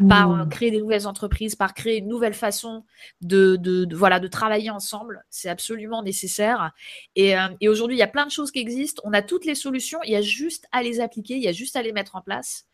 par 0.10 0.30
mmh. 0.30 0.50
créer 0.50 0.72
des 0.72 0.80
nouvelles 0.80 1.08
entreprises, 1.08 1.56
par 1.56 1.74
créer 1.74 1.98
une 1.98 2.08
nouvelle 2.08 2.34
façon 2.34 2.84
de, 3.22 3.56
de, 3.58 3.96
voilà 3.96 4.20
de 4.20 4.28
travailler 4.28 4.70
ensemble. 4.70 5.24
C'est 5.30 5.50
absolument 5.50 6.02
nécessaire. 6.02 6.72
Et, 7.16 7.38
euh, 7.38 7.48
et 7.62 7.70
aujourd'hui, 7.70 7.96
il 7.96 8.00
y 8.00 8.04
a 8.04 8.08
plein 8.08 8.26
de 8.26 8.32
choses 8.32 8.52
qui 8.52 8.60
existent. 8.60 9.02
On 9.06 9.14
a 9.14 9.22
toutes 9.22 9.46
les 9.46 9.56
solutions. 9.56 10.00
Il 10.04 10.12
y 10.12 10.16
a 10.16 10.22
juste 10.22 10.68
à 10.72 10.82
les 10.82 11.00
appliquer. 11.00 11.36
Il 11.36 11.44
y 11.44 11.48
a 11.48 11.52
juste 11.52 11.76
à 11.76 11.82
les 11.82 11.94
mettre 11.94 12.16
en 12.16 12.22
place. 12.22 12.66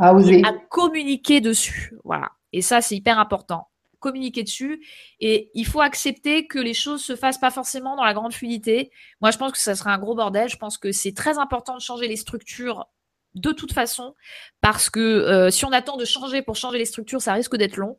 À, 0.00 0.10
à 0.48 0.52
communiquer 0.68 1.40
dessus. 1.40 1.94
Voilà. 2.04 2.30
Et 2.52 2.62
ça, 2.62 2.80
c'est 2.80 2.96
hyper 2.96 3.18
important 3.18 3.70
communiquer 4.00 4.42
dessus 4.42 4.84
et 5.20 5.50
il 5.54 5.66
faut 5.66 5.80
accepter 5.80 6.46
que 6.46 6.58
les 6.58 6.74
choses 6.74 7.04
se 7.04 7.14
fassent 7.14 7.38
pas 7.38 7.50
forcément 7.50 7.94
dans 7.94 8.04
la 8.04 8.14
grande 8.14 8.32
fluidité. 8.32 8.90
Moi, 9.20 9.30
je 9.30 9.38
pense 9.38 9.52
que 9.52 9.58
ça 9.58 9.76
serait 9.76 9.90
un 9.90 9.98
gros 9.98 10.14
bordel. 10.14 10.48
Je 10.48 10.56
pense 10.56 10.78
que 10.78 10.90
c'est 10.90 11.14
très 11.14 11.38
important 11.38 11.76
de 11.76 11.80
changer 11.80 12.08
les 12.08 12.16
structures 12.16 12.86
de 13.34 13.52
toute 13.52 13.72
façon, 13.72 14.16
parce 14.60 14.90
que 14.90 14.98
euh, 14.98 15.50
si 15.50 15.64
on 15.64 15.70
attend 15.70 15.96
de 15.96 16.04
changer 16.04 16.42
pour 16.42 16.56
changer 16.56 16.78
les 16.78 16.84
structures, 16.84 17.22
ça 17.22 17.32
risque 17.32 17.56
d'être 17.56 17.76
long. 17.76 17.96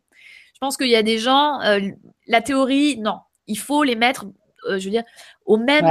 Je 0.53 0.59
pense 0.59 0.75
qu'il 0.75 0.89
y 0.89 0.95
a 0.95 1.03
des 1.03 1.19
gens, 1.19 1.61
euh, 1.61 1.79
la 2.27 2.41
théorie, 2.41 2.97
non, 2.99 3.19
il 3.47 3.57
faut 3.57 3.83
les 3.83 3.95
mettre, 3.95 4.25
euh, 4.67 4.77
je 4.77 4.85
veux 4.85 4.91
dire, 4.91 5.05
au 5.45 5.55
même, 5.55 5.85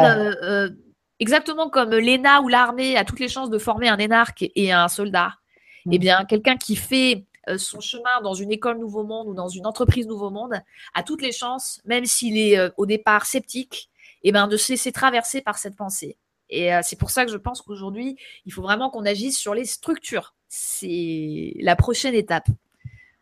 exactement 1.20 1.70
comme 1.70 1.90
l'ENA 1.90 2.42
ou 2.42 2.48
l'armée 2.48 2.98
a 2.98 3.04
toutes 3.06 3.20
les 3.20 3.28
chances 3.28 3.48
de 3.48 3.58
former 3.58 3.88
un 3.88 3.96
énarque 3.96 4.44
et 4.54 4.72
un 4.72 4.88
soldat. 4.88 5.39
Eh 5.86 5.96
mm. 5.96 5.98
bien, 5.98 6.24
quelqu'un 6.24 6.56
qui 6.56 6.76
fait 6.76 7.24
son 7.56 7.80
chemin 7.80 8.20
dans 8.22 8.34
une 8.34 8.52
école 8.52 8.78
Nouveau 8.78 9.02
Monde 9.02 9.28
ou 9.28 9.34
dans 9.34 9.48
une 9.48 9.66
entreprise 9.66 10.06
Nouveau 10.06 10.30
Monde 10.30 10.60
a 10.94 11.02
toutes 11.02 11.22
les 11.22 11.32
chances, 11.32 11.80
même 11.84 12.04
s'il 12.04 12.36
est 12.38 12.58
au 12.76 12.86
départ 12.86 13.26
sceptique, 13.26 13.90
eh 14.22 14.32
bien, 14.32 14.46
de 14.46 14.56
se 14.56 14.72
laisser 14.72 14.92
traverser 14.92 15.40
par 15.40 15.58
cette 15.58 15.76
pensée. 15.76 16.16
Et 16.50 16.74
euh, 16.74 16.80
c'est 16.82 16.98
pour 16.98 17.10
ça 17.10 17.24
que 17.24 17.30
je 17.30 17.36
pense 17.36 17.62
qu'aujourd'hui, 17.62 18.16
il 18.44 18.52
faut 18.52 18.62
vraiment 18.62 18.90
qu'on 18.90 19.06
agisse 19.06 19.38
sur 19.38 19.54
les 19.54 19.64
structures. 19.64 20.34
C'est 20.48 21.54
la 21.60 21.76
prochaine 21.76 22.14
étape. 22.14 22.48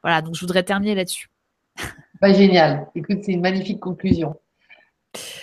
Voilà, 0.03 0.23
donc 0.23 0.35
je 0.35 0.41
voudrais 0.41 0.63
terminer 0.63 0.95
là-dessus. 0.95 1.29
Bah, 2.21 2.33
génial. 2.33 2.89
Écoute, 2.95 3.19
c'est 3.23 3.33
une 3.33 3.43
magnifique 3.43 3.81
conclusion. 3.81 4.35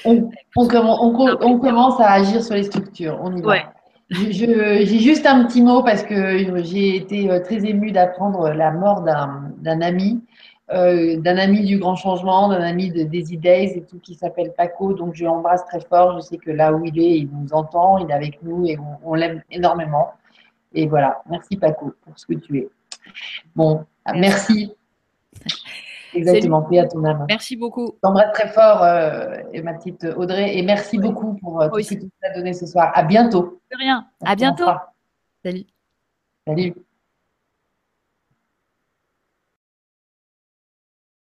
On, 0.03 0.29
commence 0.67 1.99
à 1.99 2.11
agir 2.11 2.43
sur 2.43 2.55
les 2.55 2.63
structures. 2.63 3.17
On 3.21 3.35
y 3.35 3.41
va. 3.41 3.73
J'ai 4.09 4.99
juste 4.99 5.25
un 5.25 5.45
petit 5.45 5.61
mot 5.61 5.81
parce 5.83 6.03
que 6.03 6.63
j'ai 6.63 6.95
été 6.95 7.29
euh, 7.31 7.39
très 7.39 7.65
émue 7.65 7.91
d'apprendre 7.91 8.49
la 8.49 8.71
mort 8.71 9.01
d'un 9.01 9.81
ami 9.81 10.21
euh, 10.71 11.19
d'un 11.19 11.37
ami 11.37 11.63
du 11.63 11.77
Grand 11.77 11.95
Changement, 11.95 12.49
d'un 12.49 12.61
ami 12.61 12.89
de 12.89 13.03
Daisy 13.03 13.37
Days 13.37 13.77
et 13.77 13.83
tout, 13.83 13.99
qui 13.99 14.15
s'appelle 14.15 14.51
Paco. 14.57 14.93
Donc, 14.93 15.13
je 15.13 15.23
l'embrasse 15.23 15.63
très 15.65 15.79
fort. 15.79 16.15
Je 16.15 16.21
sais 16.21 16.37
que 16.37 16.49
là 16.49 16.73
où 16.73 16.83
il 16.85 16.99
est, 16.99 17.19
il 17.19 17.29
nous 17.29 17.53
entend, 17.53 17.99
il 17.99 18.09
est 18.09 18.13
avec 18.13 18.41
nous 18.41 18.65
et 18.65 18.75
on, 19.03 19.13
l'aime 19.13 19.43
énormément. 19.51 20.13
Et 20.73 20.87
voilà, 20.87 21.21
merci 21.29 21.57
Paco 21.57 21.93
pour 22.01 22.17
ce 22.17 22.25
que 22.25 22.33
tu 22.33 22.57
es. 22.57 22.69
Bon, 23.55 23.85
merci. 24.15 24.73
Exactement, 26.15 26.61
paix 26.63 26.79
à 26.79 26.87
ton 26.87 27.03
âme. 27.03 27.25
Merci 27.27 27.55
beaucoup. 27.55 27.97
T'embrasse 28.01 28.31
très 28.33 28.47
fort, 28.49 28.81
euh, 28.83 29.37
ma 29.63 29.73
petite 29.73 30.05
Audrey, 30.15 30.57
et 30.57 30.63
merci 30.63 30.97
beaucoup 30.97 31.33
pour 31.35 31.61
euh, 31.61 31.69
tout 31.69 31.81
ce 31.81 31.89
que 31.89 31.99
tu 31.99 32.05
nous 32.05 32.29
as 32.29 32.33
donné 32.33 32.53
ce 32.53 32.65
soir. 32.65 32.91
À 32.93 33.03
bientôt. 33.03 33.61
De 33.71 33.77
rien. 33.77 34.07
À 34.23 34.35
bientôt. 34.35 34.65
Salut. 35.43 35.65
Salut. 36.47 36.73